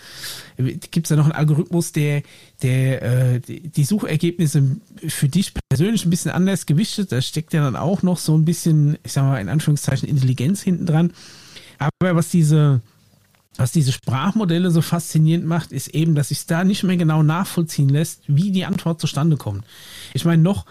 gibt 0.58 1.06
es 1.06 1.10
da 1.10 1.16
noch 1.16 1.26
einen 1.26 1.34
Algorithmus, 1.34 1.92
der, 1.92 2.24
der 2.62 3.02
äh, 3.36 3.40
die 3.40 3.84
Suchergebnisse 3.84 4.78
für 5.08 5.28
dich 5.28 5.54
persönlich 5.70 6.06
ein 6.06 6.10
bisschen 6.10 6.32
anders 6.32 6.66
gewichtet? 6.66 7.12
Da 7.12 7.22
steckt 7.22 7.54
ja 7.54 7.64
dann 7.64 7.76
auch 7.76 8.02
noch 8.02 8.18
so 8.18 8.38
ein 8.38 8.46
bisschen, 8.46 8.98
ich 9.04 9.14
sag 9.14 9.24
mal 9.24 9.42
in 9.42 9.50
Anführungszeichen, 9.50 10.08
Intelligenz 10.08 10.62
hinten 10.62 10.86
dran. 10.86 11.14
Aber 11.80 12.16
was 12.16 12.30
diese, 12.30 12.82
was 13.58 13.72
diese 13.72 13.92
Sprachmodelle 13.92 14.72
so 14.72 14.82
faszinierend 14.82 15.46
macht, 15.46 15.72
ist 15.72 15.90
eben, 15.90 16.16
dass 16.16 16.30
sich 16.30 16.46
da 16.46 16.64
nicht 16.64 16.84
mehr 16.84 16.98
genau 16.98 17.24
nachvollziehen 17.24 17.90
lässt, 17.90 18.22
wie 18.28 18.52
die 18.52 18.66
Antwort 18.66 19.02
zustande 19.02 19.38
kommt. 19.38 19.66
Ich 20.14 20.26
meine, 20.26 20.42
noch 20.42 20.66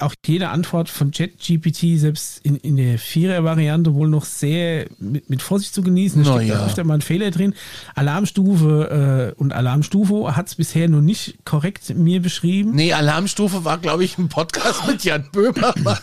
auch 0.00 0.14
jede 0.24 0.48
Antwort 0.48 0.88
von 0.88 1.10
ChatGPT, 1.10 1.98
selbst 1.98 2.40
in, 2.44 2.56
in 2.56 2.76
der 2.76 2.98
Vierer-Variante, 2.98 3.94
wohl 3.94 4.08
noch 4.08 4.24
sehr 4.24 4.86
mit, 4.98 5.30
mit 5.30 5.42
Vorsicht 5.42 5.74
zu 5.74 5.82
genießen. 5.82 6.22
Da 6.22 6.30
Na 6.30 6.36
steckt 6.36 6.50
ja. 6.50 6.58
da 6.58 6.66
öfter 6.66 6.84
mal 6.84 6.94
ein 6.94 7.00
Fehler 7.00 7.30
drin. 7.30 7.54
Alarmstufe 7.94 9.34
äh, 9.36 9.40
und 9.40 9.52
Alarmstufe 9.52 10.36
hat 10.36 10.48
es 10.48 10.54
bisher 10.56 10.88
noch 10.88 11.00
nicht 11.00 11.44
korrekt 11.44 11.94
mir 11.96 12.20
beschrieben. 12.20 12.72
Nee, 12.74 12.92
Alarmstufe 12.92 13.64
war, 13.64 13.78
glaube 13.78 14.04
ich, 14.04 14.18
ein 14.18 14.28
Podcast 14.28 14.86
mit 14.86 15.04
Jan 15.04 15.28
Böhmermann. 15.32 15.98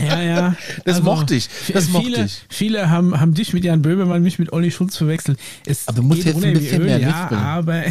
Ja, 0.00 0.22
ja. 0.22 0.56
Das 0.84 1.02
mochte 1.02 1.34
ich. 1.34 1.48
Das 1.72 1.86
viele, 1.86 1.98
mochte 1.98 2.22
ich. 2.24 2.42
Viele 2.48 2.90
haben, 2.90 3.18
haben 3.18 3.34
dich 3.34 3.52
mit 3.52 3.64
Jan 3.64 3.82
Böhmermann, 3.82 4.22
mich 4.22 4.38
mit 4.38 4.52
Olli 4.52 4.70
Schulz 4.70 4.96
verwechselt. 4.96 5.38
Es 5.66 5.88
Aber 5.88 5.96
du 5.98 6.02
musst 6.02 6.24
jetzt 6.24 6.42
ein 6.44 6.52
bisschen 6.52 6.80
Öl, 6.80 6.86
mehr 6.86 6.98
ja, 6.98 7.30
aber, 7.30 7.84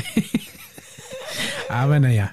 aber 1.70 2.00
naja. 2.00 2.30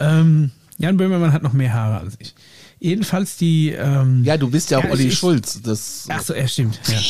Ähm, 0.00 0.50
Jan 0.78 0.96
Böhmermann 0.96 1.32
hat 1.32 1.42
noch 1.42 1.52
mehr 1.52 1.72
Haare 1.72 1.98
als 2.00 2.14
ich. 2.18 2.34
Jedenfalls 2.80 3.36
die. 3.36 3.70
Ähm, 3.70 4.22
Ja, 4.24 4.36
du 4.36 4.48
bist 4.50 4.70
ja 4.70 4.78
auch 4.78 4.84
Ja, 4.84 4.90
Olli 4.90 5.08
ich- 5.08 5.18
Schulz. 5.18 5.60
Das, 5.62 6.06
Ach 6.08 6.22
so, 6.22 6.32
er 6.32 6.46
stimmt. 6.48 6.78
Ja. 6.88 6.98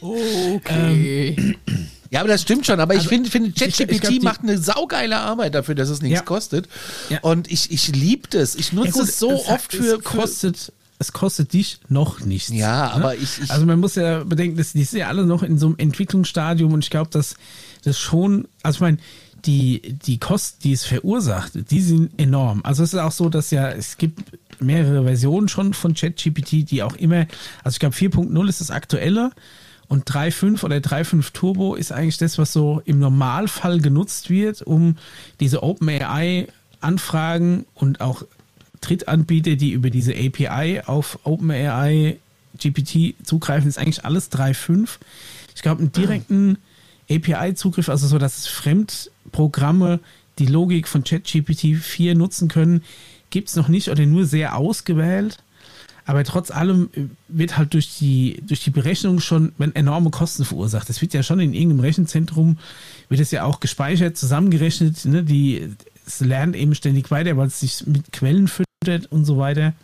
Okay. 0.00 1.56
ja, 2.10 2.20
aber 2.20 2.28
das 2.28 2.42
stimmt 2.42 2.66
schon. 2.66 2.80
Aber 2.80 2.94
ich 2.94 3.06
finde, 3.08 3.28
ich 3.28 3.54
ChatGPT 3.54 4.22
macht 4.22 4.40
eine 4.42 4.58
saugeile 4.58 5.18
Arbeit 5.18 5.54
dafür, 5.54 5.74
dass 5.74 5.88
es 5.88 6.02
nichts 6.02 6.18
Ja. 6.18 6.24
kostet. 6.24 6.68
Ja. 7.08 7.20
Und 7.20 7.50
ich, 7.50 7.70
ich 7.70 7.88
liebe 7.94 8.28
das. 8.28 8.54
Ich 8.56 8.72
nutze 8.72 8.92
gut, 8.92 9.02
es 9.08 9.18
so 9.18 9.30
es 9.32 9.46
hat- 9.48 9.54
oft 9.60 9.72
für, 9.74 9.98
es 9.98 10.04
kostet, 10.04 10.72
es 10.98 11.12
kostet 11.12 11.52
dich 11.52 11.78
noch 11.88 12.20
nichts. 12.20 12.50
Ja, 12.50 12.86
ne? 12.86 12.92
aber 12.94 13.14
ich- 13.16 13.42
ich- 13.44 13.50
also 13.50 13.64
man 13.64 13.78
muss 13.78 13.94
ja 13.94 14.24
bedenken, 14.24 14.56
dass 14.56 14.72
die 14.72 14.84
sind 14.84 14.98
ja 14.98 15.08
alle 15.08 15.24
noch 15.24 15.42
in 15.44 15.56
so 15.58 15.66
einem 15.66 15.76
Entwicklungsstadium 15.78 16.72
und 16.72 16.82
ich 16.84 16.90
glaube, 16.90 17.10
dass 17.10 17.36
das 17.84 17.98
schon, 17.98 18.48
also 18.62 18.76
ich 18.78 18.80
meine, 18.80 18.98
die, 19.44 19.80
die 19.80 20.18
Kosten, 20.18 20.60
die 20.62 20.72
es 20.72 20.84
verursacht, 20.84 21.52
die 21.70 21.80
sind 21.80 22.18
enorm. 22.18 22.60
Also 22.64 22.82
es 22.82 22.92
ist 22.92 23.00
auch 23.00 23.12
so, 23.12 23.28
dass 23.28 23.50
ja, 23.50 23.70
es 23.70 23.98
gibt 23.98 24.20
mehrere 24.60 25.04
Versionen 25.04 25.48
schon 25.48 25.74
von 25.74 25.94
ChatGPT, 25.94 26.70
die 26.70 26.82
auch 26.82 26.96
immer, 26.96 27.26
also 27.64 27.76
ich 27.76 27.80
glaube 27.80 27.96
4.0 27.96 28.48
ist 28.48 28.60
das 28.60 28.70
aktuelle 28.70 29.32
und 29.88 30.10
3.5 30.10 30.64
oder 30.64 30.76
3.5 30.76 31.32
Turbo 31.32 31.74
ist 31.74 31.92
eigentlich 31.92 32.18
das, 32.18 32.38
was 32.38 32.52
so 32.52 32.82
im 32.84 32.98
Normalfall 32.98 33.80
genutzt 33.80 34.30
wird, 34.30 34.62
um 34.62 34.96
diese 35.40 35.62
OpenAI-Anfragen 35.62 37.66
und 37.74 38.00
auch 38.00 38.24
Drittanbieter, 38.80 39.56
die 39.56 39.72
über 39.72 39.90
diese 39.90 40.14
API 40.14 40.82
auf 40.86 41.18
OpenAI 41.24 42.18
GPT 42.58 43.14
zugreifen, 43.24 43.68
ist 43.68 43.78
eigentlich 43.78 44.04
alles 44.04 44.30
3.5. 44.32 44.88
Ich 45.54 45.62
glaube, 45.62 45.80
einen 45.80 45.92
direkten 45.92 46.58
API-Zugriff, 47.10 47.88
also 47.88 48.06
so, 48.06 48.18
dass 48.18 48.48
Fremdprogramme 49.32 50.00
die 50.38 50.46
Logik 50.46 50.88
von 50.88 51.04
ChatGPT 51.04 51.76
4 51.76 52.14
nutzen 52.14 52.48
können, 52.48 52.82
gibt 53.30 53.48
es 53.48 53.56
noch 53.56 53.68
nicht 53.68 53.88
oder 53.88 54.06
nur 54.06 54.24
sehr 54.24 54.56
ausgewählt. 54.56 55.38
Aber 56.04 56.24
trotz 56.24 56.50
allem 56.50 56.90
äh, 56.94 57.02
wird 57.28 57.56
halt 57.56 57.74
durch 57.74 57.98
die, 57.98 58.42
durch 58.46 58.64
die 58.64 58.70
Berechnung 58.70 59.20
schon 59.20 59.52
enorme 59.74 60.10
Kosten 60.10 60.44
verursacht. 60.44 60.88
Das 60.88 61.00
wird 61.00 61.14
ja 61.14 61.22
schon 61.22 61.38
in 61.38 61.54
irgendeinem 61.54 61.80
Rechenzentrum, 61.80 62.58
wird 63.08 63.20
es 63.20 63.30
ja 63.30 63.44
auch 63.44 63.60
gespeichert, 63.60 64.16
zusammengerechnet. 64.16 65.04
Ne? 65.04 65.22
Die, 65.22 65.70
es 66.04 66.20
lernt 66.20 66.56
eben 66.56 66.74
ständig 66.74 67.10
weiter, 67.10 67.36
weil 67.36 67.46
es 67.46 67.60
sich 67.60 67.86
mit 67.86 68.10
Quellen 68.10 68.48
füttert 68.48 69.12
und 69.12 69.24
so 69.24 69.38
weiter. 69.38 69.74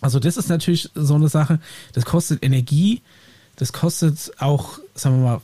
Also 0.00 0.20
das 0.20 0.36
ist 0.36 0.48
natürlich 0.48 0.90
so 0.94 1.14
eine 1.14 1.28
Sache, 1.28 1.58
das 1.94 2.04
kostet 2.04 2.44
Energie, 2.44 3.00
das 3.56 3.72
kostet 3.72 4.30
auch, 4.38 4.78
sagen 4.94 5.16
wir 5.16 5.24
mal, 5.24 5.40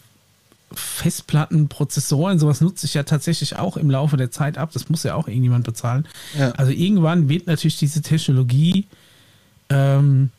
Festplatten, 0.73 1.69
Prozessoren, 1.69 2.39
sowas 2.39 2.61
nutzt 2.61 2.81
sich 2.81 2.95
ja 2.95 3.03
tatsächlich 3.03 3.57
auch 3.57 3.77
im 3.77 3.91
Laufe 3.91 4.17
der 4.17 4.31
Zeit 4.31 4.57
ab. 4.57 4.71
Das 4.73 4.89
muss 4.89 5.03
ja 5.03 5.15
auch 5.15 5.27
irgendjemand 5.27 5.65
bezahlen. 5.65 6.07
Ja. 6.39 6.53
Also 6.53 6.73
irgendwann 6.73 7.29
wird 7.29 7.47
natürlich 7.47 7.79
diese 7.79 8.03
Technologie 8.03 8.87
ähm, 9.69 10.31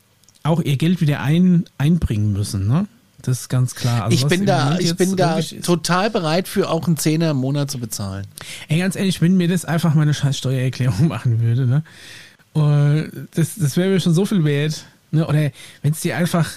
auch 0.43 0.61
ihr 0.61 0.77
Geld 0.77 1.01
wieder 1.01 1.21
ein, 1.21 1.65
einbringen 1.77 2.33
müssen. 2.33 2.67
Ne? 2.67 2.87
Das 3.21 3.41
ist 3.41 3.49
ganz 3.49 3.75
klar. 3.75 4.05
Also 4.05 4.15
ich 4.15 4.25
bin 4.25 4.45
da, 4.45 4.77
ich 4.79 4.95
bin 4.95 5.15
da 5.15 5.39
total 5.63 6.09
bereit 6.09 6.47
für 6.47 6.69
auch 6.69 6.87
einen 6.87 6.97
Zehner 6.97 7.31
im 7.31 7.37
Monat 7.37 7.69
zu 7.69 7.79
bezahlen. 7.79 8.25
Ey, 8.67 8.79
ganz 8.79 8.95
ehrlich, 8.95 9.21
wenn 9.21 9.37
mir 9.37 9.47
das 9.47 9.65
einfach 9.65 9.93
meine 9.93 10.13
scheiß 10.13 10.37
Steuererklärung 10.37 11.07
machen 11.09 11.41
würde, 11.41 11.65
ne? 11.65 11.83
Und 12.53 13.29
das, 13.35 13.55
das 13.55 13.77
wäre 13.77 13.89
mir 13.89 13.99
schon 14.01 14.13
so 14.13 14.25
viel 14.25 14.43
wert. 14.43 14.83
Ne? 15.11 15.25
Oder 15.25 15.51
wenn 15.81 15.91
es 15.93 16.01
dir 16.01 16.17
einfach 16.17 16.49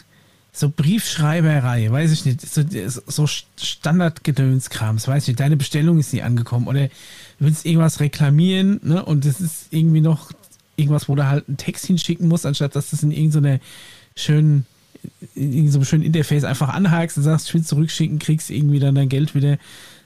so 0.56 0.70
Briefschreiberei, 0.70 1.90
weiß 1.90 2.12
ich 2.12 2.24
nicht, 2.24 2.40
so, 2.40 2.62
so 3.06 3.26
Standardgedönskrams, 3.26 5.08
weiß 5.08 5.24
ich 5.24 5.28
nicht, 5.28 5.40
deine 5.40 5.56
Bestellung 5.56 5.98
ist 5.98 6.12
nicht 6.12 6.22
angekommen 6.22 6.68
oder 6.68 6.86
du 6.86 6.90
willst 7.40 7.66
irgendwas 7.66 7.98
reklamieren, 7.98 8.80
ne? 8.84 9.04
Und 9.04 9.24
das 9.24 9.40
ist 9.40 9.66
irgendwie 9.72 10.00
noch 10.00 10.30
irgendwas, 10.76 11.08
wo 11.08 11.16
du 11.16 11.26
halt 11.26 11.48
einen 11.48 11.56
Text 11.56 11.86
hinschicken 11.86 12.28
musst, 12.28 12.46
anstatt 12.46 12.76
dass 12.76 12.90
das 12.90 13.02
in 13.02 13.10
irgendeiner 13.10 13.58
schönen 14.14 14.64
in 15.34 15.52
irgendeinem 15.52 15.84
schönen 15.84 16.04
Interface 16.04 16.44
einfach 16.44 16.68
anhakst 16.68 17.18
und 17.18 17.24
sagst, 17.24 17.48
ich 17.48 17.54
will 17.54 17.64
zurückschicken, 17.64 18.20
kriegst 18.20 18.48
irgendwie 18.48 18.78
dann 18.78 18.94
dein 18.94 19.08
Geld 19.08 19.34
wieder, 19.34 19.58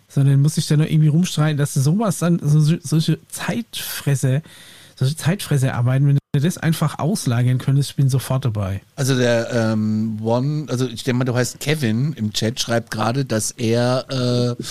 sondern 0.08 0.40
muss 0.40 0.56
ich 0.56 0.66
dann 0.66 0.80
noch 0.80 0.86
irgendwie 0.86 1.08
rumstreiten, 1.08 1.58
dass 1.58 1.74
du 1.74 1.80
sowas 1.80 2.18
dann, 2.18 2.40
so, 2.42 2.78
solche 2.80 3.18
Zeitfresser, 3.28 4.42
solche 4.98 5.16
Zeitfresserarbeiten, 5.16 6.08
wenn 6.08 6.18
du 6.32 6.40
das 6.40 6.58
einfach 6.58 6.98
auslagern 6.98 7.58
könntest, 7.58 7.90
ich 7.90 7.96
bin 7.96 8.08
sofort 8.08 8.44
dabei. 8.44 8.80
Also 8.96 9.16
der 9.16 9.50
ähm, 9.52 10.18
One, 10.22 10.66
also 10.68 10.86
ich 10.86 11.04
denke 11.04 11.18
mal, 11.18 11.24
du 11.24 11.34
heißt 11.34 11.60
Kevin 11.60 12.12
im 12.14 12.32
Chat, 12.32 12.58
schreibt 12.60 12.90
gerade, 12.90 13.24
dass 13.24 13.52
er 13.52 14.56
äh, 14.58 14.62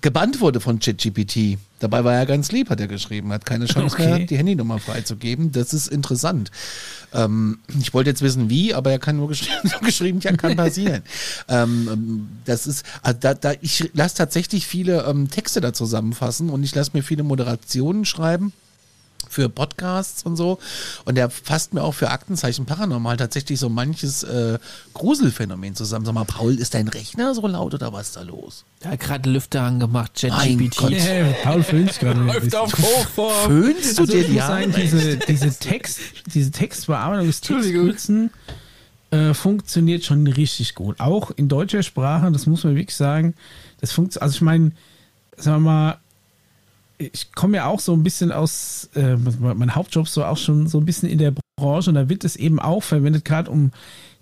gebannt 0.00 0.40
wurde 0.40 0.60
von 0.60 0.80
ChatGPT. 0.80 1.58
Dabei 1.78 2.02
war 2.02 2.14
er 2.14 2.26
ganz 2.26 2.50
lieb, 2.50 2.68
hat 2.68 2.80
er 2.80 2.88
geschrieben, 2.88 3.32
hat 3.32 3.46
keine 3.46 3.66
Chance 3.66 3.96
Okay. 3.96 4.18
mehr, 4.18 4.26
die 4.26 4.36
Handynummer 4.36 4.78
freizugeben. 4.78 5.52
Das 5.52 5.72
ist 5.72 5.86
interessant. 5.86 6.50
Ähm, 7.12 7.58
ich 7.80 7.94
wollte 7.94 8.10
jetzt 8.10 8.22
wissen, 8.22 8.50
wie, 8.50 8.74
aber 8.74 8.90
er 8.90 8.98
kann 8.98 9.16
nur 9.16 9.28
geschrieben, 9.28 9.70
nur 9.70 9.80
geschrieben 9.82 10.18
ja, 10.20 10.32
kann 10.32 10.56
passieren. 10.56 11.02
ähm, 11.48 11.88
ähm, 11.92 12.28
das 12.44 12.66
ist, 12.66 12.84
also 13.02 13.18
da, 13.20 13.34
da, 13.34 13.52
ich 13.60 13.90
lasse 13.94 14.16
tatsächlich 14.16 14.66
viele 14.66 15.04
ähm, 15.04 15.30
Texte 15.30 15.60
da 15.60 15.72
zusammenfassen 15.72 16.50
und 16.50 16.64
ich 16.64 16.74
lasse 16.74 16.90
mir 16.92 17.02
viele 17.02 17.22
Moderationen 17.22 18.04
schreiben 18.04 18.52
für 19.34 19.48
Podcasts 19.48 20.22
und 20.22 20.36
so. 20.36 20.58
Und 21.04 21.16
der 21.16 21.28
fasst 21.28 21.74
mir 21.74 21.82
auch 21.82 21.92
für 21.92 22.10
Aktenzeichen 22.10 22.66
Paranormal 22.66 23.16
tatsächlich 23.16 23.58
so 23.58 23.68
manches 23.68 24.22
äh, 24.22 24.58
Gruselphänomen 24.94 25.74
zusammen. 25.74 26.06
Sag 26.06 26.14
mal, 26.14 26.24
Paul, 26.24 26.54
ist 26.54 26.74
dein 26.74 26.88
Rechner 26.88 27.34
so 27.34 27.46
laut 27.46 27.74
oder 27.74 27.92
was 27.92 28.08
ist 28.08 28.16
da 28.16 28.22
los? 28.22 28.64
Da 28.80 28.94
gerade 28.96 29.28
Lüfter 29.28 29.62
angemacht, 29.62 30.12
ChatGPT. 30.14 30.90
Ja, 30.90 31.32
Paul 31.42 31.62
Föhns 31.62 31.98
gerade. 31.98 32.20
Läuft 32.20 32.54
auf 32.54 32.72
Hochform. 32.72 33.50
Föhnst 33.50 33.98
du 33.98 34.02
Also 34.02 34.12
dir 34.12 34.24
die 34.24 34.40
Haare? 34.40 34.68
diese, 34.68 35.16
diese 35.16 35.58
Text, 35.58 35.98
diese 36.32 36.50
Textbearbeitung 36.52 37.26
des 37.26 37.40
Textkürzen 37.40 38.30
äh, 39.10 39.34
funktioniert 39.34 40.04
schon 40.04 40.26
richtig 40.26 40.74
gut. 40.74 41.00
Auch 41.00 41.32
in 41.32 41.48
deutscher 41.48 41.82
Sprache, 41.82 42.30
das 42.30 42.46
muss 42.46 42.62
man 42.64 42.76
wirklich 42.76 42.96
sagen. 42.96 43.34
Das 43.80 43.92
funktioniert, 43.92 44.22
also 44.22 44.36
ich 44.36 44.42
meine, 44.42 44.72
sagen 45.36 45.64
wir 45.64 45.70
mal, 45.70 45.98
ich 46.98 47.32
komme 47.32 47.56
ja 47.56 47.66
auch 47.66 47.80
so 47.80 47.92
ein 47.92 48.02
bisschen 48.02 48.32
aus, 48.32 48.88
äh, 48.94 49.16
mein 49.16 49.74
Hauptjob 49.74 50.08
so 50.08 50.24
auch 50.24 50.36
schon 50.36 50.66
so 50.68 50.78
ein 50.78 50.84
bisschen 50.84 51.08
in 51.08 51.18
der 51.18 51.34
Branche 51.56 51.90
und 51.90 51.94
da 51.96 52.08
wird 52.08 52.24
es 52.24 52.36
eben 52.36 52.58
auch 52.60 52.82
verwendet, 52.82 53.24
gerade 53.24 53.50
um 53.50 53.72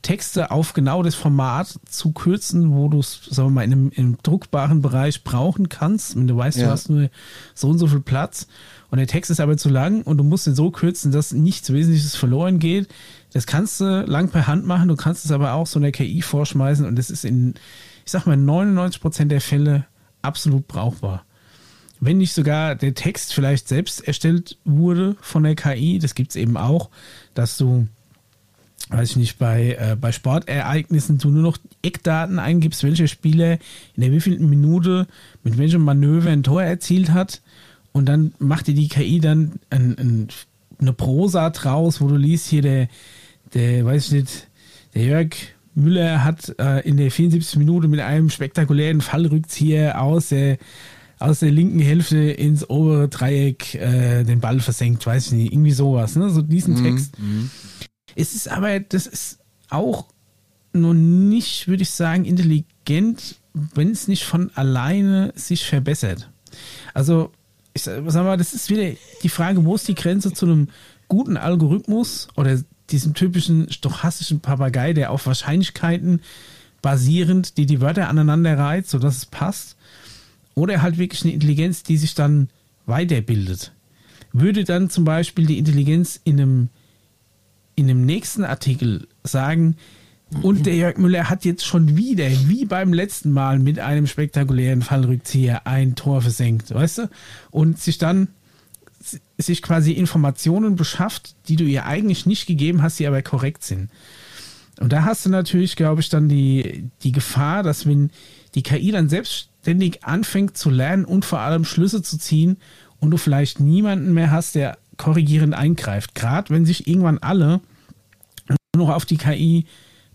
Texte 0.03 0.51
auf 0.51 0.73
genau 0.73 1.03
das 1.05 1.15
Format 1.15 1.79
zu 1.89 2.11
kürzen, 2.13 2.73
wo 2.75 2.89
du 2.89 2.99
es, 2.99 3.21
sagen 3.31 3.51
wir 3.51 3.55
mal, 3.55 3.65
in 3.65 3.73
einem, 3.73 3.91
im 3.91 4.19
druckbaren 4.23 4.83
Bereich 4.83 5.23
brauchen 5.23 5.69
kannst. 5.69 6.17
Wenn 6.17 6.27
du 6.27 6.37
weißt, 6.37 6.59
Ja. 6.59 6.67
du 6.67 6.71
hast 6.73 6.91
nur 6.91 7.09
so 7.55 7.69
und 7.69 7.79
so 7.79 7.87
viel 7.87 8.01
Platz 8.01 8.49
und 8.91 8.99
der 8.99 9.07
Text 9.07 9.31
ist 9.31 9.39
aber 9.39 9.57
zu 9.57 9.69
lang 9.69 10.03
und 10.03 10.17
du 10.19 10.25
musst 10.25 10.49
ihn 10.49 10.57
so 10.57 10.71
kürzen, 10.73 11.13
dass 11.13 11.33
nichts 11.33 11.73
Wesentliches 11.73 12.17
verloren 12.17 12.59
geht. 12.59 12.89
Das 13.33 13.47
kannst 13.47 13.81
du 13.81 14.03
lang 14.03 14.29
per 14.31 14.49
Hand 14.49 14.67
machen, 14.67 14.89
du 14.89 14.97
kannst 14.97 15.25
es 15.25 15.31
aber 15.31 15.53
auch 15.53 15.69
so 15.69 15.79
einer 15.79 15.93
KI 15.93 16.21
vorschmeißen 16.21 16.85
und 16.85 16.97
das 16.97 17.09
ist 17.09 17.25
in, 17.25 17.55
ich 18.05 18.11
sag 18.11 18.27
mal, 18.27 18.37
99% 18.37 19.27
der 19.27 19.41
Fälle 19.41 19.87
absolut 20.21 20.67
brauchbar 20.67 21.25
wenn 22.03 22.19
nicht 22.19 22.33
sogar 22.33 22.75
der 22.75 22.95
Text 22.95 23.33
vielleicht 23.33 23.69
selbst 23.69 24.07
erstellt 24.07 24.59
wurde 24.65 25.17
von 25.21 25.45
der 25.45 25.55
KI, 25.55 26.01
das 26.01 26.17
gibt 26.17 26.31
es 26.31 26.37
eben 26.37 26.57
auch, 26.57 26.91
dass 27.33 27.57
du, 27.57 27.87
weiß 28.89 29.11
ich 29.11 29.17
nicht, 29.17 29.39
bei, 29.39 29.77
äh, 29.79 29.97
bei 29.99 30.11
Sportereignissen 30.11 31.19
du 31.19 31.31
nur 31.31 31.45
noch 31.45 31.59
Eckdaten 31.81 32.41
eingibst, 32.41 32.83
welcher 32.83 33.07
Spieler 33.07 33.53
in 33.95 34.03
der 34.03 34.11
wievielten 34.11 34.51
Minute 34.51 35.07
mit 35.45 35.59
welchem 35.59 35.83
Manöver 35.83 36.31
ein 36.31 36.43
Tor 36.43 36.65
erzielt 36.65 37.13
hat 37.13 37.41
und 37.93 38.07
dann 38.07 38.35
macht 38.41 38.67
dir 38.67 38.75
die 38.75 38.89
KI 38.89 39.21
dann 39.21 39.61
ein, 39.71 39.97
ein, 39.97 40.29
eine 40.81 40.93
Prosa 40.93 41.51
draus, 41.51 42.01
wo 42.01 42.09
du 42.09 42.17
liest 42.17 42.49
hier 42.49 42.63
der, 42.63 42.89
der, 43.55 43.85
weiß 43.85 44.07
ich 44.07 44.13
nicht, 44.13 44.49
der 44.95 45.05
Jörg 45.05 45.37
Müller 45.77 46.25
hat 46.25 46.53
äh, 46.59 46.81
in 46.81 46.97
der 46.97 47.13
74. 47.13 47.59
Minute 47.59 47.87
mit 47.87 48.01
einem 48.01 48.29
spektakulären 48.29 49.01
Fallrückzieher 49.01 50.03
aus 50.03 50.31
der 50.31 50.59
aus 51.23 51.41
der 51.41 51.51
linken 51.51 51.79
Hälfte 51.79 52.17
ins 52.17 52.69
obere 52.69 53.09
Dreieck 53.09 53.75
äh, 53.75 54.25
den 54.25 54.41
Ball 54.41 54.61
versenkt, 54.61 55.07
weiß 55.07 55.27
ich 55.27 55.33
nicht, 55.33 55.53
irgendwie 55.53 55.73
sowas, 55.73 56.17
ne? 56.17 56.31
So 56.31 56.43
diesen 56.43 56.83
Text. 56.83 57.15
Es 58.15 58.35
ist 58.35 58.49
aber, 58.49 58.81
das 58.81 59.07
ist 59.07 59.39
auch 59.71 60.07
noch 60.73 60.95
nicht, 60.95 61.69
würde 61.69 61.83
ich 61.83 61.91
sagen, 61.91 62.25
intelligent, 62.25 63.37
wenn 63.53 63.91
es 63.91 64.09
nicht 64.09 64.25
von 64.25 64.51
alleine 64.55 65.33
sich 65.37 65.65
verbessert. 65.65 66.31
Also, 66.95 67.31
ich 67.75 67.83
sag 67.83 68.03
sag 68.11 68.25
mal, 68.25 68.37
das 68.37 68.53
ist 68.53 68.69
wieder 68.71 68.97
die 69.23 69.29
Frage, 69.29 69.65
wo 69.65 69.75
ist 69.75 69.89
die 69.89 69.95
Grenze 69.95 70.33
zu 70.33 70.47
einem 70.47 70.69
guten 71.09 71.37
Algorithmus 71.37 72.29
oder 72.37 72.59
diesem 72.91 73.15
typischen 73.15 73.71
stochastischen 73.71 74.41
Papagei, 74.41 74.93
der 74.93 75.11
auf 75.11 75.27
Wahrscheinlichkeiten 75.27 76.21
basierend, 76.83 77.57
die 77.57 77.67
die 77.67 77.81
Wörter 77.81 78.09
aneinander 78.09 78.59
reiht, 78.59 78.89
sodass 78.89 79.19
es 79.19 79.27
passt 79.27 79.77
oder 80.55 80.83
halt 80.83 80.99
wirklich 80.99 81.23
eine 81.23 81.33
Intelligenz, 81.33 81.83
die 81.83 81.97
sich 81.97 82.15
dann 82.15 82.49
weiterbildet. 82.87 83.73
Würde 84.33 84.65
dann 84.65 84.91
zum 84.91 85.05
Beispiel 85.05 85.47
die 85.47 85.59
Intelligenz 85.59 86.21
in 86.25 86.41
einem, 86.41 86.69
in 87.77 87.89
einem 87.89 88.05
nächsten 88.05 88.45
Artikel 88.45 89.07
sagen, 89.25 89.77
und 90.41 90.65
der 90.65 90.75
Jörg 90.75 90.97
Müller 90.97 91.29
hat 91.29 91.45
jetzt 91.45 91.67
schon 91.67 91.97
wieder, 91.97 92.25
wie 92.49 92.65
beim 92.65 92.95
letzten 92.95 93.33
Mal, 93.33 93.59
mit 93.59 93.79
einem 93.79 94.07
spektakulären 94.07 94.81
Fallrückzieher 94.81 95.67
ein 95.67 95.95
Tor 95.95 96.23
versenkt, 96.23 96.73
weißt 96.73 96.99
du? 96.99 97.11
Und 97.51 97.79
sich 97.79 97.99
dann 97.99 98.29
sich 99.37 99.63
quasi 99.63 99.93
Informationen 99.93 100.77
beschafft, 100.77 101.35
die 101.49 101.57
du 101.57 101.65
ihr 101.65 101.85
eigentlich 101.87 102.25
nicht 102.25 102.47
gegeben 102.47 102.83
hast, 102.83 102.99
die 102.99 103.07
aber 103.07 103.21
korrekt 103.21 103.65
sind. 103.65 103.91
Und 104.81 104.93
da 104.93 105.05
hast 105.05 105.27
du 105.27 105.31
natürlich, 105.31 105.77
glaube 105.77 106.01
ich, 106.01 106.09
dann 106.09 106.29
die, 106.29 106.89
die 107.03 107.13
Gefahr, 107.13 107.63
dass 107.63 107.85
wenn 107.87 108.11
die 108.55 108.63
KI 108.63 108.91
dann 108.91 109.09
selbstständig 109.63 110.05
anfängt 110.05 110.57
zu 110.57 110.71
lernen 110.71 111.05
und 111.05 111.25
vor 111.25 111.41
allem 111.41 111.65
Schlüsse 111.65 112.03
zu 112.03 112.19
ziehen 112.19 112.57
und 113.01 113.11
du 113.11 113.17
vielleicht 113.17 113.61
niemanden 113.61 114.13
mehr 114.13 114.31
hast, 114.31 114.55
der 114.55 114.77
korrigierend 114.97 115.55
eingreift. 115.55 116.15
Gerade 116.15 116.51
wenn 116.51 116.67
sich 116.67 116.87
irgendwann 116.87 117.19
alle 117.19 117.61
nur 118.75 118.87
noch 118.87 118.95
auf 118.95 119.05
die 119.05 119.17
KI 119.17 119.67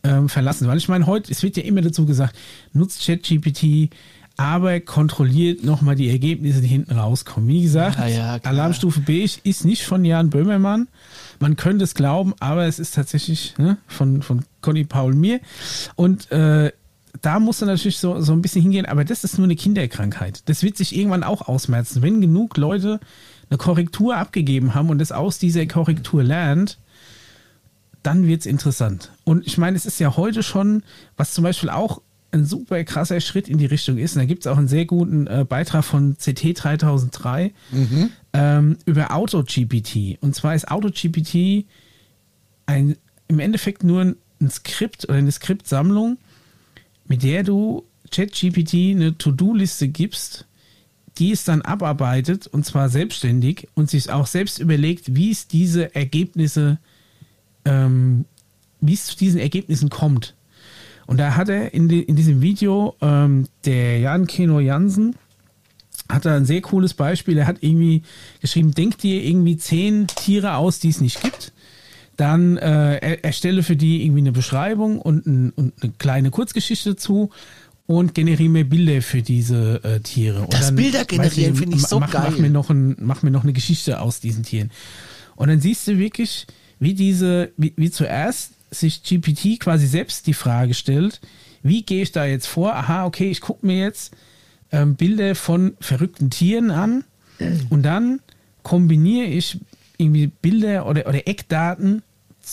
ähm, 0.03 0.29
verlassen. 0.29 0.67
Weil 0.67 0.77
ich 0.77 0.89
meine, 0.89 1.05
heute, 1.05 1.31
es 1.31 1.43
wird 1.43 1.57
ja 1.57 1.63
immer 1.63 1.81
dazu 1.81 2.05
gesagt, 2.05 2.35
nutzt 2.73 3.05
ChatGPT, 3.05 3.89
aber 4.35 4.79
kontrolliert 4.79 5.63
nochmal 5.63 5.95
die 5.95 6.09
Ergebnisse, 6.09 6.61
die 6.61 6.67
hinten 6.67 6.93
rauskommen. 6.93 7.49
Wie 7.49 7.63
gesagt, 7.63 7.97
Ja, 7.97 8.07
ja. 8.07 8.39
Alarmstufe 8.43 8.99
B 8.99 9.23
ist 9.23 9.65
nicht 9.65 9.83
von 9.83 10.05
Jan 10.05 10.29
Böhmermann. 10.29 10.87
Man 11.39 11.55
könnte 11.55 11.83
es 11.83 11.95
glauben, 11.95 12.33
aber 12.39 12.65
es 12.65 12.79
ist 12.79 12.95
tatsächlich 12.95 13.55
ne, 13.57 13.77
von, 13.87 14.21
von 14.21 14.43
Conny 14.61 14.83
Paul 14.83 15.15
mir. 15.15 15.39
Und 15.95 16.31
äh, 16.31 16.71
da 17.21 17.39
muss 17.39 17.61
er 17.61 17.67
natürlich 17.67 17.99
so, 17.99 18.19
so 18.21 18.33
ein 18.33 18.41
bisschen 18.41 18.61
hingehen, 18.61 18.85
aber 18.85 19.05
das 19.05 19.23
ist 19.23 19.37
nur 19.37 19.45
eine 19.45 19.55
Kinderkrankheit. 19.55 20.43
Das 20.45 20.63
wird 20.63 20.77
sich 20.77 20.95
irgendwann 20.95 21.23
auch 21.23 21.47
ausmerzen. 21.47 22.01
Wenn 22.01 22.21
genug 22.21 22.57
Leute 22.57 22.99
eine 23.49 23.57
Korrektur 23.57 24.17
abgegeben 24.17 24.73
haben 24.73 24.89
und 24.89 25.01
es 25.01 25.11
aus 25.11 25.39
dieser 25.39 25.65
Korrektur 25.65 26.23
lernt, 26.23 26.77
dann 28.03 28.27
wird 28.27 28.41
es 28.41 28.45
interessant. 28.45 29.11
Und 29.23 29.45
ich 29.45 29.57
meine, 29.57 29.75
es 29.75 29.85
ist 29.85 29.99
ja 29.99 30.15
heute 30.15 30.43
schon, 30.43 30.83
was 31.15 31.33
zum 31.33 31.43
Beispiel 31.43 31.69
auch 31.69 32.01
ein 32.31 32.45
super 32.45 32.83
krasser 32.83 33.19
Schritt 33.21 33.47
in 33.47 33.57
die 33.57 33.65
Richtung 33.65 33.97
ist. 33.97 34.15
Und 34.15 34.21
da 34.21 34.25
gibt 34.25 34.45
es 34.45 34.51
auch 34.51 34.57
einen 34.57 34.67
sehr 34.67 34.85
guten 34.85 35.27
äh, 35.27 35.45
Beitrag 35.47 35.83
von 35.83 36.17
CT 36.17 36.63
3003 36.63 37.53
ähm, 38.33 38.77
über 38.85 39.11
AutoGPT. 39.11 40.21
Und 40.21 40.35
zwar 40.35 40.53
ist 40.53 40.69
AutoGPT 40.69 41.65
ein, 42.65 42.97
im 43.27 43.39
Endeffekt 43.39 43.83
nur 43.83 44.01
ein, 44.01 44.15
ein 44.41 44.49
Skript 44.49 45.05
oder 45.05 45.17
eine 45.17 45.31
Skriptsammlung, 45.31 46.17
mit 47.07 47.23
der 47.23 47.43
du 47.43 47.83
ChatGPT 48.11 48.95
eine 48.95 49.17
To-Do-Liste 49.17 49.87
gibst, 49.87 50.45
die 51.17 51.31
es 51.31 51.43
dann 51.43 51.61
abarbeitet 51.61 52.47
und 52.47 52.65
zwar 52.65 52.89
selbstständig 52.89 53.67
und 53.73 53.89
sich 53.89 54.09
auch 54.11 54.27
selbst 54.27 54.59
überlegt, 54.59 55.15
wie 55.15 55.31
es 55.31 55.47
diese 55.47 55.93
Ergebnisse, 55.95 56.77
ähm, 57.65 58.25
wie 58.79 58.93
es 58.93 59.05
zu 59.05 59.17
diesen 59.17 59.39
Ergebnissen 59.39 59.89
kommt. 59.89 60.35
Und 61.07 61.19
da 61.19 61.35
hat 61.35 61.49
er 61.49 61.73
in, 61.73 61.87
die, 61.87 62.03
in 62.03 62.15
diesem 62.15 62.41
Video 62.41 62.95
ähm, 63.01 63.47
der 63.65 63.99
Jan 63.99 64.27
Keno 64.27 64.59
Jansen 64.59 65.15
hat 66.09 66.25
er 66.25 66.35
ein 66.35 66.45
sehr 66.45 66.61
cooles 66.61 66.93
Beispiel. 66.93 67.37
Er 67.37 67.47
hat 67.47 67.57
irgendwie 67.61 68.03
geschrieben, 68.41 68.73
denk 68.73 68.97
dir 68.99 69.23
irgendwie 69.23 69.57
zehn 69.57 70.07
Tiere 70.07 70.55
aus, 70.55 70.79
die 70.79 70.89
es 70.89 71.01
nicht 71.01 71.21
gibt. 71.21 71.53
Dann 72.17 72.57
äh, 72.57 72.95
er, 72.97 73.23
erstelle 73.23 73.63
für 73.63 73.75
die 73.75 74.03
irgendwie 74.03 74.21
eine 74.21 74.31
Beschreibung 74.31 74.99
und, 74.99 75.25
ein, 75.25 75.51
und 75.51 75.73
eine 75.81 75.93
kleine 75.97 76.31
Kurzgeschichte 76.31 76.91
dazu 76.91 77.29
und 77.85 78.13
generiere 78.13 78.49
mir 78.49 78.65
Bilder 78.65 79.01
für 79.01 79.21
diese 79.21 79.83
äh, 79.83 79.99
Tiere. 80.01 80.41
Und 80.41 80.53
Das 80.53 80.67
dann, 80.67 80.75
Bilder 80.75 81.05
generieren 81.05 81.55
finde 81.55 81.77
ich 81.77 81.83
so 81.83 81.99
mach, 81.99 82.11
geil. 82.11 82.29
Mach 82.31 82.37
mir, 82.37 82.49
noch 82.49 82.69
ein, 82.69 82.97
mach 82.99 83.23
mir 83.23 83.31
noch 83.31 83.43
eine 83.43 83.53
Geschichte 83.53 84.01
aus 84.01 84.19
diesen 84.19 84.43
Tieren. 84.43 84.71
Und 85.35 85.47
dann 85.49 85.61
siehst 85.61 85.87
du 85.87 85.97
wirklich, 85.97 86.47
wie 86.79 86.93
diese, 86.93 87.51
wie, 87.55 87.73
wie 87.77 87.91
zuerst 87.91 88.53
sich 88.71 89.03
GPT 89.03 89.59
quasi 89.59 89.87
selbst 89.87 90.27
die 90.27 90.33
Frage 90.33 90.73
stellt, 90.73 91.21
wie 91.63 91.83
gehe 91.83 92.01
ich 92.01 92.11
da 92.11 92.25
jetzt 92.25 92.47
vor? 92.47 92.75
Aha, 92.75 93.05
okay, 93.05 93.29
ich 93.29 93.41
gucke 93.41 93.65
mir 93.65 93.79
jetzt 93.79 94.13
ähm, 94.71 94.95
Bilder 94.95 95.35
von 95.35 95.77
verrückten 95.79 96.29
Tieren 96.29 96.71
an 96.71 97.03
und 97.69 97.83
dann 97.83 98.19
kombiniere 98.63 99.27
ich 99.27 99.59
irgendwie 99.97 100.27
Bilder 100.27 100.87
oder, 100.87 101.07
oder 101.07 101.27
Eckdaten 101.27 102.03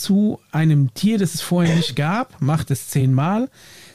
zu 0.01 0.41
einem 0.53 0.93
Tier, 0.95 1.19
das 1.19 1.35
es 1.35 1.41
vorher 1.41 1.75
nicht 1.77 1.97
gab, 1.97 2.41
mache 2.41 2.67
das 2.67 2.89
zehnmal, 2.89 3.49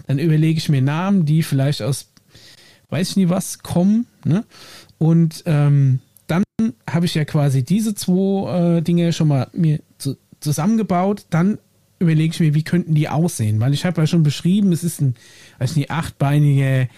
dann 0.07 0.19
überlege 0.19 0.57
ich 0.57 0.69
mir 0.69 0.81
Namen, 0.81 1.25
die 1.25 1.43
vielleicht 1.43 1.81
aus 1.81 2.07
weiß 2.89 3.11
ich 3.11 3.17
nie 3.17 3.29
was 3.29 3.59
kommen, 3.59 4.07
ne? 4.25 4.43
Und 4.97 5.43
ähm, 5.45 5.99
dann 6.27 6.43
habe 6.89 7.05
ich 7.05 7.15
ja 7.15 7.25
quasi 7.25 7.63
diese 7.63 7.95
zwei 7.95 8.77
äh, 8.77 8.81
Dinge 8.81 9.13
schon 9.13 9.27
mal 9.29 9.47
mir 9.53 9.79
zu, 9.97 10.17
zusammengebaut. 10.39 11.25
Dann 11.29 11.57
überlege 11.99 12.33
ich 12.33 12.39
mir, 12.39 12.53
wie 12.53 12.63
könnten 12.63 12.95
die 12.95 13.09
aussehen? 13.09 13.59
Weil 13.59 13.73
ich 13.73 13.85
habe 13.85 14.01
ja 14.01 14.07
schon 14.07 14.23
beschrieben, 14.23 14.71
es 14.71 14.83
ist 14.83 15.01
ein, 15.01 15.15
weiß 15.59 15.75
nicht, 15.75 15.91
achtbeinige 15.91 16.89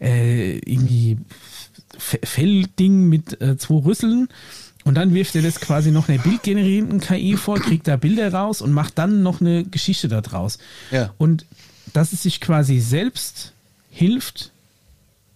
äh, 0.00 0.58
irgendwie 0.58 1.18
Fellding 1.98 3.08
mit 3.08 3.40
äh, 3.40 3.56
zwei 3.58 3.84
Rüsseln. 3.84 4.28
Und 4.90 4.96
dann 4.96 5.14
wirft 5.14 5.36
er 5.36 5.42
das 5.42 5.60
quasi 5.60 5.92
noch 5.92 6.08
einer 6.08 6.18
bildgenerierenden 6.20 6.98
KI 6.98 7.36
vor, 7.36 7.60
kriegt 7.60 7.86
da 7.86 7.94
Bilder 7.96 8.32
raus 8.34 8.60
und 8.60 8.72
macht 8.72 8.98
dann 8.98 9.22
noch 9.22 9.40
eine 9.40 9.62
Geschichte 9.62 10.08
daraus. 10.08 10.58
Ja. 10.90 11.14
Und 11.16 11.46
dass 11.92 12.12
es 12.12 12.24
sich 12.24 12.40
quasi 12.40 12.80
selbst 12.80 13.52
hilft, 13.88 14.50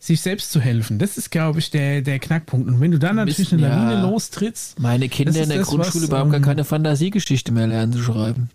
sich 0.00 0.20
selbst 0.22 0.50
zu 0.50 0.60
helfen. 0.60 0.98
Das 0.98 1.16
ist, 1.16 1.30
glaube 1.30 1.60
ich, 1.60 1.70
der, 1.70 2.02
der 2.02 2.18
Knackpunkt. 2.18 2.66
Und 2.66 2.80
wenn 2.80 2.90
du 2.90 2.98
dann 2.98 3.14
natürlich 3.14 3.52
eine 3.52 3.62
Lawine 3.62 3.92
ja- 3.92 4.02
lostrittst, 4.02 4.80
Meine 4.80 5.08
Kinder 5.08 5.40
in 5.44 5.48
der 5.48 5.58
das, 5.58 5.68
Grundschule 5.68 6.02
was, 6.02 6.08
überhaupt 6.08 6.30
gar 6.32 6.38
ähm, 6.40 6.44
keine 6.44 6.64
Fantasiegeschichte 6.64 7.52
mehr 7.52 7.68
lernen 7.68 7.92
zu 7.92 8.02
schreiben. 8.02 8.50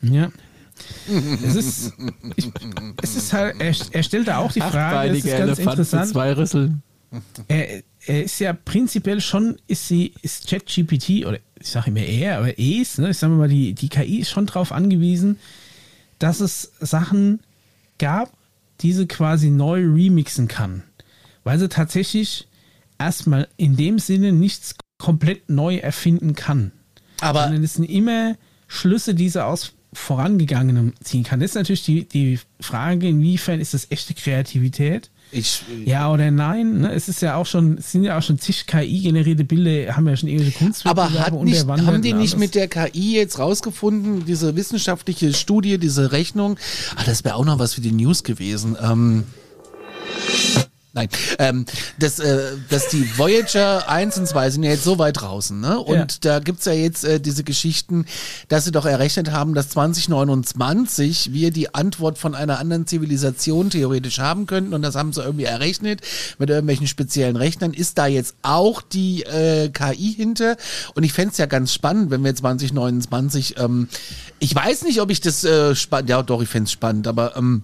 ja. 0.00 0.30
Es 1.46 1.54
ist, 1.54 1.92
ich, 2.36 2.50
es 3.02 3.14
ist 3.14 3.32
halt, 3.34 3.60
er, 3.60 3.74
er 3.90 4.02
stellt 4.02 4.26
da 4.28 4.38
auch 4.38 4.52
die 4.52 4.60
Frage, 4.62 5.10
das 5.10 5.18
ist 5.18 5.26
ganz 5.26 5.38
Elefant 5.38 5.58
mit 5.58 5.68
interessant. 5.68 6.08
zwei 6.08 6.32
Rüsseln. 6.32 6.82
Er 7.46 7.82
ist 8.06 8.38
ja 8.40 8.52
prinzipiell 8.52 9.20
schon, 9.20 9.56
ist 9.66 9.88
sie, 9.88 10.14
ist 10.22 10.48
ChatGPT, 10.48 11.26
oder 11.26 11.38
ich 11.60 11.68
sage 11.68 11.88
immer 11.90 12.00
er, 12.00 12.38
aber 12.38 12.58
es, 12.58 12.98
ne, 12.98 13.10
ich 13.10 13.18
sage 13.18 13.32
mal, 13.34 13.48
die, 13.48 13.74
die 13.74 13.88
KI 13.88 14.20
ist 14.20 14.30
schon 14.30 14.46
darauf 14.46 14.72
angewiesen, 14.72 15.38
dass 16.18 16.40
es 16.40 16.72
Sachen 16.80 17.40
gab, 17.98 18.32
die 18.80 18.92
sie 18.92 19.06
quasi 19.06 19.50
neu 19.50 19.84
remixen 19.84 20.48
kann. 20.48 20.82
Weil 21.42 21.58
sie 21.58 21.68
tatsächlich 21.68 22.48
erstmal 22.98 23.48
in 23.56 23.76
dem 23.76 23.98
Sinne 23.98 24.32
nichts 24.32 24.74
komplett 24.98 25.48
neu 25.48 25.76
erfinden 25.76 26.34
kann. 26.34 26.72
Aber 27.20 27.44
sondern 27.44 27.64
es 27.64 27.74
sind 27.74 27.84
immer 27.84 28.36
Schlüsse, 28.66 29.14
die 29.14 29.28
sie 29.28 29.44
aus 29.44 29.72
vorangegangenem 29.92 30.94
ziehen 31.02 31.22
kann. 31.22 31.40
Das 31.40 31.50
ist 31.50 31.54
natürlich 31.54 31.84
die, 31.84 32.08
die 32.08 32.40
Frage, 32.60 33.08
inwiefern 33.08 33.60
ist 33.60 33.74
das 33.74 33.90
echte 33.90 34.14
Kreativität? 34.14 35.10
Ich, 35.34 35.62
Ja 35.84 36.10
oder 36.12 36.30
nein? 36.30 36.80
Ne? 36.80 36.92
Es 36.92 37.08
ist 37.08 37.20
ja 37.22 37.36
auch 37.36 37.46
schon, 37.46 37.78
es 37.78 37.92
sind 37.92 38.04
ja 38.04 38.18
auch 38.18 38.22
schon 38.22 38.38
zig 38.38 38.66
KI-generierte 38.66 39.44
Bilder, 39.44 39.96
haben 39.96 40.08
ja 40.08 40.16
schon 40.16 40.28
irgendwelche 40.28 40.58
Kunstwettbewerbe 40.58 41.18
aber 41.18 41.26
hat 41.26 41.44
nicht, 41.44 41.66
haben 41.66 42.02
die 42.02 42.12
nicht 42.12 42.34
alles. 42.34 42.36
mit 42.36 42.54
der 42.54 42.68
KI 42.68 43.14
jetzt 43.16 43.38
rausgefunden, 43.38 44.24
diese 44.24 44.56
wissenschaftliche 44.56 45.32
Studie, 45.34 45.78
diese 45.78 46.12
Rechnung? 46.12 46.58
Ah, 46.96 47.02
das 47.04 47.24
wäre 47.24 47.34
auch 47.36 47.44
noch 47.44 47.58
was 47.58 47.74
für 47.74 47.80
die 47.80 47.92
News 47.92 48.22
gewesen. 48.22 48.76
Ähm, 48.82 49.24
Nein, 50.94 51.08
ähm, 51.40 51.64
dass, 51.98 52.20
äh, 52.20 52.52
dass 52.70 52.88
die 52.88 53.18
Voyager 53.18 53.88
1 53.88 54.16
und 54.18 54.28
2 54.28 54.50
sind 54.50 54.62
ja 54.62 54.70
jetzt 54.70 54.84
so 54.84 54.96
weit 54.98 55.20
draußen, 55.20 55.58
ne? 55.60 55.80
Und 55.80 55.96
Ja. 55.96 56.06
da 56.20 56.38
gibt's 56.38 56.66
ja 56.66 56.72
jetzt 56.72 57.04
äh, 57.04 57.18
diese 57.20 57.42
Geschichten, 57.42 58.06
dass 58.48 58.64
sie 58.64 58.70
doch 58.70 58.86
errechnet 58.86 59.32
haben, 59.32 59.54
dass 59.54 59.70
2029 59.70 61.32
wir 61.32 61.50
die 61.50 61.74
Antwort 61.74 62.18
von 62.18 62.34
einer 62.36 62.58
anderen 62.60 62.86
Zivilisation 62.86 63.70
theoretisch 63.70 64.20
haben 64.20 64.46
könnten. 64.46 64.72
Und 64.72 64.82
das 64.82 64.94
haben 64.94 65.12
sie 65.12 65.22
irgendwie 65.22 65.44
errechnet 65.44 66.00
mit 66.38 66.48
irgendwelchen 66.48 66.86
speziellen 66.86 67.36
Rechnern. 67.36 67.74
Ist 67.74 67.98
da 67.98 68.06
jetzt 68.06 68.36
auch 68.42 68.80
die 68.80 69.24
äh, 69.24 69.70
KI 69.70 70.14
hinter? 70.16 70.56
Und 70.94 71.02
ich 71.02 71.12
fänd's 71.12 71.38
ja 71.38 71.46
ganz 71.46 71.72
spannend, 71.72 72.10
wenn 72.12 72.22
wir 72.22 72.34
2029, 72.34 73.56
ähm, 73.58 73.88
ich 74.38 74.54
weiß 74.54 74.84
nicht, 74.84 75.00
ob 75.00 75.10
ich 75.10 75.20
das 75.20 75.42
äh, 75.42 75.74
spannend, 75.74 76.10
ja 76.10 76.22
doch, 76.22 76.40
ich 76.40 76.48
fänd's 76.48 76.70
spannend, 76.70 77.08
aber 77.08 77.36
ähm, 77.36 77.62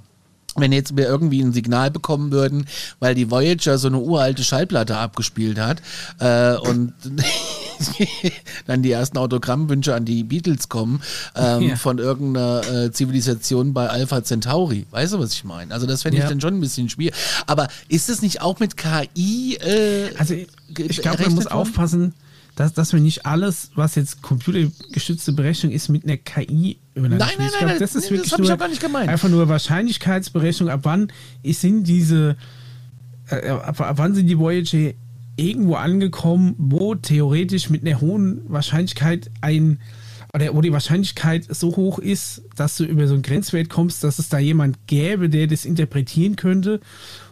wenn 0.56 0.72
jetzt 0.72 0.96
wir 0.96 1.06
irgendwie 1.06 1.40
ein 1.40 1.52
Signal 1.52 1.90
bekommen 1.90 2.32
würden, 2.32 2.66
weil 2.98 3.14
die 3.14 3.30
Voyager 3.30 3.78
so 3.78 3.88
eine 3.88 3.98
uralte 3.98 4.42
Schallplatte 4.44 4.96
abgespielt 4.96 5.58
hat 5.58 5.80
äh, 6.18 6.56
und 6.56 6.92
dann 8.66 8.82
die 8.82 8.90
ersten 8.92 9.18
Autogrammwünsche 9.18 9.94
an 9.94 10.04
die 10.04 10.24
Beatles 10.24 10.68
kommen 10.68 11.02
ähm, 11.36 11.62
Ja. 11.70 11.76
von 11.76 11.98
irgendeiner 11.98 12.62
äh, 12.68 12.92
Zivilisation 12.92 13.72
bei 13.72 13.88
Alpha 13.88 14.22
Centauri. 14.22 14.86
Weißt 14.90 15.12
du, 15.14 15.18
was 15.18 15.32
ich 15.32 15.44
meine? 15.44 15.72
Also 15.72 15.86
das 15.86 16.02
fände 16.02 16.18
ich 16.18 16.24
Ja. 16.24 16.28
dann 16.28 16.40
schon 16.40 16.54
ein 16.54 16.60
bisschen 16.60 16.88
schwierig. 16.88 17.14
Aber 17.46 17.68
ist 17.88 18.08
es 18.08 18.22
nicht 18.22 18.40
auch 18.42 18.58
mit 18.60 18.76
KI? 18.76 19.56
Äh, 19.56 20.10
Also 20.18 20.34
ich, 20.34 20.48
ich 20.78 21.02
glaube, 21.02 21.22
man 21.22 21.34
muss 21.34 21.44
worden? 21.46 21.54
aufpassen, 21.56 22.14
dass, 22.60 22.74
dass 22.74 22.92
wir 22.92 23.00
nicht 23.00 23.24
alles, 23.24 23.70
was 23.74 23.94
jetzt 23.94 24.20
computergestützte 24.20 25.32
Berechnung 25.32 25.72
ist, 25.72 25.88
mit 25.88 26.04
einer 26.04 26.18
KI 26.18 26.78
übereinander 26.94 27.24
Nein, 27.24 27.34
nein, 27.38 27.48
glaub, 27.48 27.70
nein, 27.70 27.78
das 27.78 27.94
ist 27.94 28.04
das 28.04 28.10
wirklich 28.10 28.32
ich 28.32 28.38
nur 28.38 28.52
auch 28.52 28.58
gar 28.58 28.68
nicht 28.68 28.82
gemeint. 28.82 29.08
einfach 29.08 29.30
nur 29.30 29.48
Wahrscheinlichkeitsberechnung. 29.48 30.68
Ab 30.68 30.80
wann 30.82 31.10
sind 31.42 31.84
diese, 31.84 32.36
äh, 33.30 33.48
ab, 33.48 33.80
ab 33.80 33.96
wann 33.96 34.14
sind 34.14 34.26
die 34.26 34.38
Voyager 34.38 34.92
irgendwo 35.36 35.76
angekommen, 35.76 36.54
wo 36.58 36.94
theoretisch 36.94 37.70
mit 37.70 37.86
einer 37.86 37.98
hohen 38.02 38.42
Wahrscheinlichkeit 38.46 39.30
ein 39.40 39.80
oder 40.34 40.54
wo 40.54 40.60
die 40.60 40.72
Wahrscheinlichkeit 40.72 41.46
so 41.48 41.76
hoch 41.76 41.98
ist, 41.98 42.42
dass 42.56 42.76
du 42.76 42.84
über 42.84 43.06
so 43.06 43.14
einen 43.14 43.22
Grenzwert 43.22 43.68
kommst, 43.68 44.04
dass 44.04 44.18
es 44.18 44.28
da 44.28 44.38
jemand 44.38 44.86
gäbe, 44.86 45.28
der 45.28 45.46
das 45.46 45.64
interpretieren 45.64 46.36
könnte. 46.36 46.80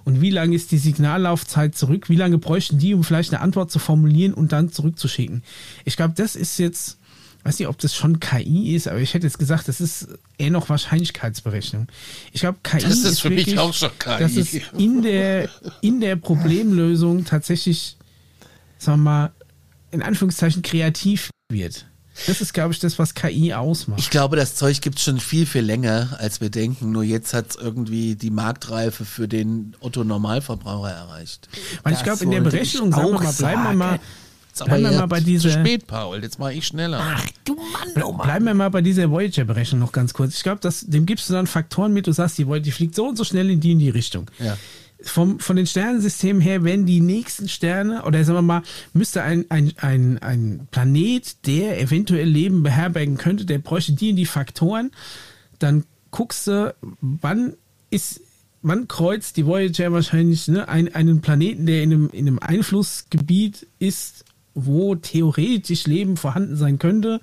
Und 0.04 0.20
wie 0.20 0.30
lange 0.30 0.56
ist 0.56 0.72
die 0.72 0.78
Signallaufzeit 0.78 1.76
zurück? 1.76 2.08
Wie 2.08 2.16
lange 2.16 2.38
bräuchten 2.38 2.78
die, 2.78 2.94
um 2.94 3.04
vielleicht 3.04 3.32
eine 3.32 3.42
Antwort 3.42 3.70
zu 3.70 3.78
formulieren 3.78 4.34
und 4.34 4.52
dann 4.52 4.72
zurückzuschicken? 4.72 5.42
Ich 5.84 5.96
glaube, 5.96 6.14
das 6.16 6.34
ist 6.34 6.58
jetzt, 6.58 6.98
weiß 7.44 7.58
nicht, 7.58 7.68
ob 7.68 7.78
das 7.78 7.94
schon 7.94 8.18
KI 8.18 8.74
ist, 8.74 8.88
aber 8.88 8.98
ich 9.00 9.14
hätte 9.14 9.26
jetzt 9.26 9.38
gesagt, 9.38 9.68
das 9.68 9.80
ist 9.80 10.08
eher 10.38 10.50
noch 10.50 10.68
Wahrscheinlichkeitsberechnung. 10.68 11.88
Ich 12.32 12.40
glaube, 12.40 12.58
KI 12.62 12.80
Das 12.80 13.04
ist 13.04 13.20
für 13.20 13.30
mich 13.30 13.46
wirklich, 13.46 13.58
auch 13.58 13.74
schon 13.74 13.90
KI. 13.98 14.18
dass 14.18 14.36
es 14.36 14.54
in 14.76 15.02
der, 15.02 15.48
in 15.82 16.00
der 16.00 16.16
Problemlösung 16.16 17.24
tatsächlich, 17.24 17.96
sagen 18.78 19.02
wir 19.02 19.10
mal, 19.10 19.32
in 19.90 20.02
Anführungszeichen 20.02 20.62
kreativ 20.62 21.30
wird. 21.50 21.87
Das 22.26 22.40
ist, 22.40 22.52
glaube 22.52 22.72
ich, 22.72 22.80
das, 22.80 22.98
was 22.98 23.14
KI 23.14 23.54
ausmacht. 23.54 24.00
Ich 24.00 24.10
glaube, 24.10 24.36
das 24.36 24.54
Zeug 24.54 24.80
gibt's 24.80 25.02
schon 25.02 25.20
viel, 25.20 25.46
viel 25.46 25.62
länger, 25.62 26.16
als 26.18 26.40
wir 26.40 26.50
denken. 26.50 26.92
Nur 26.92 27.04
jetzt 27.04 27.32
hat's 27.34 27.56
irgendwie 27.56 28.16
die 28.16 28.30
Marktreife 28.30 29.04
für 29.04 29.28
den 29.28 29.76
Otto-Normalverbraucher 29.80 30.90
erreicht. 30.90 31.48
Weil 31.82 31.94
ich 31.94 32.02
glaube, 32.02 32.24
in 32.24 32.30
der 32.30 32.40
Berechnung, 32.40 32.92
sagen 32.92 33.12
wir 33.12 33.20
mal, 33.20 33.32
bleiben 33.32 33.62
wir 33.64 33.72
mal, 33.74 34.00
Jetzt 34.48 34.64
bleiben 34.64 34.82
wir 34.84 34.92
mal 34.98 35.06
bei 35.06 35.20
dieser, 35.20 35.50
Zu 35.50 35.60
spät, 35.60 35.86
Paul. 35.86 36.20
Jetzt 36.20 36.40
mache 36.40 36.52
ich 36.54 36.66
schneller. 36.66 36.98
Ach 37.00 37.24
du 37.44 37.54
Mann, 37.54 38.02
oh 38.02 38.12
Mann. 38.12 38.26
bleiben 38.26 38.44
wir 38.46 38.54
mal 38.54 38.70
bei 38.70 38.82
dieser 38.82 39.08
Voyager-Berechnung 39.08 39.78
noch 39.80 39.92
ganz 39.92 40.12
kurz. 40.14 40.34
Ich 40.34 40.42
glaube, 40.42 40.60
dass- 40.60 40.80
dem 40.80 41.06
gibst 41.06 41.28
du 41.28 41.34
dann 41.34 41.46
Faktoren 41.46 41.92
mit, 41.92 42.08
du 42.08 42.12
sagst, 42.12 42.38
die 42.38 42.46
Voyager 42.46 42.64
die 42.64 42.72
fliegt 42.72 42.96
so 42.96 43.06
und 43.06 43.16
so 43.16 43.22
schnell 43.22 43.50
in 43.50 43.60
die 43.60 43.70
in 43.72 43.78
die 43.78 43.90
Richtung. 43.90 44.28
Ja. 44.40 44.56
Vom, 45.00 45.38
von 45.38 45.54
den 45.54 45.66
Sternensystemen 45.66 46.42
her 46.42 46.64
werden 46.64 46.84
die 46.84 47.00
nächsten 47.00 47.48
Sterne, 47.48 48.04
oder 48.04 48.24
sagen 48.24 48.38
wir 48.38 48.42
mal, 48.42 48.62
müsste 48.92 49.22
ein, 49.22 49.44
ein, 49.48 49.72
ein, 49.76 50.18
ein 50.18 50.68
Planet, 50.72 51.46
der 51.46 51.80
eventuell 51.80 52.28
Leben 52.28 52.64
beherbergen 52.64 53.16
könnte, 53.16 53.44
der 53.44 53.58
bräuchte 53.58 53.92
die 53.92 54.10
und 54.10 54.16
die 54.16 54.26
Faktoren. 54.26 54.90
Dann 55.60 55.84
guckst 56.10 56.48
du, 56.48 56.74
wann 57.00 57.54
ist, 57.90 58.20
wann 58.62 58.88
kreuzt 58.88 59.36
die 59.36 59.46
Voyager 59.46 59.92
wahrscheinlich 59.92 60.48
ne, 60.48 60.68
ein, 60.68 60.92
einen 60.94 61.20
Planeten, 61.20 61.66
der 61.66 61.82
in 61.82 61.92
einem, 61.92 62.10
in 62.12 62.26
einem 62.26 62.38
Einflussgebiet 62.40 63.66
ist, 63.78 64.24
wo 64.54 64.96
theoretisch 64.96 65.86
Leben 65.86 66.16
vorhanden 66.16 66.56
sein 66.56 66.78
könnte. 66.78 67.20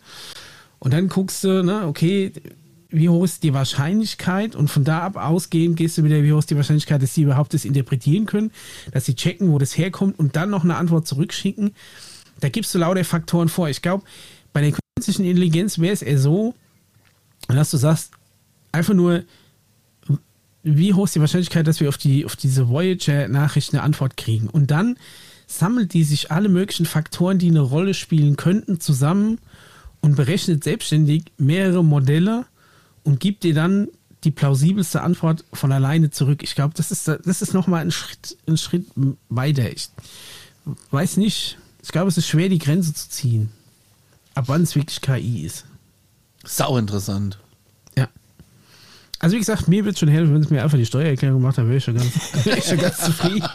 Und 0.79 0.93
dann 0.93 1.09
guckst 1.09 1.43
du, 1.43 1.63
ne, 1.63 1.87
okay, 1.87 2.31
wie 2.95 3.09
hoch 3.09 3.25
ist 3.25 3.43
die 3.43 3.53
Wahrscheinlichkeit? 3.53 4.55
Und 4.55 4.69
von 4.69 4.83
da 4.83 5.01
ab 5.01 5.17
ausgehend 5.17 5.75
gehst 5.75 5.97
du 5.97 6.03
wieder, 6.03 6.23
wie 6.23 6.31
hoch 6.31 6.39
ist 6.39 6.49
die 6.49 6.55
Wahrscheinlichkeit, 6.55 7.01
dass 7.01 7.13
sie 7.13 7.23
überhaupt 7.23 7.53
das 7.53 7.65
interpretieren 7.65 8.25
können, 8.25 8.51
dass 8.91 9.05
sie 9.05 9.15
checken, 9.15 9.51
wo 9.51 9.59
das 9.59 9.77
herkommt 9.77 10.17
und 10.17 10.35
dann 10.35 10.49
noch 10.49 10.63
eine 10.63 10.77
Antwort 10.77 11.05
zurückschicken. 11.05 11.71
Da 12.39 12.49
gibst 12.49 12.73
du 12.73 12.79
lauter 12.79 13.03
Faktoren 13.03 13.49
vor. 13.49 13.69
Ich 13.69 13.81
glaube, 13.81 14.03
bei 14.53 14.61
der 14.61 14.77
künstlichen 14.95 15.25
Intelligenz 15.25 15.77
wäre 15.79 15.93
es 15.93 16.01
eher 16.01 16.17
so, 16.17 16.55
dass 17.47 17.71
du 17.71 17.77
sagst, 17.77 18.11
einfach 18.71 18.93
nur, 18.93 19.23
wie 20.63 20.93
hoch 20.93 21.05
ist 21.05 21.15
die 21.15 21.19
Wahrscheinlichkeit, 21.19 21.67
dass 21.67 21.79
wir 21.79 21.89
auf, 21.89 21.97
die, 21.97 22.25
auf 22.25 22.35
diese 22.35 22.69
Voyager-Nachricht 22.69 23.73
eine 23.73 23.83
Antwort 23.83 24.15
kriegen? 24.15 24.47
Und 24.47 24.71
dann 24.71 24.97
sammelt 25.47 25.93
die 25.93 26.03
sich 26.03 26.31
alle 26.31 26.49
möglichen 26.49 26.85
Faktoren, 26.85 27.39
die 27.39 27.49
eine 27.49 27.59
Rolle 27.59 27.93
spielen 27.93 28.35
könnten, 28.35 28.79
zusammen 28.79 29.39
und 30.01 30.15
berechnet 30.15 30.63
selbstständig 30.63 31.25
mehrere 31.37 31.83
Modelle 31.83 32.45
und 33.05 33.19
gibt 33.19 33.43
dir 33.43 33.53
dann 33.53 33.87
die 34.25 34.31
plausibelste 34.31 35.01
Antwort 35.01 35.45
von 35.53 35.71
alleine 35.71 36.09
zurück. 36.09 36.43
Ich 36.43 36.55
glaube, 36.55 36.73
das 36.75 36.91
ist, 36.91 37.07
das 37.07 37.41
ist 37.41 37.53
nochmal 37.53 37.81
ein 37.81 37.91
Schritt, 37.91 38.37
ein 38.47 38.57
Schritt 38.57 38.87
weiter. 39.29 39.71
Ich 39.71 39.89
weiß 40.91 41.17
nicht. 41.17 41.57
Ich 41.83 41.91
glaube, 41.91 42.09
es 42.09 42.17
ist 42.17 42.27
schwer, 42.27 42.49
die 42.49 42.57
Grenze 42.57 42.93
zu 42.93 43.07
ziehen. 43.09 43.51
Ab 44.33 44.45
wann 44.47 44.63
es 44.63 44.75
wirklich 44.75 44.99
KI 45.01 45.45
ist. 45.45 45.65
Sau 46.43 46.77
interessant. 46.77 47.39
Ja. 47.95 48.09
Also 49.19 49.35
wie 49.35 49.39
gesagt, 49.39 49.67
mir 49.67 49.85
wird 49.85 49.99
schon 49.99 50.09
helfen, 50.09 50.33
wenn 50.33 50.41
es 50.41 50.49
mir 50.49 50.63
einfach 50.63 50.77
die 50.77 50.85
Steuererklärung 50.85 51.41
macht, 51.41 51.59
dann 51.59 51.67
wäre 51.67 51.77
ich 51.77 51.83
schon 51.83 51.95
ganz, 51.95 52.11
ich 52.45 52.65
schon 52.65 52.79
ganz 52.79 52.97
zufrieden. 52.97 53.47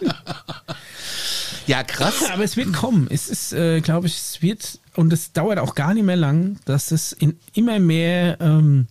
Ja, 1.66 1.82
krass. 1.85 2.31
Aber 2.32 2.43
es 2.43 2.56
wird 2.56 2.72
kommen. 2.72 3.06
Es 3.10 3.28
ist, 3.28 3.52
äh, 3.52 3.81
glaube 3.81 4.06
ich, 4.06 4.16
es 4.16 4.43
wird, 4.43 4.81
und 4.97 5.12
es 5.12 5.32
dauert 5.32 5.59
auch 5.59 5.74
gar 5.74 5.94
nicht 5.94 6.05
mehr 6.05 6.16
lang, 6.16 6.59
dass 6.64 6.90
es 6.90 7.12
in 7.12 7.39
immer 7.55 7.78
mehr, 7.78 8.40
ähm, 8.40 8.86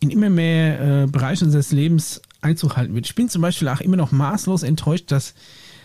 in 0.00 0.10
immer 0.10 0.30
mehr 0.30 1.02
äh, 1.02 1.06
Bereichen 1.06 1.44
unseres 1.44 1.72
Lebens 1.72 2.20
Einzug 2.40 2.76
halten 2.76 2.94
wird. 2.94 3.06
Ich 3.06 3.14
bin 3.14 3.28
zum 3.28 3.42
Beispiel 3.42 3.68
auch 3.68 3.80
immer 3.80 3.96
noch 3.96 4.12
maßlos 4.12 4.62
enttäuscht, 4.62 5.10
dass 5.12 5.34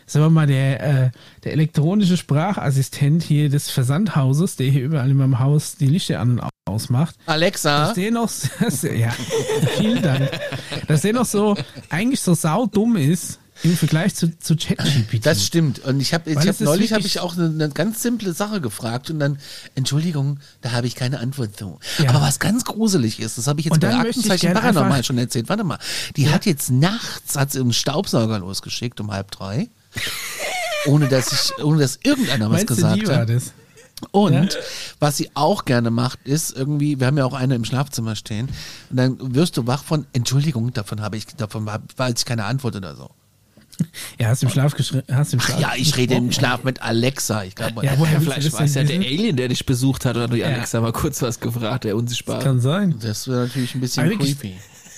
sagen 0.05 0.25
wir 0.25 0.29
mal, 0.29 0.47
der, 0.47 0.83
äh, 0.83 1.09
der 1.43 1.53
elektronische 1.53 2.17
Sprachassistent 2.17 3.23
hier 3.23 3.49
des 3.49 3.69
Versandhauses, 3.69 4.55
der 4.55 4.67
hier 4.67 4.83
überall 4.83 5.09
in 5.09 5.17
meinem 5.17 5.39
Haus 5.39 5.77
die 5.77 5.87
Lichter 5.87 6.19
an 6.19 6.39
und 6.39 6.49
ausmacht, 6.67 7.15
Alexa. 7.25 7.87
dass 7.87 7.93
der 7.95 8.11
noch, 8.11 8.29
dass 8.59 8.81
ja, 8.83 9.11
vielen 9.77 10.01
Dank, 10.01 10.29
dass 10.87 11.01
der 11.01 11.13
noch 11.13 11.25
so, 11.25 11.55
eigentlich 11.89 12.21
so 12.21 12.33
saudumm 12.33 12.95
ist 12.95 13.39
im 13.65 13.75
Vergleich 13.77 14.15
zu, 14.15 14.37
zu 14.39 14.55
ChatGPT. 14.55 15.25
Das 15.25 15.45
stimmt. 15.45 15.79
Und 15.79 15.99
ich 15.99 16.13
habe 16.13 16.33
hab, 16.35 16.59
neulich 16.61 16.93
habe 16.93 17.05
ich 17.05 17.19
auch 17.19 17.35
eine, 17.37 17.45
eine 17.47 17.69
ganz 17.69 18.01
simple 18.01 18.33
Sache 18.33 18.61
gefragt 18.61 19.09
und 19.09 19.19
dann, 19.19 19.37
Entschuldigung, 19.75 20.39
da 20.61 20.71
habe 20.71 20.87
ich 20.87 20.95
keine 20.95 21.19
Antwort 21.19 21.57
zu. 21.57 21.79
Ja. 21.97 22.09
Aber 22.09 22.21
was 22.21 22.39
ganz 22.39 22.63
gruselig 22.65 23.19
ist, 23.19 23.37
das 23.37 23.47
habe 23.47 23.59
ich 23.59 23.65
jetzt 23.65 23.79
bei 23.79 23.93
Aktenzeichen 23.93 24.53
Paranormal 24.53 25.03
schon 25.03 25.17
erzählt. 25.17 25.49
Warte 25.49 25.63
mal. 25.63 25.79
Die 26.15 26.29
hat 26.29 26.45
jetzt 26.45 26.71
nachts, 26.71 27.35
hat 27.35 27.51
sie 27.51 27.59
einen 27.59 27.73
Staubsauger 27.73 28.39
losgeschickt 28.39 28.99
um 29.01 29.11
halb 29.11 29.31
drei. 29.31 29.69
Ohne 30.85 31.07
dass 31.07 31.31
ich, 31.31 31.63
ohne 31.63 31.79
dass 31.79 31.99
irgendeiner 32.03 32.45
was 32.45 32.51
Meinst 32.65 32.67
gesagt 32.67 33.07
war 33.07 33.17
hat. 33.17 33.29
Und 34.11 34.33
Ja. 34.33 34.59
was 34.99 35.17
sie 35.17 35.31
auch 35.35 35.63
gerne 35.65 35.89
macht, 35.89 36.19
ist 36.25 36.51
irgendwie, 36.55 36.99
wir 36.99 37.07
haben 37.07 37.17
ja 37.17 37.25
auch 37.25 37.33
eine 37.33 37.55
im 37.55 37.63
Schlafzimmer 37.63 38.15
stehen, 38.17 38.49
und 38.89 38.97
dann 38.97 39.17
wirst 39.35 39.55
du 39.55 39.67
wach 39.67 39.83
von, 39.85 40.05
Entschuldigung, 40.11 40.73
davon 40.73 41.01
habe 41.01 41.15
ich, 41.17 41.25
davon 41.27 41.71
hab- 41.71 41.97
weiß 41.97 42.13
ich 42.17 42.25
keine 42.25 42.43
Antwort 42.43 42.75
oder 42.75 42.95
so. 42.95 43.09
Ja, 44.19 44.27
hast 44.29 44.41
du 44.41 44.45
im 44.47 44.51
Schlaf 44.51 44.75
geschrieben? 44.75 45.03
Ja, 45.59 45.73
ich 45.75 45.97
rede 45.97 46.15
im? 46.15 46.31
Schlaf 46.31 46.63
mit 46.63 46.81
Alexa. 46.81 47.43
Ich 47.43 47.55
glaube, 47.55 47.85
Ja, 47.85 47.93
woher 47.97 48.21
Vielleicht 48.21 48.45
das 48.47 48.53
war 48.53 48.61
es 48.63 48.73
ja 48.75 48.83
der? 48.83 48.99
Alien, 48.99 49.35
der 49.35 49.47
dich 49.49 49.65
besucht 49.65 50.05
hat, 50.05 50.15
oder 50.15 50.27
du 50.27 50.37
Ja. 50.37 50.47
Alexa 50.47 50.79
mal 50.81 50.91
kurz 50.93 51.21
was 51.21 51.39
gefragt, 51.39 51.83
der 51.83 51.95
unsichtbare. 51.97 52.43
Kann 52.43 52.59
sein. 52.61 52.95
das 53.01 53.27
wäre 53.27 53.45
natürlich 53.45 53.75
ein 53.75 53.81
bisschen 53.81 54.03
Aber 54.03 54.11
wirklich, 54.11 54.39
creepy. 54.39 54.55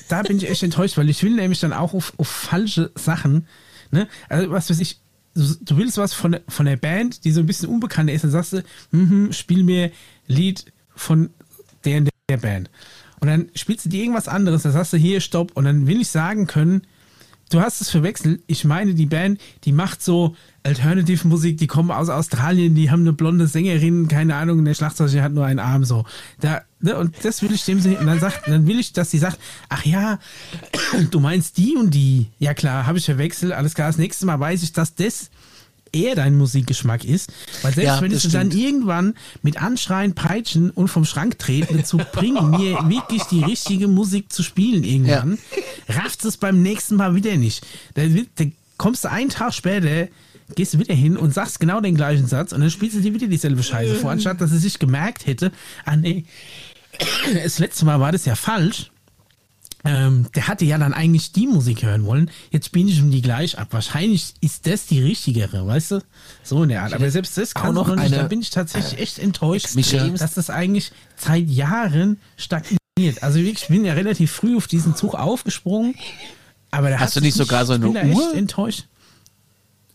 da 0.10 0.22
bin 0.22 0.38
ich 0.38 0.49
echt 0.49 0.64
enttäuscht, 0.64 0.98
weil 0.98 1.10
ich 1.10 1.22
will 1.24 1.34
nämlich 1.36 1.60
dann 1.60 1.74
auch 1.74 1.94
auf, 1.94 2.14
auf 2.18 2.28
falsche 2.28 2.91
Sachen, 2.95 3.48
ne? 3.91 4.08
Also 4.30 4.52
was 4.52 4.70
weiß 4.70 4.80
ich, 4.80 4.99
du, 5.34 5.44
du 5.62 5.78
willst 5.78 5.98
was 5.98 6.14
von, 6.14 6.34
der- 6.34 6.41
von 6.48 6.66
der 6.66 6.78
Band, 6.78 7.24
die 7.24 7.32
so 7.32 7.40
ein 7.40 7.45
bisschen 7.48 7.70
unbekannter 7.70 8.14
ist, 8.14 8.24
dann 8.24 8.32
sagst 8.32 8.54
du, 8.54 8.64
mhm, 8.91 9.32
spiel 9.34 9.64
mir 9.64 9.91
Lied 10.28 10.66
von 10.95 11.30
der 11.86 11.98
und 11.99 12.10
der 12.30 12.38
Band. 12.38 12.70
Und 13.20 13.30
dann 13.30 13.49
spielst 13.56 13.86
du 13.86 13.90
dir 13.90 14.02
irgendwas 14.04 14.28
anderes, 14.28 14.62
dann 14.64 14.72
sagst 14.74 14.94
du 14.94 14.98
hier, 14.98 15.22
stopp, 15.22 15.52
und 15.56 15.66
dann 15.66 15.88
will 15.88 16.02
ich 16.02 16.08
sagen 16.10 16.45
können, 16.45 16.84
du 17.49 17.61
hast 17.61 17.82
es 17.82 17.90
verwechselt. 17.90 18.41
Ich 18.48 18.65
meine, 18.65 18.94
die 18.94 19.06
Band, 19.06 19.40
die 19.64 19.72
macht 19.72 20.03
so 20.03 20.36
Alternative 20.64 21.28
Musik, 21.28 21.57
die 21.57 21.68
kommen 21.68 21.91
aus 21.91 22.10
Australien, 22.10 22.76
die 22.76 22.91
haben 22.91 23.02
eine 23.02 23.14
blonde 23.14 23.48
Sängerin, 23.48 24.07
keine 24.07 24.36
Ahnung, 24.36 24.65
der 24.65 24.74
Schlagzeuger 24.74 25.24
hat 25.24 25.32
nur 25.32 25.45
einen 25.45 25.60
Arm 25.60 25.86
so. 25.86 26.06
Da, 26.41 26.61
ne, 26.82 26.98
und 26.98 27.15
das 27.24 27.41
will 27.41 27.53
ich 27.53 27.64
dem 27.64 27.78
und 27.78 28.06
dann 28.06 28.19
sagt, 28.19 28.48
dann 28.48 28.68
will 28.68 28.80
ich, 28.80 28.91
dass 28.91 29.11
sie 29.11 29.18
sagt, 29.18 29.40
ach 29.69 29.86
ja, 29.86 30.19
du 31.11 31.19
meinst 31.19 31.57
die 31.57 31.76
und 31.78 31.94
die. 31.94 32.28
Ja 32.38 32.53
klar, 32.53 32.86
habe 32.86 32.98
ich 32.98 33.06
verwechselt, 33.06 33.53
alles 33.53 33.76
klar, 33.76 33.88
das 33.88 33.98
nächste 33.98 34.26
Mal 34.26 34.40
weiß 34.40 34.64
ich, 34.64 34.74
dass 34.74 34.95
das 34.95 35.30
eher 35.91 36.15
dein 36.15 36.38
Musikgeschmack 36.38 37.03
ist. 37.03 37.31
Weil 37.61 37.73
selbst 37.73 37.88
Ja, 37.88 38.01
wenn 38.01 38.11
ich 38.11 38.27
dann 38.30 38.51
irgendwann 38.51 39.14
mit 39.41 39.61
Anschreien, 39.61 40.14
Peitschen 40.14 40.69
und 40.72 40.88
vom 40.88 41.05
Schrank 41.05 41.39
treten 41.39 41.77
dazu 41.77 41.97
bringen, 42.14 42.49
mir 42.51 42.77
wirklich 42.89 43.23
die 43.23 43.43
richtige 43.43 43.88
Musik 43.88 44.31
zu 44.31 44.43
spielen 44.43 44.84
irgendwann, 44.84 45.38
rafft 45.89 46.26
es 46.26 46.38
beim 46.38 46.61
nächsten 46.61 46.95
Mal 46.95 47.15
wieder 47.15 47.35
nicht. 47.38 47.65
Da, 47.95 48.03
da 48.35 48.45
kommst 48.77 49.03
du 49.03 49.11
einen 49.11 49.30
Tag 49.30 49.53
später, 49.53 50.07
gehst 50.55 50.73
du 50.73 50.80
wieder 50.80 50.93
hin 50.95 51.18
und 51.18 51.34
sagst 51.34 51.59
genau 51.59 51.81
den 51.81 51.95
gleichen 51.95 52.27
Satz 52.27 52.51
und 52.53 52.61
dann 52.61 52.72
spielst 52.72 52.95
du 52.95 53.01
dir 53.01 53.14
wieder 53.14 53.27
dieselbe 53.27 53.64
Scheiße 53.64 53.95
vor, 53.95 54.11
anstatt 54.11 54.39
dass 54.39 54.51
er 54.51 54.59
sich 54.59 54.80
gemerkt 54.80 55.26
hätte, 55.26 55.51
ah 55.85 55.95
nee, 55.95 56.26
das 57.34 57.59
letzte 57.59 57.85
Mal 57.85 57.99
war 57.99 58.11
das 58.11 58.26
ja 58.26 58.35
falsch. 58.35 58.91
Ähm, 59.88 60.26
der 60.35 60.47
hatte 60.47 60.65
ja 60.65 60.77
dann 60.77 60.93
eigentlich 60.93 61.31
die 61.31 61.47
Musik 61.47 61.84
hören 61.84 62.05
wollen. 62.05 62.30
Jetzt 62.51 62.65
spiele 62.68 62.89
ich 62.89 62.99
ihm 62.99 63.09
die 63.09 63.22
gleich 63.22 63.57
ab. 63.57 63.69
Wahrscheinlich 63.72 64.34
ist 64.41 64.68
das 64.68 64.85
die 64.85 65.01
richtigere, 65.01 65.65
weißt 65.65 65.91
du? 65.91 66.03
So 66.43 66.64
in 66.64 66.69
der 66.69 66.84
Art. 66.84 66.93
Aber 66.93 67.09
selbst 67.09 67.38
das 67.38 67.53
kann 67.53 67.73
noch 67.73 67.88
noch 67.88 67.95
nicht. 67.95 68.14
Da 68.14 68.23
bin 68.23 68.41
ich 68.41 68.49
tatsächlich 68.49 68.99
echt 68.99 69.19
enttäuscht, 69.19 69.69
dass 70.19 70.34
das 70.34 70.49
eigentlich 70.49 70.91
seit 71.15 71.47
Jahren 71.47 72.19
stagniert. 72.35 73.22
Also 73.22 73.39
wirklich, 73.39 73.64
ich 73.64 73.68
bin 73.69 73.85
ja 73.85 73.93
relativ 73.93 74.31
früh 74.31 74.57
auf 74.57 74.68
diesen 74.68 74.95
Zug 74.95 75.15
aufgesprungen. 75.15 75.95
Aber 76.72 76.89
da 76.89 76.99
Hast 76.99 77.15
du 77.15 77.22
nicht 77.22 77.35
sogar 77.35 77.65
so 77.65 77.73
eine 77.73 77.89
bin 77.89 78.14
Uhr? 78.14 78.27
Echt 78.27 78.35
enttäuscht. 78.35 78.85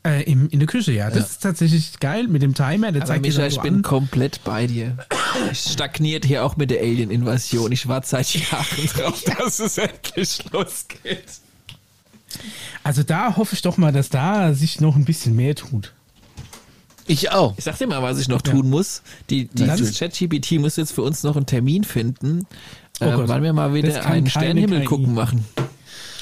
Äh, 0.04 0.22
im, 0.24 0.48
in 0.48 0.58
der 0.58 0.66
Küche, 0.66 0.92
ja. 0.92 1.10
Das 1.10 1.30
ist 1.30 1.42
tatsächlich 1.42 2.00
geil 2.00 2.26
mit 2.26 2.42
dem 2.42 2.54
Timer. 2.54 2.90
Der 2.90 3.02
Aber 3.02 3.08
zeigt 3.08 3.24
dir 3.24 3.28
Micha, 3.28 3.46
ich 3.46 3.60
bin 3.60 3.76
an. 3.76 3.82
komplett 3.82 4.42
bei 4.42 4.66
dir. 4.66 4.96
Es 5.50 5.72
stagniert 5.72 6.24
hier 6.24 6.44
auch 6.44 6.56
mit 6.56 6.70
der 6.70 6.80
Alien-Invasion. 6.80 7.70
Ich 7.70 7.86
warte 7.86 8.08
seit 8.08 8.34
Jahren 8.34 8.86
drauf, 8.96 9.22
dass 9.22 9.60
es 9.60 9.78
endlich 9.78 10.44
losgeht. 10.50 11.24
Also 12.82 13.02
da 13.04 13.36
hoffe 13.36 13.54
ich 13.54 13.62
doch 13.62 13.76
mal, 13.76 13.92
dass 13.92 14.08
da 14.08 14.54
sich 14.54 14.80
noch 14.80 14.96
ein 14.96 15.04
bisschen 15.04 15.36
mehr 15.36 15.54
tut. 15.54 15.92
Ich 17.06 17.30
auch. 17.30 17.54
Ich 17.56 17.64
sag 17.64 17.78
dir 17.78 17.86
mal, 17.86 18.02
was 18.02 18.18
ich 18.18 18.28
noch 18.28 18.42
tun 18.42 18.70
muss. 18.70 19.02
Die, 19.30 19.46
die. 19.46 19.66
ChatGPT 19.66 20.52
muss 20.52 20.76
jetzt 20.76 20.92
für 20.92 21.02
uns 21.02 21.22
noch 21.22 21.36
einen 21.36 21.46
Termin 21.46 21.84
finden, 21.84 22.46
Oh 23.00 23.04
äh, 23.04 23.28
weil 23.28 23.42
wir 23.42 23.52
mal 23.52 23.74
wieder 23.74 24.04
einen 24.06 24.28
Sternenhimmel 24.28 24.84
gucken 24.84 25.14
machen. 25.14 25.44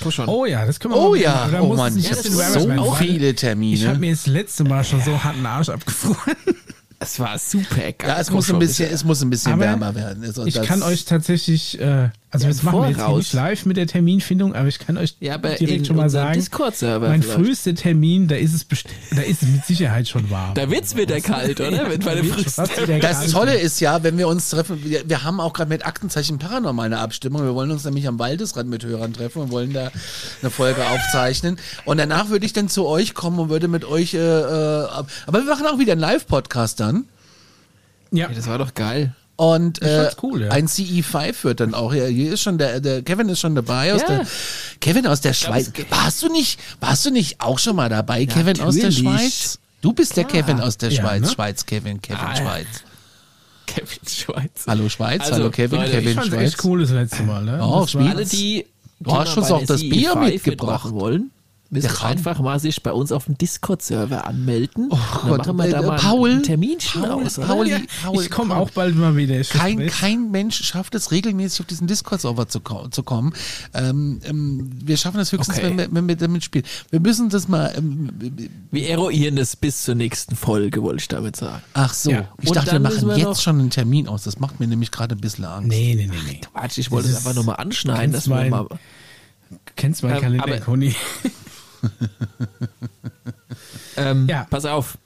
Guck 0.03 0.13
schon. 0.13 0.29
Oh 0.29 0.45
ja, 0.47 0.65
das 0.67 0.81
können 0.81 0.95
wir 0.95 1.01
Oh 1.01 1.11
mal 1.11 1.19
ja, 1.21 1.31
machen. 1.35 1.53
Da 1.53 1.61
oh 1.61 1.67
muss 1.67 1.77
Mann, 1.77 1.97
ist 1.97 2.11
Rabbit 2.39 2.57
so 2.79 2.95
viele 2.95 3.17
Ich 3.17 3.27
habe 3.27 3.35
Termine. 3.35 3.99
mir 3.99 4.11
das 4.13 4.27
letzte 4.27 4.65
Mal 4.65 4.85
schon 4.85 5.01
so 5.03 5.23
hart 5.23 5.37
den 5.37 5.47
Arsch 5.47 5.69
abgefroren. 5.69 6.37
Es 7.03 7.19
war 7.19 7.39
super 7.39 7.77
geil. 7.81 7.95
Ja, 8.09 8.19
es 8.21 8.27
Komm 8.27 8.37
muss 8.37 8.51
ein 8.53 8.59
bisschen, 8.59 8.91
es 8.93 9.05
muss 9.05 9.23
ein 9.23 9.31
bisschen 9.31 9.55
Aber 9.55 9.63
wärmer 9.63 9.95
werden. 9.95 10.23
Also 10.23 10.45
Ich 10.45 10.53
das- 10.53 10.67
kann 10.67 10.83
euch 10.83 11.07
tatsächlich, 11.07 11.81
äh, 11.81 12.11
also 12.33 12.45
Ja, 12.47 12.51
jetzt 12.51 12.61
im 12.61 12.67
machen 12.67 12.83
wir 12.83 12.91
jetzt 12.91 13.09
nicht 13.09 13.33
live 13.33 13.67
mit 13.67 13.77
der 13.77 13.89
Terminfindung, 13.89 14.55
aber 14.55 14.69
ich 14.69 14.79
kann 14.79 14.97
euch 14.97 15.17
Ja, 15.19 15.35
aber 15.35 15.51
direkt 15.55 15.89
schon 15.89 15.97
mal 15.97 16.09
sagen, 16.09 16.41
mein 17.01 17.23
vielleicht. 17.23 17.39
frühester 17.39 17.75
Termin, 17.75 18.29
da 18.29 18.37
ist 18.37 18.55
es 18.55 18.65
da 19.11 19.23
ist 19.23 19.43
es 19.43 19.49
mit 19.49 19.65
Sicherheit 19.67 20.07
schon 20.07 20.31
warm. 20.31 20.55
Da 20.55 20.71
wird's 20.71 20.95
wieder 20.95 21.21
kalt, 21.21 21.61
oder? 21.61 21.71
Wenn 21.91 22.01
meine 22.05 22.23
Das 23.01 23.19
kalt. 23.21 23.33
Tolle 23.33 23.59
ist 23.59 23.81
ja, 23.81 24.03
wenn 24.05 24.17
wir 24.17 24.29
uns 24.29 24.49
treffen, 24.51 24.85
wir, 24.85 25.09
wir 25.09 25.25
haben 25.25 25.41
auch 25.41 25.53
gerade 25.53 25.69
mit 25.71 25.85
Aktenzeichen 25.85 26.39
Paranormal 26.39 26.87
eine 26.87 26.99
Abstimmung. 27.01 27.43
Wir 27.43 27.55
wollen 27.55 27.73
uns 27.73 27.85
nämlich 27.85 28.07
am 28.07 28.19
Waldesrand 28.21 28.71
mit 28.71 28.85
Hörern 28.85 29.13
treffen 29.13 29.43
und 29.43 29.51
wollen 29.51 29.73
da 29.73 29.91
eine 30.41 30.51
Folge 30.51 30.87
aufzeichnen. 30.87 31.59
Und 31.85 31.99
danach 31.99 32.29
würde 32.29 32.47
ich 32.47 32.53
dann 32.53 32.69
zu 32.69 32.87
euch 32.87 33.15
kommen 33.15 33.41
und 33.41 33.49
würde 33.49 33.67
mit 33.67 33.85
euch, 33.85 34.15
äh, 34.15 34.19
äh, 34.19 34.87
aber 35.27 35.39
wir 35.41 35.45
machen 35.45 35.67
auch 35.67 35.79
wieder 35.79 35.93
einen 35.93 36.01
Live-Podcast 36.01 36.79
dann. 36.79 37.07
Ja, 38.13 38.29
Ja, 38.29 38.35
das 38.35 38.47
war 38.47 38.59
doch 38.59 38.75
geil. 38.75 39.15
Und 39.41 39.79
Ich 39.81 39.89
äh, 39.89 40.11
cool, 40.23 40.43
ja. 40.43 40.51
ein 40.51 40.67
CE5 40.69 41.45
wird 41.45 41.61
dann 41.61 41.73
auch. 41.73 41.95
Ja, 41.95 42.05
hier 42.05 42.35
ist 42.35 42.43
schon 42.43 42.59
der, 42.59 42.79
der 42.81 43.01
Kevin 43.01 43.29
ist 43.31 43.41
schon 43.41 43.55
dabei 43.55 43.95
aus 43.95 44.03
Ja. 44.03 44.09
der 44.19 44.27
Kevin 44.81 45.07
aus 45.07 45.23
der 45.23 45.33
Schweiz. 45.33 45.73
Warst 45.89 46.23
du 46.23 46.29
nicht, 46.31 46.61
warst 46.81 47.07
du 47.07 47.11
nicht 47.11 47.41
auch 47.41 47.59
schon 47.59 47.75
mal 47.75 47.89
dabei, 47.89 48.27
Kevin 48.27 48.61
aus 48.61 48.75
der. 48.75 48.91
Schweiz? 48.91 49.59
Du 49.81 49.95
bist 49.95 50.15
der 50.19 50.25
Klar. 50.25 50.43
Kevin 50.43 50.61
aus 50.61 50.77
der 50.77 50.91
Ja, 50.91 51.01
Schweiz, 51.01 51.23
ne? 51.23 51.29
Schweiz, 51.29 51.65
Kevin, 51.65 52.03
Kevin, 52.03 52.19
Ah, 52.23 52.37
Schweiz. 52.37 52.67
Kevin 53.67 53.99
Schweiz. 54.07 54.51
Hallo 54.67 54.89
Schweiz, 54.91 55.21
Also, 55.23 55.35
hallo 55.37 55.51
Kevin, 55.51 55.79
Leute, 55.81 55.91
ich 55.91 55.97
Kevin 56.01 56.15
fand's 56.17 56.29
Schweiz. 56.29 56.49
echt 56.53 56.65
cool 56.65 56.81
das 56.83 56.91
letzte 56.91 57.23
Mal. 57.23 57.43
Ne? 57.45 57.53
Ja, 57.53 57.81
Das 57.81 57.97
Alle, 57.97 58.25
die, 58.27 58.37
die 58.37 58.67
Du 59.01 59.13
hast 59.17 59.35
bei 59.37 59.43
auch 59.43 59.59
der 59.61 59.67
das 59.69 59.81
Bier 59.81 60.13
CE5 60.13 60.17
mitgebracht. 60.21 60.91
wollen, 60.91 61.31
müssen 61.71 61.87
Ja, 61.87 62.05
einfach 62.07 62.41
mal 62.41 62.59
sich 62.59 62.83
bei 62.83 62.93
uns 62.93 63.13
auf 63.13 63.27
dem 63.27 63.39
Discord-Server 63.39 64.27
anmelden. 64.27 64.89
dann 64.91 64.99
Gott, 65.29 65.39
machen 65.47 65.57
wir 65.59 65.71
da 65.71 65.81
äh, 65.83 65.87
mal 65.87 65.97
Paul, 65.99 66.31
ein 66.33 66.43
Terminchen 66.43 67.03
Paul, 67.03 67.25
aus. 67.25 67.35
Pauli, 67.35 67.71
Ja, 67.71 67.79
Paul, 68.03 68.23
ich 68.23 68.31
komme 68.31 68.55
Paul. 68.55 68.63
auch 68.65 68.71
bald 68.71 68.97
mal 68.97 69.15
wieder. 69.17 69.41
Kein, 69.45 69.87
kein 69.87 70.31
Mensch 70.33 70.63
schafft 70.65 70.95
es 70.97 71.11
regelmäßig 71.13 71.61
auf 71.61 71.67
diesen 71.67 71.87
Discord-Server 71.87 72.49
zu, 72.49 72.61
zu 72.91 73.03
kommen. 73.05 73.33
Ähm, 73.73 74.21
ähm, 74.25 74.71
wir 74.85 74.97
schaffen 74.97 75.19
das 75.19 75.31
höchstens, 75.33 75.59
Okay. 75.59 75.69
wenn, 75.69 75.79
wir, 75.79 75.89
wenn 75.93 76.09
wir 76.09 76.17
damit 76.17 76.43
spielen. 76.45 76.65
Wir 76.91 77.01
müssen 77.01 77.29
das 77.29 77.47
mal. 77.47 77.73
Ähm, 77.77 78.11
Wir 78.73 78.89
eroieren 78.89 79.39
es 79.39 79.55
bis 79.55 79.85
zur 79.85 79.95
nächsten 79.95 80.35
Folge, 80.37 80.83
wollte 80.83 81.01
ich 81.03 81.09
damit 81.09 81.37
sagen. 81.37 81.63
ach 81.75 81.95
so, 81.95 82.11
Ja. 82.11 82.29
ich 82.43 82.49
Und 82.49 82.57
dachte, 82.57 82.73
wir 82.73 82.81
machen 82.81 83.07
wir 83.09 83.17
jetzt 83.17 83.43
schon 83.43 83.61
einen 83.61 83.71
Termin 83.71 84.09
aus. 84.09 84.25
Das 84.25 84.41
macht 84.41 84.59
mir 84.59 84.67
nämlich 84.67 84.91
gerade 84.91 85.15
ein 85.15 85.21
bisschen 85.21 85.45
Angst. 85.45 85.69
Nee, 85.69 85.95
nee, 85.97 86.07
nee, 86.11 86.17
nee. 86.27 86.41
Quatsch, 86.53 86.79
ich 86.79 86.91
wollte 86.91 87.09
es 87.09 87.17
einfach 87.17 87.35
nur 87.35 87.45
mal 87.45 87.55
anschneiden, 87.55 88.13
dass 88.13 88.29
wir 88.29 88.35
mein- 88.37 88.51
mal. 88.51 88.67
Kennst 89.77 90.03
meinen 90.03 90.17
Ähm, 90.17 90.21
Kalender, 90.23 90.45
aber- 90.45 90.59
Conny. 90.61 90.95
Ähm, 93.97 94.27
Ja. 94.29 94.47
Pass 94.49 94.65
auf. 94.65 94.99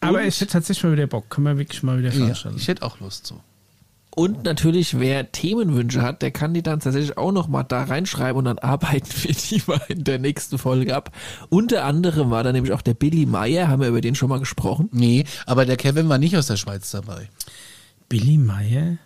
Aber 0.00 0.18
Und- 0.18 0.26
ich 0.26 0.40
hätte 0.40 0.52
tatsächlich 0.52 0.84
mal 0.84 0.92
wieder 0.92 1.06
Bock. 1.06 1.30
Können 1.30 1.46
wir 1.46 1.58
wirklich 1.58 1.82
mal 1.82 1.98
wieder 1.98 2.10
Ja, 2.10 2.16
veranstalten. 2.16 2.58
ich 2.58 2.68
hätte 2.68 2.82
auch 2.82 3.00
Lust 3.00 3.26
zu. 3.26 3.40
Und 4.10 4.44
natürlich, 4.44 5.00
wer 5.00 5.32
Themenwünsche 5.32 6.00
hat, 6.02 6.22
der 6.22 6.30
kann 6.30 6.54
die 6.54 6.62
dann 6.62 6.78
tatsächlich 6.80 7.16
auch 7.18 7.32
noch 7.32 7.48
mal 7.48 7.64
da 7.64 7.82
reinschreiben 7.84 8.36
und 8.38 8.44
dann 8.44 8.58
arbeiten 8.60 9.08
wir 9.22 9.34
die 9.34 9.62
mal 9.66 9.80
in 9.88 10.04
der 10.04 10.18
nächsten 10.18 10.58
Folge 10.58 10.94
ab. 10.94 11.10
Unter 11.48 11.84
anderem 11.84 12.30
war 12.30 12.42
da 12.44 12.52
nämlich 12.52 12.72
auch 12.72 12.82
der 12.82 12.94
Billy 12.94 13.26
Meyer, 13.26 13.68
haben 13.68 13.80
wir 13.82 13.88
über 13.88 14.00
den 14.00 14.14
schon 14.14 14.28
mal 14.28 14.38
gesprochen. 14.38 14.88
Nee, 14.92 15.24
aber 15.46 15.64
der 15.66 15.76
Kevin 15.76 16.08
war 16.08 16.18
nicht 16.18 16.36
aus 16.36 16.46
der 16.46 16.56
Schweiz 16.56 16.90
dabei. 16.90 17.28
Billy 18.08 18.38
Meyer? 18.38 18.98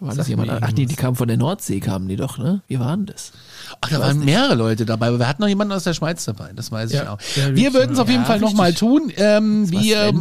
War 0.00 0.14
das 0.14 0.28
jemand? 0.28 0.50
Ach 0.50 0.70
nee, 0.76 0.86
die 0.86 0.94
kamen 0.94 1.16
von 1.16 1.26
der 1.26 1.36
Nordsee, 1.36 1.80
kamen 1.80 2.06
die 2.08 2.14
doch, 2.14 2.38
ne? 2.38 2.62
Wie 2.68 2.78
waren 2.78 3.06
das? 3.06 3.32
Ach, 3.80 3.88
da 3.88 3.98
waren 3.98 4.24
mehrere 4.24 4.54
Leute 4.54 4.86
dabei, 4.86 5.08
aber 5.08 5.18
wir 5.18 5.28
hatten 5.28 5.42
noch 5.42 5.48
jemanden 5.48 5.72
aus 5.72 5.82
der 5.84 5.92
Schweiz 5.92 6.24
dabei, 6.24 6.52
das 6.54 6.70
weiß 6.70 6.92
Ja, 6.92 7.02
ich 7.02 7.08
auch. 7.08 7.18
wir 7.52 7.74
würden 7.74 7.92
es 7.94 7.98
auf 7.98 8.08
jeden 8.08 8.22
ja, 8.22 8.26
Fall 8.26 8.38
nochmal 8.38 8.74
tun. 8.74 9.12
Ähm, 9.16 9.68
wir, 9.70 10.12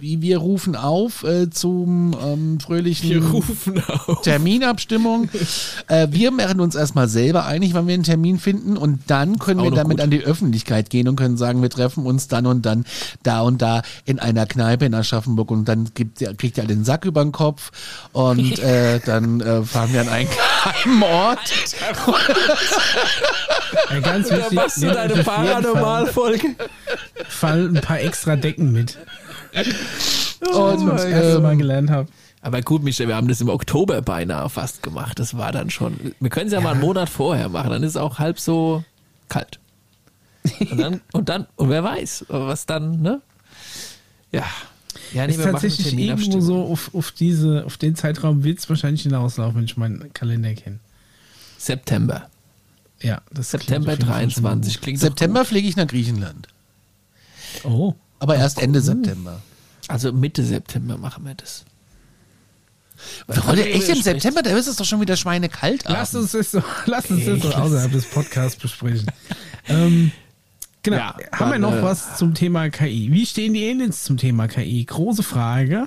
wie, 0.00 0.22
wir 0.22 0.38
rufen 0.38 0.76
auf 0.76 1.24
äh, 1.24 1.50
zum 1.50 2.16
ähm, 2.24 2.60
fröhlichen 2.60 3.22
rufen 3.22 3.82
auf. 3.86 4.22
Terminabstimmung. 4.22 5.28
äh, 5.88 6.08
wir 6.10 6.30
machen 6.30 6.60
uns 6.60 6.74
erstmal 6.74 7.08
selber 7.08 7.44
einig, 7.44 7.74
wann 7.74 7.86
wir 7.86 7.94
einen 7.94 8.04
Termin 8.04 8.38
finden 8.38 8.78
und 8.78 9.00
dann 9.08 9.38
können 9.38 9.60
Auch 9.60 9.64
wir 9.64 9.70
damit 9.72 9.98
gut. 9.98 10.04
an 10.04 10.10
die 10.10 10.22
Öffentlichkeit 10.22 10.88
gehen 10.88 11.06
und 11.06 11.16
können 11.16 11.36
sagen, 11.36 11.60
wir 11.60 11.70
treffen 11.70 12.06
uns 12.06 12.28
dann 12.28 12.46
und 12.46 12.64
dann 12.64 12.84
da 13.22 13.42
und 13.42 13.60
da 13.60 13.82
in 14.06 14.18
einer 14.18 14.46
Kneipe 14.46 14.86
in 14.86 14.94
Aschaffenburg 14.94 15.50
und 15.50 15.66
dann 15.66 15.90
gibt, 15.94 16.18
kriegt 16.38 16.56
ihr 16.56 16.64
den 16.64 16.84
Sack 16.84 17.04
über 17.04 17.22
den 17.22 17.32
Kopf 17.32 17.70
und 18.12 18.58
äh, 18.58 19.00
dann 19.04 19.17
äh, 19.18 19.62
fahren 19.62 19.92
wir 19.92 20.00
an 20.00 20.08
einen 20.08 20.28
geheimen 20.28 21.02
Ort. 21.02 21.38
Ja, 23.90 24.00
ganz 24.00 24.28
Da 24.28 24.38
wichtig, 24.38 24.52
machst 24.52 24.82
du 24.82 24.86
deine 24.86 25.22
Paranormalfolge. 25.22 26.54
Fall 27.28 27.68
ein 27.68 27.80
paar 27.80 28.00
extra 28.00 28.36
Decken 28.36 28.72
mit. 28.72 28.98
Und, 30.52 30.86
das 30.86 31.04
erste 31.04 31.40
Mal 31.40 31.52
ähm, 31.52 31.58
gelernt 31.58 31.90
habe. 31.90 32.08
Aber 32.40 32.60
gut, 32.62 32.82
Michael, 32.82 33.08
wir 33.08 33.16
haben 33.16 33.28
das 33.28 33.40
im 33.40 33.48
Oktober 33.48 34.00
beinahe 34.00 34.48
fast 34.48 34.82
gemacht. 34.82 35.18
Das 35.18 35.36
war 35.36 35.52
dann 35.52 35.70
schon. 35.70 36.14
Wir 36.20 36.30
können 36.30 36.46
es 36.46 36.52
ja, 36.52 36.60
mal 36.60 36.72
einen 36.72 36.80
Monat 36.80 37.08
vorher 37.08 37.48
machen, 37.48 37.70
dann 37.70 37.82
ist 37.82 37.90
es 37.90 37.96
auch 37.96 38.18
halb 38.18 38.38
so 38.38 38.84
kalt. 39.28 39.58
Und 40.70 40.78
dann, 40.78 41.00
und 41.12 41.28
dann, 41.28 41.46
und 41.56 41.68
wer 41.68 41.84
weiß, 41.84 42.26
was 42.28 42.64
dann, 42.64 43.02
ne? 43.02 43.20
Ja. 44.32 44.44
Ja, 45.14 45.24
ist 45.24 45.42
tatsächlich 45.42 45.96
irgendwo 45.96 46.40
so 46.40 46.64
auf, 46.64 46.94
auf, 46.94 47.12
diese, 47.12 47.64
auf 47.64 47.76
den 47.76 47.94
Zeitraum 47.96 48.44
wird 48.44 48.58
es 48.58 48.68
wahrscheinlich 48.68 49.02
hinauslaufen, 49.02 49.56
wenn 49.56 49.64
ich 49.64 49.76
meinen 49.76 50.12
Kalender 50.12 50.52
kenne. 50.54 50.78
September. 51.58 52.28
Ja, 53.00 53.22
das 53.32 53.50
September 53.50 53.96
klingt 53.96 54.10
auf 54.10 54.20
jeden 54.20 54.30
Fall 54.30 54.30
schon 54.30 54.42
23. 54.42 54.80
Klingt 54.80 54.98
September 55.00 55.44
fliege 55.44 55.68
ich 55.68 55.76
nach 55.76 55.86
Griechenland. 55.86 56.48
Oh. 57.64 57.94
Aber 58.18 58.36
erst 58.36 58.60
Ende 58.60 58.80
September. 58.80 59.40
Also 59.86 60.12
Mitte 60.12 60.44
September 60.44 60.98
machen 60.98 61.24
wir 61.24 61.34
das. 61.34 61.64
Heute 63.46 63.68
echt 63.68 63.88
im 63.88 64.02
September, 64.02 64.42
da 64.42 64.56
ist 64.56 64.66
es 64.66 64.76
doch 64.76 64.84
schon 64.84 65.00
wieder 65.00 65.16
schweinekalt. 65.16 65.84
Lass 65.86 66.14
uns 66.14 66.32
das 66.32 66.50
so, 66.50 66.62
lass 66.86 67.10
uns 67.10 67.24
das 67.24 67.40
so 67.40 67.52
außerhalb 67.52 67.92
des 67.92 68.06
Podcasts 68.06 68.58
besprechen. 68.60 69.06
ähm, 69.68 70.10
genau. 70.90 71.12
Ja, 71.18 71.38
Haben 71.38 71.52
wir 71.52 71.58
noch 71.58 71.74
äh, 71.74 71.82
was 71.82 72.16
zum 72.16 72.34
Thema 72.34 72.68
KI? 72.70 73.08
Wie 73.10 73.26
stehen 73.26 73.54
die 73.54 73.68
Aliens 73.68 74.04
zum 74.04 74.16
Thema 74.16 74.48
KI? 74.48 74.84
Große 74.84 75.22
Frage. 75.22 75.86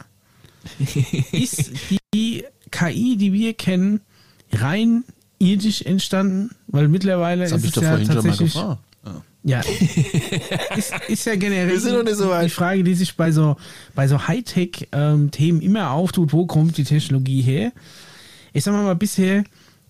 Ist 1.31 1.71
die 2.13 2.45
KI, 2.69 3.17
die 3.17 3.33
wir 3.33 3.53
kennen, 3.53 4.01
rein 4.53 5.03
irdisch 5.39 5.81
entstanden? 5.81 6.51
Weil 6.67 6.87
mittlerweile 6.87 7.43
Das 7.43 7.63
ist 7.63 7.65
ich 7.65 7.77
es 7.77 7.83
ja 7.83 7.97
tatsächlich. 7.97 8.55
Ja. 8.55 8.77
Ja. 9.43 9.61
ist, 10.75 10.93
ist 11.07 11.25
ja 11.25 11.35
generell 11.35 11.79
so 11.79 12.03
die 12.03 12.49
Frage, 12.49 12.83
die 12.83 12.93
sich 12.93 13.15
bei 13.15 13.31
so, 13.31 13.57
bei 13.95 14.07
so 14.07 14.27
Hightech-Themen 14.27 15.61
immer 15.61 15.91
auftut, 15.91 16.31
wo 16.31 16.45
kommt 16.45 16.77
die 16.77 16.83
Technologie 16.83 17.41
her? 17.41 17.71
Ich 18.53 18.63
sag 18.63 18.73
mal, 18.73 18.83
mal, 18.83 18.95
bisher 18.95 19.43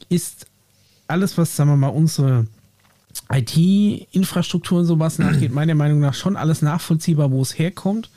ist 0.07 0.45
alles, 1.07 1.38
was, 1.38 1.55
sagen 1.55 1.69
wir 1.69 1.75
mal, 1.75 1.89
unsere 1.89 2.47
IT-Infrastruktur 3.31 4.79
und 4.79 4.85
sowas 4.85 5.19
nachgeht, 5.19 5.51
meiner 5.53 5.75
Meinung 5.75 5.99
nach 5.99 6.13
schon 6.13 6.35
alles 6.35 6.61
nachvollziehbar, 6.61 7.31
wo 7.31 7.41
es 7.41 7.57
herkommt. 7.57 8.09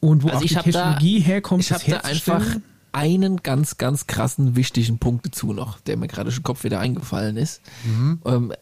Und 0.00 0.22
wo 0.22 0.28
Also 0.28 0.40
auch 0.44 0.48
die 0.48 0.56
hab 0.56 0.64
da- 0.66 0.70
Technologie 0.70 1.20
herkommt, 1.20 1.62
Ich 1.62 1.72
habe 1.72 1.84
da 1.88 1.98
einfach 1.98 2.44
einen 2.92 3.38
ganz, 3.42 3.78
ganz 3.78 4.06
krassen, 4.06 4.54
wichtigen 4.56 4.98
Punkt 4.98 5.26
dazu 5.26 5.52
noch, 5.52 5.80
der 5.80 5.96
mir 5.96 6.06
gerade 6.08 6.30
schon 6.30 6.40
im 6.40 6.44
Kopf 6.44 6.62
wieder 6.64 6.78
eingefallen 6.80 7.36
ist. 7.36 7.60
Ähm, 8.24 8.52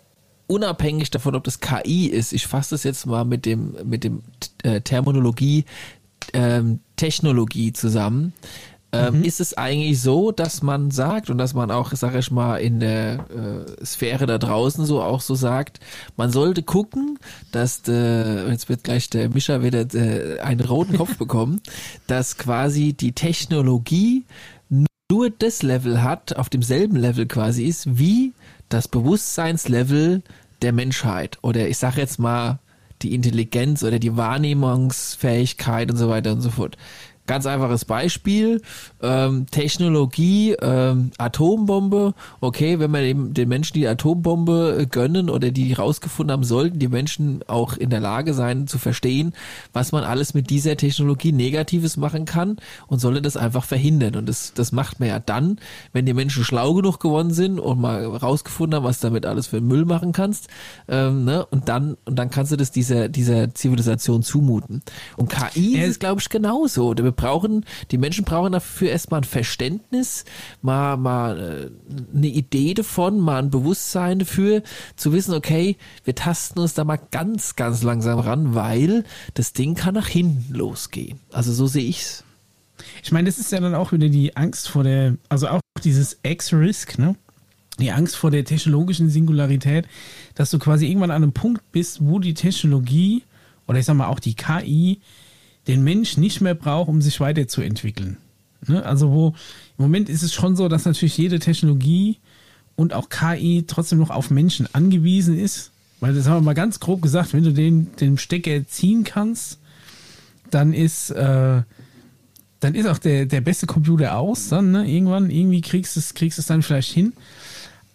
unabhängig 0.46 1.10
davon, 1.10 1.34
ob 1.34 1.44
das 1.44 1.60
KI 1.60 2.06
ist, 2.06 2.32
ich 2.32 2.46
fasse 2.46 2.70
das 2.74 2.84
jetzt 2.84 3.06
mal 3.06 3.24
mit 3.24 3.44
dem, 3.44 3.76
mit 3.84 4.04
dem 4.04 4.22
äh, 4.62 4.80
Terminologie 4.80 5.64
ähm, 6.32 6.78
Technologie 6.96 7.72
zusammen. 7.72 8.32
Ähm, 8.94 9.24
Ist 9.24 9.40
es 9.40 9.56
eigentlich 9.56 10.02
so, 10.02 10.32
dass 10.32 10.62
man 10.62 10.90
sagt 10.90 11.30
und 11.30 11.38
dass 11.38 11.54
man 11.54 11.70
auch, 11.70 11.92
sag 11.92 12.14
ich 12.14 12.30
mal, 12.30 12.58
in 12.58 12.78
der 12.78 13.24
äh, 13.30 13.84
Sphäre 13.84 14.26
da 14.26 14.36
draußen 14.36 14.84
so 14.84 15.02
auch 15.02 15.22
so 15.22 15.34
sagt, 15.34 15.80
man 16.18 16.30
sollte 16.30 16.62
gucken, 16.62 17.18
dass 17.52 17.80
der, 17.80 18.48
jetzt 18.50 18.68
wird 18.68 18.84
gleich 18.84 19.08
der 19.08 19.30
Mischer 19.30 19.62
wieder 19.62 19.86
äh, 19.94 20.40
einen 20.40 20.60
roten 20.60 20.98
Kopf 20.98 21.16
bekommen, 21.18 21.60
dass 22.06 22.36
quasi 22.36 22.92
die 22.92 23.12
Technologie 23.12 24.26
nur 25.10 25.30
das 25.30 25.62
Level 25.62 26.02
hat, 26.02 26.36
auf 26.36 26.50
demselben 26.50 26.96
Level 26.96 27.26
quasi 27.26 27.64
ist, 27.64 27.98
wie 27.98 28.32
das 28.68 28.88
Bewusstseinslevel 28.88 30.22
der 30.60 30.72
Menschheit. 30.72 31.38
Oder 31.40 31.66
ich 31.68 31.78
sage 31.78 32.00
jetzt 32.00 32.18
mal 32.18 32.58
die 33.02 33.14
Intelligenz 33.14 33.82
oder 33.82 33.98
die 33.98 34.16
Wahrnehmungsfähigkeit 34.16 35.90
und 35.90 35.96
so 35.96 36.08
weiter 36.08 36.32
und 36.32 36.40
so 36.40 36.50
fort. 36.50 36.76
Ganz 37.26 37.46
einfaches 37.46 37.84
Beispiel, 37.84 38.62
ähm, 39.00 39.46
Technologie, 39.50 40.56
ähm, 40.60 41.12
Atombombe, 41.18 42.14
okay, 42.40 42.80
wenn 42.80 42.90
wir 42.90 43.00
eben 43.02 43.32
den 43.32 43.48
Menschen 43.48 43.74
die 43.74 43.86
Atombombe 43.86 44.78
äh, 44.80 44.86
gönnen 44.86 45.30
oder 45.30 45.52
die 45.52 45.72
rausgefunden 45.72 46.32
haben, 46.32 46.42
sollten 46.42 46.80
die 46.80 46.88
Menschen 46.88 47.44
auch 47.46 47.76
in 47.76 47.90
der 47.90 48.00
Lage 48.00 48.34
sein 48.34 48.66
zu 48.66 48.78
verstehen, 48.78 49.34
was 49.72 49.92
man 49.92 50.02
alles 50.02 50.34
mit 50.34 50.50
dieser 50.50 50.76
Technologie 50.76 51.30
Negatives 51.30 51.96
machen 51.96 52.24
kann 52.24 52.56
und 52.88 52.98
solle 52.98 53.22
das 53.22 53.36
einfach 53.36 53.64
verhindern. 53.64 54.16
Und 54.16 54.28
das, 54.28 54.52
das 54.54 54.72
macht 54.72 54.98
man 54.98 55.08
ja 55.08 55.20
dann, 55.20 55.60
wenn 55.92 56.06
die 56.06 56.14
Menschen 56.14 56.42
schlau 56.42 56.74
genug 56.74 56.98
geworden 56.98 57.32
sind 57.32 57.60
und 57.60 57.80
mal 57.80 58.04
rausgefunden 58.04 58.76
haben, 58.76 58.84
was 58.84 58.98
damit 58.98 59.26
alles 59.26 59.46
für 59.46 59.60
Müll 59.60 59.84
machen 59.84 60.12
kannst, 60.12 60.48
ähm, 60.88 61.24
ne? 61.24 61.46
und 61.46 61.68
dann 61.68 61.96
und 62.04 62.18
dann 62.18 62.30
kannst 62.30 62.50
du 62.50 62.56
das 62.56 62.72
dieser 62.72 63.08
dieser 63.08 63.54
Zivilisation 63.54 64.22
zumuten. 64.22 64.82
Und 65.16 65.30
KI 65.30 65.78
Ja, 65.78 65.84
ist, 65.84 66.00
glaube 66.00 66.20
ich, 66.20 66.28
genauso. 66.28 66.94
Wir 67.12 67.26
brauchen, 67.28 67.66
die 67.90 67.98
Menschen 67.98 68.24
brauchen 68.24 68.52
dafür 68.52 68.88
erstmal 68.88 69.20
ein 69.20 69.24
Verständnis, 69.24 70.24
mal, 70.62 70.96
mal 70.96 71.70
äh, 71.70 72.16
eine 72.16 72.26
Idee 72.26 72.72
davon, 72.72 73.20
mal 73.20 73.38
ein 73.38 73.50
Bewusstsein 73.50 74.20
dafür, 74.20 74.62
zu 74.96 75.12
wissen, 75.12 75.34
okay, 75.34 75.76
wir 76.04 76.14
tasten 76.14 76.58
uns 76.58 76.72
da 76.72 76.84
mal 76.84 76.98
ganz, 77.10 77.54
ganz 77.54 77.82
langsam 77.82 78.18
ran, 78.18 78.54
weil 78.54 79.04
das 79.34 79.52
Ding 79.52 79.74
kann 79.74 79.94
nach 79.94 80.08
hinten 80.08 80.54
losgehen. 80.54 81.20
Also 81.32 81.52
so 81.52 81.66
sehe 81.66 81.84
ich's. 81.84 82.24
Ich 83.04 83.12
meine, 83.12 83.26
das 83.26 83.38
ist 83.38 83.52
ja 83.52 83.60
dann 83.60 83.74
auch 83.74 83.92
wieder 83.92 84.08
die 84.08 84.34
Angst 84.34 84.70
vor 84.70 84.84
der, 84.84 85.16
also 85.28 85.48
auch 85.48 85.60
dieses 85.84 86.18
X-Risk, 86.22 86.98
ne? 86.98 87.14
Die 87.78 87.92
Angst 87.92 88.16
vor 88.16 88.30
der 88.30 88.44
technologischen 88.44 89.10
Singularität, 89.10 89.86
dass 90.34 90.50
du 90.50 90.58
quasi 90.58 90.86
irgendwann 90.86 91.10
an 91.10 91.22
einem 91.22 91.32
Punkt 91.32 91.72
bist, 91.72 91.98
wo 92.02 92.18
die 92.18 92.34
Technologie 92.34 93.22
oder 93.66 93.78
ich 93.78 93.84
sag 93.84 93.96
mal 93.96 94.08
auch 94.08 94.20
die 94.20 94.34
KI 94.34 95.00
den 95.66 95.84
Mensch 95.84 96.16
nicht 96.16 96.40
mehr 96.40 96.54
braucht, 96.54 96.88
um 96.88 97.02
sich 97.02 97.20
weiterzuentwickeln. 97.20 98.16
Ne? 98.66 98.84
Also 98.84 99.10
wo 99.10 99.28
im 99.78 99.84
Moment 99.84 100.08
ist 100.08 100.22
es 100.22 100.32
schon 100.32 100.56
so, 100.56 100.68
dass 100.68 100.84
natürlich 100.84 101.16
jede 101.16 101.38
Technologie 101.38 102.18
und 102.76 102.92
auch 102.92 103.08
KI 103.08 103.64
trotzdem 103.66 103.98
noch 103.98 104.10
auf 104.10 104.30
Menschen 104.30 104.68
angewiesen 104.72 105.38
ist. 105.38 105.70
Weil 106.00 106.14
das 106.14 106.26
haben 106.26 106.38
wir 106.38 106.46
mal 106.46 106.54
ganz 106.54 106.80
grob 106.80 107.02
gesagt, 107.02 107.32
wenn 107.32 107.44
du 107.44 107.52
den, 107.52 107.94
den 107.96 108.18
Stecker 108.18 108.66
ziehen 108.66 109.04
kannst, 109.04 109.58
dann 110.50 110.72
ist 110.72 111.10
äh, 111.10 111.62
dann 112.62 112.76
ist 112.76 112.86
auch 112.86 112.98
der, 112.98 113.26
der 113.26 113.40
beste 113.40 113.66
Computer 113.66 114.16
aus, 114.16 114.48
dann, 114.48 114.70
ne? 114.70 114.88
Irgendwann, 114.88 115.30
irgendwie 115.30 115.60
kriegst 115.60 115.96
du 115.96 116.00
es, 116.00 116.14
kriegst 116.14 116.38
es 116.38 116.46
dann 116.46 116.62
vielleicht 116.62 116.92
hin. 116.92 117.12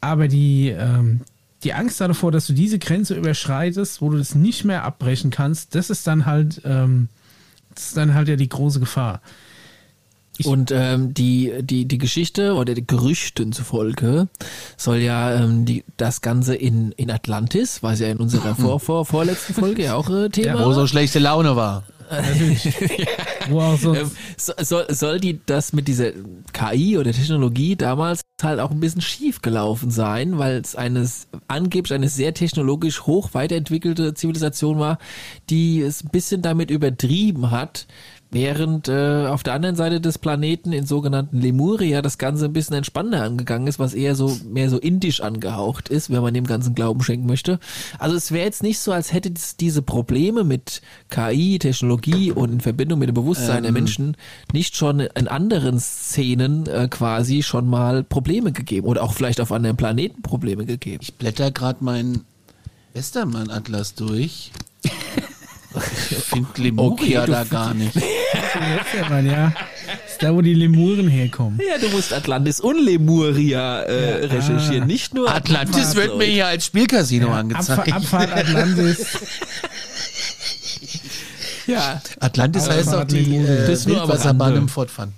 Aber 0.02 0.28
die, 0.28 0.70
ähm, 0.70 1.22
die 1.64 1.74
Angst 1.74 2.02
davor, 2.02 2.34
dass 2.34 2.48
du 2.48 2.54
diese 2.54 2.78
Grenze 2.78 3.16
überschreitest, 3.16 4.02
wo 4.02 4.10
du 4.10 4.18
das 4.18 4.36
nicht 4.36 4.66
mehr 4.66 4.84
abbrechen 4.84 5.32
kannst, 5.32 5.74
das 5.74 5.90
ist 5.90 6.06
dann 6.06 6.26
halt, 6.26 6.62
ähm, 6.66 7.08
das 7.78 7.88
ist 7.90 7.98
dann 7.98 8.14
halt 8.14 8.28
ja 8.28 8.36
die 8.36 8.50
große 8.50 8.80
Gefahr. 8.80 9.22
Ich- 10.40 10.46
Und 10.46 10.72
ähm, 10.72 11.14
die, 11.16 11.52
die, 11.62 11.86
die 11.88 11.98
Geschichte 11.98 12.54
oder 12.54 12.76
die 12.76 12.86
Gerüchten 12.86 13.52
zufolge 13.54 14.28
soll 14.78 14.98
ja 14.98 15.34
ähm, 15.36 15.66
die, 15.66 15.84
das 15.98 16.22
Ganze 16.22 16.54
in, 16.56 16.92
in 16.92 17.10
Atlantis, 17.10 17.82
was 17.82 18.00
ja 18.00 18.08
in 18.08 18.18
unserer 18.18 18.54
vor, 18.64 18.80
vor, 18.80 19.06
vorletzten 19.06 19.54
Folge 19.56 19.84
ja 19.86 19.96
auch 19.96 20.10
äh, 20.10 20.30
Thema 20.30 20.60
Ja. 20.60 20.66
Wo 20.66 20.74
so 20.74 20.86
schlechte 20.86 21.20
Laune 21.20 21.56
war. 21.56 21.84
Natürlich. 22.10 22.76
Ähm, 23.50 24.12
so, 24.38 24.54
soll, 24.58 24.94
soll 24.94 25.20
die 25.22 25.40
das 25.46 25.72
mit 25.72 25.88
dieser 25.88 26.12
KI 26.52 26.98
oder 26.98 27.14
Technologie 27.14 27.78
damals 27.78 28.22
halt 28.44 28.60
auch 28.60 28.72
ein 28.72 28.80
bisschen 28.82 29.02
schief 29.02 29.42
gelaufen 29.42 29.90
sein, 29.90 30.38
weil 30.38 30.58
es 30.58 30.76
eines 30.76 31.28
angeblich 31.48 31.94
eine 31.94 32.10
sehr 32.10 32.34
technologisch 32.34 33.04
hoch 33.04 33.30
weiterentwickelte 33.34 34.14
Zivilisation 34.14 34.80
war, 34.80 34.98
die 35.50 35.82
es 35.82 36.04
ein 36.04 36.10
bisschen 36.10 36.42
damit 36.42 36.72
übertrieben 36.72 37.52
hat, 37.52 37.88
Während 38.30 38.90
äh, 38.90 39.28
auf 39.28 39.42
der 39.44 39.54
anderen 39.54 39.78
Seite 39.78 40.02
des 40.02 40.18
Planeten 40.18 40.74
in 40.74 40.86
sogenannten 40.86 41.40
Lemuria 41.40 42.02
das 42.02 42.18
Ganze 42.18 42.46
ein 42.46 42.54
bisschen 42.54 42.76
entspannter 42.76 43.24
angegangen 43.24 43.68
ist, 43.68 43.80
was 43.80 43.94
eher 43.94 44.16
so 44.16 44.38
mehr 44.50 44.70
so 44.70 44.78
indisch 44.78 45.22
angehaucht 45.22 45.88
ist, 45.88 46.10
wenn 46.10 46.22
man 46.22 46.34
dem 46.34 46.46
Ganzen 46.46 46.76
Glauben 46.76 47.02
schenken 47.02 47.26
möchte. 47.26 47.58
Also 48.00 48.18
es 48.18 48.34
wäre 48.34 48.44
jetzt 48.44 48.64
nicht 48.64 48.80
so, 48.80 48.92
als 48.92 49.14
hätte 49.14 49.32
es 49.34 49.56
diese 49.56 49.82
Probleme 49.82 50.44
mit 50.44 50.82
KI, 51.10 51.58
Technologie 51.58 52.34
und 52.34 52.52
in 52.52 52.60
Verbindung 52.60 53.00
mit 53.00 53.08
dem 53.08 53.16
Bewusstsein 53.16 53.64
der 53.64 53.72
Menschen 53.72 54.18
nicht 54.52 54.76
schon 54.76 55.00
in 55.00 55.30
anderen 55.30 55.80
Szenen 55.80 56.68
äh, 56.68 56.90
quasi 56.90 57.44
schon 57.44 57.70
mal 57.70 58.04
Probleme 58.04 58.52
gegeben 58.52 58.88
oder 58.88 59.04
auch 59.04 59.14
vielleicht 59.14 59.40
auf 59.40 59.54
anderen 59.54 59.78
Planeten 59.78 60.22
Probleme 60.22 60.66
gegeben. 60.66 61.00
Ich 61.02 61.14
blätter 61.14 61.50
gerade 61.52 61.82
meinen 61.82 62.26
Westermann-Atlas 62.94 63.96
durch. 63.96 64.52
Ich 66.10 66.18
finde 66.24 66.50
Lemuria 66.62 67.22
Okay, 67.24 67.32
da 67.32 67.44
gar 67.44 67.74
nicht. 67.74 67.96
Ja, 69.10 69.20
ja. 69.20 69.54
Das 70.04 70.12
ist 70.14 70.24
da, 70.24 70.34
wo 70.34 70.42
die 70.42 70.54
Lemuren 70.54 71.08
herkommen. 71.08 71.60
Ja, 71.66 71.78
du 71.78 71.88
musst 71.90 72.12
Atlantis 72.12 72.60
und 72.60 72.84
Lemuria 72.84 73.82
äh, 73.84 74.26
recherchieren, 74.26 74.86
nicht 74.88 75.14
nur 75.14 75.34
Atlantis 75.34 75.96
wird 75.96 76.18
mir 76.18 76.26
hier 76.26 76.48
als 76.48 76.66
Spielcasino 76.66 77.28
Abfa 77.28 77.40
angezeigt. 77.40 77.94
Abfahrt 77.94 78.34
Atlantis. 78.34 79.06
Ja, 81.68 82.02
Atlantis 82.22 82.64
Aber 82.64 82.76
heißt 82.76 82.88
das 82.88 82.94
auch 82.94 83.04
die 83.04 83.20
Lemuria. 83.20 83.54
äh, 83.54 83.68
Das 83.68 83.80
ist 83.80 83.88
nur 83.88 84.02
am 84.02 84.08
Wildwasserbahn 84.08 84.56
im 84.56 84.70
Fortfahren. 84.70 85.14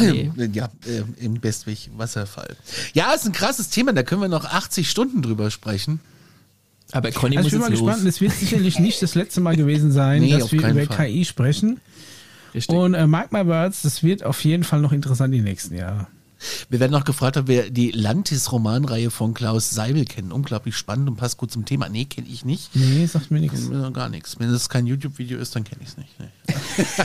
nee. 0.00 0.30
Ja, 0.52 0.66
äh, 0.86 1.02
im 1.24 1.40
Bestwig 1.40 1.90
Wasserfall. 1.96 2.56
Ja, 2.92 3.12
ist 3.12 3.24
ein 3.26 3.32
krasses 3.32 3.70
Thema, 3.70 3.92
da 3.94 4.02
können 4.02 4.20
wir 4.20 4.28
noch 4.28 4.44
80 4.44 4.90
Stunden 4.90 5.22
drüber 5.22 5.50
sprechen. 5.50 6.00
Aber 6.92 7.10
Conny 7.12 7.36
Also 7.36 7.48
ich 7.48 7.54
muss 7.54 7.62
bin 7.66 7.72
jetzt 7.72 7.80
mal 7.82 7.86
gespannt, 7.88 8.04
los. 8.04 8.14
es 8.14 8.20
wird 8.20 8.32
sicherlich 8.32 8.78
nicht 8.78 9.02
das 9.02 9.14
letzte 9.14 9.40
Mal 9.40 9.56
gewesen 9.56 9.92
sein, 9.92 10.22
Nee, 10.22 10.32
dass 10.38 10.50
wir 10.52 10.66
über 10.66 10.84
Fall. 10.86 11.06
KI 11.08 11.24
sprechen. 11.24 11.80
Richtig. 12.54 12.74
Und 12.76 12.94
äh, 12.94 13.06
mark 13.06 13.32
my 13.32 13.46
words, 13.46 13.82
das 13.82 14.02
wird 14.02 14.24
auf 14.24 14.44
jeden 14.44 14.64
Fall 14.64 14.80
noch 14.80 14.92
interessant 14.92 15.32
die 15.34 15.40
nächsten 15.40 15.74
Jahre. 15.76 16.08
Wir 16.70 16.80
werden 16.80 16.92
noch 16.92 17.04
gefragt, 17.04 17.36
ob 17.36 17.48
wir 17.48 17.70
die 17.70 17.90
Lantis-Romanreihe 17.90 19.10
von 19.10 19.34
Klaus 19.34 19.70
Seibel 19.70 20.06
kennen. 20.06 20.32
Unglaublich 20.32 20.74
spannend 20.74 21.08
und 21.10 21.16
passt 21.16 21.36
gut 21.36 21.52
zum 21.52 21.66
Thema. 21.66 21.88
Nee, 21.90 22.06
kenne 22.06 22.26
ich 22.28 22.46
nicht. 22.46 22.74
Nee, 22.74 23.04
sagt 23.04 23.30
mir 23.30 23.40
nichts. 23.40 23.68
Gar 23.92 24.08
nichts. 24.08 24.38
Wenn 24.38 24.48
es 24.48 24.70
kein 24.70 24.86
YouTube-Video 24.86 25.38
ist, 25.38 25.54
dann 25.54 25.64
kenne 25.64 25.82
ich 25.82 25.88
es 25.90 25.96
nicht. 25.98 26.10
Nee. 26.18 26.54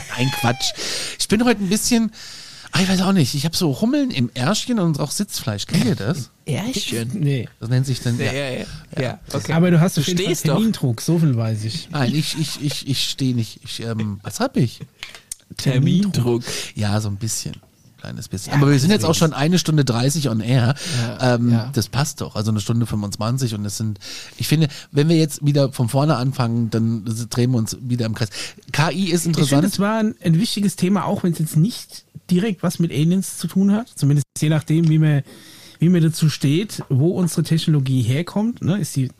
Ein 0.16 0.30
Quatsch. 0.40 0.72
Ich 1.18 1.28
bin 1.28 1.44
heute 1.44 1.62
ein 1.62 1.68
bisschen, 1.68 2.12
ah, 2.76 2.82
ich 2.82 2.88
weiß 2.88 3.02
auch 3.02 3.12
nicht, 3.12 3.34
ich 3.34 3.44
habe 3.44 3.56
so 3.56 3.80
Hummeln 3.80 4.10
im 4.10 4.30
Ärschchen 4.34 4.78
und 4.78 5.00
auch 5.00 5.10
Sitzfleisch. 5.10 5.66
Kennt 5.66 5.84
ihr 5.84 5.94
das? 5.94 6.30
Ärchen. 6.46 7.10
Nee. 7.14 7.48
Das 7.58 7.68
nennt 7.68 7.86
sich 7.86 8.00
dann. 8.00 8.18
Ja, 8.18 8.32
ja, 8.32 8.50
ja. 8.50 8.66
ja 9.00 9.20
okay. 9.32 9.52
Aber 9.52 9.70
du 9.70 9.80
hast 9.80 9.96
Du 9.96 10.02
stehst 10.02 10.46
doch. 10.46 10.54
Termindruck, 10.56 11.00
so 11.00 11.18
viel 11.18 11.36
weiß 11.36 11.64
ich. 11.64 11.88
Nein, 11.90 12.14
ich, 12.14 12.38
ich, 12.38 12.62
ich, 12.62 12.88
ich 12.88 13.08
stehe 13.08 13.34
nicht. 13.34 13.60
Ich, 13.64 13.80
ähm, 13.82 14.20
was 14.22 14.40
hab 14.40 14.56
ich? 14.56 14.80
Termindruck. 15.56 16.42
Ja, 16.74 17.00
so 17.00 17.08
ein 17.08 17.16
bisschen. 17.16 17.54
Kleines 17.98 18.28
bisschen. 18.28 18.52
Aber 18.52 18.70
wir 18.70 18.78
sind 18.78 18.90
jetzt 18.90 19.06
auch 19.06 19.14
schon 19.14 19.32
eine 19.32 19.58
Stunde 19.58 19.84
30 19.84 20.28
on 20.28 20.40
air. 20.40 20.74
ähm, 21.20 21.50
ja. 21.50 21.70
Das 21.72 21.88
passt 21.88 22.20
doch. 22.20 22.36
Also 22.36 22.50
eine 22.50 22.60
Stunde 22.60 22.84
25 22.86 23.54
und 23.54 23.64
es 23.64 23.78
sind, 23.78 23.98
ich 24.36 24.48
finde, 24.48 24.68
wenn 24.92 25.08
wir 25.08 25.16
jetzt 25.16 25.44
wieder 25.44 25.72
von 25.72 25.88
vorne 25.88 26.16
anfangen, 26.16 26.68
dann 26.70 27.04
drehen 27.30 27.52
wir 27.52 27.58
uns 27.58 27.76
wieder 27.80 28.04
im 28.06 28.14
Kreis. 28.14 28.28
KI 28.72 29.10
ist 29.10 29.26
Ich 29.26 29.34
finde, 29.34 29.40
interessant. 29.40 29.64
es 29.64 29.78
war 29.80 29.98
ein, 29.98 30.14
ein 30.22 30.38
wichtiges 30.38 30.76
Thema, 30.76 31.06
auch 31.06 31.22
wenn 31.22 31.32
es 31.32 31.38
jetzt 31.38 31.56
nicht 31.56 32.05
direkt 32.30 32.62
was 32.62 32.78
mit 32.78 32.90
Aliens 32.90 33.38
zu 33.38 33.46
tun 33.46 33.72
hat. 33.72 33.88
Zumindest 33.88 34.26
je 34.38 34.48
nachdem, 34.48 34.88
wie 34.88 34.98
man, 34.98 35.22
wie 35.78 35.88
man 35.88 36.02
dazu 36.02 36.28
steht, 36.28 36.82
wo 36.88 37.10
unsere 37.10 37.42
Technologie 37.42 38.02
herkommt. 38.02 38.62
Ne, 38.62 38.78
ist 38.78 38.96
die, 38.96 39.10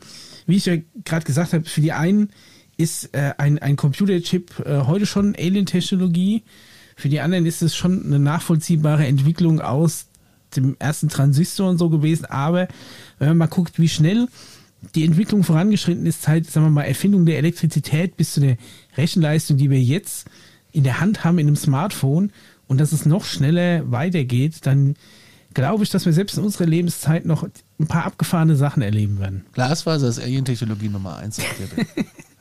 wie 0.45 0.55
ich 0.55 0.65
ja 0.65 0.77
gerade 1.05 1.25
gesagt 1.25 1.53
habe, 1.53 1.65
für 1.65 1.81
die 1.81 1.93
einen 1.93 2.29
ist 2.77 3.13
äh, 3.13 3.33
ein, 3.37 3.59
ein 3.59 3.75
Computerchip 3.75 4.59
äh, 4.65 4.81
heute 4.81 5.05
schon 5.05 5.35
Alien-Technologie. 5.35 6.43
Für 6.95 7.09
die 7.09 7.19
anderen 7.19 7.45
ist 7.45 7.61
es 7.61 7.75
schon 7.75 8.05
eine 8.05 8.19
nachvollziehbare 8.19 9.05
Entwicklung 9.05 9.61
aus 9.61 10.07
dem 10.55 10.75
ersten 10.79 11.09
Transistor 11.09 11.69
und 11.69 11.77
so 11.77 11.89
gewesen. 11.89 12.25
Aber 12.25 12.67
wenn 13.19 13.29
man 13.29 13.37
mal 13.37 13.47
guckt, 13.47 13.79
wie 13.79 13.89
schnell 13.89 14.27
die 14.95 15.05
Entwicklung 15.05 15.43
vorangeschritten 15.43 16.05
ist, 16.05 16.21
seit, 16.21 16.45
sagen 16.45 16.67
wir 16.67 16.71
mal, 16.71 16.83
Erfindung 16.83 17.25
der 17.25 17.37
Elektrizität 17.37 18.15
bis 18.15 18.33
zu 18.33 18.41
der 18.41 18.57
Rechenleistung, 18.95 19.57
die 19.57 19.69
wir 19.69 19.81
jetzt 19.81 20.27
in 20.71 20.83
der 20.83 20.99
Hand 20.99 21.23
haben 21.23 21.39
in 21.39 21.47
einem 21.47 21.55
Smartphone 21.55 22.31
und 22.67 22.79
dass 22.79 22.91
es 22.91 23.05
noch 23.05 23.25
schneller 23.25 23.89
weitergeht, 23.91 24.65
dann 24.65 24.95
glaube 25.53 25.83
ich, 25.83 25.89
dass 25.89 26.05
wir 26.05 26.13
selbst 26.13 26.37
in 26.37 26.43
unserer 26.43 26.65
Lebenszeit 26.65 27.25
noch 27.25 27.47
ein 27.79 27.87
paar 27.87 28.05
abgefahrene 28.05 28.55
Sachen 28.55 28.81
erleben 28.81 29.19
werden. 29.19 29.45
Glasfaser 29.53 30.07
ist 30.07 30.19
Alien-Technologie 30.19 30.89
Nummer 30.89 31.17
eins. 31.17 31.39
auf 31.39 31.45
der 31.59 31.77
Welt. 31.77 31.87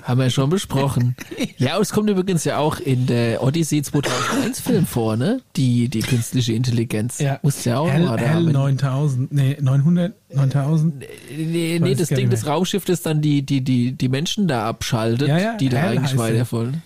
Haben 0.02 0.20
wir 0.20 0.30
schon 0.30 0.50
besprochen. 0.50 1.16
Ja, 1.58 1.76
und 1.76 1.82
es 1.82 1.90
kommt 1.92 2.08
übrigens 2.08 2.44
ja 2.44 2.58
auch 2.58 2.78
in 2.78 3.06
der 3.06 3.42
Odyssey 3.42 3.82
2001 3.82 4.60
Film 4.60 4.86
vor, 4.86 5.16
ne? 5.16 5.40
Die, 5.56 5.88
die 5.88 6.00
künstliche 6.00 6.52
Intelligenz. 6.52 7.18
Muss 7.42 7.64
ja 7.64 7.78
auch 7.78 7.90
Hell, 7.90 8.04
mal 8.04 8.16
da 8.16 8.28
haben. 8.28 8.52
9000, 8.52 9.32
nee, 9.32 9.56
900, 9.60 10.14
9000. 10.32 11.04
Nee, 11.36 11.80
nee 11.82 11.94
das 11.96 12.08
Ding 12.10 12.30
des 12.30 12.44
das 12.84 13.02
dann 13.02 13.20
die, 13.20 13.42
die, 13.42 13.62
die, 13.62 13.92
die 13.92 14.08
Menschen 14.08 14.46
da 14.46 14.68
abschaltet, 14.68 15.26
Ja, 15.26 15.38
ja, 15.38 15.56
die 15.56 15.70
da 15.70 15.78
Hell 15.78 15.90
eigentlich 15.92 16.10
heißt 16.10 16.18
weiter 16.18 16.36
er. 16.36 16.52
wollen. 16.52 16.82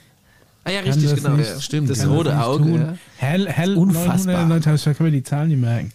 Ah 0.65 0.71
ja, 0.71 0.81
richtig, 0.81 1.11
das 1.11 1.15
genau. 1.23 1.37
nicht- 1.37 1.49
ja. 1.49 1.61
stimmt, 1.61 1.89
Das 1.91 2.07
rote 2.07 2.39
Auge. 2.39 2.65
tun. 2.65 2.81
Ja. 2.81 2.95
Hell, 3.17 3.49
Hell 3.49 3.77
Unfassbar. 3.77 4.35
900, 4.45 4.49
9000, 4.67 4.93
ich 4.93 4.99
kann 4.99 5.07
mir 5.07 5.13
die 5.13 5.23
Zahlen 5.23 5.49
nicht 5.49 5.61
merken. 5.61 5.93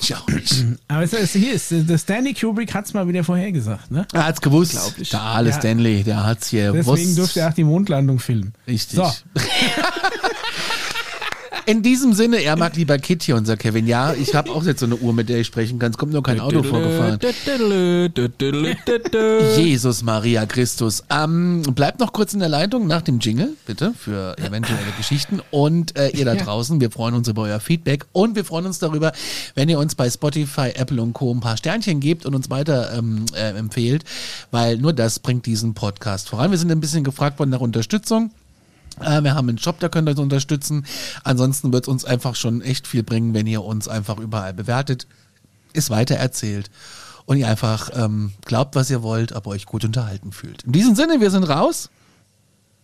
Ich 0.00 0.14
auch 0.14 0.26
nicht. 0.28 0.64
Aber 0.88 1.02
es 1.02 1.12
ist, 1.12 1.32
hier 1.32 1.52
ist, 1.54 1.70
der 1.70 1.98
Stanley 1.98 2.34
Kubrick 2.34 2.74
hat 2.74 2.86
es 2.86 2.94
mal 2.94 3.06
wieder 3.08 3.22
vorhergesagt, 3.24 3.90
ne? 3.90 4.06
Er 4.12 4.26
hat's 4.26 4.40
gewusst. 4.40 4.74
Unglaublich. 4.74 5.10
Der 5.10 5.20
alle 5.22 5.50
Ja. 5.50 5.56
Stanley, 5.56 6.02
der 6.04 6.24
hat's 6.26 6.48
hier 6.48 6.72
Deswegen 6.72 6.96
gewusst. 6.96 7.18
durfte 7.18 7.40
er 7.40 7.48
auch 7.50 7.54
die 7.54 7.64
Mondlandung 7.64 8.18
filmen. 8.18 8.52
Richtig. 8.66 8.96
So. 8.96 9.04
In 11.68 11.82
diesem 11.82 12.14
Sinne, 12.14 12.38
er 12.38 12.56
mag 12.56 12.76
lieber 12.76 12.96
Kit 12.96 13.24
hier, 13.24 13.36
unser 13.36 13.58
Kevin. 13.58 13.86
Ja, 13.86 14.14
ich 14.14 14.34
habe 14.34 14.50
auch 14.52 14.64
jetzt 14.64 14.80
so 14.80 14.86
eine 14.86 14.96
Uhr, 14.96 15.12
mit 15.12 15.28
der 15.28 15.40
ich 15.40 15.46
sprechen 15.46 15.78
kann. 15.78 15.90
Es 15.90 15.98
kommt 15.98 16.14
nur 16.14 16.22
kein 16.22 16.40
Auto 16.40 16.62
vorgefahren. 16.62 17.18
Jesus 19.58 20.02
Maria 20.02 20.46
Christus. 20.46 21.04
Ähm, 21.10 21.60
bleibt 21.74 22.00
noch 22.00 22.14
kurz 22.14 22.32
in 22.32 22.40
der 22.40 22.48
Leitung 22.48 22.86
nach 22.86 23.02
dem 23.02 23.18
Jingle, 23.18 23.50
bitte, 23.66 23.92
für 23.92 24.34
eventuelle 24.38 24.80
Geschichten. 24.96 25.42
Und 25.50 25.94
äh, 25.98 26.08
ihr 26.08 26.24
da 26.24 26.36
draußen, 26.36 26.80
wir 26.80 26.90
freuen 26.90 27.14
uns 27.14 27.28
über 27.28 27.42
euer 27.42 27.60
Feedback 27.60 28.06
und 28.12 28.34
wir 28.34 28.46
freuen 28.46 28.64
uns 28.64 28.78
darüber, 28.78 29.12
wenn 29.54 29.68
ihr 29.68 29.78
uns 29.78 29.94
bei 29.94 30.08
Spotify, 30.08 30.70
Apple 30.74 31.02
und 31.02 31.12
Co. 31.12 31.34
ein 31.34 31.40
paar 31.40 31.58
Sternchen 31.58 32.00
gebt 32.00 32.24
und 32.24 32.34
uns 32.34 32.48
weiter 32.48 32.96
ähm, 32.96 33.26
äh, 33.34 33.50
empfehlt, 33.50 34.04
weil 34.52 34.78
nur 34.78 34.94
das 34.94 35.18
bringt 35.18 35.44
diesen 35.44 35.74
Podcast 35.74 36.30
voran. 36.30 36.50
Wir 36.50 36.56
sind 36.56 36.72
ein 36.72 36.80
bisschen 36.80 37.04
gefragt 37.04 37.38
worden 37.38 37.50
nach 37.50 37.60
Unterstützung. 37.60 38.30
Äh, 39.00 39.22
wir 39.22 39.34
haben 39.34 39.48
einen 39.48 39.58
Shop, 39.58 39.78
da 39.80 39.88
könnt 39.88 40.08
ihr 40.08 40.12
uns 40.12 40.20
unterstützen. 40.20 40.84
Ansonsten 41.24 41.72
wird 41.72 41.84
es 41.84 41.88
uns 41.88 42.04
einfach 42.04 42.34
schon 42.34 42.62
echt 42.62 42.86
viel 42.86 43.02
bringen, 43.02 43.34
wenn 43.34 43.46
ihr 43.46 43.62
uns 43.64 43.88
einfach 43.88 44.18
überall 44.18 44.54
bewertet, 44.54 45.06
es 45.72 45.90
weitererzählt 45.90 46.70
und 47.26 47.36
ihr 47.36 47.48
einfach 47.48 47.90
ähm, 47.94 48.32
glaubt, 48.44 48.74
was 48.74 48.90
ihr 48.90 49.02
wollt, 49.02 49.32
aber 49.32 49.50
euch 49.50 49.66
gut 49.66 49.84
unterhalten 49.84 50.32
fühlt. 50.32 50.62
In 50.64 50.72
diesem 50.72 50.94
Sinne, 50.96 51.20
wir 51.20 51.30
sind 51.30 51.44
raus. 51.44 51.90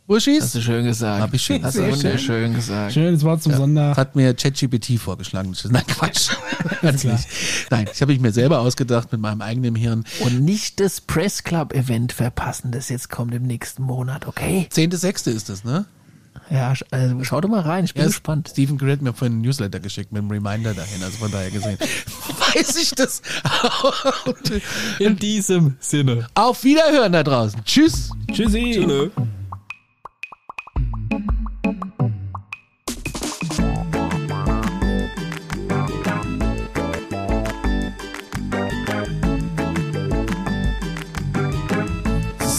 Burschis, 0.06 0.42
Hast 0.42 0.54
du 0.56 0.60
schön 0.60 0.84
gesagt. 0.84 1.22
Hab 1.22 1.32
ich 1.32 1.40
schön 1.40 1.64
Hast 1.64 1.76
du 1.76 1.82
gesagt. 1.82 2.04
wunderschön 2.04 2.52
gesagt. 2.54 2.92
Schönes 2.92 3.22
Wort 3.24 3.42
zum 3.42 3.52
das 3.52 3.58
Sonntag. 3.58 3.96
hat 3.96 4.14
mir 4.14 4.34
ChatGPT 4.34 4.98
vorgeschlagen. 5.00 5.52
Das 5.52 5.64
ist- 5.64 5.70
Nein, 5.72 5.86
Quatsch. 5.86 6.28
Ganz 6.82 7.04
nicht. 7.04 7.26
Nein, 7.70 7.86
ich 7.90 8.02
habe 8.02 8.12
ich 8.12 8.20
mir 8.20 8.30
selber 8.30 8.60
ausgedacht 8.60 9.10
mit 9.12 9.22
meinem 9.22 9.40
eigenen 9.40 9.74
Hirn. 9.74 10.04
Und 10.20 10.42
nicht 10.42 10.78
das 10.78 11.00
Press 11.00 11.42
Club 11.42 11.72
Event 11.72 12.12
verpassen, 12.12 12.70
das 12.70 12.90
jetzt 12.90 13.08
kommt 13.08 13.32
im 13.32 13.44
nächsten 13.44 13.82
Monat, 13.82 14.26
okay? 14.26 14.68
10.6. 14.70 15.30
ist 15.30 15.48
das, 15.48 15.64
ne? 15.64 15.86
Ja, 16.54 16.72
also 16.92 17.24
schau 17.24 17.40
doch 17.40 17.48
mal 17.48 17.62
rein, 17.62 17.84
ich 17.84 17.94
bin 17.94 18.02
Ja, 18.02 18.06
gespannt. 18.06 18.48
Stephen 18.52 18.78
Grid 18.78 18.92
hat 18.92 19.02
mir 19.02 19.12
vorhin 19.12 19.32
einen 19.34 19.42
Newsletter 19.42 19.80
geschickt 19.80 20.12
mit 20.12 20.22
einem 20.22 20.30
Reminder 20.30 20.72
dahin, 20.72 21.02
also 21.02 21.18
von 21.18 21.32
daher 21.32 21.50
gesehen. 21.50 21.78
Weiß 22.54 22.76
ich 22.76 22.92
das? 22.92 23.22
In 25.00 25.16
diesem 25.16 25.76
Sinne. 25.80 26.28
Auf 26.34 26.62
Wiederhören 26.62 27.12
da 27.12 27.24
draußen. 27.24 27.60
Tschüss. 27.64 28.10
Tschüssi. 28.30 28.86
Das 28.86 29.24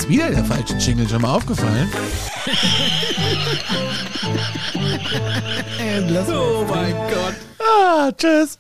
ist 0.06 0.10
wieder 0.10 0.30
der 0.30 0.46
falsche 0.46 0.76
Jingle, 0.76 1.08
schon 1.08 1.22
mal 1.22 1.36
aufgefallen? 1.36 1.90
Oh 6.30 6.66
mein 6.68 6.94
Gott. 6.94 7.36
Ah, 7.60 8.12
tschüss. 8.12 8.58